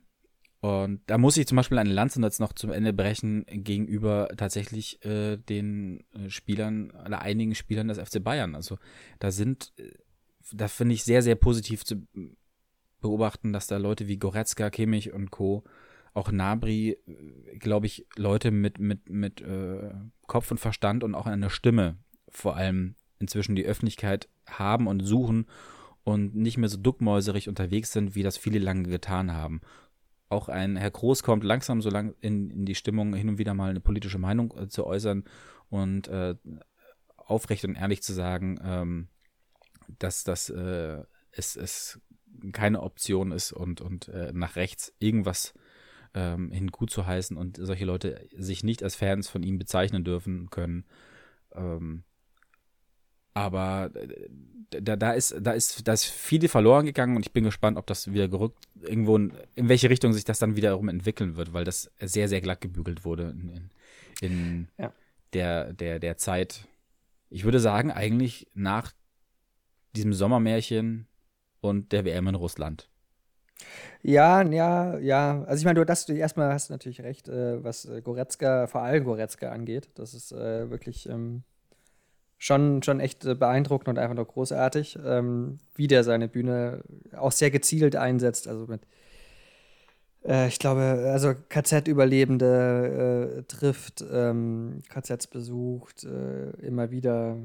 Und 0.60 1.02
da 1.06 1.18
muss 1.18 1.36
ich 1.36 1.46
zum 1.46 1.56
Beispiel 1.56 1.76
eine 1.76 1.92
Lanze 1.92 2.20
jetzt 2.22 2.40
noch 2.40 2.54
zum 2.54 2.72
Ende 2.72 2.94
brechen 2.94 3.44
gegenüber 3.46 4.28
tatsächlich 4.36 5.04
äh, 5.04 5.36
den 5.36 6.04
äh, 6.14 6.30
Spielern 6.30 6.90
oder 6.90 7.20
einigen 7.20 7.54
Spielern 7.54 7.88
des 7.88 7.98
FC 7.98 8.24
Bayern. 8.24 8.54
Also 8.54 8.78
da 9.18 9.30
sind, 9.30 9.74
äh, 9.76 9.90
da 10.52 10.68
finde 10.68 10.94
ich 10.94 11.04
sehr, 11.04 11.20
sehr 11.20 11.34
positiv 11.34 11.84
zu 11.84 12.06
beobachten, 13.00 13.52
dass 13.52 13.66
da 13.66 13.76
Leute 13.76 14.08
wie 14.08 14.16
Goretzka, 14.16 14.70
Kimmich 14.70 15.12
und 15.12 15.30
Co., 15.30 15.64
auch 16.14 16.32
Nabri, 16.32 16.96
äh, 17.06 17.58
glaube 17.58 17.84
ich, 17.84 18.06
Leute 18.16 18.50
mit, 18.50 18.78
mit, 18.78 19.10
mit 19.10 19.42
äh, 19.42 19.90
Kopf 20.26 20.50
und 20.50 20.58
Verstand 20.58 21.04
und 21.04 21.14
auch 21.14 21.26
einer 21.26 21.50
Stimme 21.50 21.98
vor 22.30 22.56
allem 22.56 22.94
inzwischen 23.18 23.54
die 23.54 23.66
Öffentlichkeit 23.66 24.30
haben 24.46 24.86
und 24.86 25.00
suchen 25.00 25.46
und 26.04 26.34
nicht 26.34 26.58
mehr 26.58 26.68
so 26.68 26.76
duckmäuserig 26.76 27.48
unterwegs 27.48 27.92
sind, 27.92 28.14
wie 28.14 28.22
das 28.22 28.36
viele 28.36 28.58
lange 28.58 28.88
getan 28.88 29.32
haben 29.32 29.60
auch 30.34 30.48
ein 30.48 30.76
Herr 30.76 30.90
Groß 30.90 31.22
kommt 31.22 31.44
langsam 31.44 31.80
so 31.80 31.90
lang 31.90 32.14
in, 32.20 32.50
in 32.50 32.66
die 32.66 32.74
Stimmung, 32.74 33.14
hin 33.14 33.28
und 33.28 33.38
wieder 33.38 33.54
mal 33.54 33.70
eine 33.70 33.80
politische 33.80 34.18
Meinung 34.18 34.54
äh, 34.58 34.68
zu 34.68 34.84
äußern 34.84 35.24
und 35.70 36.08
äh, 36.08 36.34
aufrecht 37.16 37.64
und 37.64 37.76
ehrlich 37.76 38.02
zu 38.02 38.12
sagen, 38.12 38.58
ähm, 38.62 39.08
dass 39.98 40.24
das 40.24 40.50
äh, 40.50 41.02
es, 41.30 41.56
es 41.56 42.00
keine 42.52 42.82
Option 42.82 43.32
ist 43.32 43.52
und, 43.52 43.80
und 43.80 44.08
äh, 44.08 44.32
nach 44.32 44.56
rechts 44.56 44.92
irgendwas 44.98 45.54
ähm, 46.14 46.50
hin 46.50 46.68
gut 46.68 46.90
zu 46.90 47.06
heißen 47.06 47.36
und 47.36 47.58
solche 47.60 47.84
Leute 47.84 48.26
sich 48.36 48.64
nicht 48.64 48.82
als 48.82 48.96
Fans 48.96 49.28
von 49.28 49.42
ihm 49.42 49.58
bezeichnen 49.58 50.04
dürfen 50.04 50.50
können. 50.50 50.84
Ähm, 51.52 52.04
aber 53.34 53.90
äh, 53.94 54.28
da, 54.70 54.96
da 54.96 55.12
ist, 55.12 55.36
da 55.40 55.52
ist, 55.52 55.86
da 55.86 55.92
ist 55.92 56.04
viele 56.04 56.48
verloren 56.48 56.86
gegangen 56.86 57.16
und 57.16 57.26
ich 57.26 57.32
bin 57.32 57.44
gespannt, 57.44 57.76
ob 57.76 57.86
das 57.86 58.12
wieder 58.12 58.28
gerückt, 58.28 58.66
irgendwo 58.82 59.16
in, 59.16 59.32
in 59.54 59.68
welche 59.68 59.90
Richtung 59.90 60.12
sich 60.12 60.24
das 60.24 60.38
dann 60.38 60.56
wiederum 60.56 60.88
entwickeln 60.88 61.36
wird, 61.36 61.52
weil 61.52 61.64
das 61.64 61.90
sehr, 62.00 62.28
sehr 62.28 62.40
glatt 62.40 62.60
gebügelt 62.60 63.04
wurde 63.04 63.30
in, 63.30 63.70
in, 64.20 64.68
ja. 64.78 64.92
der, 65.32 65.72
der, 65.72 65.98
der 65.98 66.16
Zeit. 66.16 66.66
Ich 67.30 67.44
würde 67.44 67.60
sagen, 67.60 67.90
eigentlich 67.90 68.48
nach 68.54 68.92
diesem 69.94 70.12
Sommermärchen 70.12 71.06
und 71.60 71.92
der 71.92 72.04
WM 72.04 72.28
in 72.28 72.34
Russland. 72.34 72.88
Ja, 74.02 74.42
ja, 74.42 74.98
ja. 74.98 75.44
Also 75.44 75.60
ich 75.60 75.64
meine, 75.64 75.80
du, 75.80 75.86
das, 75.86 76.06
du 76.06 76.12
erstmal 76.12 76.52
hast 76.52 76.70
natürlich 76.70 77.00
recht, 77.00 77.28
äh, 77.28 77.62
was 77.62 77.84
äh, 77.86 78.02
Goretzka, 78.02 78.66
vor 78.66 78.82
allem 78.82 79.04
Goretzka 79.04 79.50
angeht. 79.50 79.88
Das 79.94 80.14
ist 80.14 80.32
äh, 80.32 80.68
wirklich 80.70 81.08
ähm, 81.08 81.44
schon, 82.44 82.82
schon 82.82 83.00
echt 83.00 83.24
äh, 83.24 83.34
beeindruckend 83.34 83.88
und 83.88 83.98
einfach 83.98 84.14
nur 84.14 84.26
großartig, 84.26 84.98
ähm, 85.02 85.60
wie 85.74 85.86
der 85.86 86.04
seine 86.04 86.28
Bühne 86.28 86.82
auch 87.16 87.32
sehr 87.32 87.50
gezielt 87.50 87.96
einsetzt. 87.96 88.48
Also 88.48 88.66
mit, 88.66 88.82
äh, 90.26 90.48
ich 90.48 90.58
glaube, 90.58 91.08
also 91.10 91.32
KZ-Überlebende 91.48 93.38
äh, 93.38 93.42
trifft, 93.44 94.04
ähm, 94.12 94.82
KZs 94.90 95.28
besucht, 95.28 96.04
äh, 96.04 96.50
immer 96.60 96.90
wieder 96.90 97.38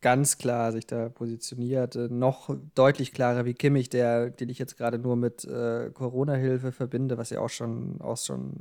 ganz 0.00 0.38
klar 0.38 0.72
sich 0.72 0.86
da 0.86 1.10
positioniert. 1.10 1.94
Äh, 1.94 2.08
noch 2.08 2.48
deutlich 2.74 3.12
klarer 3.12 3.44
wie 3.44 3.52
Kimmich, 3.52 3.90
der, 3.90 4.30
den 4.30 4.48
ich 4.48 4.58
jetzt 4.58 4.78
gerade 4.78 4.98
nur 4.98 5.16
mit 5.16 5.44
äh, 5.44 5.90
Corona-Hilfe 5.92 6.72
verbinde, 6.72 7.18
was 7.18 7.28
ja 7.28 7.40
auch 7.40 7.50
schon, 7.50 8.00
auch 8.00 8.16
schon 8.16 8.54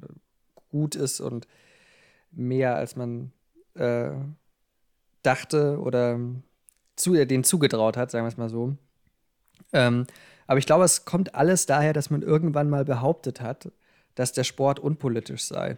gut 0.72 0.96
ist 0.96 1.22
und 1.22 1.48
mehr 2.32 2.76
als 2.76 2.98
man 2.98 3.32
dachte 5.24 5.80
oder 5.80 6.20
zu, 6.96 7.14
denen 7.26 7.44
zugetraut 7.44 7.98
hat, 7.98 8.12
sagen 8.12 8.26
wir 8.26 8.30
es 8.30 8.38
mal 8.38 8.50
so. 8.50 8.76
Ähm, 9.72 10.06
aber 10.48 10.60
ich 10.60 10.66
glaube, 10.66 10.84
es 10.84 11.06
kommt 11.06 11.36
alles 11.36 11.66
daher, 11.66 11.94
dass 11.94 12.10
man 12.10 12.22
irgendwann 12.22 12.70
mal 12.70 12.86
behauptet 12.86 13.42
hat, 13.42 13.72
dass 14.16 14.34
der 14.34 14.44
Sport 14.44 14.80
unpolitisch 14.80 15.46
sei. 15.46 15.78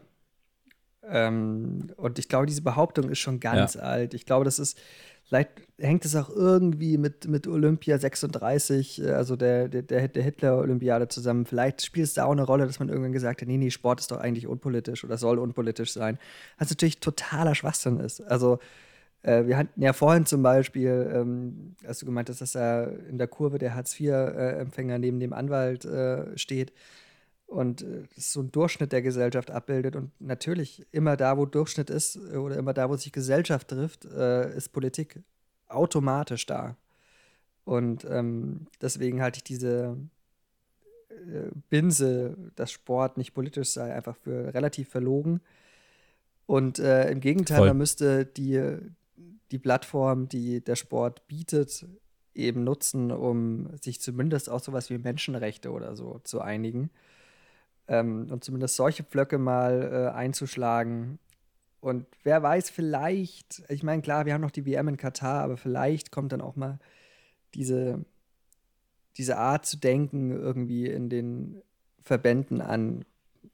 Ähm, 1.07 1.91
und 1.97 2.19
ich 2.19 2.27
glaube, 2.29 2.47
diese 2.47 2.63
Behauptung 2.63 3.09
ist 3.09 3.19
schon 3.19 3.39
ganz 3.39 3.75
ja. 3.75 3.81
alt. 3.81 4.13
Ich 4.13 4.25
glaube, 4.25 4.43
das 4.43 4.57
ist, 4.57 4.79
vielleicht 5.23 5.49
hängt 5.77 6.03
es 6.03 6.15
auch 6.15 6.29
irgendwie 6.29 6.97
mit, 6.97 7.27
mit 7.27 7.47
Olympia 7.47 7.99
36, 7.99 9.03
äh, 9.03 9.11
also 9.11 9.35
der, 9.35 9.67
der, 9.69 10.07
der 10.07 10.23
Hitler-Olympiade 10.23 11.07
zusammen. 11.07 11.45
Vielleicht 11.45 11.83
spielt 11.85 12.07
es 12.07 12.15
da 12.15 12.25
auch 12.25 12.31
eine 12.31 12.43
Rolle, 12.43 12.65
dass 12.65 12.79
man 12.79 12.89
irgendwann 12.89 13.13
gesagt 13.13 13.41
hat, 13.41 13.47
nee, 13.47 13.57
nee, 13.57 13.69
Sport 13.69 13.99
ist 13.99 14.11
doch 14.11 14.17
eigentlich 14.17 14.47
unpolitisch 14.47 15.03
oder 15.03 15.17
soll 15.17 15.37
unpolitisch 15.37 15.93
sein. 15.93 16.17
Was 16.57 16.69
natürlich 16.71 16.99
totaler 16.99 17.53
Schwachsinn 17.53 17.99
ist. 17.99 18.21
Also 18.21 18.59
äh, 19.25 19.47
wir 19.47 19.57
hatten 19.57 19.81
ja 19.81 19.93
vorhin 19.93 20.25
zum 20.27 20.43
Beispiel, 20.43 21.11
ähm, 21.11 21.75
als 21.85 21.99
du 21.99 22.05
gemeint 22.05 22.29
hast, 22.29 22.41
dass 22.41 22.53
er 22.53 22.91
in 23.09 23.17
der 23.17 23.27
Kurve 23.27 23.57
der 23.57 23.73
Hartz-IV-Empfänger 23.73 24.99
neben 24.99 25.19
dem 25.19 25.33
Anwalt 25.33 25.83
äh, 25.83 26.37
steht 26.37 26.71
und 27.47 27.81
äh, 27.81 28.03
so 28.15 28.41
einen 28.41 28.51
Durchschnitt 28.51 28.91
der 28.91 29.01
Gesellschaft 29.01 29.49
abbildet. 29.49 29.95
Und 29.95 30.11
natürlich, 30.19 30.85
immer 30.91 31.17
da, 31.17 31.37
wo 31.37 31.47
Durchschnitt 31.47 31.89
ist 31.89 32.17
äh, 32.17 32.37
oder 32.37 32.57
immer 32.57 32.73
da, 32.73 32.87
wo 32.87 32.95
sich 32.97 33.11
Gesellschaft 33.11 33.69
trifft, 33.69 34.05
äh, 34.05 34.55
ist 34.55 34.69
Politik 34.69 35.23
automatisch 35.67 36.45
da. 36.45 36.77
Und 37.63 38.05
ähm, 38.05 38.67
deswegen 38.79 39.23
halte 39.23 39.37
ich 39.37 39.43
diese 39.43 39.97
äh, 41.09 41.49
Binse, 41.69 42.37
dass 42.55 42.71
Sport 42.71 43.17
nicht 43.17 43.33
politisch 43.33 43.69
sei, 43.69 43.91
einfach 43.91 44.17
für 44.17 44.53
relativ 44.53 44.89
verlogen. 44.89 45.41
Und 46.45 46.77
äh, 46.77 47.09
im 47.09 47.21
Gegenteil, 47.21 47.57
Voll. 47.57 47.67
man 47.69 47.77
müsste 47.77 48.23
die, 48.23 48.77
die 49.55 49.59
Plattform, 49.59 50.27
die 50.27 50.61
der 50.61 50.75
Sport 50.75 51.27
bietet, 51.27 51.87
eben 52.33 52.65
nutzen, 52.65 53.09
um 53.09 53.69
sich 53.81 54.01
zumindest 54.01 54.49
auch 54.49 54.59
sowas 54.59 54.89
wie 54.89 54.97
Menschenrechte 54.97 55.71
oder 55.71 55.95
so 55.95 56.19
zu 56.25 56.41
einigen. 56.41 56.89
Ähm, 57.87 58.27
und 58.29 58.43
zumindest 58.43 58.75
solche 58.75 59.05
Pflöcke 59.05 59.37
mal 59.37 60.09
äh, 60.11 60.13
einzuschlagen. 60.13 61.19
Und 61.79 62.05
wer 62.23 62.43
weiß, 62.43 62.69
vielleicht, 62.69 63.63
ich 63.69 63.81
meine, 63.81 64.01
klar, 64.01 64.25
wir 64.25 64.33
haben 64.33 64.41
noch 64.41 64.51
die 64.51 64.65
WM 64.65 64.89
in 64.89 64.97
Katar, 64.97 65.41
aber 65.41 65.55
vielleicht 65.55 66.11
kommt 66.11 66.33
dann 66.33 66.41
auch 66.41 66.57
mal 66.57 66.79
diese, 67.53 68.03
diese 69.15 69.37
Art 69.37 69.65
zu 69.65 69.77
denken 69.77 70.31
irgendwie 70.31 70.87
in 70.87 71.09
den 71.09 71.61
Verbänden 72.01 72.59
an, 72.59 73.05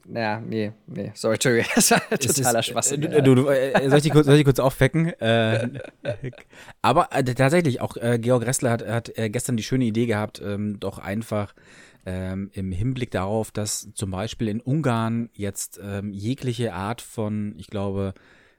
naja, 0.07 0.39
nee, 0.39 0.71
nee, 0.87 1.11
sorry, 1.13 1.35
Entschuldigung, 1.35 1.71
das 1.75 1.91
war 1.91 2.01
totaler 2.09 2.63
Schwachsinn. 2.63 3.03
Äh, 3.03 3.21
du, 3.21 3.35
du, 3.35 3.47
äh, 3.47 3.89
soll, 3.89 3.97
ich 3.97 4.03
dich 4.03 4.11
kurz, 4.11 4.25
soll 4.25 4.35
ich 4.35 4.45
kurz 4.45 4.59
aufwecken? 4.59 5.07
Äh, 5.19 5.69
aber 6.81 7.09
äh, 7.11 7.23
tatsächlich, 7.23 7.81
auch 7.81 7.97
äh, 7.97 8.19
Georg 8.19 8.45
Ressler 8.45 8.71
hat, 8.71 8.87
hat 8.87 9.17
äh, 9.17 9.29
gestern 9.29 9.57
die 9.57 9.63
schöne 9.63 9.85
Idee 9.85 10.05
gehabt, 10.05 10.41
ähm, 10.43 10.79
doch 10.79 10.99
einfach 10.99 11.53
ähm, 12.05 12.49
im 12.53 12.71
Hinblick 12.71 13.11
darauf, 13.11 13.51
dass 13.51 13.89
zum 13.93 14.11
Beispiel 14.11 14.47
in 14.47 14.59
Ungarn 14.59 15.29
jetzt 15.33 15.79
ähm, 15.83 16.13
jegliche 16.13 16.73
Art 16.73 17.01
von, 17.01 17.53
ich 17.57 17.67
glaube, 17.67 18.13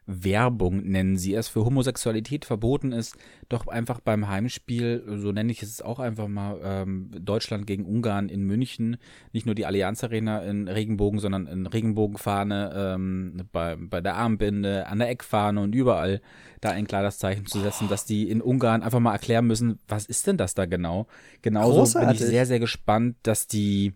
Werbung 0.07 0.83
nennen 0.83 1.17
sie 1.17 1.35
es, 1.35 1.49
für 1.49 1.65
Homosexualität 1.65 2.45
verboten 2.45 2.93
ist, 2.93 3.17
doch 3.49 3.67
einfach 3.69 4.01
beim 4.01 4.29
Heimspiel, 4.29 5.05
so 5.07 5.31
nenne 5.31 5.53
ich 5.53 5.63
es 5.63 5.81
auch 5.81 6.01
einfach 6.01 6.29
mal, 6.29 6.59
ähm, 6.63 7.11
Deutschland 7.21 7.67
gegen 7.67 7.85
Ungarn 7.85 8.29
in 8.29 8.43
München, 8.45 8.97
nicht 9.33 9.47
nur 9.47 9.55
die 9.55 9.65
Allianz 9.65 10.03
Arena 10.03 10.41
in 10.41 10.67
Regenbogen, 10.67 11.21
sondern 11.21 11.47
in 11.47 11.67
Regenbogenfahne, 11.67 12.73
ähm, 12.75 13.43
bei, 13.53 13.77
bei 13.77 14.01
der 14.01 14.17
Armbinde, 14.17 14.87
an 14.89 14.99
der 14.99 15.09
Eckfahne 15.09 15.61
und 15.61 15.75
überall 15.75 16.21
da 16.61 16.71
ein 16.71 16.87
klares 16.87 17.19
Zeichen 17.19 17.47
zu 17.47 17.61
setzen, 17.61 17.89
dass 17.89 18.05
die 18.05 18.29
in 18.29 18.43
Ungarn 18.43 18.83
einfach 18.83 19.01
mal 19.01 19.13
erklären 19.13 19.47
müssen, 19.47 19.79
was 19.87 20.07
ist 20.07 20.27
denn 20.27 20.37
das 20.37 20.55
da 20.55 20.67
genau? 20.67 21.07
Genauso 21.43 21.79
Großartig. 21.79 22.19
bin 22.19 22.27
ich 22.27 22.31
sehr, 22.31 22.47
sehr 22.47 22.61
gespannt, 22.61 23.17
dass 23.23 23.47
die 23.47 23.95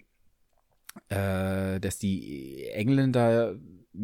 äh, 1.09 1.79
dass 1.79 1.99
die 1.99 2.69
Engländer 2.71 3.55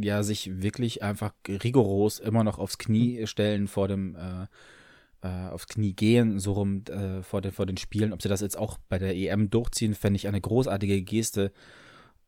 ja 0.01 0.23
sich 0.23 0.63
wirklich 0.63 1.03
einfach 1.03 1.33
rigoros 1.49 2.19
immer 2.19 2.45
noch 2.45 2.59
aufs 2.59 2.79
Knie 2.79 3.27
stellen 3.27 3.69
vor 3.69 3.89
dem 3.89 4.17
äh, 4.17 4.47
äh, 5.23 5.49
aufs 5.49 5.69
Knie 5.69 5.95
gehen, 5.95 6.39
so 6.39 6.53
rum 6.53 6.83
äh, 6.89 7.23
vor, 7.23 7.41
den, 7.41 7.53
vor 7.53 7.67
den 7.67 7.77
Spielen. 7.77 8.13
Ob 8.13 8.23
sie 8.23 8.29
das 8.29 8.41
jetzt 8.41 8.59
auch 8.59 8.79
bei 8.89 8.99
der 8.99 9.15
EM 9.15 9.51
durchziehen, 9.51 9.95
fände 9.95 10.17
ich 10.17 10.27
eine 10.27 10.41
großartige 10.41 11.03
Geste. 11.03 11.53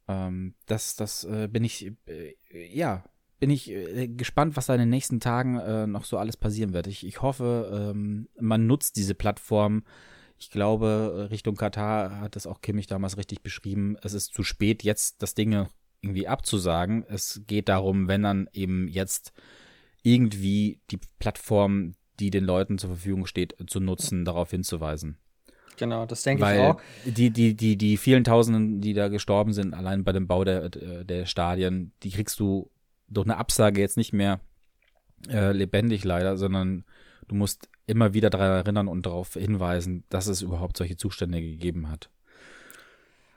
Ähm, 0.06 0.54
das 0.66 0.96
das 0.96 1.24
äh, 1.24 1.48
bin 1.50 1.64
ich, 1.64 1.92
äh, 2.06 2.34
ja, 2.52 3.04
bin 3.40 3.50
ich 3.50 3.70
äh, 3.70 4.08
gespannt, 4.08 4.56
was 4.56 4.66
da 4.66 4.74
in 4.74 4.80
den 4.80 4.90
nächsten 4.90 5.20
Tagen 5.20 5.90
noch 5.90 6.04
so 6.04 6.18
alles 6.18 6.36
passieren 6.36 6.72
wird. 6.72 6.86
Ich, 6.86 7.04
ich 7.06 7.20
hoffe, 7.20 7.92
ähm, 7.92 8.28
man 8.40 8.66
nutzt 8.66 8.96
diese 8.96 9.14
Plattform. 9.14 9.82
Ich 10.38 10.50
glaube, 10.50 11.28
Richtung 11.30 11.56
Katar 11.56 12.20
hat 12.20 12.36
das 12.36 12.46
auch 12.46 12.60
Kimmich 12.60 12.86
damals 12.86 13.16
richtig 13.16 13.42
beschrieben. 13.42 13.96
Es 14.02 14.12
ist 14.12 14.34
zu 14.34 14.42
spät, 14.42 14.82
jetzt 14.82 15.22
das 15.22 15.34
Ding 15.34 15.66
irgendwie 16.04 16.28
abzusagen. 16.28 17.04
Es 17.08 17.42
geht 17.46 17.68
darum, 17.68 18.08
wenn 18.08 18.22
dann 18.22 18.48
eben 18.52 18.88
jetzt 18.88 19.32
irgendwie 20.02 20.80
die 20.90 21.00
Plattform, 21.18 21.94
die 22.20 22.30
den 22.30 22.44
Leuten 22.44 22.78
zur 22.78 22.90
Verfügung 22.90 23.26
steht, 23.26 23.56
zu 23.66 23.80
nutzen, 23.80 24.24
darauf 24.24 24.50
hinzuweisen. 24.50 25.16
Genau, 25.76 26.06
das 26.06 26.22
denke 26.22 26.42
Weil 26.42 26.56
ich 26.56 26.62
auch. 26.62 26.80
Die, 27.04 27.30
die, 27.30 27.54
die, 27.54 27.76
die 27.76 27.96
vielen 27.96 28.22
Tausenden, 28.22 28.80
die 28.80 28.92
da 28.92 29.08
gestorben 29.08 29.52
sind, 29.52 29.74
allein 29.74 30.04
bei 30.04 30.12
dem 30.12 30.28
Bau 30.28 30.44
der, 30.44 30.68
der 30.68 31.26
Stadien, 31.26 31.92
die 32.02 32.10
kriegst 32.10 32.38
du 32.38 32.70
durch 33.08 33.26
eine 33.26 33.38
Absage 33.38 33.80
jetzt 33.80 33.96
nicht 33.96 34.12
mehr 34.12 34.40
äh, 35.28 35.52
lebendig 35.52 36.04
leider, 36.04 36.36
sondern 36.36 36.84
du 37.26 37.34
musst 37.34 37.68
immer 37.86 38.14
wieder 38.14 38.30
daran 38.30 38.50
erinnern 38.50 38.88
und 38.88 39.06
darauf 39.06 39.34
hinweisen, 39.34 40.04
dass 40.10 40.26
es 40.26 40.42
überhaupt 40.42 40.76
solche 40.76 40.96
Zustände 40.96 41.40
gegeben 41.40 41.90
hat. 41.90 42.10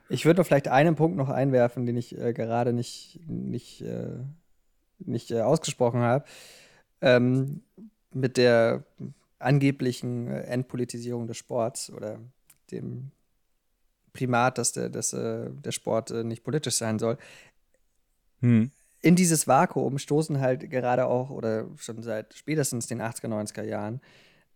Ich 0.08 0.24
würde 0.24 0.42
vielleicht 0.44 0.68
einen 0.68 0.94
Punkt 0.94 1.16
noch 1.16 1.28
einwerfen, 1.28 1.86
den 1.86 1.96
ich 1.96 2.16
äh, 2.18 2.32
gerade 2.32 2.72
nicht, 2.72 3.20
nicht, 3.28 3.82
äh, 3.82 4.18
nicht 4.98 5.30
äh, 5.30 5.40
ausgesprochen 5.40 6.00
habe. 6.00 6.24
Ähm, 7.00 7.62
mit 8.12 8.36
der 8.36 8.84
angeblichen 9.38 10.28
äh, 10.28 10.40
Entpolitisierung 10.42 11.26
des 11.26 11.36
Sports 11.36 11.90
oder 11.90 12.18
dem 12.70 13.10
Primat, 14.12 14.58
dass 14.58 14.72
der, 14.72 14.88
dass, 14.88 15.12
äh, 15.12 15.50
der 15.50 15.72
Sport 15.72 16.10
äh, 16.10 16.24
nicht 16.24 16.42
politisch 16.42 16.76
sein 16.76 16.98
soll. 16.98 17.18
Hm. 18.40 18.70
In 19.00 19.14
dieses 19.14 19.46
Vakuum 19.46 19.98
stoßen 19.98 20.40
halt 20.40 20.70
gerade 20.70 21.06
auch, 21.06 21.30
oder 21.30 21.66
schon 21.76 22.02
seit 22.02 22.34
spätestens 22.34 22.88
den 22.88 23.00
80er, 23.00 23.28
90er 23.28 23.62
Jahren, 23.62 24.00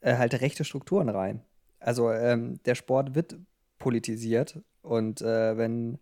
halt 0.05 0.41
rechte 0.41 0.65
Strukturen 0.65 1.09
rein. 1.09 1.43
Also 1.79 2.11
ähm, 2.11 2.59
der 2.65 2.75
Sport 2.75 3.15
wird 3.15 3.37
politisiert 3.83 4.61
und 4.83 5.21
äh, 5.23 5.57
wenn 5.57 5.99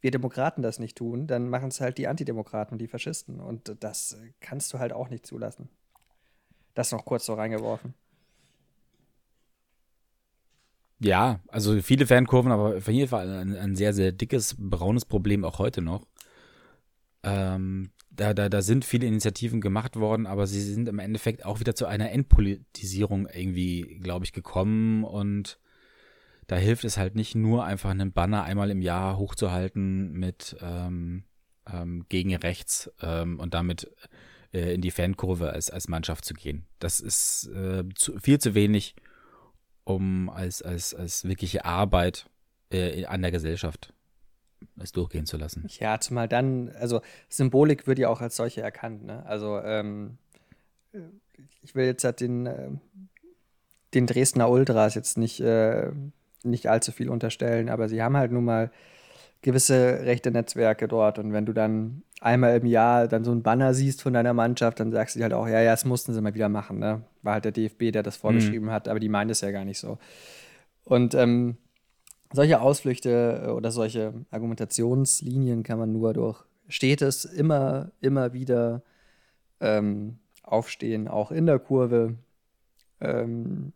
wir 0.00 0.12
Demokraten 0.12 0.62
das 0.62 0.78
nicht 0.78 0.96
tun, 0.96 1.26
dann 1.26 1.48
machen 1.48 1.68
es 1.68 1.80
halt 1.80 1.98
die 1.98 2.06
Antidemokraten 2.06 2.74
und 2.74 2.78
die 2.78 2.86
Faschisten. 2.86 3.40
Und 3.40 3.74
das 3.80 4.18
kannst 4.40 4.72
du 4.72 4.78
halt 4.78 4.92
auch 4.92 5.08
nicht 5.08 5.26
zulassen. 5.26 5.68
Das 6.74 6.92
noch 6.92 7.04
kurz 7.04 7.26
so 7.26 7.34
reingeworfen. 7.34 7.94
Ja, 11.00 11.40
also 11.48 11.80
viele 11.82 12.06
Fankurven, 12.06 12.52
aber 12.52 12.76
auf 12.76 12.86
jeden 12.88 13.08
Fall 13.08 13.28
ein, 13.28 13.56
ein 13.56 13.76
sehr, 13.76 13.92
sehr 13.92 14.12
dickes, 14.12 14.54
braunes 14.58 15.04
Problem 15.04 15.44
auch 15.44 15.58
heute 15.58 15.82
noch. 15.82 16.06
Ähm, 17.22 17.90
da, 18.10 18.32
da, 18.34 18.48
da 18.48 18.62
sind 18.62 18.84
viele 18.84 19.06
Initiativen 19.06 19.60
gemacht 19.60 19.96
worden, 19.96 20.26
aber 20.26 20.46
sie 20.46 20.60
sind 20.60 20.86
im 20.88 20.98
Endeffekt 21.00 21.44
auch 21.44 21.60
wieder 21.60 21.74
zu 21.74 21.86
einer 21.86 22.12
Endpolitisierung 22.12 23.26
irgendwie, 23.26 23.98
glaube 24.02 24.24
ich, 24.24 24.32
gekommen 24.32 25.02
und 25.02 25.58
da 26.46 26.56
hilft 26.56 26.84
es 26.84 26.96
halt 26.96 27.14
nicht 27.14 27.34
nur 27.34 27.64
einfach 27.64 27.90
einen 27.90 28.12
Banner 28.12 28.44
einmal 28.44 28.70
im 28.70 28.82
Jahr 28.82 29.16
hochzuhalten 29.16 30.12
mit 30.12 30.56
ähm, 30.60 31.24
ähm, 31.72 32.04
gegen 32.08 32.34
rechts 32.34 32.90
ähm, 33.00 33.40
und 33.40 33.54
damit 33.54 33.90
äh, 34.52 34.74
in 34.74 34.80
die 34.80 34.90
Fankurve 34.90 35.50
als, 35.50 35.70
als 35.70 35.88
Mannschaft 35.88 36.24
zu 36.24 36.34
gehen. 36.34 36.66
Das 36.78 37.00
ist 37.00 37.48
äh, 37.54 37.84
zu, 37.94 38.18
viel 38.18 38.38
zu 38.38 38.54
wenig, 38.54 38.94
um 39.84 40.30
als, 40.30 40.62
als, 40.62 40.94
als 40.94 41.24
wirkliche 41.24 41.64
Arbeit 41.64 42.26
äh, 42.70 43.04
an 43.06 43.22
der 43.22 43.30
Gesellschaft 43.30 43.92
es 44.80 44.92
durchgehen 44.92 45.26
zu 45.26 45.36
lassen. 45.36 45.66
Ja, 45.78 46.00
zumal 46.00 46.28
dann, 46.28 46.70
also 46.70 47.02
Symbolik 47.28 47.86
wird 47.86 47.98
ja 47.98 48.08
auch 48.08 48.20
als 48.20 48.36
solche 48.36 48.62
erkannt. 48.62 49.04
Ne? 49.04 49.24
Also 49.26 49.60
ähm, 49.60 50.18
ich 51.62 51.74
will 51.74 51.86
jetzt 51.86 52.04
halt 52.04 52.20
den, 52.20 52.46
äh, 52.46 52.70
den 53.92 54.06
Dresdner 54.06 54.48
Ultras 54.48 54.94
jetzt 54.94 55.18
nicht, 55.18 55.40
äh, 55.40 55.92
nicht 56.44 56.68
allzu 56.68 56.92
viel 56.92 57.08
unterstellen, 57.08 57.68
aber 57.68 57.88
sie 57.88 58.02
haben 58.02 58.16
halt 58.16 58.32
nun 58.32 58.44
mal 58.44 58.70
gewisse 59.42 60.00
rechte 60.04 60.30
Netzwerke 60.30 60.88
dort 60.88 61.18
und 61.18 61.32
wenn 61.32 61.44
du 61.44 61.52
dann 61.52 62.02
einmal 62.20 62.56
im 62.56 62.66
Jahr 62.66 63.06
dann 63.08 63.24
so 63.24 63.32
ein 63.32 63.42
Banner 63.42 63.74
siehst 63.74 64.00
von 64.00 64.14
deiner 64.14 64.32
Mannschaft, 64.32 64.80
dann 64.80 64.90
sagst 64.90 65.14
du 65.14 65.18
dir 65.18 65.24
halt 65.24 65.34
auch, 65.34 65.46
ja, 65.46 65.60
ja, 65.60 65.72
das 65.72 65.84
mussten 65.84 66.14
sie 66.14 66.20
mal 66.22 66.34
wieder 66.34 66.48
machen. 66.48 66.78
Ne? 66.78 67.02
War 67.22 67.34
halt 67.34 67.44
der 67.44 67.52
DFB, 67.52 67.92
der 67.92 68.02
das 68.02 68.16
vorgeschrieben 68.16 68.68
mhm. 68.68 68.72
hat, 68.72 68.88
aber 68.88 68.98
die 68.98 69.10
meint 69.10 69.30
es 69.30 69.42
ja 69.42 69.50
gar 69.50 69.66
nicht 69.66 69.78
so. 69.78 69.98
Und 70.84 71.14
ähm, 71.14 71.58
solche 72.32 72.60
Ausflüchte 72.60 73.44
äh, 73.46 73.50
oder 73.50 73.70
solche 73.70 74.14
Argumentationslinien 74.30 75.62
kann 75.62 75.78
man 75.78 75.92
nur 75.92 76.14
durch 76.14 76.42
stetes, 76.68 77.26
immer, 77.26 77.90
immer 78.00 78.32
wieder 78.32 78.82
ähm, 79.60 80.18
aufstehen, 80.42 81.06
auch 81.08 81.30
in 81.30 81.44
der 81.44 81.58
Kurve, 81.58 82.14
ähm, 83.00 83.72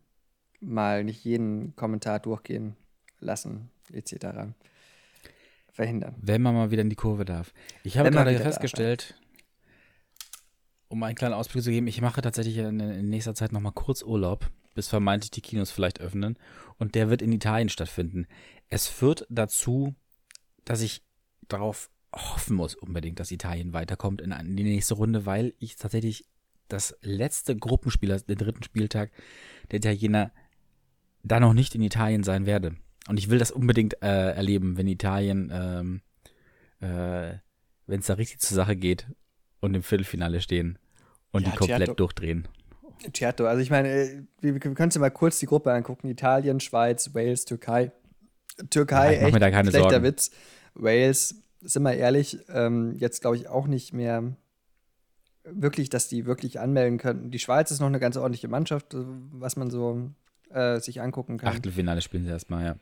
mal 0.59 1.03
nicht 1.03 1.23
jeden 1.23 1.75
Kommentar 1.75 2.19
durchgehen 2.19 2.75
lassen, 3.19 3.69
etc 3.91 4.53
verhindern. 5.79 6.13
Wenn 6.21 6.41
man 6.41 6.55
mal 6.55 6.71
wieder 6.71 6.81
in 6.81 6.89
die 6.89 6.97
Kurve 6.97 7.23
darf. 7.23 7.53
Ich 7.83 7.97
habe 7.97 8.11
gerade 8.11 8.37
festgestellt, 8.37 9.15
um 10.89 11.01
einen 11.03 11.15
kleinen 11.15 11.35
Ausblick 11.35 11.63
zu 11.63 11.71
geben, 11.71 11.87
ich 11.87 12.01
mache 12.01 12.21
tatsächlich 12.21 12.57
in, 12.57 12.81
in 12.81 13.07
nächster 13.07 13.33
Zeit 13.33 13.53
nochmal 13.53 13.71
kurz 13.71 14.01
Urlaub, 14.01 14.51
bis 14.75 14.89
vermeintlich 14.89 15.31
die 15.31 15.39
Kinos 15.39 15.71
vielleicht 15.71 16.01
öffnen. 16.01 16.37
Und 16.77 16.95
der 16.95 17.09
wird 17.09 17.21
in 17.21 17.31
Italien 17.31 17.69
stattfinden. 17.69 18.27
Es 18.67 18.87
führt 18.87 19.25
dazu, 19.29 19.95
dass 20.65 20.81
ich 20.81 21.01
darauf 21.47 21.89
hoffen 22.13 22.57
muss 22.57 22.75
unbedingt, 22.75 23.21
dass 23.21 23.31
Italien 23.31 23.71
weiterkommt 23.71 24.19
in, 24.19 24.33
in 24.33 24.57
die 24.57 24.63
nächste 24.63 24.95
Runde, 24.95 25.25
weil 25.25 25.53
ich 25.59 25.77
tatsächlich 25.77 26.25
das 26.67 26.93
letzte 27.01 27.55
Gruppenspiel, 27.55 28.19
den 28.19 28.37
dritten 28.37 28.63
Spieltag 28.63 29.11
der 29.71 29.77
Italiener, 29.77 30.31
da 31.23 31.39
noch 31.39 31.53
nicht 31.53 31.75
in 31.75 31.81
Italien 31.81 32.23
sein 32.23 32.45
werde. 32.45 32.75
Und 33.07 33.17
ich 33.17 33.29
will 33.29 33.39
das 33.39 33.51
unbedingt 33.51 34.01
äh, 34.03 34.31
erleben, 34.31 34.77
wenn 34.77 34.87
Italien, 34.87 35.51
ähm, 35.53 36.01
äh, 36.79 37.37
wenn 37.87 37.99
es 37.99 38.05
da 38.05 38.13
richtig 38.13 38.39
zur 38.39 38.55
Sache 38.55 38.75
geht 38.75 39.07
und 39.59 39.73
im 39.73 39.83
Viertelfinale 39.83 40.41
stehen 40.41 40.77
und 41.31 41.43
ja, 41.43 41.51
die 41.51 41.57
komplett 41.57 41.79
Certo. 41.79 41.93
durchdrehen. 41.95 42.47
Certo, 43.15 43.47
also 43.47 43.61
ich 43.61 43.69
meine, 43.69 43.89
äh, 43.89 44.23
wir, 44.41 44.53
wir 44.53 44.59
können 44.59 44.77
uns 44.77 44.97
mal 44.99 45.09
kurz 45.09 45.39
die 45.39 45.45
Gruppe 45.45 45.73
angucken. 45.73 46.07
Italien, 46.07 46.59
Schweiz, 46.59 47.13
Wales, 47.13 47.45
Türkei. 47.45 47.91
Türkei, 48.69 49.15
ja, 49.15 49.21
echt 49.21 49.33
mir 49.33 49.39
da 49.39 49.51
keine 49.51 49.69
schlechter 49.69 49.89
Sorgen. 49.89 50.05
Witz. 50.05 50.31
Wales, 50.73 51.43
sind 51.61 51.83
wir 51.83 51.93
ehrlich, 51.93 52.39
ähm, 52.49 52.93
jetzt 52.97 53.21
glaube 53.21 53.37
ich 53.37 53.47
auch 53.47 53.67
nicht 53.67 53.93
mehr 53.93 54.35
wirklich, 55.43 55.89
dass 55.89 56.07
die 56.07 56.25
wirklich 56.25 56.59
anmelden 56.59 56.97
könnten. 56.97 57.31
Die 57.31 57.39
Schweiz 57.39 57.71
ist 57.71 57.79
noch 57.79 57.87
eine 57.87 57.99
ganz 57.99 58.17
ordentliche 58.17 58.47
Mannschaft, 58.47 58.95
was 58.95 59.55
man 59.55 59.69
so 59.69 60.11
äh, 60.49 60.79
sich 60.79 61.01
angucken 61.01 61.37
kann. 61.37 61.49
Achtelfinale 61.49 62.01
spielen 62.01 62.25
sie 62.25 62.31
erstmal, 62.31 62.65
ja. 62.65 62.75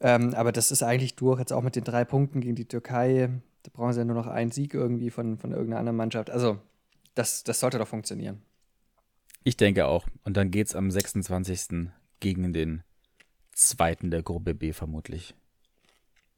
Ähm, 0.00 0.34
aber 0.34 0.52
das 0.52 0.70
ist 0.70 0.82
eigentlich 0.82 1.14
durch, 1.16 1.38
jetzt 1.38 1.52
auch 1.52 1.62
mit 1.62 1.76
den 1.76 1.84
drei 1.84 2.04
Punkten 2.04 2.40
gegen 2.40 2.54
die 2.54 2.66
Türkei. 2.66 3.30
Da 3.62 3.70
brauchen 3.72 3.92
sie 3.92 4.00
ja 4.00 4.04
nur 4.04 4.16
noch 4.16 4.26
einen 4.26 4.50
Sieg 4.50 4.72
irgendwie 4.72 5.10
von, 5.10 5.38
von 5.38 5.52
irgendeiner 5.52 5.80
anderen 5.80 5.96
Mannschaft. 5.96 6.30
Also, 6.30 6.58
das, 7.14 7.44
das 7.44 7.60
sollte 7.60 7.78
doch 7.78 7.88
funktionieren. 7.88 8.40
Ich 9.44 9.56
denke 9.56 9.86
auch. 9.86 10.06
Und 10.24 10.36
dann 10.36 10.50
geht 10.50 10.68
es 10.68 10.74
am 10.74 10.90
26. 10.90 11.88
gegen 12.20 12.52
den 12.52 12.82
zweiten 13.52 14.10
der 14.10 14.22
Gruppe 14.22 14.54
B 14.54 14.72
vermutlich. 14.72 15.34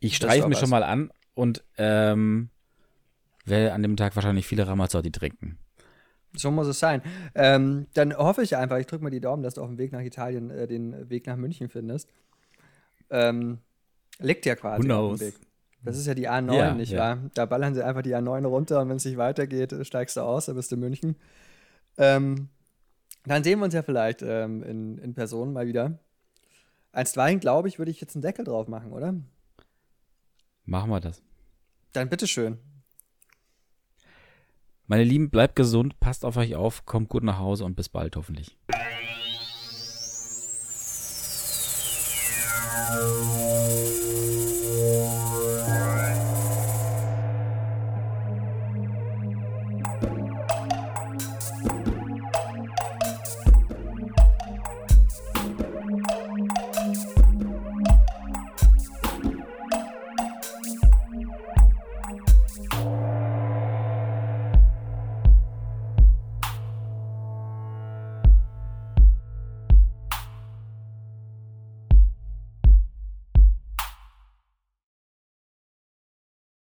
Ich 0.00 0.16
streiche 0.16 0.48
mich 0.48 0.58
schon 0.58 0.70
mal 0.70 0.82
an 0.82 1.12
und 1.34 1.62
ähm, 1.78 2.50
werde 3.44 3.72
an 3.72 3.82
dem 3.82 3.96
Tag 3.96 4.16
wahrscheinlich 4.16 4.46
viele 4.46 4.66
Ramazzotti 4.66 5.12
trinken. 5.12 5.58
So 6.34 6.50
muss 6.50 6.66
es 6.66 6.78
sein. 6.78 7.02
Ähm, 7.34 7.86
dann 7.94 8.16
hoffe 8.16 8.42
ich 8.42 8.56
einfach, 8.56 8.78
ich 8.78 8.86
drücke 8.86 9.04
mal 9.04 9.10
die 9.10 9.20
Daumen, 9.20 9.42
dass 9.42 9.54
du 9.54 9.62
auf 9.62 9.68
dem 9.68 9.78
Weg 9.78 9.92
nach 9.92 10.00
Italien 10.00 10.50
äh, 10.50 10.66
den 10.66 11.10
Weg 11.10 11.26
nach 11.26 11.36
München 11.36 11.68
findest 11.68 12.08
ähm, 13.12 13.58
liegt 14.18 14.46
ja 14.46 14.56
quasi 14.56 14.90
auf 14.90 15.18
dem 15.18 15.20
Weg. 15.20 15.34
Das 15.84 15.96
ist 15.98 16.06
ja 16.06 16.14
die 16.14 16.28
A9, 16.28 16.54
ja, 16.54 16.74
nicht 16.74 16.92
ja. 16.92 16.98
wahr? 16.98 17.18
Da 17.34 17.44
ballern 17.44 17.74
sie 17.74 17.84
einfach 17.84 18.02
die 18.02 18.14
A9 18.14 18.46
runter 18.46 18.80
und 18.80 18.88
wenn 18.88 18.96
es 18.96 19.04
nicht 19.04 19.16
weitergeht, 19.16 19.74
steigst 19.82 20.16
du 20.16 20.20
aus, 20.22 20.46
dann 20.46 20.56
bist 20.56 20.70
du 20.70 20.76
in 20.76 20.80
München. 20.80 21.16
Ähm, 21.98 22.48
dann 23.24 23.44
sehen 23.44 23.58
wir 23.58 23.66
uns 23.66 23.74
ja 23.74 23.82
vielleicht 23.82 24.22
ähm, 24.22 24.62
in, 24.62 24.98
in 24.98 25.14
Person 25.14 25.52
mal 25.52 25.66
wieder. 25.66 25.98
Einstweilen, 26.92 27.40
glaube 27.40 27.68
ich, 27.68 27.78
würde 27.78 27.90
ich 27.90 28.00
jetzt 28.00 28.14
einen 28.14 28.22
Deckel 28.22 28.44
drauf 28.44 28.68
machen, 28.68 28.92
oder? 28.92 29.14
Machen 30.64 30.90
wir 30.90 31.00
das. 31.00 31.20
Dann 31.92 32.08
bitteschön. 32.08 32.58
Meine 34.92 35.04
Lieben, 35.04 35.30
bleibt 35.30 35.56
gesund, 35.56 35.98
passt 36.00 36.22
auf 36.22 36.36
euch 36.36 36.54
auf, 36.54 36.84
kommt 36.84 37.08
gut 37.08 37.22
nach 37.22 37.38
Hause 37.38 37.64
und 37.64 37.76
bis 37.76 37.88
bald 37.88 38.14
hoffentlich. 38.14 38.58